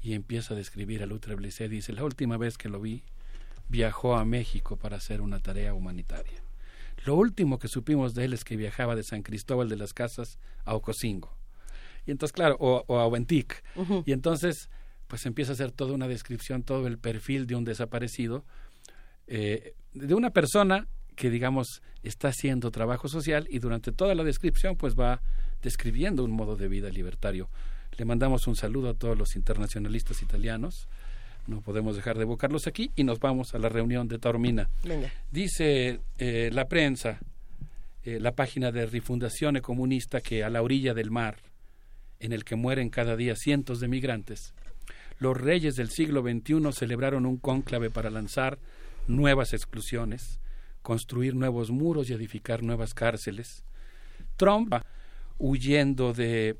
y 0.00 0.14
empieza 0.14 0.54
a 0.54 0.56
describir 0.56 1.02
a 1.02 1.06
Luther 1.06 1.36
Blissett. 1.36 1.70
Dice, 1.70 1.92
la 1.92 2.04
última 2.04 2.36
vez 2.36 2.58
que 2.58 2.68
lo 2.68 2.80
vi, 2.80 3.04
viajó 3.68 4.16
a 4.16 4.24
México 4.24 4.76
para 4.76 4.96
hacer 4.96 5.20
una 5.20 5.38
tarea 5.38 5.74
humanitaria. 5.74 6.42
Lo 7.04 7.14
último 7.14 7.58
que 7.58 7.68
supimos 7.68 8.14
de 8.14 8.24
él 8.24 8.32
es 8.32 8.42
que 8.42 8.56
viajaba 8.56 8.96
de 8.96 9.04
San 9.04 9.22
Cristóbal 9.22 9.68
de 9.68 9.76
las 9.76 9.94
Casas 9.94 10.38
a 10.64 10.74
Ocosingo. 10.74 11.37
Y 12.08 12.10
entonces, 12.10 12.32
claro, 12.32 12.56
o, 12.58 12.98
a 12.98 13.04
Oventic. 13.04 13.62
Y 14.06 14.12
entonces, 14.12 14.70
pues 15.08 15.26
empieza 15.26 15.52
a 15.52 15.54
hacer 15.54 15.72
toda 15.72 15.92
una 15.92 16.08
descripción, 16.08 16.62
todo 16.62 16.86
el 16.86 16.96
perfil 16.96 17.46
de 17.46 17.54
un 17.54 17.64
desaparecido, 17.64 18.46
eh, 19.26 19.74
de 19.92 20.14
una 20.14 20.30
persona 20.30 20.88
que, 21.16 21.28
digamos, 21.28 21.82
está 22.02 22.28
haciendo 22.28 22.70
trabajo 22.70 23.08
social 23.08 23.46
y 23.50 23.58
durante 23.58 23.92
toda 23.92 24.14
la 24.14 24.24
descripción, 24.24 24.74
pues 24.76 24.94
va 24.98 25.20
describiendo 25.60 26.24
un 26.24 26.30
modo 26.30 26.56
de 26.56 26.68
vida 26.68 26.88
libertario. 26.88 27.50
Le 27.98 28.06
mandamos 28.06 28.46
un 28.46 28.56
saludo 28.56 28.88
a 28.88 28.94
todos 28.94 29.18
los 29.18 29.36
internacionalistas 29.36 30.22
italianos. 30.22 30.88
No 31.46 31.60
podemos 31.60 31.94
dejar 31.94 32.16
de 32.16 32.22
evocarlos 32.22 32.66
aquí 32.66 32.90
y 32.96 33.04
nos 33.04 33.20
vamos 33.20 33.54
a 33.54 33.58
la 33.58 33.68
reunión 33.68 34.08
de 34.08 34.18
Taormina. 34.18 34.70
Dice 35.30 36.00
eh, 36.16 36.48
la 36.54 36.68
prensa, 36.68 37.20
eh, 38.02 38.18
la 38.18 38.32
página 38.32 38.72
de 38.72 38.86
Rifundación 38.86 39.60
Comunista, 39.60 40.22
que 40.22 40.42
a 40.42 40.48
la 40.48 40.62
orilla 40.62 40.94
del 40.94 41.10
mar, 41.10 41.36
en 42.20 42.32
el 42.32 42.44
que 42.44 42.56
mueren 42.56 42.90
cada 42.90 43.16
día 43.16 43.36
cientos 43.36 43.80
de 43.80 43.88
migrantes, 43.88 44.54
los 45.18 45.36
reyes 45.36 45.76
del 45.76 45.90
siglo 45.90 46.22
XXI 46.22 46.72
celebraron 46.72 47.26
un 47.26 47.38
cónclave 47.38 47.90
para 47.90 48.10
lanzar 48.10 48.58
nuevas 49.06 49.52
exclusiones, 49.52 50.38
construir 50.82 51.34
nuevos 51.34 51.70
muros 51.70 52.08
y 52.08 52.12
edificar 52.12 52.62
nuevas 52.62 52.94
cárceles. 52.94 53.64
Trump, 54.36 54.72
huyendo 55.38 56.12
de 56.12 56.56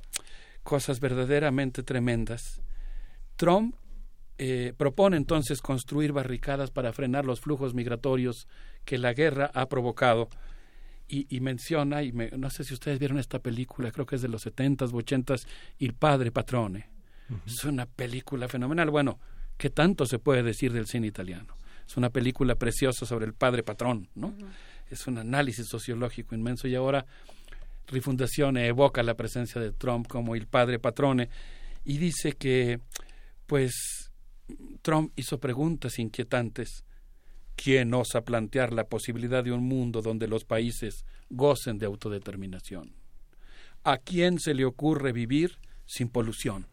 cosas 0.62 0.98
verdaderamente 1.00 1.82
tremendas, 1.82 2.60
Trump 3.36 3.76
eh, 4.38 4.72
propone 4.76 5.16
entonces 5.16 5.60
construir 5.60 6.12
barricadas 6.12 6.70
para 6.70 6.92
frenar 6.92 7.24
los 7.24 7.40
flujos 7.40 7.74
migratorios 7.74 8.46
que 8.84 8.98
la 8.98 9.12
guerra 9.12 9.50
ha 9.54 9.68
provocado 9.68 10.28
y, 11.08 11.40
menciona, 11.40 12.02
y 12.02 12.12
no 12.12 12.50
sé 12.50 12.64
si 12.64 12.74
ustedes 12.74 12.98
vieron 12.98 13.18
esta 13.18 13.38
película, 13.38 13.90
creo 13.90 14.04
que 14.04 14.16
es 14.16 14.22
de 14.22 14.28
los 14.28 14.42
setentas 14.42 14.92
o 14.92 14.96
ochentas, 14.96 15.46
Il 15.78 15.94
Padre 15.94 16.30
Patrone. 16.30 16.86
Es 17.46 17.64
una 17.64 17.86
película 17.86 18.48
fenomenal. 18.48 18.90
Bueno, 18.90 19.18
¿qué 19.56 19.70
tanto 19.70 20.06
se 20.06 20.18
puede 20.18 20.42
decir 20.42 20.72
del 20.72 20.86
cine 20.86 21.06
italiano? 21.06 21.56
Es 21.86 21.96
una 21.96 22.10
película 22.10 22.54
preciosa 22.54 23.06
sobre 23.06 23.26
el 23.26 23.32
padre 23.32 23.62
patrón, 23.62 24.08
¿no? 24.14 24.34
Es 24.90 25.06
un 25.06 25.18
análisis 25.18 25.66
sociológico 25.66 26.34
inmenso 26.34 26.68
y 26.68 26.74
ahora 26.74 27.06
Rifundazione 27.86 28.66
evoca 28.66 29.02
la 29.02 29.14
presencia 29.14 29.60
de 29.60 29.72
Trump 29.72 30.06
como 30.06 30.34
el 30.34 30.46
padre 30.46 30.78
patrone 30.78 31.30
y 31.84 31.96
dice 31.96 32.32
que, 32.32 32.80
pues, 33.46 34.10
Trump 34.82 35.12
hizo 35.16 35.38
preguntas 35.38 35.98
inquietantes 35.98 36.84
¿Quién 37.60 37.92
osa 37.92 38.20
plantear 38.20 38.72
la 38.72 38.84
posibilidad 38.84 39.42
de 39.42 39.50
un 39.50 39.64
mundo 39.64 40.00
donde 40.00 40.28
los 40.28 40.44
países 40.44 41.04
gocen 41.28 41.76
de 41.78 41.86
autodeterminación? 41.86 42.94
¿A 43.82 43.98
quién 43.98 44.38
se 44.38 44.54
le 44.54 44.64
ocurre 44.64 45.10
vivir 45.10 45.58
sin 45.84 46.08
polución? 46.08 46.68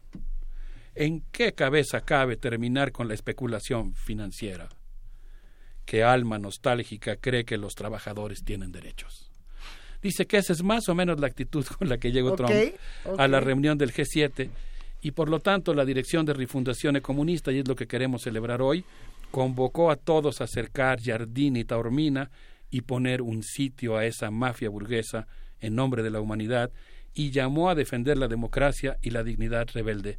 ¿En 0.94 1.22
qué 1.32 1.54
cabeza 1.54 2.02
cabe 2.02 2.36
terminar 2.36 2.92
con 2.92 3.08
la 3.08 3.14
especulación 3.14 3.94
financiera? 3.94 4.68
¿Qué 5.84 6.04
alma 6.04 6.38
nostálgica 6.38 7.16
cree 7.16 7.44
que 7.44 7.58
los 7.58 7.74
trabajadores 7.74 8.44
tienen 8.44 8.70
derechos? 8.70 9.32
Dice 10.00 10.26
que 10.26 10.36
esa 10.36 10.52
es 10.52 10.62
más 10.62 10.88
o 10.88 10.94
menos 10.94 11.18
la 11.18 11.26
actitud 11.26 11.66
con 11.78 11.88
la 11.88 11.98
que 11.98 12.12
llegó 12.12 12.36
Trump 12.36 12.52
a 13.18 13.26
la 13.26 13.40
reunión 13.40 13.76
del 13.76 13.92
G7 13.92 14.48
y 15.02 15.10
por 15.10 15.28
lo 15.28 15.40
tanto 15.40 15.74
la 15.74 15.84
dirección 15.84 16.24
de 16.26 16.32
Rifundación 16.32 17.00
Comunista, 17.00 17.50
y 17.50 17.58
es 17.58 17.68
lo 17.68 17.76
que 17.76 17.86
queremos 17.86 18.22
celebrar 18.22 18.62
hoy, 18.62 18.84
convocó 19.30 19.90
a 19.90 19.96
todos 19.96 20.40
a 20.40 20.44
acercar 20.44 21.00
Jardín 21.02 21.56
y 21.56 21.64
Taormina 21.64 22.30
y 22.70 22.82
poner 22.82 23.22
un 23.22 23.42
sitio 23.42 23.96
a 23.96 24.04
esa 24.06 24.30
mafia 24.30 24.68
burguesa 24.68 25.26
en 25.60 25.74
nombre 25.74 26.02
de 26.02 26.10
la 26.10 26.20
humanidad 26.20 26.70
y 27.14 27.30
llamó 27.30 27.70
a 27.70 27.74
defender 27.74 28.18
la 28.18 28.28
democracia 28.28 28.98
y 29.02 29.10
la 29.10 29.22
dignidad 29.22 29.68
rebelde. 29.72 30.18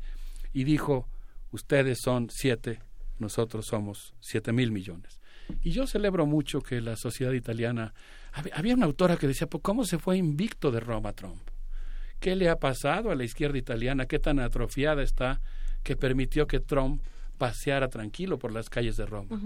Y 0.54 0.64
dijo, 0.64 1.08
ustedes 1.52 2.00
son 2.02 2.30
siete, 2.32 2.80
nosotros 3.20 3.68
somos 3.68 4.16
siete 4.20 4.52
mil 4.52 4.72
millones. 4.72 5.20
Y 5.62 5.72
yo 5.72 5.88
celebro 5.88 6.26
mucho 6.26 6.62
que 6.62 6.82
la 6.82 6.96
sociedad 6.96 7.34
italiana... 7.34 7.94
Había 8.54 8.76
una 8.76 8.86
autora 8.86 9.18
que 9.18 9.28
decía, 9.28 9.48
¿cómo 9.48 9.86
se 9.86 9.98
fue 9.98 10.18
invicto 10.18 10.72
de 10.72 10.80
Roma 10.80 11.14
Trump? 11.14 11.42
¿Qué 12.20 12.36
le 12.36 12.50
ha 12.50 12.58
pasado 12.58 13.12
a 13.12 13.16
la 13.16 13.24
izquierda 13.24 13.58
italiana? 13.58 14.06
¿Qué 14.06 14.20
tan 14.20 14.40
atrofiada 14.40 15.02
está 15.02 15.42
que 15.84 15.96
permitió 15.96 16.48
que 16.48 16.60
Trump 16.60 17.02
paseara 17.38 17.90
tranquilo 17.90 18.40
por 18.40 18.52
las 18.52 18.70
calles 18.70 18.98
de 18.98 19.06
Roma. 19.06 19.40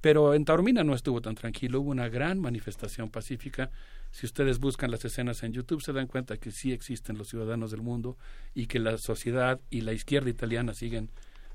Pero 0.00 0.34
en 0.34 0.44
Taormina 0.44 0.84
no 0.84 0.94
estuvo 0.94 1.20
tan 1.20 1.34
tranquilo, 1.34 1.80
hubo 1.80 1.90
una 1.90 2.08
gran 2.08 2.38
manifestación 2.38 3.10
pacífica. 3.10 3.70
Si 4.10 4.26
ustedes 4.26 4.58
buscan 4.58 4.90
las 4.90 5.04
escenas 5.04 5.42
en 5.42 5.52
YouTube 5.52 5.82
se 5.82 5.92
dan 5.92 6.06
cuenta 6.06 6.36
que 6.36 6.52
sí 6.52 6.72
existen 6.72 7.18
los 7.18 7.28
ciudadanos 7.28 7.70
del 7.70 7.82
mundo 7.82 8.16
y 8.54 8.66
que 8.66 8.78
la 8.78 8.96
sociedad 8.98 9.60
y 9.70 9.80
la 9.80 9.92
izquierda 9.92 10.30
italiana 10.30 10.72
siguen 10.72 11.10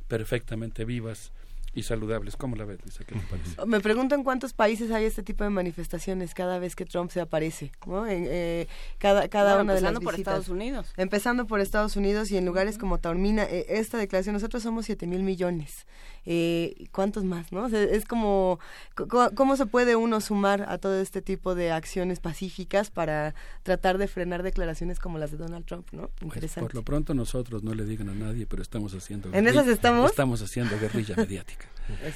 perfectamente 0.07 0.85
vivas 0.85 1.31
y 1.75 1.83
saludables. 1.83 2.37
¿Cómo 2.37 2.55
la 2.55 2.65
ves, 2.65 2.79
Luisa? 2.83 3.03
¿Qué 3.03 3.15
te 3.15 3.21
parece? 3.21 3.65
Me 3.65 3.79
pregunto 3.79 4.15
en 4.15 4.23
cuántos 4.23 4.53
países 4.53 4.91
hay 4.91 5.05
este 5.05 5.23
tipo 5.23 5.43
de 5.43 5.49
manifestaciones 5.49 6.33
cada 6.33 6.59
vez 6.59 6.75
que 6.75 6.85
Trump 6.85 7.11
se 7.11 7.21
aparece, 7.21 7.71
¿no? 7.85 8.07
En, 8.07 8.25
eh, 8.27 8.67
cada 8.99 9.27
cada 9.27 9.61
una 9.61 9.73
de 9.73 9.81
las 9.81 9.89
Empezando 9.89 10.01
por 10.01 10.15
Estados 10.15 10.49
Unidos. 10.49 10.93
Empezando 10.97 11.47
por 11.47 11.59
Estados 11.59 11.95
Unidos 11.95 12.31
y 12.31 12.37
en 12.37 12.45
lugares 12.45 12.77
como 12.77 12.99
Taormina. 12.99 13.43
Eh, 13.43 13.65
esta 13.69 13.97
declaración, 13.97 14.33
nosotros 14.33 14.63
somos 14.63 14.85
siete 14.85 15.07
mil 15.07 15.23
millones. 15.23 15.85
Eh, 16.25 16.87
¿Cuántos 16.91 17.25
más, 17.25 17.51
no? 17.51 17.67
es 17.67 18.05
como, 18.05 18.59
¿cómo 19.35 19.57
se 19.57 19.65
puede 19.65 19.97
uno 19.97 20.21
sumar 20.21 20.65
a 20.69 20.77
todo 20.77 21.01
este 21.01 21.21
tipo 21.21 21.53
de 21.53 21.71
acciones 21.71 22.21
pacíficas 22.21 22.89
para 22.89 23.35
tratar 23.63 23.97
de 23.97 24.07
frenar 24.07 24.41
declaraciones 24.41 24.99
como 24.99 25.17
las 25.17 25.31
de 25.31 25.37
Donald 25.37 25.65
Trump, 25.65 25.87
¿no? 25.91 26.09
Pues, 26.19 26.23
Interesante. 26.23 26.61
por 26.61 26.75
lo 26.75 26.83
pronto 26.83 27.13
nosotros 27.13 27.63
no 27.63 27.73
le 27.73 27.83
digan 27.83 28.07
a 28.09 28.13
nadie, 28.13 28.45
pero 28.45 28.61
estamos 28.61 28.93
haciendo... 28.93 29.33
¿En 29.33 29.47
esas 29.47 29.67
estamos? 29.67 30.11
Estamos 30.11 30.41
haciendo 30.41 30.79
guerrilla 30.79 31.15
mediática. 31.17 31.62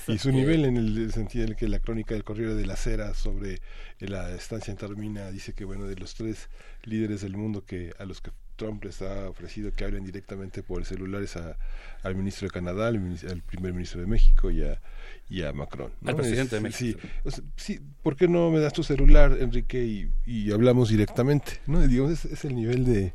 Y 0.08 0.18
su 0.18 0.32
nivel 0.32 0.66
en 0.66 0.78
el 0.78 1.12
sentido 1.12 1.46
en 1.46 1.56
que 1.56 1.68
la 1.68 1.80
crónica 1.80 2.14
del 2.14 2.24
Corriere 2.24 2.56
de 2.56 2.66
la 2.66 2.76
Cera 2.76 3.14
sobre 3.14 3.60
la 4.00 4.32
estancia 4.32 4.72
en 4.72 4.78
Taormina 4.78 5.30
dice 5.32 5.54
que, 5.54 5.66
bueno, 5.66 5.86
de 5.86 5.96
los 5.96 6.16
tres 6.16 6.50
líderes 6.84 7.22
del 7.22 7.36
mundo 7.36 7.66
que 7.66 7.94
a 8.00 8.06
los 8.06 8.22
que 8.22 8.32
Trump 8.58 8.84
les 8.84 9.02
ha 9.02 9.30
ofrecido 9.30 9.72
que 9.72 9.86
hablen 9.86 10.04
directamente 10.04 10.64
por 10.64 10.84
celulares 10.84 11.38
a, 11.38 11.58
al 12.04 12.16
ministro 12.16 12.48
de 12.48 12.52
Canadá, 12.52 12.88
al, 12.88 13.42
primer 13.46 13.72
ministro 13.74 14.02
de 14.02 14.08
México 14.08 14.52
y 14.52 14.64
a, 14.64 14.82
y 15.30 15.44
a 15.44 15.54
Macron. 15.54 15.92
Al 16.04 16.16
presidente 16.16 16.58
de 16.58 16.62
México. 16.62 17.00
Sí, 17.28 17.42
sí, 17.56 17.80
¿por 18.04 18.18
qué 18.18 18.28
no 18.28 18.52
me 18.52 18.60
das 18.60 18.74
tu 18.74 18.84
celular, 18.84 19.38
Enrique, 19.40 19.86
y, 19.86 20.12
y 20.26 20.52
hablamos 20.52 20.90
directamente? 20.90 21.54
¿no? 21.68 21.88
Digamos, 21.88 22.26
es, 22.26 22.44
el 22.44 22.56
nivel 22.56 22.84
de, 22.84 23.14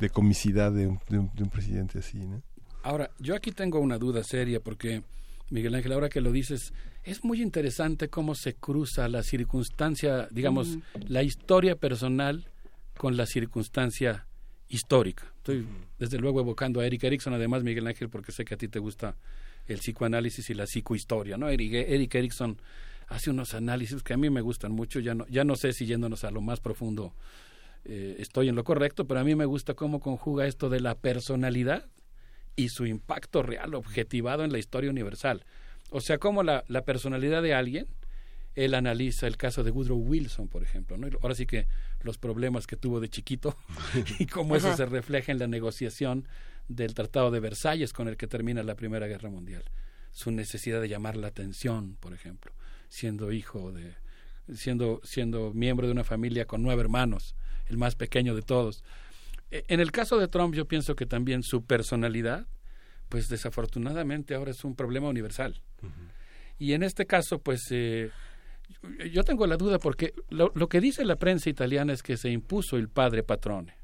de 0.00 0.10
comicidad 0.10 0.72
de 0.72 0.88
un, 0.88 1.00
de, 1.08 1.18
un, 1.18 1.50
presidente 1.50 1.98
así. 1.98 2.18
¿no? 2.18 2.42
Ahora, 2.82 3.10
yo 3.18 3.36
aquí 3.36 3.52
tengo 3.52 3.78
una 3.78 3.98
duda 3.98 4.24
seria 4.24 4.60
porque, 4.60 5.02
Miguel 5.50 5.74
Ángel, 5.74 5.92
ahora 5.92 6.08
que 6.08 6.20
lo 6.20 6.32
dices, 6.32 6.72
es 7.02 7.24
muy 7.24 7.42
interesante 7.42 8.08
cómo 8.08 8.34
se 8.34 8.54
cruza 8.54 9.08
la 9.08 9.22
circunstancia, 9.22 10.28
digamos, 10.30 10.78
la 11.08 11.22
historia 11.22 11.76
personal 11.76 12.46
con 12.96 13.16
la 13.16 13.26
circunstancia 13.26 14.26
histórica. 14.68 15.24
Estoy 15.38 15.66
desde 15.98 16.18
luego 16.18 16.40
evocando 16.40 16.80
a 16.80 16.86
Eric 16.86 17.04
Erickson, 17.04 17.34
además 17.34 17.64
Miguel 17.64 17.86
Ángel, 17.86 18.08
porque 18.08 18.30
sé 18.32 18.44
que 18.44 18.54
a 18.54 18.56
ti 18.56 18.68
te 18.68 18.78
gusta 18.78 19.16
el 19.66 19.78
psicoanálisis 19.78 20.48
y 20.50 20.54
la 20.54 20.66
psicohistoria, 20.66 21.36
¿no? 21.36 21.48
Eric, 21.48 21.72
Eric 21.74 22.14
Erickson 22.14 22.56
hace 23.08 23.30
unos 23.30 23.54
análisis 23.54 24.02
que 24.02 24.14
a 24.14 24.16
mí 24.16 24.30
me 24.30 24.40
gustan 24.40 24.72
mucho, 24.72 25.00
ya 25.00 25.14
no, 25.14 25.26
ya 25.26 25.44
no 25.44 25.56
sé 25.56 25.72
si 25.72 25.84
yéndonos 25.84 26.22
a 26.24 26.30
lo 26.30 26.40
más 26.40 26.60
profundo 26.60 27.12
eh, 27.84 28.16
estoy 28.18 28.48
en 28.48 28.54
lo 28.54 28.64
correcto, 28.64 29.06
pero 29.06 29.20
a 29.20 29.24
mí 29.24 29.34
me 29.34 29.46
gusta 29.46 29.74
cómo 29.74 30.00
conjuga 30.00 30.46
esto 30.46 30.68
de 30.68 30.80
la 30.80 30.96
personalidad 30.96 31.86
y 32.56 32.68
su 32.68 32.86
impacto 32.86 33.42
real, 33.42 33.74
objetivado 33.74 34.44
en 34.44 34.52
la 34.52 34.58
historia 34.58 34.90
universal. 34.90 35.44
O 35.90 36.00
sea, 36.00 36.18
cómo 36.18 36.42
la, 36.42 36.64
la 36.68 36.84
personalidad 36.84 37.42
de 37.42 37.54
alguien, 37.54 37.86
él 38.54 38.74
analiza 38.74 39.26
el 39.26 39.36
caso 39.36 39.64
de 39.64 39.70
Woodrow 39.70 39.98
Wilson, 39.98 40.48
por 40.48 40.62
ejemplo, 40.62 40.96
¿no? 40.96 41.08
Ahora 41.22 41.34
sí 41.34 41.46
que 41.46 41.66
los 42.02 42.18
problemas 42.18 42.66
que 42.66 42.76
tuvo 42.76 43.00
de 43.00 43.08
chiquito 43.08 43.56
y 44.18 44.26
cómo 44.26 44.56
eso 44.56 44.68
Ajá. 44.68 44.76
se 44.76 44.86
refleja 44.86 45.32
en 45.32 45.38
la 45.38 45.46
negociación 45.46 46.26
del 46.68 46.94
Tratado 46.94 47.30
de 47.30 47.40
Versalles 47.40 47.92
con 47.92 48.08
el 48.08 48.16
que 48.16 48.26
termina 48.26 48.62
la 48.62 48.76
Primera 48.76 49.06
Guerra 49.06 49.30
Mundial. 49.30 49.64
Su 50.12 50.30
necesidad 50.30 50.80
de 50.80 50.88
llamar 50.88 51.16
la 51.16 51.28
atención, 51.28 51.96
por 52.00 52.12
ejemplo, 52.12 52.52
siendo 52.88 53.32
hijo 53.32 53.72
de 53.72 53.94
siendo 54.54 55.00
siendo 55.04 55.52
miembro 55.54 55.86
de 55.86 55.92
una 55.92 56.02
familia 56.02 56.44
con 56.46 56.62
nueve 56.62 56.82
hermanos, 56.82 57.36
el 57.68 57.76
más 57.76 57.94
pequeño 57.94 58.34
de 58.34 58.42
todos. 58.42 58.82
En 59.50 59.80
el 59.80 59.90
caso 59.92 60.18
de 60.18 60.28
Trump 60.28 60.54
yo 60.54 60.66
pienso 60.66 60.94
que 60.94 61.06
también 61.06 61.42
su 61.42 61.64
personalidad 61.64 62.46
pues 63.08 63.28
desafortunadamente 63.28 64.34
ahora 64.36 64.52
es 64.52 64.62
un 64.64 64.76
problema 64.76 65.08
universal. 65.08 65.60
Y 66.58 66.74
en 66.74 66.82
este 66.84 67.06
caso, 67.06 67.40
pues 67.40 67.66
eh, 67.70 68.10
yo- 69.10 69.24
tengo 69.24 69.46
la 69.48 69.56
duda 69.56 69.78
porque 69.80 70.14
lo, 70.28 70.52
lo 70.54 70.68
que 70.68 70.80
dice 70.80 71.04
la 71.04 71.16
prensa 71.16 71.50
italiana 71.50 71.92
es 71.92 72.02
que 72.04 72.16
se 72.16 72.30
impuso 72.30 72.76
el 72.76 72.88
padre 72.88 73.22
patrone. 73.24 73.74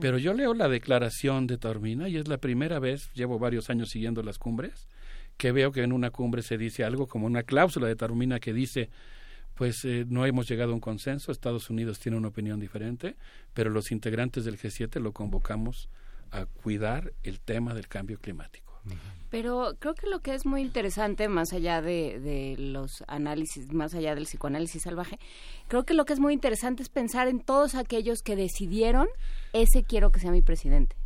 Pero 0.00 0.18
yo 0.18 0.32
leo 0.32 0.54
la 0.54 0.68
declaración 0.68 1.46
de 1.46 1.58
Taormina 1.58 2.08
y 2.08 2.16
es 2.16 2.26
la 2.28 2.38
primera 2.38 2.78
vez, 2.80 3.12
llevo 3.14 3.38
varios 3.38 3.68
años 3.70 3.90
siguiendo 3.90 4.22
las 4.22 4.38
cumbres, 4.38 4.88
que 5.36 5.50
veo 5.52 5.70
que 5.72 5.82
en 5.82 5.92
una 5.92 6.10
cumbre 6.10 6.42
se 6.42 6.56
dice 6.58 6.82
algo 6.84 7.06
como 7.06 7.26
una 7.26 7.42
cláusula 7.44 7.86
de 7.88 7.96
Taormina 7.96 8.38
que 8.40 8.52
dice, 8.52 8.90
pues 9.62 9.84
eh, 9.84 10.04
no 10.08 10.26
hemos 10.26 10.48
llegado 10.48 10.72
a 10.72 10.74
un 10.74 10.80
consenso, 10.80 11.30
Estados 11.30 11.70
Unidos 11.70 12.00
tiene 12.00 12.18
una 12.18 12.26
opinión 12.26 12.58
diferente, 12.58 13.14
pero 13.54 13.70
los 13.70 13.92
integrantes 13.92 14.44
del 14.44 14.58
G7 14.58 14.98
lo 14.98 15.12
convocamos 15.12 15.88
a 16.32 16.46
cuidar 16.46 17.12
el 17.22 17.38
tema 17.38 17.72
del 17.72 17.86
cambio 17.86 18.18
climático. 18.18 18.80
Pero 19.30 19.76
creo 19.78 19.94
que 19.94 20.08
lo 20.08 20.18
que 20.18 20.34
es 20.34 20.46
muy 20.46 20.62
interesante, 20.62 21.28
más 21.28 21.52
allá 21.52 21.80
de, 21.80 22.18
de 22.18 22.56
los 22.58 23.04
análisis, 23.06 23.72
más 23.72 23.94
allá 23.94 24.16
del 24.16 24.24
psicoanálisis 24.24 24.82
salvaje, 24.82 25.20
creo 25.68 25.84
que 25.84 25.94
lo 25.94 26.06
que 26.06 26.14
es 26.14 26.18
muy 26.18 26.32
interesante 26.32 26.82
es 26.82 26.88
pensar 26.88 27.28
en 27.28 27.38
todos 27.38 27.76
aquellos 27.76 28.24
que 28.24 28.34
decidieron, 28.34 29.06
ese 29.52 29.84
quiero 29.84 30.10
que 30.10 30.18
sea 30.18 30.32
mi 30.32 30.42
presidente. 30.42 30.96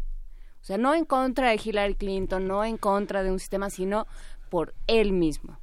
O 0.63 0.65
sea, 0.65 0.79
no 0.79 0.95
en 0.95 1.05
contra 1.05 1.51
de 1.51 1.61
Hillary 1.63 1.95
Clinton, 1.95 2.49
no 2.49 2.65
en 2.65 2.79
contra 2.79 3.23
de 3.23 3.31
un 3.31 3.39
sistema, 3.39 3.69
sino 3.69 4.07
por 4.49 4.73
él 4.87 5.13
mismo. 5.13 5.61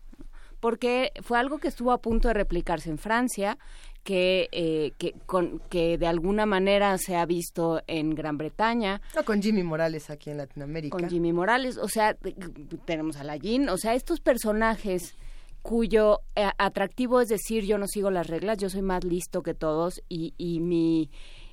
Porque 0.64 1.12
fue 1.22 1.38
algo 1.38 1.58
que 1.58 1.68
estuvo 1.68 1.92
a 1.92 1.98
punto 1.98 2.30
de 2.30 2.36
replicarse 2.36 2.90
en 2.90 2.98
Francia, 2.98 3.58
que, 4.06 4.48
eh, 4.54 4.94
que, 4.98 5.12
con, 5.26 5.60
que 5.70 5.98
de 5.98 6.08
alguna 6.08 6.46
manera 6.46 6.98
se 6.98 7.18
ha 7.18 7.26
visto 7.26 7.82
en 7.86 8.16
Gran 8.16 8.38
Bretaña. 8.38 9.02
No, 9.14 9.26
con 9.26 9.42
Jimmy 9.42 9.62
Morales 9.62 10.10
aquí 10.10 10.30
en 10.30 10.38
Latinoamérica. 10.38 10.98
Con 10.98 11.10
Jimmy 11.10 11.34
Morales, 11.34 11.78
o 11.78 11.90
sea, 11.90 12.16
tenemos 12.86 13.18
a 13.18 13.26
la 13.26 13.36
Jean, 13.36 13.68
o 13.68 13.76
sea, 13.76 13.94
estos 13.94 14.22
personajes 14.22 15.18
cuyo 15.62 16.22
eh, 16.38 16.48
atractivo 16.58 17.20
es 17.20 17.28
decir, 17.28 17.66
yo 17.66 17.78
no 17.78 17.88
sigo 17.88 18.10
las 18.10 18.28
reglas, 18.28 18.58
yo 18.58 18.70
soy 18.70 18.84
más 18.84 19.04
listo 19.04 19.44
que 19.44 19.54
todos 19.54 20.02
y, 20.08 20.34
y 20.38 20.62
mi 20.62 21.10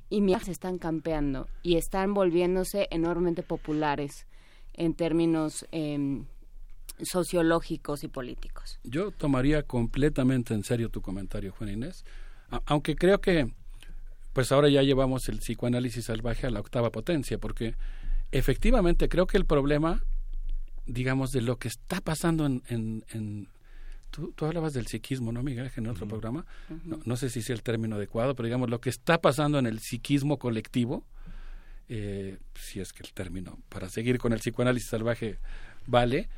y 0.08 0.20
mi 0.20 0.38
se 0.38 0.52
están 0.52 0.78
campeando 0.78 1.48
y 1.64 1.78
están 1.78 2.14
volviéndose 2.14 2.86
enormemente 2.92 3.42
populares 3.42 4.28
en 4.74 4.94
términos 4.94 5.66
em, 5.72 6.26
sociológicos 7.04 8.04
y 8.04 8.08
políticos. 8.08 8.78
Yo 8.84 9.10
tomaría 9.10 9.62
completamente 9.62 10.54
en 10.54 10.64
serio 10.64 10.88
tu 10.88 11.00
comentario, 11.02 11.52
Juan 11.52 11.70
Inés, 11.70 12.04
a- 12.50 12.62
aunque 12.66 12.96
creo 12.96 13.20
que 13.20 13.52
pues 14.32 14.52
ahora 14.52 14.68
ya 14.68 14.82
llevamos 14.82 15.28
el 15.28 15.38
psicoanálisis 15.38 16.04
salvaje 16.04 16.46
a 16.46 16.50
la 16.50 16.60
octava 16.60 16.90
potencia, 16.90 17.38
porque 17.38 17.74
efectivamente 18.30 19.08
creo 19.08 19.26
que 19.26 19.36
el 19.36 19.44
problema, 19.44 20.02
digamos, 20.86 21.32
de 21.32 21.40
lo 21.42 21.56
que 21.58 21.68
está 21.68 22.00
pasando 22.00 22.46
en... 22.46 22.62
en, 22.68 23.04
en- 23.12 23.48
tú, 24.12 24.32
tú 24.36 24.44
hablabas 24.46 24.72
del 24.72 24.86
psiquismo, 24.86 25.32
¿no, 25.32 25.42
Miguel, 25.42 25.70
en 25.76 25.86
otro 25.88 26.06
programa? 26.06 26.46
no, 26.84 26.98
no 27.04 27.16
sé 27.16 27.28
si 27.28 27.40
es 27.40 27.50
el 27.50 27.62
término 27.62 27.96
adecuado, 27.96 28.34
pero 28.36 28.46
digamos, 28.46 28.70
lo 28.70 28.80
que 28.80 28.90
está 28.90 29.20
pasando 29.20 29.58
en 29.58 29.66
el 29.66 29.80
psiquismo 29.80 30.38
colectivo, 30.38 31.04
eh, 31.88 32.38
si 32.54 32.78
es 32.80 32.92
que 32.92 33.02
el 33.02 33.12
término, 33.12 33.58
para 33.68 33.88
seguir 33.88 34.18
con 34.18 34.32
el 34.32 34.38
psicoanálisis 34.38 34.88
salvaje, 34.90 35.38
vale, 35.86 36.28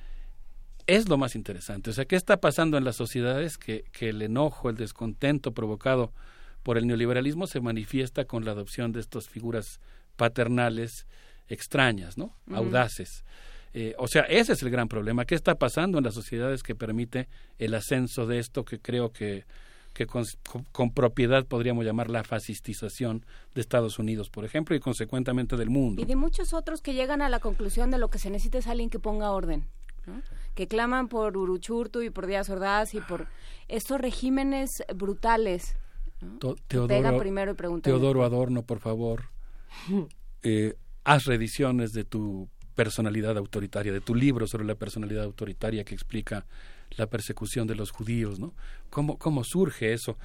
es 0.87 1.09
lo 1.09 1.17
más 1.19 1.35
interesante. 1.35 1.91
O 1.91 1.93
sea, 1.93 2.05
¿qué 2.05 2.17
está 2.17 2.39
pasando 2.39 2.77
en 2.79 2.85
las 2.85 2.97
sociedades 2.97 3.59
que, 3.59 3.85
que 3.93 4.09
el 4.11 4.23
enojo, 4.23 4.71
el 4.71 4.77
descontento 4.77 5.53
provocado 5.53 6.13
por 6.63 6.79
el 6.79 6.87
neoliberalismo 6.87 7.47
se 7.47 7.61
manifiesta 7.61 8.25
con 8.25 8.45
la 8.45 8.53
adopción 8.53 8.93
de 8.93 9.01
estas 9.01 9.29
figuras 9.29 9.81
paternales 10.17 11.07
extrañas, 11.49 12.17
¿no? 12.17 12.35
Audaces. 12.53 13.25
Eh, 13.75 13.95
o 13.99 14.07
sea, 14.07 14.23
ese 14.23 14.53
es 14.53 14.63
el 14.63 14.71
gran 14.71 14.87
problema. 14.89 15.25
¿Qué 15.25 15.35
está 15.35 15.55
pasando 15.57 15.99
en 15.99 16.05
las 16.05 16.15
sociedades 16.15 16.63
que 16.63 16.75
permite 16.75 17.29
el 17.59 17.75
ascenso 17.75 18.27
de 18.27 18.39
esto 18.39 18.65
que 18.65 18.79
creo 18.79 19.11
que, 19.13 19.45
que 19.93 20.07
con, 20.07 20.25
con- 20.49 20.65
con 20.73 20.93
propiedad 20.93 21.45
podríamos 21.47 21.85
llamar 21.85 22.11
la 22.11 22.23
fascistización 22.23 23.25
de 23.55 23.61
Estados 23.61 23.99
Unidos, 23.99 24.31
por 24.31 24.45
ejemplo, 24.45 24.77
y 24.77 24.81
consecuentemente 24.81 25.57
del 25.57 25.71
mundo? 25.71 26.01
Y 26.01 26.05
de 26.05 26.17
muchos 26.17 26.53
otros 26.53 26.81
que 26.83 26.95
llegan 26.95 27.23
a 27.23 27.29
la 27.29 27.41
conclusión 27.41 27.91
de 27.91 27.99
lo 27.99 28.09
que 28.09 28.19
se 28.19 28.31
necesita 28.31 28.59
es 28.59 28.67
alguien 28.67 28.91
que 28.91 28.99
ponga 28.99 29.31
orden, 29.33 29.65
¿no? 30.07 30.23
que 30.55 30.69
claman 30.69 31.09
por 31.09 31.37
Uruchurtu 31.37 32.03
y 32.03 32.11
por 32.11 32.27
Díaz 32.27 32.51
Ordaz 32.51 32.95
y 32.95 33.01
por 33.01 33.29
estos 33.69 34.01
regímenes 34.01 34.71
brutales. 34.95 35.77
¿no? 36.21 36.39
Teodoro, 36.69 37.19
primero 37.19 37.53
y 37.53 37.81
Teodoro 37.81 38.25
Adorno, 38.25 38.63
por 38.63 38.79
favor, 38.79 39.25
eh, 40.43 40.75
haz 41.05 41.25
reediciones 41.25 41.93
de 41.93 42.05
tu 42.05 42.49
personalidad 42.75 43.37
autoritaria, 43.37 43.93
de 43.93 44.01
tu 44.01 44.15
libro 44.15 44.47
sobre 44.47 44.65
la 44.65 44.75
personalidad 44.75 45.25
autoritaria 45.25 45.85
que 45.85 45.95
explica 45.95 46.47
la 46.97 47.07
persecución 47.07 47.67
de 47.67 47.75
los 47.75 47.91
judíos, 47.91 48.39
¿no? 48.39 48.55
¿Cómo, 48.91 49.19
cómo 49.19 49.45
surge 49.45 49.93
eso? 49.93 50.17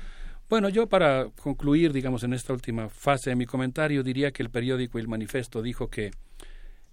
Bueno, 0.49 0.69
yo 0.69 0.87
para 0.87 1.29
concluir, 1.41 1.91
digamos, 1.91 2.23
en 2.23 2.33
esta 2.33 2.53
última 2.53 2.87
fase 2.89 3.31
de 3.31 3.35
mi 3.35 3.45
comentario, 3.45 4.01
diría 4.01 4.31
que 4.31 4.43
el 4.43 4.49
periódico 4.49 4.97
El 4.97 5.07
Manifesto 5.07 5.61
dijo 5.61 5.89
que 5.89 6.11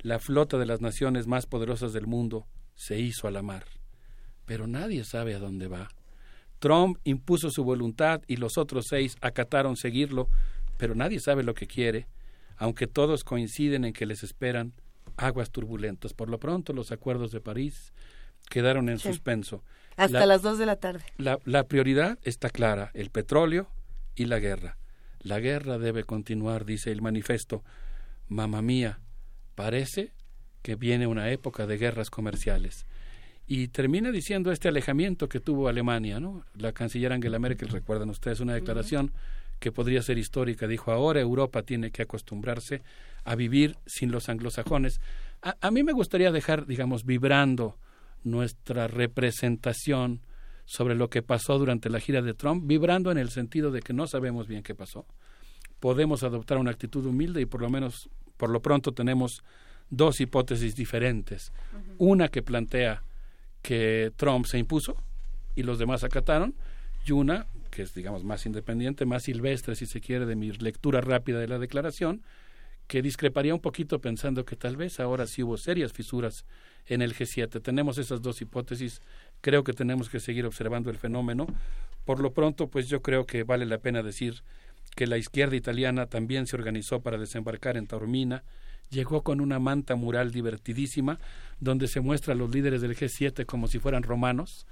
la 0.00 0.18
flota 0.18 0.58
de 0.58 0.66
las 0.66 0.80
naciones 0.80 1.26
más 1.26 1.46
poderosas 1.46 1.92
del 1.92 2.06
mundo 2.06 2.46
se 2.74 2.98
hizo 2.98 3.28
a 3.28 3.30
la 3.30 3.42
mar, 3.42 3.64
pero 4.46 4.66
nadie 4.66 5.04
sabe 5.04 5.34
a 5.34 5.38
dónde 5.38 5.68
va. 5.68 5.88
Trump 6.58 6.98
impuso 7.04 7.50
su 7.50 7.62
voluntad 7.64 8.22
y 8.26 8.36
los 8.36 8.56
otros 8.58 8.86
seis 8.88 9.16
acataron 9.20 9.76
seguirlo, 9.76 10.28
pero 10.78 10.94
nadie 10.94 11.20
sabe 11.20 11.42
lo 11.42 11.54
que 11.54 11.66
quiere, 11.66 12.06
aunque 12.56 12.86
todos 12.86 13.24
coinciden 13.24 13.84
en 13.84 13.92
que 13.92 14.06
les 14.06 14.22
esperan 14.22 14.72
aguas 15.16 15.50
turbulentas. 15.50 16.14
Por 16.14 16.28
lo 16.30 16.38
pronto, 16.38 16.72
los 16.72 16.90
acuerdos 16.92 17.30
de 17.30 17.40
París 17.40 17.92
quedaron 18.48 18.88
en 18.88 18.98
Sí. 18.98 19.08
suspenso. 19.08 19.62
Hasta 19.96 20.20
La- 20.20 20.26
las 20.26 20.42
dos 20.42 20.58
de 20.58 20.66
la 20.66 20.76
tarde. 20.76 21.04
la, 21.18 21.38
la 21.44 21.64
prioridad 21.64 22.18
está 22.22 22.50
clara, 22.50 22.90
el 22.94 23.10
petróleo 23.10 23.70
y 24.16 24.24
la 24.24 24.38
guerra. 24.38 24.76
La 25.20 25.40
guerra 25.40 25.78
debe 25.78 26.04
continuar, 26.04 26.64
dice 26.64 26.90
el 26.92 27.00
manifiesto. 27.02 27.62
Mamá 28.28 28.60
mía, 28.62 29.00
parece 29.54 30.12
que 30.64 30.76
viene 30.76 31.06
una 31.06 31.30
época 31.30 31.66
de 31.66 31.76
guerras 31.76 32.08
comerciales. 32.08 32.86
Y 33.46 33.68
termina 33.68 34.10
diciendo 34.10 34.50
este 34.50 34.68
alejamiento 34.68 35.28
que 35.28 35.38
tuvo 35.38 35.68
Alemania, 35.68 36.18
¿no? 36.18 36.42
La 36.56 36.72
canciller 36.72 37.12
Angela 37.12 37.38
Merkel, 37.38 37.68
recuerdan 37.68 38.08
ustedes, 38.08 38.40
una 38.40 38.54
declaración 38.54 39.12
que 39.60 39.70
podría 39.70 40.00
ser 40.00 40.16
histórica. 40.16 40.66
Dijo, 40.66 40.90
ahora 40.90 41.20
Europa 41.20 41.64
tiene 41.64 41.90
que 41.90 42.00
acostumbrarse 42.00 42.80
a 43.24 43.34
vivir 43.34 43.76
sin 43.84 44.10
los 44.10 44.30
anglosajones. 44.30 45.02
A, 45.42 45.54
a 45.60 45.70
mí 45.70 45.82
me 45.82 45.92
gustaría 45.92 46.32
dejar, 46.32 46.64
digamos, 46.64 47.04
vibrando 47.04 47.76
nuestra 48.22 48.88
representación 48.88 50.22
sobre 50.64 50.94
lo 50.94 51.10
que 51.10 51.20
pasó 51.20 51.58
durante 51.58 51.90
la 51.90 52.00
gira 52.00 52.22
de 52.22 52.32
Trump, 52.32 52.66
vibrando 52.66 53.10
en 53.10 53.18
el 53.18 53.28
sentido 53.28 53.70
de 53.70 53.82
que 53.82 53.92
no 53.92 54.06
sabemos 54.06 54.48
bien 54.48 54.62
qué 54.62 54.74
pasó. 54.74 55.04
Podemos 55.78 56.22
adoptar 56.22 56.56
una 56.56 56.70
actitud 56.70 57.04
humilde 57.04 57.42
y 57.42 57.44
por 57.44 57.60
lo 57.60 57.68
menos, 57.68 58.08
por 58.38 58.48
lo 58.48 58.62
pronto, 58.62 58.92
tenemos 58.92 59.42
dos 59.90 60.20
hipótesis 60.20 60.76
diferentes. 60.76 61.52
Una 61.98 62.28
que 62.28 62.42
plantea 62.42 63.02
que 63.62 64.12
Trump 64.16 64.46
se 64.46 64.58
impuso 64.58 64.96
y 65.54 65.62
los 65.62 65.78
demás 65.78 66.04
acataron, 66.04 66.54
y 67.06 67.12
una 67.12 67.46
que 67.74 67.82
es, 67.82 67.94
digamos, 67.94 68.24
más 68.24 68.46
independiente, 68.46 69.04
más 69.04 69.24
silvestre, 69.24 69.74
si 69.74 69.86
se 69.86 70.00
quiere, 70.00 70.26
de 70.26 70.36
mi 70.36 70.52
lectura 70.52 71.00
rápida 71.00 71.40
de 71.40 71.48
la 71.48 71.58
declaración, 71.58 72.22
que 72.86 73.02
discreparía 73.02 73.54
un 73.54 73.60
poquito 73.60 74.00
pensando 74.00 74.44
que 74.44 74.56
tal 74.56 74.76
vez 74.76 75.00
ahora 75.00 75.26
sí 75.26 75.42
hubo 75.42 75.56
serias 75.56 75.92
fisuras 75.92 76.44
en 76.86 77.02
el 77.02 77.14
G7. 77.14 77.60
Tenemos 77.62 77.98
esas 77.98 78.22
dos 78.22 78.40
hipótesis, 78.40 79.00
creo 79.40 79.64
que 79.64 79.72
tenemos 79.72 80.08
que 80.08 80.20
seguir 80.20 80.46
observando 80.46 80.90
el 80.90 80.98
fenómeno. 80.98 81.46
Por 82.04 82.20
lo 82.20 82.32
pronto, 82.32 82.68
pues 82.68 82.88
yo 82.88 83.02
creo 83.02 83.26
que 83.26 83.42
vale 83.42 83.66
la 83.66 83.78
pena 83.78 84.02
decir 84.02 84.42
que 84.94 85.06
la 85.06 85.18
izquierda 85.18 85.56
italiana 85.56 86.06
también 86.06 86.46
se 86.46 86.56
organizó 86.56 87.00
para 87.00 87.18
desembarcar 87.18 87.76
en 87.76 87.86
Taormina, 87.86 88.44
llegó 88.94 89.22
con 89.22 89.42
una 89.42 89.58
manta 89.58 89.96
mural 89.96 90.30
divertidísima, 90.30 91.18
donde 91.60 91.88
se 91.88 92.00
muestra 92.00 92.32
a 92.32 92.36
los 92.36 92.54
líderes 92.54 92.80
del 92.80 92.96
G7 92.96 93.44
como 93.44 93.68
si 93.68 93.78
fueran 93.78 94.02
romanos, 94.02 94.66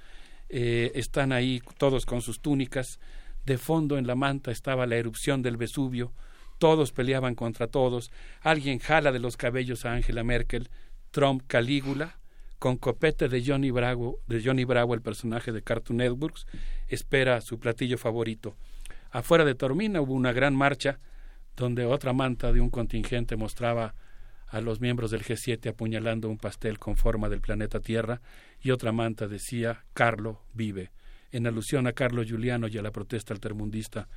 eh, 0.48 0.92
están 0.94 1.32
ahí 1.32 1.60
todos 1.76 2.06
con 2.06 2.22
sus 2.22 2.40
túnicas, 2.40 2.98
de 3.44 3.58
fondo 3.58 3.98
en 3.98 4.06
la 4.06 4.14
manta 4.14 4.50
estaba 4.50 4.86
la 4.86 4.96
erupción 4.96 5.42
del 5.42 5.56
Vesubio, 5.56 6.12
todos 6.58 6.92
peleaban 6.92 7.34
contra 7.34 7.66
todos, 7.66 8.10
alguien 8.40 8.78
jala 8.78 9.12
de 9.12 9.18
los 9.18 9.36
cabellos 9.36 9.84
a 9.84 9.92
Angela 9.92 10.22
Merkel, 10.22 10.70
Trump 11.10 11.42
Calígula, 11.46 12.18
con 12.58 12.76
copete 12.76 13.28
de 13.28 13.44
Johnny 13.44 13.72
Bravo, 13.72 14.20
de 14.28 14.40
Johnny 14.40 14.64
Bravo, 14.64 14.94
el 14.94 15.02
personaje 15.02 15.50
de 15.50 15.62
Cartoon 15.62 15.96
Networks, 15.96 16.46
espera 16.86 17.40
su 17.40 17.58
platillo 17.58 17.98
favorito. 17.98 18.54
Afuera 19.10 19.44
de 19.44 19.56
Tormina 19.56 20.00
hubo 20.00 20.14
una 20.14 20.32
gran 20.32 20.54
marcha 20.54 21.00
donde 21.56 21.84
otra 21.84 22.12
manta 22.12 22.52
de 22.52 22.60
un 22.60 22.70
contingente 22.70 23.36
mostraba 23.36 23.94
a 24.52 24.60
los 24.60 24.82
miembros 24.82 25.10
del 25.10 25.24
G7 25.24 25.70
apuñalando 25.70 26.28
un 26.28 26.36
pastel 26.36 26.78
con 26.78 26.96
forma 26.96 27.30
del 27.30 27.40
planeta 27.40 27.80
Tierra 27.80 28.20
y 28.60 28.70
otra 28.70 28.92
manta 28.92 29.26
decía 29.26 29.84
Carlo 29.94 30.42
vive, 30.52 30.90
en 31.32 31.46
alusión 31.46 31.86
a 31.86 31.94
Carlo 31.94 32.22
Giuliano 32.22 32.68
y 32.68 32.76
a 32.76 32.82
la 32.82 32.90
protesta 32.90 33.32
altermundista 33.32 34.08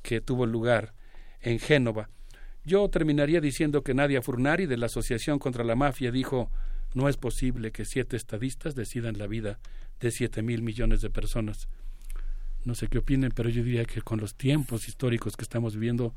que 0.00 0.22
tuvo 0.22 0.46
lugar 0.46 0.94
en 1.42 1.58
Génova. 1.58 2.08
Yo 2.64 2.88
terminaría 2.88 3.42
diciendo 3.42 3.82
que 3.82 3.92
Nadia 3.92 4.22
Furnari 4.22 4.64
de 4.64 4.78
la 4.78 4.86
Asociación 4.86 5.38
contra 5.38 5.62
la 5.62 5.76
Mafia 5.76 6.10
dijo 6.10 6.50
no 6.94 7.08
es 7.10 7.18
posible 7.18 7.70
que 7.70 7.84
siete 7.84 8.16
estadistas 8.16 8.74
decidan 8.74 9.18
la 9.18 9.26
vida 9.26 9.58
de 10.00 10.10
siete 10.10 10.40
mil 10.40 10.62
millones 10.62 11.02
de 11.02 11.10
personas. 11.10 11.68
No 12.64 12.74
sé 12.74 12.86
qué 12.86 12.98
opinen, 12.98 13.32
pero 13.34 13.50
yo 13.50 13.62
diría 13.62 13.84
que 13.84 14.00
con 14.00 14.20
los 14.20 14.36
tiempos 14.36 14.88
históricos 14.88 15.36
que 15.36 15.42
estamos 15.42 15.74
viviendo, 15.74 16.14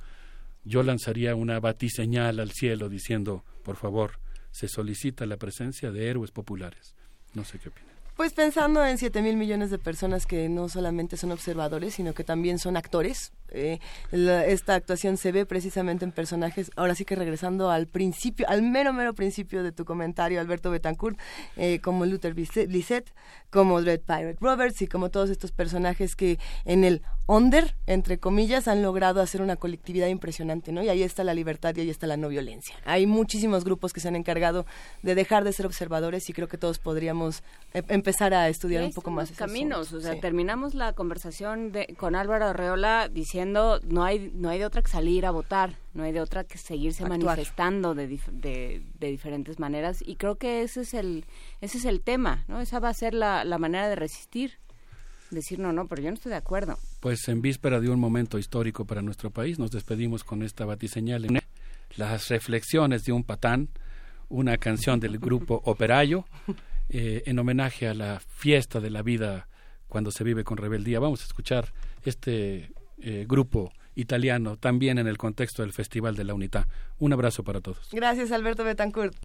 yo 0.65 0.83
lanzaría 0.83 1.35
una 1.35 1.59
batiseñal 1.59 2.39
al 2.39 2.51
cielo 2.51 2.89
diciendo, 2.89 3.45
por 3.63 3.77
favor, 3.77 4.19
se 4.51 4.67
solicita 4.67 5.25
la 5.25 5.37
presencia 5.37 5.91
de 5.91 6.09
héroes 6.09 6.31
populares. 6.31 6.95
No 7.33 7.45
sé 7.45 7.59
qué 7.59 7.69
opinan. 7.69 7.94
Pues 8.15 8.31
pensando 8.31 8.85
en 8.85 8.97
siete 8.97 9.21
mil 9.21 9.35
millones 9.35 9.71
de 9.71 9.77
personas 9.77 10.25
que 10.25 10.47
no 10.47 10.69
solamente 10.69 11.17
son 11.17 11.33
observadores, 11.33 11.95
sino 11.95 12.13
que 12.13 12.23
también 12.23 12.59
son 12.59 12.77
actores, 12.77 13.33
eh, 13.49 13.79
esta 14.11 14.75
actuación 14.75 15.17
se 15.17 15.31
ve 15.31 15.45
precisamente 15.45 16.05
en 16.05 16.11
personajes, 16.11 16.71
ahora 16.75 16.95
sí 16.95 17.05
que 17.05 17.15
regresando 17.15 17.69
al 17.69 17.87
principio, 17.87 18.47
al 18.49 18.61
mero, 18.61 18.93
mero 18.93 19.13
principio 19.13 19.63
de 19.63 19.71
tu 19.71 19.85
comentario, 19.85 20.39
Alberto 20.39 20.71
Betancourt, 20.71 21.17
eh, 21.55 21.79
como 21.81 22.05
Luther 22.05 22.35
Lisset, 22.35 23.13
como 23.49 23.81
Dread 23.81 24.01
Pirate 24.01 24.37
Roberts 24.41 24.81
y 24.81 24.87
como 24.87 25.09
todos 25.09 25.29
estos 25.29 25.51
personajes 25.51 26.15
que 26.15 26.39
en 26.65 26.83
el 26.83 27.01
under, 27.27 27.75
entre 27.87 28.19
comillas, 28.19 28.67
han 28.67 28.81
logrado 28.81 29.21
hacer 29.21 29.41
una 29.41 29.55
colectividad 29.55 30.07
impresionante, 30.07 30.71
¿no? 30.71 30.83
Y 30.83 30.89
ahí 30.89 31.01
está 31.01 31.23
la 31.23 31.33
libertad 31.33 31.73
y 31.75 31.81
ahí 31.81 31.89
está 31.89 32.07
la 32.07 32.17
no 32.17 32.27
violencia. 32.27 32.75
Hay 32.85 33.07
muchísimos 33.07 33.63
grupos 33.63 33.93
que 33.93 33.99
se 33.99 34.07
han 34.07 34.15
encargado 34.15 34.65
de 35.01 35.15
dejar 35.15 35.43
de 35.43 35.53
ser 35.53 35.65
observadores 35.65 36.29
y 36.29 36.33
creo 36.33 36.47
que 36.47 36.57
todos 36.57 36.79
podríamos 36.79 37.43
eh, 37.73 37.83
empezar 38.05 38.33
a 38.35 38.47
estudiar 38.49 38.83
un 38.83 38.93
poco 38.93 39.09
más. 39.09 39.31
caminos, 39.31 39.91
o 39.91 39.99
sea, 39.99 40.19
terminamos 40.19 40.75
la 40.75 40.93
conversación 40.93 41.71
de, 41.71 41.87
con 41.97 42.15
Álvaro 42.15 42.45
Arreola 42.45 43.09
diciendo 43.09 43.79
no 43.87 44.03
hay 44.03 44.31
no 44.35 44.49
hay 44.49 44.59
de 44.59 44.65
otra 44.65 44.81
que 44.83 44.91
salir 44.91 45.25
a 45.25 45.31
votar, 45.31 45.75
no 45.93 46.03
hay 46.03 46.11
de 46.11 46.21
otra 46.21 46.43
que 46.43 46.57
seguirse 46.57 47.05
manifestando 47.05 47.95
de, 47.95 48.07
de, 48.07 48.83
de, 48.99 49.07
diferentes 49.07 49.59
maneras 49.59 50.03
y 50.05 50.17
creo 50.17 50.35
que 50.35 50.61
ese 50.61 50.81
es 50.81 50.93
el 50.93 51.25
ese 51.61 51.79
es 51.79 51.85
el 51.85 52.01
tema, 52.01 52.43
¿no? 52.47 52.61
Esa 52.61 52.79
va 52.79 52.89
a 52.89 52.93
ser 52.93 53.13
la, 53.13 53.43
la 53.43 53.57
manera 53.57 53.89
de 53.89 53.95
resistir 53.95 54.53
decir 55.31 55.59
no, 55.59 55.73
no, 55.73 55.87
pero 55.87 56.01
yo 56.01 56.09
no 56.09 56.15
estoy 56.15 56.29
de 56.29 56.37
acuerdo. 56.37 56.77
Pues 56.99 57.27
en 57.27 57.41
víspera 57.41 57.79
de 57.79 57.89
un 57.89 57.99
momento 57.99 58.37
histórico 58.37 58.85
para 58.85 59.01
nuestro 59.01 59.31
país, 59.31 59.57
nos 59.59 59.71
despedimos 59.71 60.23
con 60.23 60.43
esta 60.43 60.65
batiseñal. 60.65 61.27
Las 61.97 62.29
reflexiones 62.29 63.03
de 63.03 63.11
un 63.11 63.23
patán, 63.23 63.69
una 64.29 64.57
canción 64.57 64.99
del 64.99 65.17
grupo 65.17 65.61
Operayo, 65.65 66.25
eh, 66.89 67.23
en 67.25 67.39
homenaje 67.39 67.87
a 67.87 67.93
la 67.93 68.19
fiesta 68.19 68.79
de 68.79 68.89
la 68.89 69.01
vida 69.01 69.47
cuando 69.87 70.11
se 70.11 70.23
vive 70.23 70.43
con 70.43 70.57
rebeldía. 70.57 70.99
Vamos 70.99 71.21
a 71.21 71.25
escuchar 71.25 71.73
este 72.03 72.71
eh, 73.01 73.25
grupo 73.27 73.71
italiano 73.95 74.57
también 74.57 74.97
en 74.97 75.07
el 75.07 75.17
contexto 75.17 75.61
del 75.61 75.73
Festival 75.73 76.15
de 76.15 76.25
la 76.25 76.33
Unidad. 76.33 76.67
Un 76.99 77.13
abrazo 77.13 77.43
para 77.43 77.61
todos. 77.61 77.89
Gracias, 77.91 78.31
Alberto 78.31 78.63
Betancourt. 78.63 79.15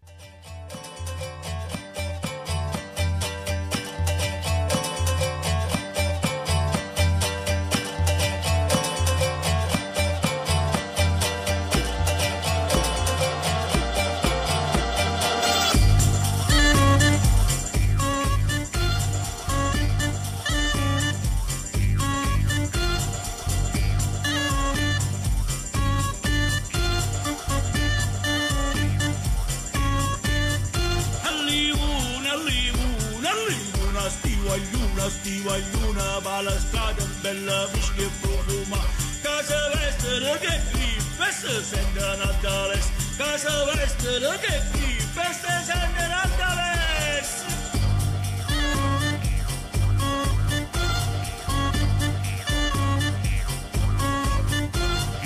măstii 35.11 35.43
o 35.53 35.55
iună 35.71 36.09
Bală 36.25 36.57
scadă 36.67 37.05
belă, 37.23 37.61
mișcă 37.73 38.07
furuma. 38.19 38.83
Ca 39.25 39.37
să 39.49 39.59
vezi 39.73 39.97
tărâge 40.03 40.55
clip 40.71 41.03
Peste 41.19 41.55
sende 41.71 42.09
natales. 42.23 42.85
Ca 43.19 43.31
să 43.43 43.53
vezi 43.69 43.95
tărâge 44.03 44.55
clip 44.71 45.05
Peste 45.17 45.55
sende 45.69 46.05
natales. 46.15 47.29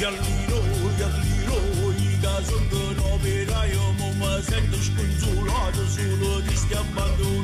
Iar 0.02 0.14
liro, 0.26 0.60
iar 1.00 1.14
liro 1.24 1.58
Iga 2.10 2.36
zângă 2.48 2.84
nobe 2.98 3.34
raio 3.50 3.86
Mă 3.98 4.08
mă 4.20 4.32
sentă-și 4.48 4.90
când 4.96 5.12
zulă 5.20 5.54
Zulă, 5.94 6.32
distea 6.48 6.82
bandul 6.94 7.43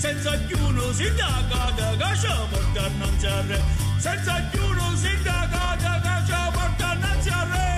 senza 0.00 0.34
chiuno 0.46 0.92
sindaca 0.92 1.72
da 1.76 1.94
casa 1.98 2.34
non 2.50 2.92
innanzi 2.94 3.26
Senza 3.26 3.40
re 3.42 3.60
senza 3.98 4.48
chiuno 4.50 4.96
sindaca 4.96 5.76
da 5.76 6.00
casa 6.02 6.50
non 6.54 6.74
innanzi 6.78 7.28
Io 7.28 7.44
re 7.52 7.68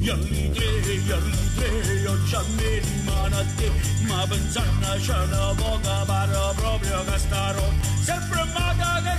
Yalli 0.00 0.52
io 0.52 1.00
yalli 1.08 1.54
te, 1.56 1.92
io 2.02 2.24
già 2.24 2.42
mi 2.56 2.78
rimane 2.78 3.36
a 3.36 3.44
te 3.56 3.72
ma 4.06 4.26
pensando 4.28 4.86
c'è 5.00 5.18
una 5.18 5.54
poca 5.56 6.04
proprio 6.56 6.98
a 6.98 7.18
starò 7.18 7.68
sempre 8.02 8.40
amata 8.40 9.00
che 9.02 9.18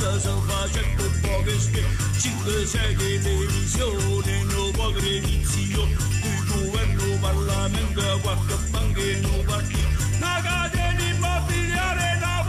milanese 0.00 0.20
si 0.20 0.28
facendo 0.46 1.10
poche 1.20 1.58
spie, 1.58 1.84
5-6 2.16 3.22
televisione, 3.22 4.42
no 4.44 4.70
poche 4.72 5.16
edizioni, 5.16 5.92
il 5.92 6.44
governo, 6.46 7.18
parlamento, 7.20 8.18
qualche 8.22 8.54
banca 8.70 9.00
e 9.00 9.20
no 9.20 9.42
partito, 9.44 9.88
una 10.16 10.40
catena 10.42 11.02
immobiliare, 11.02 12.16
una 12.16 12.39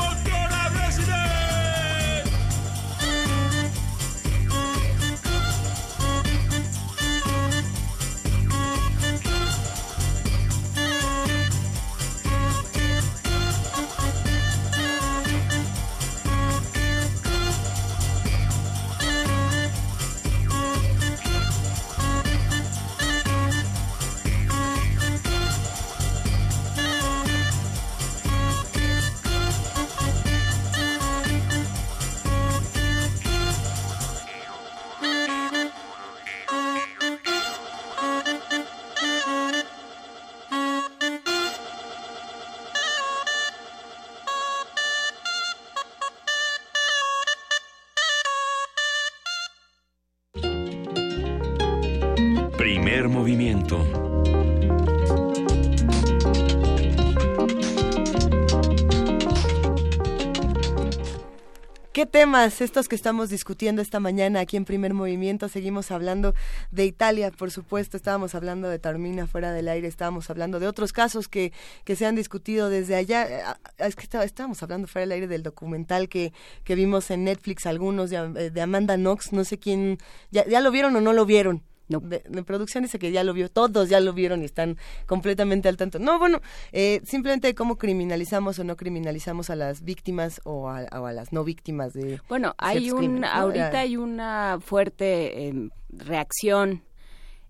¿Qué 61.94 62.06
temas 62.06 62.62
estos 62.62 62.88
que 62.88 62.96
estamos 62.96 63.30
discutiendo 63.30 63.82
esta 63.82 64.00
mañana 64.00 64.40
aquí 64.40 64.56
en 64.56 64.64
Primer 64.64 64.94
Movimiento? 64.94 65.50
Seguimos 65.50 65.92
hablando 65.92 66.34
de 66.72 66.86
Italia, 66.86 67.32
por 67.32 67.52
supuesto, 67.52 67.98
estábamos 67.98 68.34
hablando 68.34 68.70
de 68.70 68.80
Tarmina 68.80 69.28
fuera 69.28 69.52
del 69.52 69.68
aire, 69.68 69.90
estábamos 69.90 70.30
hablando 70.30 70.62
de 70.62 70.68
otros 70.68 70.94
casos 70.94 71.28
que, 71.28 71.52
que 71.84 71.98
se 71.98 72.06
han 72.06 72.16
discutido 72.16 72.70
desde 72.70 72.96
allá. 72.96 73.28
Ah, 73.46 73.60
Es 73.78 73.98
que 73.98 74.04
está- 74.04 74.24
estábamos 74.24 74.64
hablando 74.64 74.88
fuera 74.88 75.04
del 75.04 75.12
aire 75.12 75.28
del 75.28 75.44
documental 75.44 76.08
que, 76.08 76.32
que 76.64 76.76
vimos 76.76 77.12
en 77.12 77.26
Netflix, 77.26 77.66
algunos 77.66 78.10
de, 78.10 78.16
eh, 78.38 78.50
de 78.52 78.62
Amanda 78.62 78.96
Knox, 78.96 79.34
no 79.34 79.44
sé 79.44 79.60
quién, 79.60 79.98
¿ya, 80.32 80.46
ya 80.48 80.62
lo 80.62 80.72
vieron 80.72 80.96
o 80.96 81.02
no 81.02 81.12
lo 81.12 81.26
vieron? 81.26 81.62
De, 82.00 82.24
de 82.28 82.44
producción 82.44 82.84
dice 82.84 82.98
que 83.00 83.12
ya 83.12 83.24
lo 83.24 83.34
vio, 83.34 83.50
todos 83.50 83.90
ya 83.90 84.00
lo 84.00 84.14
vieron 84.14 84.42
y 84.42 84.46
están 84.46 84.78
completamente 85.06 85.68
al 85.70 85.78
tanto. 85.78 86.00
No, 86.00 86.18
bueno, 86.20 86.40
eh, 86.72 87.02
simplemente 87.04 87.54
cómo 87.54 87.78
criminalizamos 87.78 88.58
o 88.60 88.64
no 88.64 88.78
criminalizamos 88.78 89.50
a 89.50 89.56
las 89.56 89.84
víctimas 89.84 90.40
o 90.46 90.70
a, 90.70 90.84
o 91.00 91.06
a 91.06 91.12
las 91.14 91.34
no 91.34 91.44
víctimas 91.44 91.94
de 91.94 92.22
Bueno, 92.30 92.56
hay 92.58 92.92
un, 92.92 93.22
¿no? 93.22 93.28
ahorita 93.28 93.80
hay 93.80 93.98
una 93.98 94.60
fuerte 94.64 95.48
eh, 95.50 95.70
reacción 95.90 96.84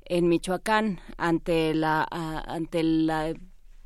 en 0.05 0.27
Michoacán 0.27 0.99
ante 1.17 1.73
la 1.73 2.05
a- 2.09 2.43
ante 2.53 2.83
la 2.83 3.33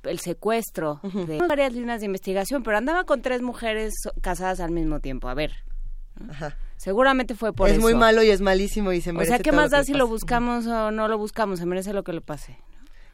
el 0.04 0.20
secuestro 0.20 1.00
de 1.04 1.40
varias 1.48 1.74
líneas 1.74 2.00
de 2.00 2.06
investigación, 2.06 2.62
pero 2.62 2.78
andaba 2.78 3.06
con 3.06 3.24
tres 3.24 3.42
mujeres 3.42 3.92
casadas 4.22 4.60
al 4.60 4.70
mismo 4.72 5.00
tiempo. 5.00 5.28
A 5.30 5.34
ver, 5.34 5.52
seguramente 6.78 7.36
fue 7.36 7.54
por 7.54 7.68
es 7.70 7.74
eso. 7.74 7.82
muy 7.82 7.94
malo 7.94 8.24
y 8.24 8.30
es 8.30 8.42
malísimo 8.42 8.92
y 8.94 9.02
se 9.02 9.12
O 9.12 9.14
merece 9.14 9.30
sea, 9.30 9.40
¿qué 9.40 9.52
todo 9.52 9.62
más 9.62 9.72
da 9.72 9.84
si 9.84 9.94
lo 9.94 10.08
buscamos 10.08 10.66
o 10.68 10.92
no 10.92 11.08
lo 11.08 11.18
buscamos? 11.18 11.60
Se 11.60 11.66
merece 11.66 11.94
lo 11.94 12.04
que 12.04 12.14
le 12.14 12.22
pase. 12.22 12.58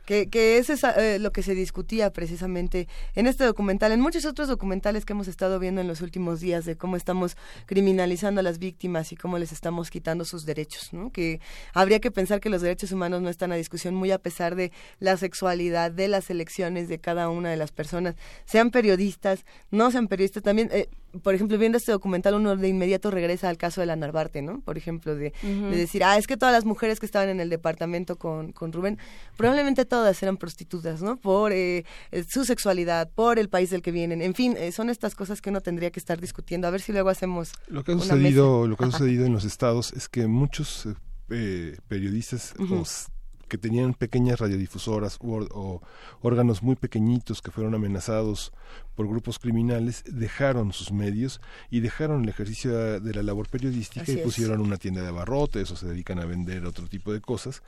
Que, 0.06 0.30
que 0.30 0.57
es 0.57 0.69
eh, 0.69 1.19
lo 1.19 1.31
que 1.31 1.43
se 1.43 1.53
discutía 1.53 2.11
precisamente 2.11 2.88
en 3.14 3.27
este 3.27 3.45
documental, 3.45 3.91
en 3.91 4.01
muchos 4.01 4.25
otros 4.25 4.48
documentales 4.48 5.06
que 5.06 5.14
hemos 5.14 5.27
estado 5.27 5.59
viendo 5.59 5.80
en 5.80 5.88
los 5.88 6.01
últimos 6.01 6.40
días 6.40 6.65
de 6.65 6.75
cómo 6.75 6.95
estamos 6.98 7.38
criminalizando 7.67 8.40
a 8.40 8.43
las 8.43 8.57
víctimas 8.57 9.11
y 9.11 9.15
cómo 9.15 9.38
les 9.38 9.51
estamos 9.51 9.91
quitando 9.91 10.25
sus 10.25 10.45
derechos, 10.45 10.91
¿no? 10.91 11.11
Que 11.11 11.40
habría 11.73 11.99
que 11.99 12.09
pensar 12.09 12.41
que 12.41 12.49
los 12.49 12.64
derechos 12.64 12.91
humanos 12.91 13.22
no 13.22 13.30
están 13.30 13.51
a 13.51 13.56
discusión 13.56 13.93
muy 13.93 14.11
a 14.11 14.17
pesar 14.17 14.56
de 14.56 14.72
la 14.99 15.15
sexualidad, 15.17 15.91
de 15.91 16.07
las 16.07 16.31
elecciones 16.31 16.90
de 16.90 16.99
cada 16.99 17.30
una 17.30 17.51
de 17.51 17.57
las 17.57 17.72
personas, 17.72 18.15
sean 18.45 18.72
periodistas, 18.72 19.45
no 19.69 19.91
sean 19.91 20.07
periodistas, 20.07 20.41
también... 20.41 20.69
eh, 20.73 20.90
por 21.23 21.35
ejemplo, 21.35 21.57
viendo 21.57 21.77
este 21.77 21.91
documental, 21.91 22.35
uno 22.35 22.56
de 22.56 22.67
inmediato 22.67 23.11
regresa 23.11 23.49
al 23.49 23.57
caso 23.57 23.81
de 23.81 23.88
la 23.88 23.95
Narvarte, 23.95 24.41
¿no? 24.41 24.61
Por 24.61 24.77
ejemplo, 24.77 25.15
de, 25.15 25.33
de 25.41 25.75
decir, 25.75 26.03
ah, 26.03 26.17
es 26.17 26.27
que 26.27 26.38
todas 26.38 26.53
las 26.53 26.65
mujeres 26.65 26.99
que 26.99 27.06
estaban 27.06 27.30
en 27.30 27.40
el 27.40 27.49
departamento 27.49 28.15
con, 28.17 28.51
con 28.53 28.72
Rubén, 28.72 28.98
probablemente 29.38 29.85
todas 29.85 30.22
eran 30.23 30.38
prostitutas, 30.38 31.01
¿no? 31.01 31.17
Por 31.17 31.51
eh, 31.51 31.85
eh, 32.11 32.23
su 32.27 32.45
sexualidad, 32.45 33.09
por 33.14 33.40
el 33.40 33.49
país 33.49 33.69
del 33.69 33.81
que 33.81 33.91
vienen, 33.91 34.22
en 34.22 34.33
fin, 34.35 34.56
eh, 34.57 34.72
son 34.72 34.90
estas 34.90 35.15
cosas 35.15 35.41
que 35.41 35.49
uno 35.49 35.61
tendría 35.61 35.91
que 35.91 35.99
estar 35.99 36.19
discutiendo. 36.22 36.67
A 36.67 36.72
ver 36.72 36.81
si 36.81 36.91
luego 36.91 37.09
hacemos 37.09 37.51
Lo 37.67 37.83
que 37.83 37.91
ha 37.91 37.95
una 37.95 38.03
sucedido, 38.03 38.59
mesa. 38.61 38.69
lo 38.69 38.77
que 38.77 38.83
ha 38.85 38.91
sucedido 38.91 39.25
en 39.25 39.33
los 39.33 39.43
estados 39.45 39.93
es 39.93 40.07
que 40.09 40.27
muchos 40.27 40.85
eh, 40.85 40.93
eh, 41.30 41.77
periodistas 41.88 42.53
s- 42.81 43.07
que 43.51 43.57
tenían 43.57 43.93
pequeñas 43.93 44.39
radiodifusoras 44.39 45.19
o 45.21 45.81
órganos 46.21 46.63
muy 46.63 46.77
pequeñitos 46.77 47.41
que 47.41 47.51
fueron 47.51 47.75
amenazados 47.75 48.53
por 48.95 49.09
grupos 49.09 49.39
criminales 49.39 50.05
dejaron 50.07 50.71
sus 50.71 50.93
medios 50.93 51.41
y 51.69 51.81
dejaron 51.81 52.23
el 52.23 52.30
ejercicio 52.30 53.01
de 53.01 53.13
la 53.13 53.23
labor 53.23 53.49
periodística 53.49 54.03
Así 54.03 54.13
y 54.13 54.19
es. 54.19 54.23
pusieron 54.23 54.61
una 54.61 54.77
tienda 54.77 55.01
de 55.01 55.09
abarrotes 55.09 55.69
o 55.69 55.75
se 55.75 55.85
dedican 55.85 56.19
a 56.19 56.25
vender 56.25 56.65
otro 56.65 56.88
tipo 56.88 57.11
de 57.11 57.19
cosas 57.19 57.61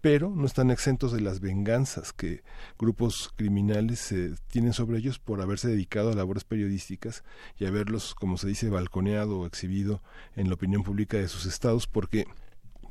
pero 0.00 0.30
no 0.34 0.46
están 0.46 0.70
exentos 0.70 1.12
de 1.12 1.20
las 1.20 1.40
venganzas 1.40 2.14
que 2.14 2.42
grupos 2.78 3.30
criminales 3.36 4.10
eh, 4.12 4.34
tienen 4.50 4.72
sobre 4.72 4.96
ellos 4.96 5.18
por 5.18 5.42
haberse 5.42 5.68
dedicado 5.68 6.10
a 6.10 6.14
labores 6.14 6.44
periodísticas 6.44 7.22
y 7.58 7.66
haberlos, 7.66 8.14
como 8.14 8.38
se 8.38 8.48
dice, 8.48 8.70
balconeado 8.70 9.40
o 9.40 9.46
exhibido 9.46 10.00
en 10.36 10.48
la 10.48 10.54
opinión 10.54 10.84
pública 10.84 11.18
de 11.18 11.28
sus 11.28 11.44
estados, 11.44 11.86
porque 11.86 12.26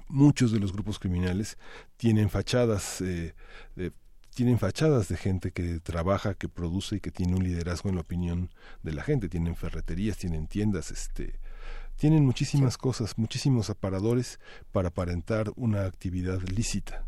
muchos 0.07 0.51
de 0.51 0.59
los 0.59 0.73
grupos 0.73 0.99
criminales 0.99 1.57
tienen 1.97 2.29
fachadas 2.29 3.01
eh, 3.01 3.33
de 3.75 3.91
tienen 4.37 4.59
fachadas 4.59 5.07
de 5.07 5.17
gente 5.17 5.49
que 5.49 5.79
trabaja, 5.79 6.35
que 6.35 6.47
produce 6.47 6.97
y 6.97 6.99
que 6.99 7.09
tiene 7.09 7.33
un 7.33 7.43
liderazgo 7.43 7.89
en 7.89 7.95
la 7.95 8.01
opinión 8.01 8.51
de 8.83 8.93
la 8.93 9.01
gente. 9.01 9.29
Tienen 9.29 9.55
ferreterías, 9.55 10.15
tienen 10.15 10.45
tiendas, 10.45 10.91
este, 10.91 11.39
tienen 11.95 12.23
muchísimas 12.23 12.77
cosas, 12.77 13.17
muchísimos 13.17 13.71
aparadores 13.71 14.39
para 14.71 14.89
aparentar 14.89 15.51
una 15.55 15.85
actividad 15.85 16.39
lícita. 16.41 17.03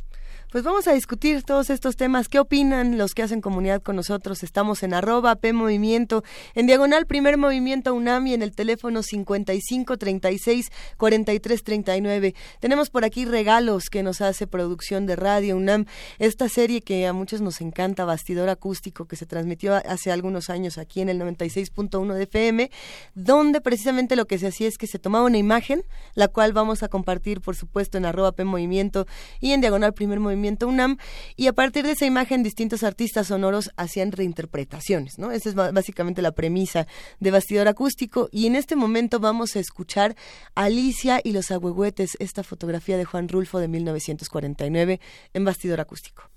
Pues 0.52 0.64
vamos 0.64 0.88
a 0.88 0.94
discutir 0.94 1.44
todos 1.44 1.70
estos 1.70 1.96
temas. 1.96 2.28
¿Qué 2.28 2.40
opinan 2.40 2.98
los 2.98 3.14
que 3.14 3.22
hacen 3.22 3.40
comunidad 3.40 3.84
con 3.84 3.96
nosotros? 3.96 4.42
Estamos 4.42 4.82
en 4.82 4.96
arroba 4.96 5.36
P 5.36 5.54
Movimiento, 5.54 6.24
en 6.56 6.66
diagonal 6.66 7.06
Primer 7.06 7.38
Movimiento 7.38 7.94
UNAM 7.94 8.26
y 8.26 8.34
en 8.34 8.42
el 8.42 8.56
teléfono 8.56 9.04
55 9.04 9.98
36 9.98 10.72
43 10.98 11.64
39. 11.64 12.34
Tenemos 12.60 12.90
por 12.90 13.06
aquí 13.06 13.26
regalos 13.26 13.92
que 13.92 14.02
nos 14.02 14.22
hace 14.22 14.48
producción 14.48 15.06
de 15.06 15.16
Radio 15.16 15.56
UNAM. 15.56 15.86
Esta 16.18 16.50
serie 16.50 16.82
que 16.82 17.06
a 17.06 17.14
muchos 17.14 17.42
nos 17.42 17.62
encanta, 17.62 18.04
Bastidor 18.04 18.50
Acústico, 18.50 19.06
que 19.06 19.18
se 19.18 19.28
transmitió 19.28 19.76
hace 19.76 20.12
algunos 20.12 20.50
años 20.50 20.80
aquí 20.80 21.02
en 21.02 21.10
el 21.10 21.20
96.1 21.20 22.12
de 22.16 22.24
FM, 22.24 22.72
donde 23.14 23.62
precisamente 23.62 24.16
lo 24.16 24.26
que 24.26 24.40
se 24.40 24.48
hacía 24.48 24.68
es 24.68 24.80
que 24.80 24.88
se 24.88 24.98
tomaba 24.98 25.26
una 25.26 25.38
imagen, 25.38 25.84
la 26.16 26.28
cual 26.28 26.54
vamos 26.54 26.82
a 26.82 26.88
compartir, 26.88 27.40
por 27.40 27.56
supuesto, 27.56 28.00
en 28.00 28.06
arroba 28.06 28.32
P 28.32 28.46
Movimiento 28.46 29.06
y 29.40 29.52
en 29.52 29.62
diagonal 29.62 29.94
Primer 29.94 30.20
Movimiento 30.20 30.39
UNAM, 30.68 30.98
y 31.36 31.48
a 31.48 31.54
partir 31.54 31.86
de 31.86 31.92
esa 31.92 32.06
imagen 32.06 32.44
distintos 32.44 32.84
artistas 32.84 33.28
sonoros 33.28 33.72
hacían 33.78 34.12
reinterpretaciones, 34.12 35.20
¿no? 35.20 35.32
Esa 35.32 35.50
es 35.50 35.56
básicamente 35.56 36.22
la 36.22 36.32
premisa 36.32 36.88
de 37.20 37.32
Bastidor 37.32 37.68
Acústico, 37.68 38.30
y 38.32 38.48
en 38.48 38.56
este 38.56 38.76
momento 38.76 39.20
vamos 39.20 39.56
a 39.56 39.60
escuchar 39.60 40.16
Alicia 40.56 41.22
y 41.24 41.32
los 41.32 41.52
Agüehuetes, 41.52 42.18
esta 42.20 42.44
fotografía 42.44 42.98
de 42.98 43.06
Juan 43.06 43.28
Rulfo 43.28 43.60
de 43.60 43.68
1949 43.68 45.00
en 45.34 45.46
Bastidor 45.46 45.80
Acústico. 45.80 46.30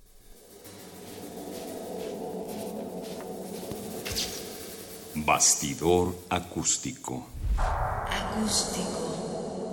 Bastidor 5.15 6.17
acústico. 6.31 7.27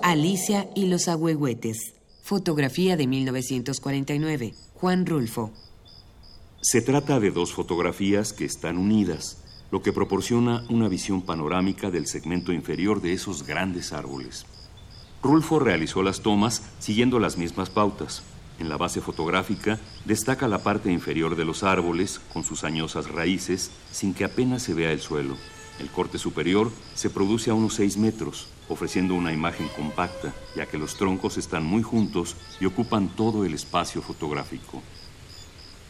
Alicia 0.03 0.67
y 0.75 0.87
los 0.87 1.07
agüehuetes. 1.07 1.93
Fotografía 2.29 2.95
de 2.95 3.07
1949. 3.07 4.53
Juan 4.75 5.07
Rulfo. 5.07 5.51
Se 6.61 6.79
trata 6.79 7.19
de 7.19 7.31
dos 7.31 7.53
fotografías 7.53 8.33
que 8.33 8.45
están 8.45 8.77
unidas, 8.77 9.41
lo 9.71 9.81
que 9.81 9.93
proporciona 9.93 10.63
una 10.69 10.87
visión 10.89 11.23
panorámica 11.23 11.89
del 11.89 12.05
segmento 12.05 12.53
inferior 12.53 13.01
de 13.01 13.13
esos 13.13 13.47
grandes 13.47 13.93
árboles. 13.93 14.45
Rulfo 15.23 15.57
realizó 15.57 16.03
las 16.03 16.21
tomas 16.21 16.61
siguiendo 16.77 17.17
las 17.17 17.35
mismas 17.35 17.71
pautas. 17.71 18.21
En 18.59 18.69
la 18.69 18.77
base 18.77 19.01
fotográfica 19.01 19.79
destaca 20.05 20.47
la 20.47 20.61
parte 20.61 20.91
inferior 20.91 21.35
de 21.35 21.45
los 21.45 21.63
árboles 21.63 22.21
con 22.31 22.43
sus 22.43 22.63
añosas 22.63 23.09
raíces 23.09 23.71
sin 23.91 24.13
que 24.13 24.25
apenas 24.25 24.61
se 24.61 24.75
vea 24.75 24.91
el 24.91 24.99
suelo. 24.99 25.35
El 25.79 25.89
corte 25.89 26.19
superior 26.19 26.71
se 26.93 27.09
produce 27.09 27.49
a 27.49 27.55
unos 27.55 27.73
6 27.73 27.97
metros, 27.97 28.49
ofreciendo 28.69 29.15
una 29.15 29.33
imagen 29.33 29.67
compacta, 29.75 30.33
ya 30.55 30.65
que 30.67 30.77
los 30.77 30.95
troncos 30.95 31.37
están 31.37 31.65
muy 31.65 31.83
juntos 31.83 32.37
y 32.61 32.65
ocupan 32.65 33.09
todo 33.09 33.43
el 33.43 33.53
espacio 33.53 34.01
fotográfico. 34.01 34.81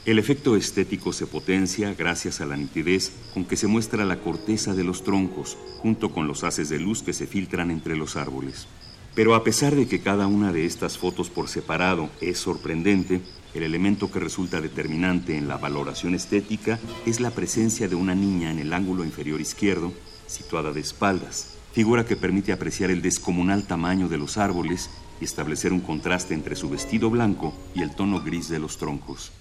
El 0.05 0.17
efecto 0.17 0.55
estético 0.55 1.13
se 1.13 1.27
potencia 1.27 1.93
gracias 1.93 2.41
a 2.41 2.45
la 2.45 2.57
nitidez 2.57 3.11
con 3.33 3.45
que 3.45 3.57
se 3.57 3.67
muestra 3.67 4.05
la 4.05 4.21
corteza 4.21 4.73
de 4.73 4.83
los 4.83 5.03
troncos, 5.03 5.57
junto 5.81 6.11
con 6.11 6.25
los 6.25 6.43
haces 6.43 6.69
de 6.69 6.79
luz 6.79 7.03
que 7.03 7.13
se 7.13 7.27
filtran 7.27 7.69
entre 7.69 7.95
los 7.95 8.15
árboles. 8.15 8.67
Pero 9.13 9.35
a 9.35 9.43
pesar 9.43 9.75
de 9.75 9.87
que 9.87 9.99
cada 9.99 10.27
una 10.27 10.53
de 10.53 10.65
estas 10.65 10.97
fotos 10.97 11.29
por 11.29 11.49
separado 11.49 12.09
es 12.21 12.39
sorprendente, 12.39 13.21
el 13.53 13.63
elemento 13.63 14.09
que 14.09 14.19
resulta 14.19 14.61
determinante 14.61 15.35
en 15.35 15.47
la 15.47 15.57
valoración 15.57 16.15
estética 16.15 16.79
es 17.05 17.19
la 17.19 17.31
presencia 17.31 17.89
de 17.89 17.95
una 17.95 18.15
niña 18.15 18.51
en 18.51 18.59
el 18.59 18.71
ángulo 18.71 19.03
inferior 19.03 19.41
izquierdo, 19.41 19.91
situada 20.27 20.71
de 20.71 20.79
espaldas, 20.79 21.58
figura 21.73 22.05
que 22.05 22.15
permite 22.15 22.51
apreciar 22.51 22.91
el 22.91 23.01
descomunal 23.01 23.63
tamaño 23.63 24.07
de 24.07 24.17
los 24.17 24.37
árboles 24.37 24.89
y 25.21 25.25
establecer 25.25 25.73
un 25.73 25.81
contraste 25.81 26.33
entre 26.33 26.55
su 26.55 26.69
vestido 26.69 27.09
blanco 27.09 27.53
y 27.75 27.81
el 27.81 27.95
tono 27.95 28.21
gris 28.21 28.49
de 28.49 28.59
los 28.59 28.77
troncos. 28.77 29.31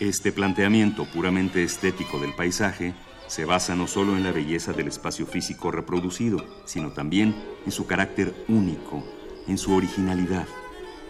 Este 0.00 0.32
planteamiento 0.32 1.04
puramente 1.04 1.62
estético 1.62 2.18
del 2.18 2.34
paisaje 2.34 2.94
se 3.28 3.44
basa 3.44 3.74
no 3.74 3.86
solo 3.86 4.16
en 4.16 4.24
la 4.24 4.32
belleza 4.32 4.72
del 4.72 4.88
espacio 4.88 5.26
físico 5.26 5.70
reproducido, 5.70 6.44
sino 6.64 6.90
también 6.90 7.34
en 7.64 7.72
su 7.72 7.86
carácter 7.86 8.34
único, 8.48 9.04
en 9.46 9.56
su 9.56 9.72
originalidad. 9.72 10.46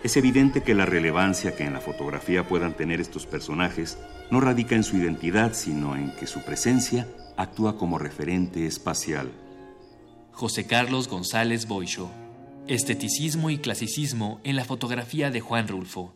Es 0.03 0.19
evidente 0.19 0.63
que 0.63 0.75
la 0.75 0.85
relevancia 0.85 1.57
que 1.57 1.65
en 1.65 1.73
la 1.73 1.81
fotografía 1.81 2.47
puedan 2.47 2.75
tener 2.75 3.01
estos 3.01 3.27
personajes 3.27 3.97
no 4.31 4.41
radica 4.41 4.75
en 4.75 4.85
su 4.85 4.97
identidad, 4.97 5.55
sino 5.55 5.97
en 5.97 6.15
que 6.17 6.27
su 6.27 6.45
presencia 6.45 7.09
actúa 7.37 7.79
como 7.79 7.99
referente 7.99 8.67
espacial. 8.67 9.33
José 10.35 10.67
Carlos 10.67 11.07
González 11.07 11.69
Boixo. 11.69 12.11
Esteticismo 12.67 13.51
y 13.51 13.59
clasicismo 13.59 14.41
en 14.43 14.57
la 14.57 14.65
fotografía 14.65 15.31
de 15.31 15.41
Juan 15.41 15.69
Rulfo. 15.69 16.13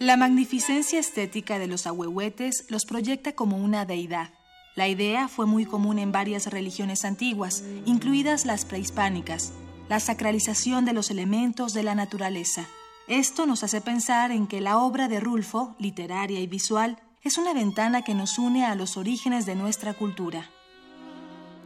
La 0.00 0.16
magnificencia 0.16 0.98
estética 0.98 1.60
de 1.60 1.68
los 1.68 1.86
ahuehuetes 1.86 2.66
los 2.70 2.84
proyecta 2.84 3.36
como 3.36 3.56
una 3.56 3.84
deidad. 3.84 4.30
La 4.74 4.88
idea 4.88 5.28
fue 5.28 5.46
muy 5.46 5.64
común 5.64 6.00
en 6.00 6.10
varias 6.10 6.48
religiones 6.48 7.04
antiguas, 7.04 7.62
incluidas 7.86 8.46
las 8.46 8.64
prehispánicas, 8.64 9.52
la 9.88 10.00
sacralización 10.00 10.84
de 10.84 10.92
los 10.92 11.12
elementos 11.12 11.72
de 11.72 11.84
la 11.84 11.94
naturaleza. 11.94 12.66
Esto 13.06 13.46
nos 13.46 13.62
hace 13.62 13.80
pensar 13.80 14.32
en 14.32 14.48
que 14.48 14.60
la 14.60 14.78
obra 14.78 15.06
de 15.06 15.20
Rulfo, 15.20 15.76
literaria 15.78 16.40
y 16.40 16.48
visual, 16.48 16.98
es 17.22 17.38
una 17.38 17.54
ventana 17.54 18.02
que 18.02 18.14
nos 18.14 18.40
une 18.40 18.64
a 18.64 18.74
los 18.74 18.96
orígenes 18.96 19.46
de 19.46 19.54
nuestra 19.54 19.94
cultura. 19.94 20.50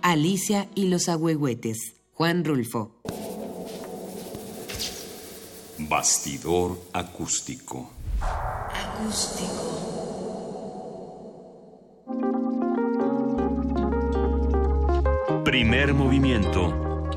Alicia 0.06 0.68
y 0.74 0.88
los 0.88 1.08
ahuehuetes, 1.08 1.94
Juan 2.12 2.44
Rulfo. 2.44 3.00
Bastidor 5.78 6.78
acústico. 6.92 7.90
Acústico. 8.20 9.80
Primer 15.42 15.94
movimiento. 15.94 17.08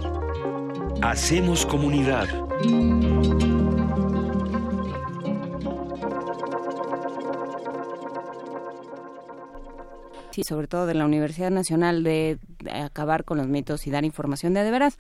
Hacemos 1.02 1.66
comunidad. 1.66 2.30
Sí, 10.38 10.44
sobre 10.44 10.68
todo 10.68 10.86
de 10.86 10.94
la 10.94 11.04
Universidad 11.04 11.50
Nacional 11.50 12.04
de, 12.04 12.38
de 12.60 12.72
acabar 12.72 13.24
con 13.24 13.40
los 13.40 13.48
mitos 13.48 13.88
y 13.88 13.90
dar 13.90 14.06
información 14.06 14.54
de 14.54 14.64
de 14.64 14.70
veras. 14.70 15.00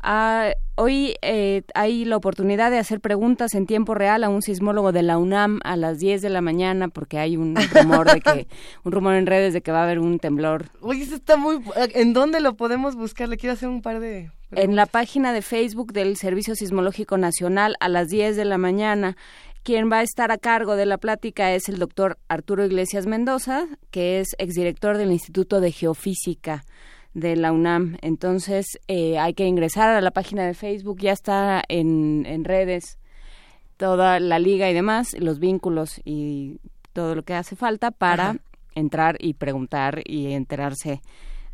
Ah, 0.00 0.50
hoy 0.74 1.14
eh, 1.22 1.62
hay 1.76 2.04
la 2.04 2.16
oportunidad 2.16 2.72
de 2.72 2.78
hacer 2.78 3.00
preguntas 3.00 3.54
en 3.54 3.66
tiempo 3.66 3.94
real 3.94 4.24
a 4.24 4.28
un 4.28 4.42
sismólogo 4.42 4.90
de 4.90 5.04
la 5.04 5.16
UNAM 5.16 5.60
a 5.62 5.76
las 5.76 6.00
10 6.00 6.22
de 6.22 6.28
la 6.28 6.40
mañana 6.40 6.88
porque 6.88 7.20
hay 7.20 7.36
un 7.36 7.54
rumor 7.54 8.12
de 8.12 8.20
que 8.20 8.48
un 8.82 8.90
rumor 8.90 9.14
en 9.14 9.26
redes 9.26 9.52
de 9.52 9.60
que 9.60 9.70
va 9.70 9.82
a 9.82 9.84
haber 9.84 10.00
un 10.00 10.18
temblor. 10.18 10.66
Oye, 10.80 11.04
eso 11.04 11.14
está 11.14 11.36
muy 11.36 11.62
¿En 11.76 12.12
dónde 12.12 12.40
lo 12.40 12.56
podemos 12.56 12.96
buscar? 12.96 13.28
Le 13.28 13.36
quiero 13.36 13.52
hacer 13.52 13.68
un 13.68 13.80
par 13.80 14.00
de 14.00 14.32
en 14.50 14.74
la 14.74 14.86
página 14.86 15.32
de 15.32 15.40
Facebook 15.40 15.92
del 15.92 16.16
Servicio 16.16 16.56
Sismológico 16.56 17.16
Nacional 17.16 17.76
a 17.78 17.88
las 17.88 18.08
10 18.08 18.36
de 18.36 18.44
la 18.44 18.58
mañana. 18.58 19.16
Quien 19.64 19.90
va 19.90 20.00
a 20.00 20.02
estar 20.02 20.30
a 20.30 20.36
cargo 20.36 20.76
de 20.76 20.84
la 20.84 20.98
plática 20.98 21.54
es 21.54 21.70
el 21.70 21.78
doctor 21.78 22.18
Arturo 22.28 22.66
Iglesias 22.66 23.06
Mendoza, 23.06 23.64
que 23.90 24.20
es 24.20 24.36
exdirector 24.36 24.98
del 24.98 25.10
Instituto 25.10 25.62
de 25.62 25.72
Geofísica 25.72 26.66
de 27.14 27.34
la 27.34 27.50
UNAM. 27.50 27.96
Entonces 28.02 28.78
eh, 28.88 29.18
hay 29.18 29.32
que 29.32 29.46
ingresar 29.46 29.88
a 29.88 30.02
la 30.02 30.10
página 30.10 30.46
de 30.46 30.52
Facebook, 30.52 30.98
ya 31.00 31.12
está 31.12 31.62
en, 31.66 32.26
en 32.26 32.44
redes 32.44 32.98
toda 33.78 34.20
la 34.20 34.38
liga 34.38 34.68
y 34.68 34.74
demás, 34.74 35.16
los 35.18 35.38
vínculos 35.38 35.98
y 36.04 36.58
todo 36.92 37.14
lo 37.14 37.22
que 37.22 37.32
hace 37.32 37.56
falta 37.56 37.90
para 37.90 38.30
Ajá. 38.30 38.38
entrar 38.74 39.16
y 39.18 39.32
preguntar 39.32 40.02
y 40.04 40.34
enterarse 40.34 41.00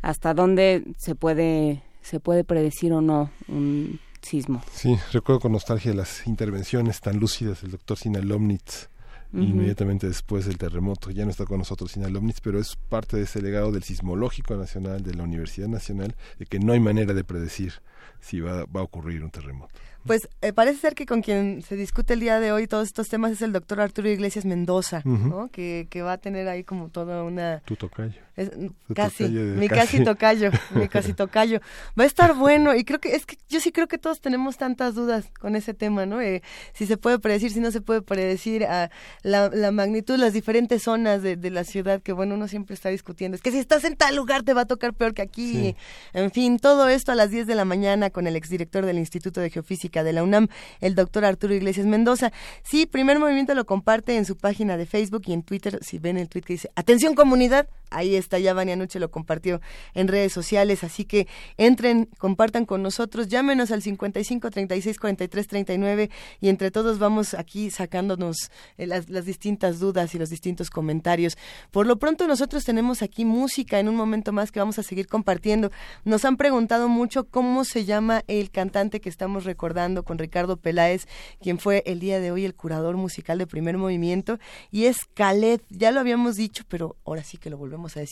hasta 0.01 0.33
dónde 0.33 0.83
se 0.97 1.15
puede 1.15 1.81
se 2.01 2.19
puede 2.19 2.43
predecir 2.43 2.91
o 2.91 2.99
no 2.99 3.29
un 3.47 4.01
sismo. 4.21 4.63
Sí, 4.73 4.97
recuerdo 5.11 5.41
con 5.41 5.51
nostalgia 5.51 5.93
las 5.93 6.27
intervenciones 6.27 7.01
tan 7.01 7.19
lúcidas 7.19 7.61
del 7.61 7.71
doctor 7.71 7.97
Sinalomnitz 7.97 8.89
inmediatamente 9.33 10.07
después 10.07 10.45
del 10.45 10.57
terremoto. 10.57 11.09
Ya 11.11 11.23
no 11.23 11.31
está 11.31 11.45
con 11.45 11.59
nosotros 11.59 11.91
Sinalomnitz, 11.91 12.41
pero 12.41 12.59
es 12.59 12.75
parte 12.75 13.17
de 13.17 13.23
ese 13.23 13.41
legado 13.41 13.71
del 13.71 13.83
Sismológico 13.83 14.55
Nacional, 14.55 15.03
de 15.03 15.13
la 15.13 15.23
Universidad 15.23 15.67
Nacional, 15.67 16.15
de 16.37 16.45
que 16.45 16.59
no 16.59 16.73
hay 16.73 16.79
manera 16.79 17.13
de 17.13 17.23
predecir 17.23 17.73
si 18.19 18.39
va, 18.39 18.65
va 18.65 18.81
a 18.81 18.83
ocurrir 18.83 19.23
un 19.23 19.31
terremoto. 19.31 19.73
Pues 20.05 20.27
eh, 20.41 20.51
parece 20.51 20.79
ser 20.79 20.95
que 20.95 21.05
con 21.05 21.21
quien 21.21 21.61
se 21.61 21.75
discute 21.75 22.13
el 22.13 22.19
día 22.19 22.39
de 22.39 22.51
hoy 22.51 22.65
todos 22.65 22.87
estos 22.87 23.07
temas 23.07 23.31
es 23.31 23.41
el 23.43 23.51
doctor 23.51 23.79
Arturo 23.81 24.09
Iglesias 24.09 24.45
Mendoza. 24.45 25.01
¿no? 25.05 25.49
que, 25.49 25.87
que 25.89 26.01
va 26.01 26.13
a 26.13 26.17
tener 26.17 26.47
ahí 26.47 26.63
como 26.63 26.89
toda 26.89 27.23
una... 27.23 27.59
Tu 27.65 27.75
tocayo. 27.75 28.19
Es- 28.35 28.51
casi, 28.95 29.23
de 29.25 29.29
mi 29.29 29.67
casi. 29.67 29.97
casi 29.97 30.03
tocayo, 30.03 30.51
mi 30.73 30.87
casi 30.89 31.13
tocayo. 31.13 31.59
Va 31.99 32.03
a 32.03 32.07
estar 32.07 32.33
bueno 32.33 32.75
y 32.75 32.83
creo 32.83 32.99
que 32.99 33.15
es 33.15 33.25
que 33.25 33.37
yo 33.49 33.59
sí 33.59 33.71
creo 33.71 33.87
que 33.87 33.97
todos 33.97 34.21
tenemos 34.21 34.57
tantas 34.57 34.95
dudas 34.95 35.25
con 35.39 35.55
ese 35.55 35.73
tema, 35.73 36.05
¿no? 36.05 36.21
Eh, 36.21 36.41
si 36.73 36.85
se 36.85 36.97
puede 36.97 37.19
predecir, 37.19 37.51
si 37.51 37.59
no 37.59 37.71
se 37.71 37.81
puede 37.81 38.01
predecir, 38.01 38.65
a 38.65 38.89
la, 39.23 39.49
la 39.53 39.71
magnitud, 39.71 40.17
las 40.17 40.33
diferentes 40.33 40.83
zonas 40.83 41.21
de, 41.23 41.35
de 41.35 41.49
la 41.49 41.63
ciudad 41.63 42.01
que, 42.01 42.13
bueno, 42.13 42.35
uno 42.35 42.47
siempre 42.47 42.73
está 42.73 42.89
discutiendo. 42.89 43.35
Es 43.35 43.41
que 43.41 43.51
si 43.51 43.57
estás 43.59 43.83
en 43.83 43.95
tal 43.95 44.15
lugar 44.15 44.43
te 44.43 44.53
va 44.53 44.61
a 44.61 44.65
tocar 44.65 44.93
peor 44.93 45.13
que 45.13 45.21
aquí. 45.21 45.51
Sí. 45.53 45.75
En 46.13 46.31
fin, 46.31 46.59
todo 46.59 46.87
esto 46.87 47.11
a 47.11 47.15
las 47.15 47.31
10 47.31 47.47
de 47.47 47.55
la 47.55 47.65
mañana 47.65 48.09
con 48.09 48.27
el 48.27 48.35
exdirector 48.35 48.85
del 48.85 48.97
Instituto 48.97 49.41
de 49.41 49.49
Geofísica 49.49 50.03
de 50.03 50.13
la 50.13 50.23
UNAM, 50.23 50.47
el 50.79 50.95
doctor 50.95 51.25
Arturo 51.25 51.53
Iglesias 51.53 51.85
Mendoza. 51.85 52.31
Sí, 52.63 52.85
primer 52.85 53.19
movimiento 53.19 53.53
lo 53.55 53.65
comparte 53.65 54.15
en 54.15 54.25
su 54.25 54.37
página 54.37 54.77
de 54.77 54.85
Facebook 54.85 55.23
y 55.27 55.33
en 55.33 55.43
Twitter. 55.43 55.79
Si 55.81 55.99
ven 55.99 56.17
el 56.17 56.29
tweet 56.29 56.43
que 56.43 56.53
dice, 56.53 56.69
atención 56.75 57.15
comunidad, 57.15 57.67
ahí 57.89 58.15
está, 58.21 58.39
ya 58.39 58.53
Vania 58.53 58.75
lo 58.75 59.11
compartió 59.11 59.61
en 59.93 60.07
redes 60.07 60.33
sociales. 60.33 60.83
Así 60.83 61.05
que 61.05 61.27
entren, 61.57 62.09
compartan 62.17 62.65
con 62.65 62.81
nosotros, 62.81 63.27
llámenos 63.27 63.71
al 63.71 63.81
55 63.81 64.49
36 64.49 64.99
43 64.99 65.47
39 65.47 66.09
y 66.39 66.49
entre 66.49 66.71
todos 66.71 66.99
vamos 66.99 67.33
aquí 67.33 67.69
sacándonos 67.69 68.51
eh, 68.77 68.87
las, 68.87 69.09
las 69.09 69.25
distintas 69.25 69.79
dudas 69.79 70.13
y 70.15 70.19
los 70.19 70.29
distintos 70.29 70.69
comentarios. 70.69 71.37
Por 71.71 71.87
lo 71.87 71.97
pronto 71.97 72.27
nosotros 72.27 72.63
tenemos 72.63 73.01
aquí 73.01 73.25
música 73.25 73.79
en 73.79 73.89
un 73.89 73.95
momento 73.95 74.31
más 74.31 74.51
que 74.51 74.59
vamos 74.59 74.79
a 74.79 74.83
seguir 74.83 75.07
compartiendo. 75.07 75.71
Nos 76.05 76.25
han 76.25 76.37
preguntado 76.37 76.87
mucho 76.87 77.25
cómo 77.25 77.63
se 77.63 77.85
llama 77.85 78.23
el 78.27 78.51
cantante 78.51 79.01
que 79.01 79.09
estamos 79.09 79.45
recordando 79.45 80.03
con 80.03 80.17
Ricardo 80.17 80.57
Peláez, 80.57 81.07
quien 81.41 81.59
fue 81.59 81.83
el 81.85 81.99
día 81.99 82.19
de 82.19 82.31
hoy 82.31 82.45
el 82.45 82.55
curador 82.55 82.97
musical 82.97 83.37
de 83.37 83.47
primer 83.47 83.77
movimiento, 83.77 84.39
y 84.71 84.85
es 84.85 85.05
Khaled. 85.13 85.61
Ya 85.69 85.91
lo 85.91 85.99
habíamos 85.99 86.35
dicho, 86.35 86.63
pero 86.67 86.95
ahora 87.05 87.23
sí 87.23 87.37
que 87.37 87.49
lo 87.49 87.57
volvemos 87.57 87.97
a 87.97 87.99
decir. 87.99 88.10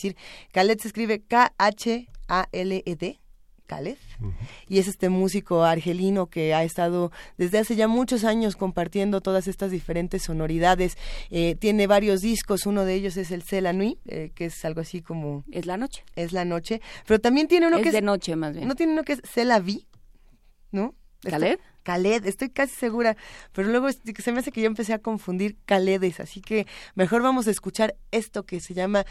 Khaled 0.52 0.78
se 0.80 0.88
escribe 0.88 1.20
K-H-A-L-E-D. 1.22 3.20
Khaled. 3.66 3.96
Y 4.68 4.78
es 4.80 4.88
este 4.88 5.08
músico 5.10 5.62
argelino 5.62 6.26
que 6.26 6.54
ha 6.54 6.64
estado 6.64 7.12
desde 7.38 7.58
hace 7.58 7.76
ya 7.76 7.86
muchos 7.86 8.24
años 8.24 8.56
compartiendo 8.56 9.20
todas 9.20 9.46
estas 9.46 9.70
diferentes 9.70 10.22
sonoridades. 10.24 10.96
Eh, 11.30 11.54
tiene 11.54 11.86
varios 11.86 12.20
discos, 12.20 12.66
uno 12.66 12.84
de 12.84 12.94
ellos 12.94 13.16
es 13.16 13.30
el 13.30 13.42
C'est 13.44 13.62
la 13.62 13.72
Nuit, 13.72 13.96
eh, 14.06 14.32
que 14.34 14.46
es 14.46 14.64
algo 14.64 14.80
así 14.80 15.02
como... 15.02 15.44
Es 15.52 15.66
la 15.66 15.76
noche. 15.76 16.02
Es 16.16 16.32
la 16.32 16.44
noche. 16.44 16.80
Pero 17.06 17.20
también 17.20 17.46
tiene 17.46 17.68
uno 17.68 17.76
Es 17.76 17.84
que 17.84 17.92
de 17.92 18.02
noche, 18.02 18.34
más 18.34 18.54
bien. 18.56 18.66
No 18.66 18.74
tiene 18.74 18.92
uno 18.92 19.04
que 19.04 19.12
es 19.12 19.20
C'est 19.22 19.46
la 19.46 19.60
Vie, 19.60 19.86
¿no? 20.72 20.96
¿Khaled? 21.22 21.52
Estoy- 21.52 21.64
Khaled, 21.84 22.26
estoy 22.26 22.50
casi 22.50 22.74
segura, 22.74 23.16
pero 23.52 23.68
luego 23.68 23.86
es- 23.88 24.00
se 24.18 24.32
me 24.32 24.40
hace 24.40 24.50
que 24.52 24.60
yo 24.62 24.66
empecé 24.66 24.92
a 24.94 24.98
confundir 24.98 25.56
Khaledes, 25.64 26.18
así 26.20 26.40
que 26.42 26.66
mejor 26.94 27.22
vamos 27.22 27.46
a 27.46 27.50
escuchar 27.52 27.94
esto 28.10 28.42
que 28.44 28.60
se 28.60 28.74
llama 28.74 29.04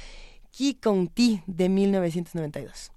Qui 0.51 0.75
Conti 0.79 1.41
de 1.47 1.67
1992. 1.67 2.91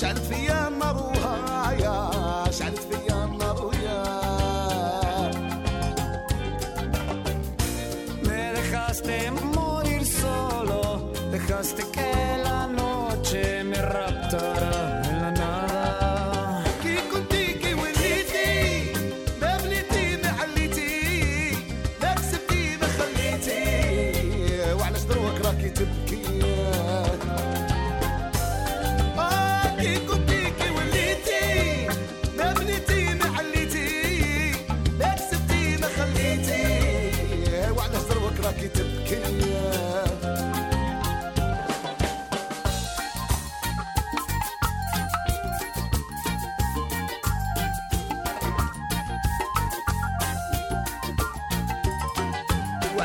مش 0.00 0.04
عارف 0.04 0.30
يا 0.30 0.68
مروه 0.68 1.19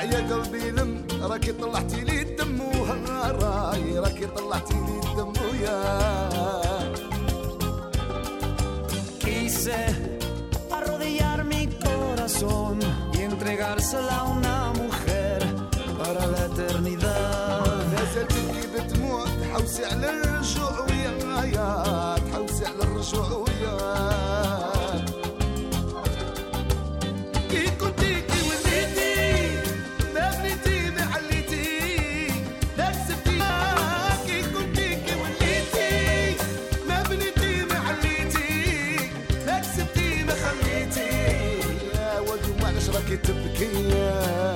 يا 0.04 0.34
قلبي 0.34 0.72
لم 0.72 1.08
راكي 1.22 1.52
طلعتي 1.52 2.02
لي 2.02 2.22
الدم 2.22 2.62
وهاراي 2.62 4.00
راكي 4.00 4.26
طلعتي 4.28 4.74
لي 4.74 5.00
الدم 5.04 5.34
ويا 5.44 6.30
Quise 9.20 9.80
arrodillar 10.78 11.44
mi 11.52 11.68
corazón 11.86 12.80
y 13.14 13.22
entregársela 13.22 14.16
a 14.20 14.24
una 14.38 14.58
mujer 14.82 15.40
para 16.00 16.26
la 16.34 16.42
eternidad. 16.46 17.46
تحوسي 19.56 19.86
على 19.86 20.10
الرجوع 20.10 20.80
ويايا 20.80 22.16
تحوسي 22.32 22.66
على 22.66 22.84
الرجوع 22.84 23.28
ويايا 23.32 24.15
راكي 43.55 44.54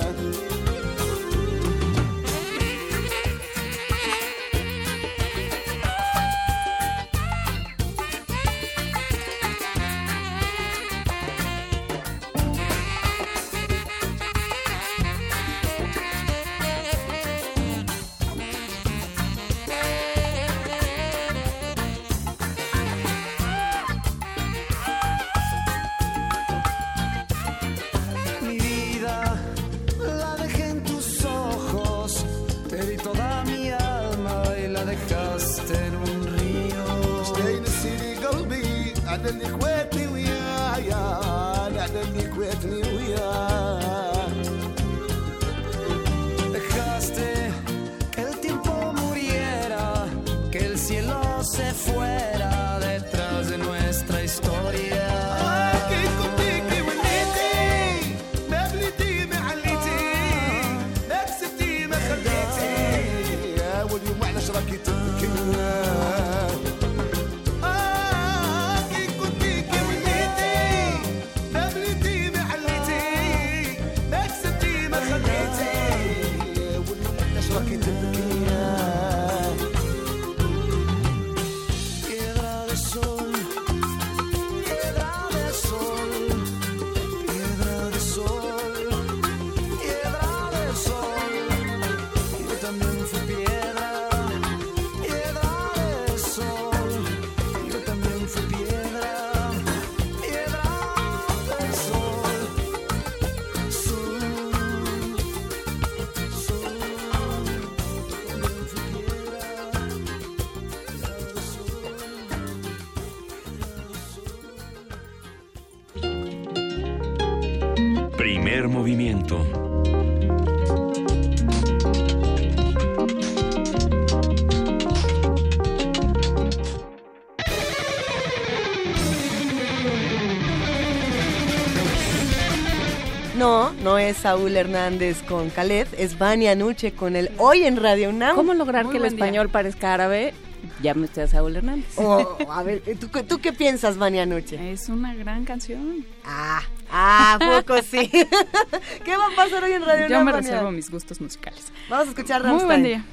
Saúl 134.20 134.54
Hernández 134.56 135.22
con 135.22 135.48
Caled, 135.50 135.86
es 135.96 136.18
Vania 136.18 136.54
Nuche 136.54 136.92
con 136.92 137.16
el 137.16 137.30
Hoy 137.38 137.62
en 137.64 137.76
Radio 137.76 138.10
UNAM. 138.10 138.36
¿Cómo 138.36 138.52
lograr 138.52 138.84
Muy 138.84 138.92
que 138.92 138.98
el 138.98 139.02
día. 139.04 139.10
español 139.12 139.48
parezca 139.48 139.94
árabe? 139.94 140.34
Llámese 140.82 141.22
a 141.22 141.26
Saúl 141.26 141.56
Hernández. 141.56 141.86
Oh, 141.96 142.36
a 142.50 142.62
ver, 142.62 142.82
¿tú, 143.00 143.08
¿tú 143.24 143.38
qué 143.38 143.52
piensas, 143.54 143.96
Vania 143.96 144.26
Nuche? 144.26 144.72
Es 144.72 144.90
una 144.90 145.14
gran 145.14 145.46
canción. 145.46 146.04
Ah, 146.24 146.60
ah, 146.90 147.38
poco 147.64 147.80
sí. 147.82 148.10
¿Qué 149.04 149.16
va 149.16 149.26
a 149.26 149.36
pasar 149.36 149.64
hoy 149.64 149.72
en 149.72 149.82
Radio 149.86 150.02
Yo 150.08 150.16
UNAM, 150.16 150.24
me 150.26 150.32
Vania? 150.32 150.50
reservo 150.50 150.70
mis 150.70 150.90
gustos 150.90 151.18
musicales. 151.22 151.72
Vamos 151.88 152.08
a 152.08 152.10
escuchar 152.10 152.42
Muy 152.42 152.48
Rammstein. 152.50 152.66
buen 152.68 152.82
día. 152.82 153.04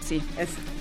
Sí. 0.00 0.22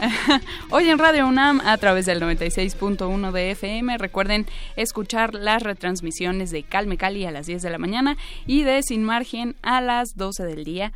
Hoy 0.70 0.88
en 0.88 1.00
Radio 1.00 1.28
UNAM 1.28 1.60
a 1.66 1.76
través 1.78 2.06
del 2.06 2.22
96.1 2.22 3.32
de 3.32 3.52
FM. 3.52 3.98
Recuerden 3.98 4.46
escuchar 4.76 5.34
las 5.34 5.64
retransmisiones 5.64 6.52
de 6.52 6.64
Calme 6.64 6.98
Cali 6.98 7.26
a 7.26 7.32
las 7.32 7.48
10 7.48 7.62
de 7.62 7.70
la 7.70 7.78
mañana 7.78 8.18
y 8.46 8.64
de 8.64 8.82
Sin 8.84 9.04
Margen 9.04 9.56
a 9.62 9.82
las 9.82 10.16
12 10.16 10.44
del 10.44 10.64
día. 10.64 10.94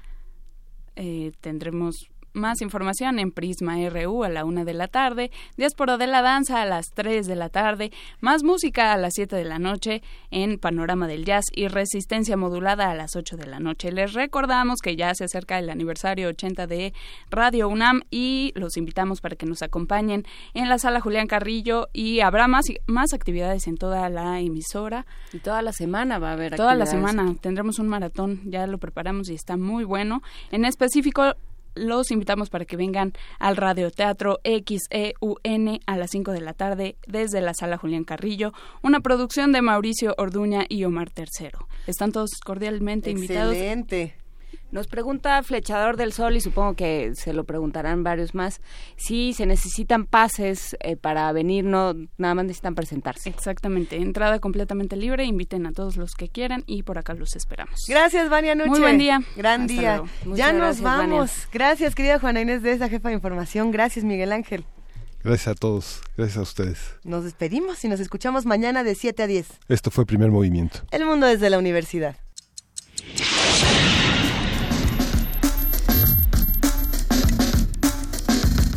Eh, 0.95 1.31
tendremos 1.41 2.09
más 2.39 2.61
información 2.61 3.19
en 3.19 3.31
Prisma 3.31 3.75
RU 3.89 4.23
a 4.23 4.29
la 4.29 4.45
1 4.45 4.65
de 4.65 4.73
la 4.73 4.87
tarde, 4.87 5.31
Diáspora 5.57 5.97
de 5.97 6.07
la 6.07 6.21
Danza 6.21 6.61
a 6.61 6.65
las 6.65 6.87
3 6.93 7.27
de 7.27 7.35
la 7.35 7.49
tarde, 7.49 7.91
más 8.21 8.43
música 8.43 8.93
a 8.93 8.97
las 8.97 9.13
7 9.15 9.35
de 9.35 9.45
la 9.45 9.59
noche 9.59 10.01
en 10.31 10.57
Panorama 10.57 11.07
del 11.07 11.25
Jazz 11.25 11.45
y 11.53 11.67
Resistencia 11.67 12.37
Modulada 12.37 12.89
a 12.89 12.95
las 12.95 13.15
8 13.15 13.37
de 13.37 13.45
la 13.45 13.59
noche. 13.59 13.91
Les 13.91 14.13
recordamos 14.13 14.79
que 14.81 14.95
ya 14.95 15.13
se 15.13 15.25
acerca 15.25 15.59
el 15.59 15.69
aniversario 15.69 16.29
80 16.29 16.67
de 16.67 16.93
Radio 17.29 17.67
UNAM 17.69 18.01
y 18.09 18.53
los 18.55 18.77
invitamos 18.77 19.21
para 19.21 19.35
que 19.35 19.45
nos 19.45 19.61
acompañen 19.61 20.25
en 20.53 20.69
la 20.69 20.79
sala 20.79 21.01
Julián 21.01 21.27
Carrillo 21.27 21.89
y 21.93 22.21
habrá 22.21 22.47
más, 22.47 22.65
más 22.87 23.13
actividades 23.13 23.67
en 23.67 23.77
toda 23.77 24.09
la 24.09 24.39
emisora. 24.39 25.05
Y 25.33 25.39
toda 25.39 25.61
la 25.61 25.73
semana 25.73 26.19
va 26.19 26.29
a 26.29 26.33
haber 26.33 26.55
Toda 26.55 26.75
la 26.75 26.85
semana 26.85 27.35
tendremos 27.41 27.79
un 27.79 27.87
maratón, 27.87 28.41
ya 28.45 28.67
lo 28.67 28.77
preparamos 28.77 29.29
y 29.29 29.35
está 29.35 29.57
muy 29.57 29.83
bueno. 29.83 30.21
En 30.51 30.65
específico, 30.65 31.35
los 31.75 32.11
invitamos 32.11 32.49
para 32.49 32.65
que 32.65 32.77
vengan 32.77 33.13
al 33.39 33.57
Radioteatro 33.57 34.39
XEUN 34.43 35.79
a 35.85 35.97
las 35.97 36.11
5 36.11 36.31
de 36.31 36.41
la 36.41 36.53
tarde 36.53 36.97
desde 37.07 37.41
la 37.41 37.53
Sala 37.53 37.77
Julián 37.77 38.03
Carrillo, 38.03 38.53
una 38.81 38.99
producción 38.99 39.51
de 39.51 39.61
Mauricio 39.61 40.15
Orduña 40.17 40.65
y 40.67 40.83
Omar 40.83 41.09
Tercero. 41.09 41.67
Están 41.87 42.11
todos 42.11 42.31
cordialmente 42.43 43.11
invitados. 43.11 43.55
Nos 44.71 44.87
pregunta 44.87 45.41
Flechador 45.41 45.97
del 45.97 46.13
Sol 46.13 46.37
y 46.37 46.41
supongo 46.41 46.75
que 46.75 47.13
se 47.15 47.33
lo 47.33 47.43
preguntarán 47.43 48.03
varios 48.03 48.35
más. 48.35 48.61
Si 48.97 49.33
se 49.33 49.47
necesitan 49.47 50.05
pases 50.05 50.77
eh, 50.81 50.95
para 50.95 51.31
venir, 51.31 51.65
no 51.65 51.95
nada 52.17 52.35
más 52.35 52.45
necesitan 52.45 52.75
presentarse. 52.75 53.29
Exactamente, 53.29 53.95
entrada 53.97 54.39
completamente 54.39 54.95
libre, 54.95 55.25
inviten 55.25 55.65
a 55.65 55.71
todos 55.71 55.97
los 55.97 56.13
que 56.13 56.29
quieran 56.29 56.63
y 56.67 56.83
por 56.83 56.99
acá 56.99 57.15
los 57.15 57.35
esperamos. 57.35 57.85
Gracias, 57.87 58.29
Vania 58.29 58.53
Nuche. 58.53 58.69
Muy 58.69 58.79
buen 58.79 58.97
día. 58.99 59.21
Gran 59.35 59.61
Hasta 59.61 59.73
día. 59.73 60.03
Ya 60.35 60.53
nos 60.53 60.61
gracias, 60.61 60.81
Vania. 60.81 61.15
vamos. 61.15 61.47
Gracias, 61.51 61.95
querida 61.95 62.19
Juana 62.19 62.41
Inés 62.41 62.61
de 62.61 62.73
esa 62.73 62.89
jefa 62.89 63.09
de 63.09 63.15
información. 63.15 63.71
Gracias, 63.71 64.05
Miguel 64.05 64.31
Ángel. 64.31 64.65
Gracias 65.23 65.47
a 65.49 65.55
todos, 65.55 66.01
gracias 66.15 66.37
a 66.37 66.41
ustedes. 66.41 66.79
Nos 67.03 67.25
despedimos 67.25 67.83
y 67.83 67.89
nos 67.89 67.99
escuchamos 67.99 68.45
mañana 68.45 68.83
de 68.83 68.95
7 68.95 69.23
a 69.23 69.27
10. 69.27 69.47
Esto 69.67 69.91
fue 69.91 70.05
Primer 70.05 70.31
Movimiento. 70.31 70.79
El 70.91 71.05
mundo 71.05 71.27
desde 71.27 71.49
la 71.49 71.57
universidad. 71.59 72.15